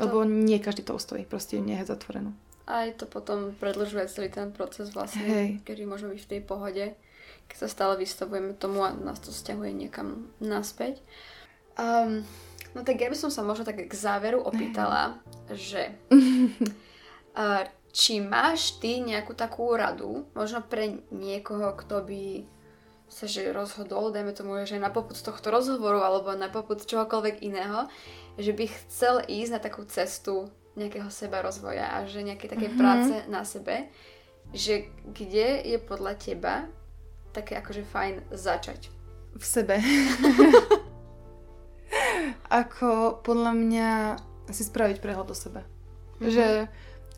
Lebo 0.00 0.24
to... 0.24 0.30
nie 0.32 0.56
každý 0.56 0.88
to 0.88 0.96
ustojí, 0.96 1.28
proste 1.28 1.60
ju 1.60 1.62
je 1.68 1.84
zatvorenú. 1.84 2.32
Aj 2.64 2.88
to 2.96 3.04
potom 3.04 3.52
predlžuje 3.58 4.08
celý 4.08 4.30
ten 4.30 4.54
proces 4.54 4.94
vlastne, 4.94 5.26
Hej. 5.26 5.48
kedy 5.66 5.84
môžeme 5.84 6.14
byť 6.16 6.22
v 6.24 6.30
tej 6.38 6.42
pohode, 6.46 6.84
keď 7.50 7.56
sa 7.66 7.68
stále 7.68 7.98
vystavujeme 7.98 8.54
tomu 8.56 8.86
a 8.86 8.94
nás 8.94 9.18
to 9.20 9.34
stiahuje 9.34 9.74
niekam 9.74 10.30
naspäť. 10.38 11.02
Um, 11.74 12.22
No 12.74 12.86
tak 12.86 13.02
ja 13.02 13.10
by 13.10 13.16
som 13.18 13.30
sa 13.34 13.42
možno 13.42 13.66
tak 13.66 13.82
k 13.82 13.94
záveru 13.94 14.42
opýtala, 14.46 15.18
že 15.50 15.90
uh, 17.34 17.66
či 17.90 18.22
máš 18.22 18.78
ty 18.78 19.02
nejakú 19.02 19.34
takú 19.34 19.74
radu, 19.74 20.26
možno 20.38 20.62
pre 20.62 21.02
niekoho, 21.10 21.74
kto 21.74 22.06
by 22.06 22.46
sa 23.10 23.26
že 23.26 23.50
rozhodol, 23.50 24.14
dajme 24.14 24.30
tomu, 24.30 24.54
že 24.62 24.78
na 24.78 24.94
poput 24.94 25.18
tohto 25.18 25.50
rozhovoru 25.50 25.98
alebo 25.98 26.30
na 26.38 26.46
poput 26.46 26.78
čohokoľvek 26.78 27.42
iného, 27.42 27.90
že 28.38 28.54
by 28.54 28.64
chcel 28.70 29.26
ísť 29.26 29.50
na 29.50 29.60
takú 29.60 29.82
cestu 29.90 30.46
nejakého 30.78 31.10
seba 31.10 31.42
rozvoja 31.42 31.90
a 31.90 32.06
že 32.06 32.22
nejaké 32.22 32.46
také 32.46 32.70
mm-hmm. 32.70 32.78
práce 32.78 33.14
na 33.26 33.42
sebe, 33.42 33.90
že 34.54 34.86
kde 35.10 35.66
je 35.66 35.78
podľa 35.82 36.14
teba 36.22 36.70
také 37.34 37.58
akože 37.58 37.82
fajn 37.82 38.14
začať? 38.30 38.90
V 39.34 39.44
sebe. 39.44 39.82
ako 42.50 43.22
podľa 43.22 43.52
mňa 43.54 43.88
si 44.50 44.66
spraviť 44.66 44.98
prehľad 44.98 45.30
o 45.30 45.36
sebe. 45.38 45.62
Mm-hmm. 46.18 46.30
Že 46.34 46.46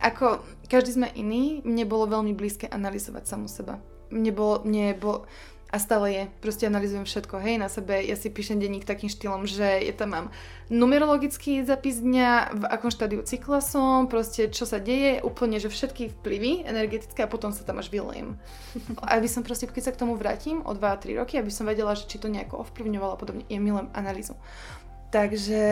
ako 0.03 0.45
každý 0.69 1.01
sme 1.01 1.09
iný, 1.17 1.65
mne 1.65 1.89
bolo 1.89 2.11
veľmi 2.11 2.37
blízke 2.37 2.69
analyzovať 2.69 3.25
samu 3.25 3.49
seba. 3.49 3.81
Mne 4.13 4.31
bolo, 4.37 4.61
mne 4.69 4.93
bolo, 4.93 5.25
a 5.73 5.81
stále 5.81 6.13
je. 6.13 6.25
Proste 6.45 6.69
analizujem 6.69 7.09
všetko, 7.09 7.41
hej, 7.41 7.57
na 7.57 7.73
sebe. 7.73 7.97
Ja 8.05 8.13
si 8.13 8.29
píšem 8.29 8.61
denník 8.61 8.85
takým 8.85 9.09
štýlom, 9.09 9.49
že 9.49 9.89
je 9.89 9.93
tam 9.97 10.13
mám 10.13 10.27
numerologický 10.69 11.65
zapis 11.65 11.97
dňa, 12.05 12.53
v 12.53 12.65
akom 12.69 12.93
štádiu 12.93 13.25
cykla 13.25 13.65
som, 13.65 14.05
proste 14.05 14.53
čo 14.53 14.69
sa 14.69 14.77
deje, 14.77 15.25
úplne, 15.25 15.57
že 15.57 15.73
všetky 15.73 16.13
vplyvy 16.21 16.69
energetické 16.69 17.25
a 17.25 17.33
potom 17.33 17.57
sa 17.57 17.65
tam 17.65 17.81
až 17.81 17.89
vylejem. 17.89 18.37
Aby 19.17 19.33
som 19.33 19.41
proste, 19.41 19.65
keď 19.65 19.83
sa 19.89 19.95
k 19.97 20.05
tomu 20.05 20.21
vrátim 20.21 20.61
o 20.61 20.77
2-3 20.77 21.17
roky, 21.17 21.41
aby 21.41 21.49
som 21.49 21.65
vedela, 21.65 21.97
že 21.97 22.05
či 22.05 22.21
to 22.21 22.29
nejako 22.29 22.69
ovplyvňovalo 22.69 23.17
a 23.17 23.21
podobne. 23.21 23.49
Ja 23.49 23.57
milujem 23.57 23.89
analýzu. 23.97 24.37
Takže 25.13 25.63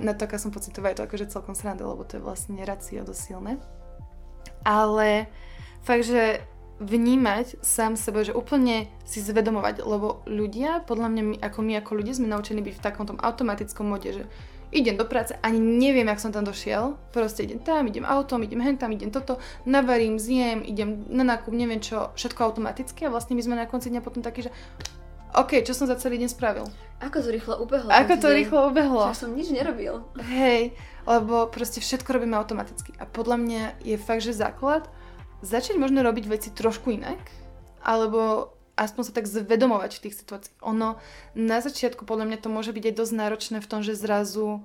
na 0.00 0.12
to, 0.16 0.24
aká 0.24 0.40
som 0.40 0.48
pocitová, 0.48 0.88
je 0.90 1.04
to 1.04 1.06
akože 1.06 1.28
celkom 1.28 1.52
sranda, 1.52 1.84
lebo 1.84 2.00
to 2.08 2.16
je 2.16 2.24
vlastne 2.24 2.56
racio 2.64 3.04
dosť. 3.04 3.60
Ale 4.64 5.28
fakt, 5.84 6.08
že 6.08 6.40
vnímať 6.80 7.60
sám 7.62 7.94
sebe, 7.94 8.24
že 8.24 8.34
úplne 8.34 8.90
si 9.06 9.22
zvedomovať, 9.22 9.84
lebo 9.84 10.26
ľudia, 10.26 10.82
podľa 10.82 11.08
mňa 11.12 11.22
my, 11.22 11.36
ako 11.38 11.58
my 11.62 11.72
ako 11.78 11.92
ľudia 11.94 12.18
sme 12.18 12.32
naučení 12.32 12.64
byť 12.64 12.74
v 12.80 12.84
takom 12.84 13.06
tom 13.06 13.20
automatickom 13.22 13.86
mode, 13.86 14.10
že 14.10 14.24
idem 14.74 14.98
do 14.98 15.06
práce, 15.06 15.38
ani 15.38 15.62
neviem, 15.62 16.10
jak 16.10 16.18
som 16.18 16.34
tam 16.34 16.42
došiel, 16.42 16.98
proste 17.14 17.46
idem 17.46 17.62
tam, 17.62 17.86
idem 17.86 18.02
autom, 18.02 18.42
idem 18.42 18.58
hen 18.58 18.74
tam, 18.74 18.90
idem 18.90 19.14
toto, 19.14 19.38
navarím, 19.62 20.18
zjem, 20.18 20.66
idem 20.66 21.06
na 21.14 21.22
nákup, 21.22 21.54
neviem 21.54 21.78
čo, 21.78 22.10
všetko 22.18 22.42
automaticky 22.42 23.06
a 23.06 23.12
vlastne 23.14 23.38
my 23.38 23.42
sme 23.46 23.54
na 23.54 23.70
konci 23.70 23.94
dňa 23.94 24.02
potom 24.02 24.24
takí, 24.24 24.42
že 24.42 24.50
OK, 25.34 25.66
čo 25.66 25.74
som 25.74 25.90
za 25.90 25.98
celý 25.98 26.22
deň 26.22 26.30
spravil? 26.30 26.70
Ako 27.02 27.18
to 27.18 27.34
rýchlo 27.34 27.58
ubehlo? 27.58 27.90
Ako 27.90 28.22
to 28.22 28.30
rýchlo 28.30 28.70
ubehlo? 28.70 29.10
Že 29.10 29.26
som 29.26 29.34
nič 29.34 29.50
nerobil. 29.50 30.06
Hej, 30.30 30.78
lebo 31.10 31.50
proste 31.50 31.82
všetko 31.82 32.06
robíme 32.06 32.38
automaticky. 32.38 32.94
A 33.02 33.04
podľa 33.04 33.42
mňa 33.42 33.62
je 33.82 33.98
fakt, 33.98 34.22
že 34.22 34.30
základ, 34.30 34.86
začať 35.42 35.74
možno 35.74 36.06
robiť 36.06 36.24
veci 36.30 36.48
trošku 36.54 36.94
inak, 36.94 37.18
alebo 37.82 38.54
aspoň 38.78 39.02
sa 39.10 39.12
tak 39.12 39.26
zvedomovať 39.26 39.98
v 39.98 40.02
tých 40.06 40.14
situáciách. 40.22 40.62
Ono 40.70 41.02
na 41.34 41.58
začiatku 41.58 42.06
podľa 42.06 42.30
mňa 42.30 42.38
to 42.38 42.48
môže 42.54 42.70
byť 42.70 42.84
aj 42.90 42.94
dosť 42.94 43.14
náročné 43.18 43.58
v 43.58 43.70
tom, 43.70 43.82
že 43.82 43.98
zrazu 43.98 44.62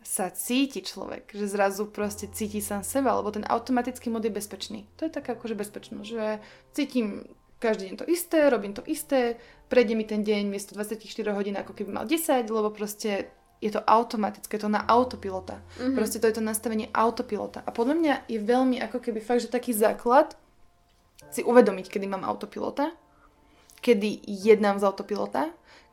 sa 0.00 0.32
cíti 0.32 0.80
človek, 0.80 1.34
že 1.34 1.44
zrazu 1.44 1.92
proste 1.92 2.24
cíti 2.24 2.64
sám 2.64 2.80
seba, 2.86 3.12
alebo 3.12 3.36
ten 3.36 3.44
automatický 3.44 4.08
mod 4.08 4.24
je 4.24 4.32
bezpečný. 4.32 4.88
To 4.96 5.04
je 5.04 5.12
taká 5.12 5.36
akože 5.36 5.58
bezpečnosť, 5.58 6.08
že 6.08 6.40
cítim 6.72 7.28
každý 7.56 7.88
deň 7.90 7.96
to 7.96 8.06
isté, 8.06 8.38
robím 8.52 8.76
to 8.76 8.84
isté, 8.84 9.40
prejde 9.68 9.94
mi 9.98 10.04
ten 10.06 10.22
deň 10.22 10.46
miesto 10.46 10.74
24 10.74 11.02
hodín 11.34 11.56
ako 11.58 11.74
keby 11.74 11.90
mal 11.90 12.04
10, 12.06 12.46
lebo 12.46 12.70
proste 12.70 13.30
je 13.60 13.70
to 13.72 13.80
automatické, 13.80 14.60
to 14.60 14.68
na 14.68 14.84
autopilota. 14.84 15.64
Mm-hmm. 15.80 15.96
Proste 15.96 16.20
to 16.20 16.28
je 16.28 16.36
to 16.36 16.44
nastavenie 16.44 16.92
autopilota. 16.92 17.64
A 17.64 17.72
podľa 17.72 17.94
mňa 17.96 18.14
je 18.28 18.38
veľmi 18.40 18.76
ako 18.84 19.00
keby 19.00 19.24
fakt, 19.24 19.48
že 19.48 19.52
taký 19.52 19.72
základ 19.72 20.36
si 21.32 21.40
uvedomiť, 21.40 21.88
kedy 21.88 22.06
mám 22.06 22.22
autopilota, 22.22 22.92
kedy 23.80 24.28
jednám 24.28 24.76
z 24.76 24.84
autopilota, 24.84 25.42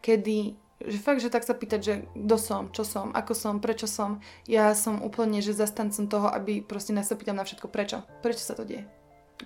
kedy 0.04 0.60
že 0.84 1.00
fakt, 1.00 1.24
že 1.24 1.32
tak 1.32 1.48
sa 1.48 1.56
pýtať, 1.56 1.80
že 1.80 1.94
kto 2.12 2.36
som, 2.36 2.64
čo 2.76 2.84
som, 2.84 3.16
ako 3.16 3.32
som, 3.32 3.64
prečo 3.64 3.88
som. 3.88 4.20
Ja 4.44 4.76
som 4.76 5.00
úplne, 5.00 5.40
že 5.40 5.56
zastancom 5.56 6.12
toho, 6.12 6.28
aby 6.28 6.60
proste 6.60 6.91
nás 6.91 7.08
sa 7.08 7.16
pýtam 7.16 7.40
na 7.40 7.48
všetko, 7.48 7.72
prečo. 7.72 8.04
Prečo 8.20 8.44
sa 8.44 8.52
to 8.52 8.68
deje? 8.68 8.84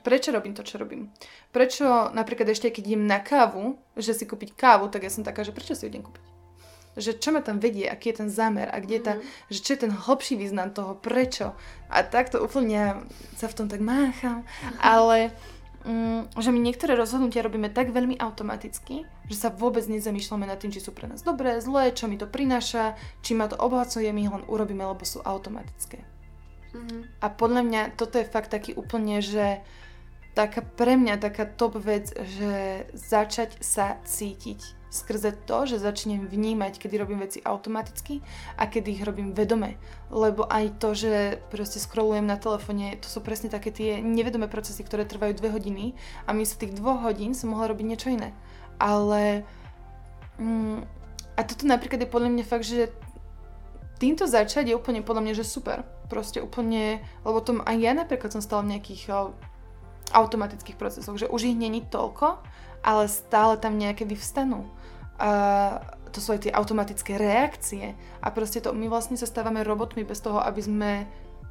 Prečo 0.04 0.30
robím 0.32 0.54
to, 0.54 0.64
čo 0.64 0.78
robím? 0.78 1.10
Prečo 1.52 2.14
napríklad 2.14 2.50
ešte, 2.52 2.74
keď 2.74 2.84
idem 2.94 3.04
na 3.08 3.20
kávu, 3.24 3.78
že 3.98 4.14
si 4.14 4.24
kúpiť 4.26 4.54
kávu, 4.58 4.90
tak 4.92 5.06
ja 5.06 5.12
som 5.12 5.26
taká, 5.26 5.42
že 5.46 5.56
prečo 5.56 5.74
si 5.74 5.86
ju 5.86 5.92
idem 5.92 6.06
kúpiť? 6.06 6.38
že 6.98 7.14
čo 7.14 7.30
ma 7.30 7.46
tam 7.46 7.62
vedie, 7.62 7.86
aký 7.86 8.10
je 8.10 8.26
ten 8.26 8.30
zámer 8.34 8.68
a 8.74 8.82
kde 8.82 8.98
je 8.98 9.04
tá, 9.06 9.14
mm-hmm. 9.16 9.54
že 9.54 9.60
čo 9.62 9.70
je 9.78 9.82
ten 9.86 9.94
hlbší 9.94 10.34
význam 10.36 10.74
toho, 10.74 10.98
prečo. 10.98 11.54
A 11.94 12.02
takto 12.02 12.42
úplne 12.42 13.06
sa 13.38 13.46
v 13.46 13.54
tom 13.54 13.68
tak 13.70 13.80
mácham, 13.86 14.42
mm-hmm. 14.42 14.82
ale 14.98 15.30
mm, 15.86 16.34
že 16.42 16.50
my 16.50 16.60
niektoré 16.60 16.98
rozhodnutia 16.98 17.46
robíme 17.46 17.70
tak 17.70 17.94
veľmi 17.94 18.18
automaticky, 18.18 19.06
že 19.30 19.38
sa 19.38 19.54
vôbec 19.54 19.86
nezamýšľame 19.86 20.50
nad 20.50 20.58
tým, 20.58 20.74
či 20.74 20.82
sú 20.82 20.90
pre 20.92 21.06
nás 21.06 21.22
dobré, 21.22 21.62
zlé, 21.62 21.94
čo 21.94 22.10
mi 22.10 22.18
to 22.18 22.26
prináša, 22.26 22.98
či 23.22 23.38
ma 23.38 23.46
to 23.46 23.56
obohacuje, 23.56 24.10
my 24.10 24.22
ich 24.26 24.34
len 24.34 24.44
urobíme, 24.50 24.82
lebo 24.82 25.06
sú 25.06 25.22
automatické. 25.22 26.02
Mm-hmm. 26.74 27.02
A 27.22 27.28
podľa 27.30 27.62
mňa 27.64 27.82
toto 27.94 28.18
je 28.18 28.26
fakt 28.26 28.50
taký 28.50 28.74
úplne, 28.74 29.22
že 29.22 29.62
taká 30.38 30.62
pre 30.62 30.94
mňa 30.94 31.18
taká 31.18 31.50
top 31.50 31.82
vec, 31.82 32.14
že 32.14 32.86
začať 32.94 33.58
sa 33.58 33.98
cítiť 34.06 34.78
skrze 34.88 35.36
to, 35.44 35.58
že 35.68 35.84
začnem 35.84 36.26
vnímať, 36.30 36.80
kedy 36.80 36.96
robím 36.96 37.20
veci 37.20 37.44
automaticky 37.44 38.24
a 38.56 38.70
kedy 38.70 38.88
ich 38.98 39.04
robím 39.04 39.36
vedome. 39.36 39.76
Lebo 40.14 40.48
aj 40.48 40.80
to, 40.80 40.96
že 40.96 41.44
proste 41.52 41.82
scrollujem 41.82 42.24
na 42.24 42.40
telefóne, 42.40 42.96
to 43.02 43.12
sú 43.12 43.20
presne 43.20 43.52
také 43.52 43.70
tie 43.70 44.00
nevedomé 44.00 44.48
procesy, 44.48 44.82
ktoré 44.86 45.04
trvajú 45.04 45.36
dve 45.36 45.52
hodiny 45.52 45.86
a 46.24 46.32
my 46.32 46.48
z 46.48 46.54
tých 46.66 46.78
dvoch 46.80 47.04
hodín 47.04 47.36
som 47.36 47.52
mohla 47.52 47.74
robiť 47.74 47.86
niečo 47.86 48.14
iné. 48.14 48.32
Ale... 48.80 49.44
Mm, 50.40 50.86
a 51.38 51.42
toto 51.46 51.70
napríklad 51.70 52.02
je 52.02 52.10
podľa 52.10 52.30
mňa 52.34 52.46
fakt, 52.50 52.66
že 52.66 52.90
týmto 54.02 54.26
začať 54.26 54.74
je 54.74 54.78
úplne 54.78 55.06
podľa 55.06 55.22
mňa, 55.22 55.34
že 55.38 55.46
super. 55.46 55.86
Proste 56.08 56.40
úplne, 56.40 57.04
lebo 57.28 57.44
tom 57.44 57.62
aj 57.62 57.78
ja 57.78 57.92
napríklad 57.92 58.32
som 58.32 58.42
stala 58.42 58.64
v 58.64 58.78
nejakých 58.78 59.12
automatických 60.14 60.80
procesoch, 60.80 61.20
že 61.20 61.28
už 61.28 61.52
ich 61.52 61.58
není 61.58 61.84
toľko, 61.84 62.40
ale 62.84 63.12
stále 63.12 63.60
tam 63.60 63.76
nejaké 63.76 64.08
vyvstanú. 64.08 64.64
A 65.18 65.82
to 66.14 66.24
sú 66.24 66.34
aj 66.34 66.48
tie 66.48 66.56
automatické 66.56 67.18
reakcie 67.20 67.98
a 68.22 68.28
proste 68.32 68.62
to 68.64 68.72
my 68.72 68.88
vlastne 68.88 69.20
sa 69.20 69.28
stávame 69.28 69.66
robotmi 69.66 70.08
bez 70.08 70.22
toho, 70.24 70.40
aby 70.40 70.62
sme 70.62 70.92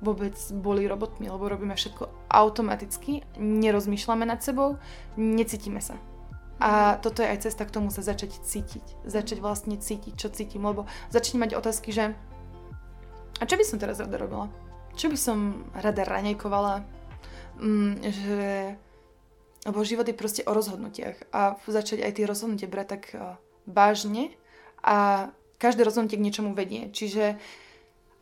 vôbec 0.01 0.37
boli 0.53 0.85
robotmi, 0.85 1.29
lebo 1.29 1.49
robíme 1.49 1.73
všetko 1.73 2.29
automaticky, 2.29 3.25
nerozmýšľame 3.41 4.29
nad 4.29 4.45
sebou, 4.45 4.77
necítime 5.17 5.81
sa. 5.81 5.97
A 6.57 6.97
toto 7.01 7.21
je 7.21 7.29
aj 7.29 7.49
cesta 7.49 7.69
k 7.69 7.75
tomu 7.75 7.93
sa 7.93 8.01
začať 8.01 8.41
cítiť. 8.41 9.05
Začať 9.05 9.45
vlastne 9.45 9.77
cítiť, 9.77 10.17
čo 10.17 10.33
cítim, 10.33 10.65
lebo 10.65 10.89
začnem 11.13 11.45
mať 11.45 11.53
otázky, 11.57 11.93
že 11.93 12.17
a 13.37 13.45
čo 13.45 13.61
by 13.61 13.65
som 13.69 13.77
teraz 13.77 14.01
rada 14.01 14.17
robila? 14.17 14.49
Čo 14.97 15.13
by 15.13 15.19
som 15.21 15.69
rada 15.77 16.09
ranejkovala? 16.09 16.96
Mm, 17.57 18.05
že 18.05 18.77
lebo 19.67 19.83
život 19.83 20.07
je 20.07 20.15
proste 20.15 20.47
o 20.47 20.55
rozhodnutiach 20.55 21.35
a 21.35 21.59
začať 21.67 22.07
aj 22.07 22.13
tie 22.15 22.25
rozhodnutia 22.31 22.71
brať 22.71 22.87
tak 22.87 23.03
uh, 23.13 23.35
vážne 23.67 24.31
a 24.79 25.29
každé 25.59 25.83
rozhodnutie 25.83 26.23
k 26.23 26.27
niečomu 26.27 26.55
vedie. 26.55 26.87
Čiže 26.95 27.35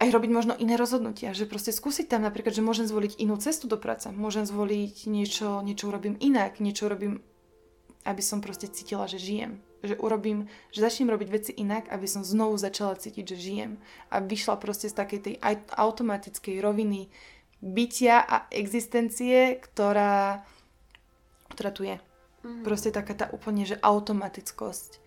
aj 0.00 0.08
robiť 0.08 0.30
možno 0.32 0.54
iné 0.56 0.80
rozhodnutia, 0.80 1.36
že 1.36 1.44
proste 1.44 1.70
skúsiť 1.70 2.08
tam 2.08 2.24
napríklad, 2.24 2.56
že 2.56 2.64
môžem 2.64 2.88
zvoliť 2.88 3.20
inú 3.20 3.36
cestu 3.36 3.68
do 3.68 3.76
práce, 3.76 4.08
môžem 4.10 4.48
zvoliť 4.48 5.06
niečo, 5.06 5.60
niečo 5.60 5.92
urobím 5.92 6.16
inak, 6.18 6.58
niečo 6.58 6.88
urobím, 6.88 7.20
aby 8.08 8.22
som 8.24 8.40
proste 8.40 8.66
cítila, 8.72 9.04
že 9.04 9.20
žijem. 9.20 9.60
Že 9.84 10.00
urobím, 10.00 10.48
že 10.72 10.80
začnem 10.80 11.12
robiť 11.12 11.28
veci 11.28 11.52
inak, 11.52 11.92
aby 11.92 12.08
som 12.08 12.24
znovu 12.24 12.56
začala 12.56 12.96
cítiť, 12.96 13.24
že 13.32 13.36
žijem. 13.36 13.72
A 14.08 14.24
vyšla 14.24 14.56
proste 14.56 14.88
z 14.88 14.96
takej 14.96 15.20
tej 15.20 15.34
automatickej 15.76 16.56
roviny 16.64 17.12
bytia 17.64 18.20
a 18.20 18.36
existencie, 18.52 19.56
ktorá 19.56 20.44
ktorá 21.54 21.70
tu 21.70 21.86
je. 21.86 21.96
Mm. 22.42 22.66
Proste 22.66 22.90
taká 22.90 23.14
tá 23.14 23.26
úplne, 23.30 23.64
že 23.64 23.78
automatickosť, 23.78 25.00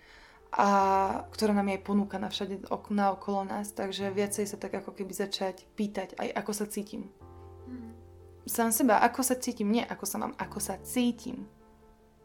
a 0.55 0.67
ktorá 1.35 1.51
nám 1.51 1.67
je 1.69 1.75
aj 1.77 1.83
ponúkaná 1.83 2.27
všade 2.31 2.71
na 2.95 3.05
okolo 3.11 3.43
nás, 3.43 3.75
takže 3.75 4.09
viacej 4.15 4.47
sa 4.47 4.57
tak 4.57 4.79
ako 4.79 4.95
keby 4.95 5.11
začať 5.11 5.67
pýtať 5.75 6.15
aj 6.15 6.31
ako 6.33 6.51
sa 6.55 6.65
cítim. 6.71 7.11
Mm. 7.67 7.91
Sám 8.47 8.71
seba, 8.71 9.03
ako 9.03 9.21
sa 9.27 9.35
cítim, 9.35 9.67
nie 9.67 9.83
ako 9.83 10.07
sa 10.07 10.17
mám, 10.23 10.33
ako 10.39 10.57
sa 10.63 10.79
cítim. 10.79 11.45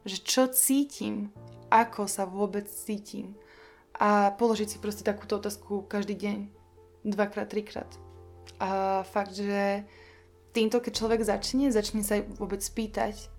Že 0.07 0.17
čo 0.23 0.43
cítim, 0.55 1.35
ako 1.67 2.07
sa 2.07 2.25
vôbec 2.25 2.71
cítim. 2.71 3.35
A 3.99 4.31
položiť 4.33 4.69
si 4.71 4.79
proste 4.79 5.03
takúto 5.03 5.43
otázku 5.43 5.85
každý 5.91 6.15
deň, 6.15 6.39
dvakrát, 7.05 7.51
trikrát. 7.51 7.91
A 8.63 9.03
fakt, 9.03 9.35
že 9.35 9.83
týmto, 10.53 10.79
keď 10.79 10.93
človek 10.93 11.21
začne, 11.25 11.73
začne 11.73 12.05
sa 12.05 12.21
vôbec 12.39 12.61
pýtať, 12.63 13.33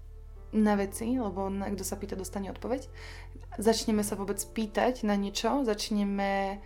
na 0.53 0.77
veci, 0.77 1.17
lebo 1.17 1.49
kto 1.49 1.81
sa 1.83 1.97
pýta, 1.97 2.13
dostane 2.13 2.53
odpoveď. 2.53 2.85
Začneme 3.57 4.05
sa 4.05 4.13
vôbec 4.13 4.37
pýtať 4.37 5.01
na 5.01 5.17
niečo, 5.17 5.65
začneme 5.65 6.61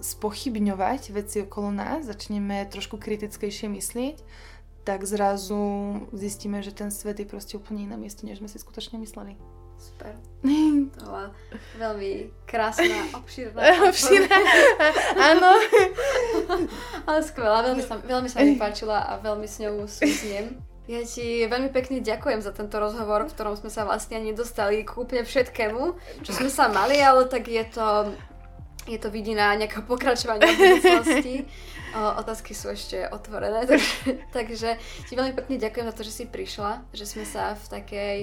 spochybňovať 0.00 1.12
veci 1.12 1.44
okolo 1.44 1.72
nás, 1.72 2.04
začneme 2.08 2.64
trošku 2.68 2.96
kritickejšie 2.96 3.68
myslieť, 3.72 4.16
tak 4.84 5.04
zrazu 5.04 5.60
zistíme, 6.12 6.62
že 6.64 6.72
ten 6.72 6.88
svet 6.88 7.20
je 7.20 7.28
proste 7.28 7.56
úplne 7.60 7.84
iné 7.84 7.96
miesto, 7.96 8.24
než 8.24 8.40
sme 8.40 8.48
si 8.48 8.60
skutočne 8.60 9.00
mysleli. 9.02 9.36
Super. 9.78 10.12
To 10.96 11.02
bola 11.10 11.28
veľmi 11.76 12.30
krásna, 12.46 13.10
obšírna. 13.18 13.58
obšírna, 13.90 14.38
áno. 15.34 15.50
Ale 17.04 17.20
skvelá, 17.26 17.66
veľmi 17.66 17.82
sa, 17.82 17.98
veľmi 17.98 18.28
sa 18.30 18.38
mi 18.46 18.54
páčila 18.54 19.02
a 19.02 19.18
veľmi 19.18 19.44
s 19.44 19.58
ňou 19.60 19.84
súzniem. 19.90 20.56
Ja 20.86 21.02
ti 21.02 21.42
veľmi 21.50 21.74
pekne 21.74 21.98
ďakujem 21.98 22.38
za 22.46 22.54
tento 22.54 22.78
rozhovor, 22.78 23.26
v 23.26 23.34
ktorom 23.34 23.58
sme 23.58 23.74
sa 23.74 23.82
vlastne 23.82 24.22
nedostali 24.22 24.86
k 24.86 24.94
úplne 24.94 25.26
všetkému, 25.26 25.82
čo 26.22 26.30
sme 26.30 26.46
sa 26.46 26.70
mali, 26.70 27.02
ale 27.02 27.26
tak 27.26 27.50
je 27.50 27.66
to, 27.66 28.14
je 28.86 28.94
to 28.94 29.10
vidina 29.10 29.58
nejakého 29.58 29.82
pokračovania 29.82 30.46
budúcnosti. 30.46 31.42
Otázky 31.90 32.54
sú 32.54 32.70
ešte 32.70 33.02
otvorené, 33.10 33.66
takže, 33.66 34.14
takže 34.30 34.78
ti 35.10 35.18
veľmi 35.18 35.34
pekne 35.34 35.58
ďakujem 35.58 35.90
za 35.90 35.94
to, 35.98 36.06
že 36.06 36.12
si 36.22 36.24
prišla, 36.30 36.86
že 36.94 37.02
sme 37.02 37.26
sa 37.26 37.58
v 37.58 37.64
takej 37.66 38.18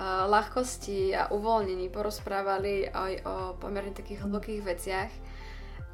ľahkosti 0.00 1.16
a 1.16 1.32
uvoľnení 1.32 1.88
porozprávali 1.88 2.88
aj 2.88 3.12
o 3.24 3.34
pomerne 3.56 3.96
takých 3.96 4.24
hlbokých 4.24 4.62
veciach. 4.64 5.12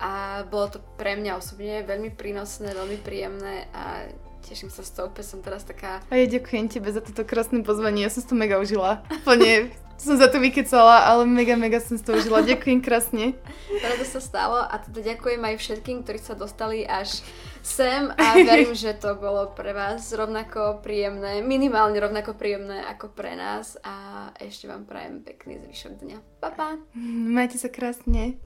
A 0.02 0.42
bolo 0.50 0.66
to 0.66 0.78
pre 0.98 1.14
mňa 1.14 1.38
osobne 1.38 1.86
veľmi 1.86 2.10
prínosné, 2.10 2.74
veľmi 2.74 2.98
príjemné 3.06 3.70
a 3.70 4.10
teším 4.42 4.74
sa 4.74 4.82
z 4.82 4.98
toho, 4.98 5.14
som 5.22 5.38
teraz 5.38 5.62
taká... 5.62 6.02
A 6.10 6.18
ja 6.18 6.26
ďakujem 6.26 6.66
tebe 6.66 6.90
za 6.90 6.98
toto 6.98 7.22
krásne 7.22 7.62
pozvanie, 7.62 8.02
ja 8.02 8.10
som 8.10 8.26
to 8.26 8.34
mega 8.34 8.58
užila. 8.58 9.06
Plne 9.22 9.70
som 10.02 10.18
za 10.18 10.26
to 10.26 10.42
vykecala, 10.42 11.06
ale 11.06 11.22
mega, 11.30 11.54
mega 11.54 11.78
som 11.78 11.94
z 11.94 12.02
toho 12.02 12.18
užila. 12.18 12.42
Ďakujem 12.42 12.82
krásne. 12.82 13.38
Rado 13.78 14.02
sa 14.02 14.18
stalo 14.18 14.58
a 14.58 14.74
teda 14.82 15.14
ďakujem 15.14 15.38
aj 15.38 15.54
všetkým, 15.62 16.02
ktorí 16.02 16.18
sa 16.18 16.34
dostali 16.34 16.82
až 16.82 17.22
sem 17.62 18.10
a 18.10 18.36
verím, 18.48 18.74
že 18.74 18.98
to 18.98 19.14
bolo 19.16 19.54
pre 19.54 19.72
vás 19.72 20.10
rovnako 20.12 20.82
príjemné, 20.82 21.40
minimálne 21.40 21.96
rovnako 21.96 22.34
príjemné 22.34 22.82
ako 22.84 23.14
pre 23.14 23.38
nás 23.38 23.78
a 23.86 24.28
ešte 24.36 24.66
vám 24.66 24.84
prajem 24.84 25.22
pekný 25.22 25.62
zvyšok 25.62 25.92
dňa. 26.02 26.18
Pa, 26.42 26.50
pa! 26.52 26.68
Majte 27.30 27.56
sa 27.56 27.70
krásne. 27.70 28.36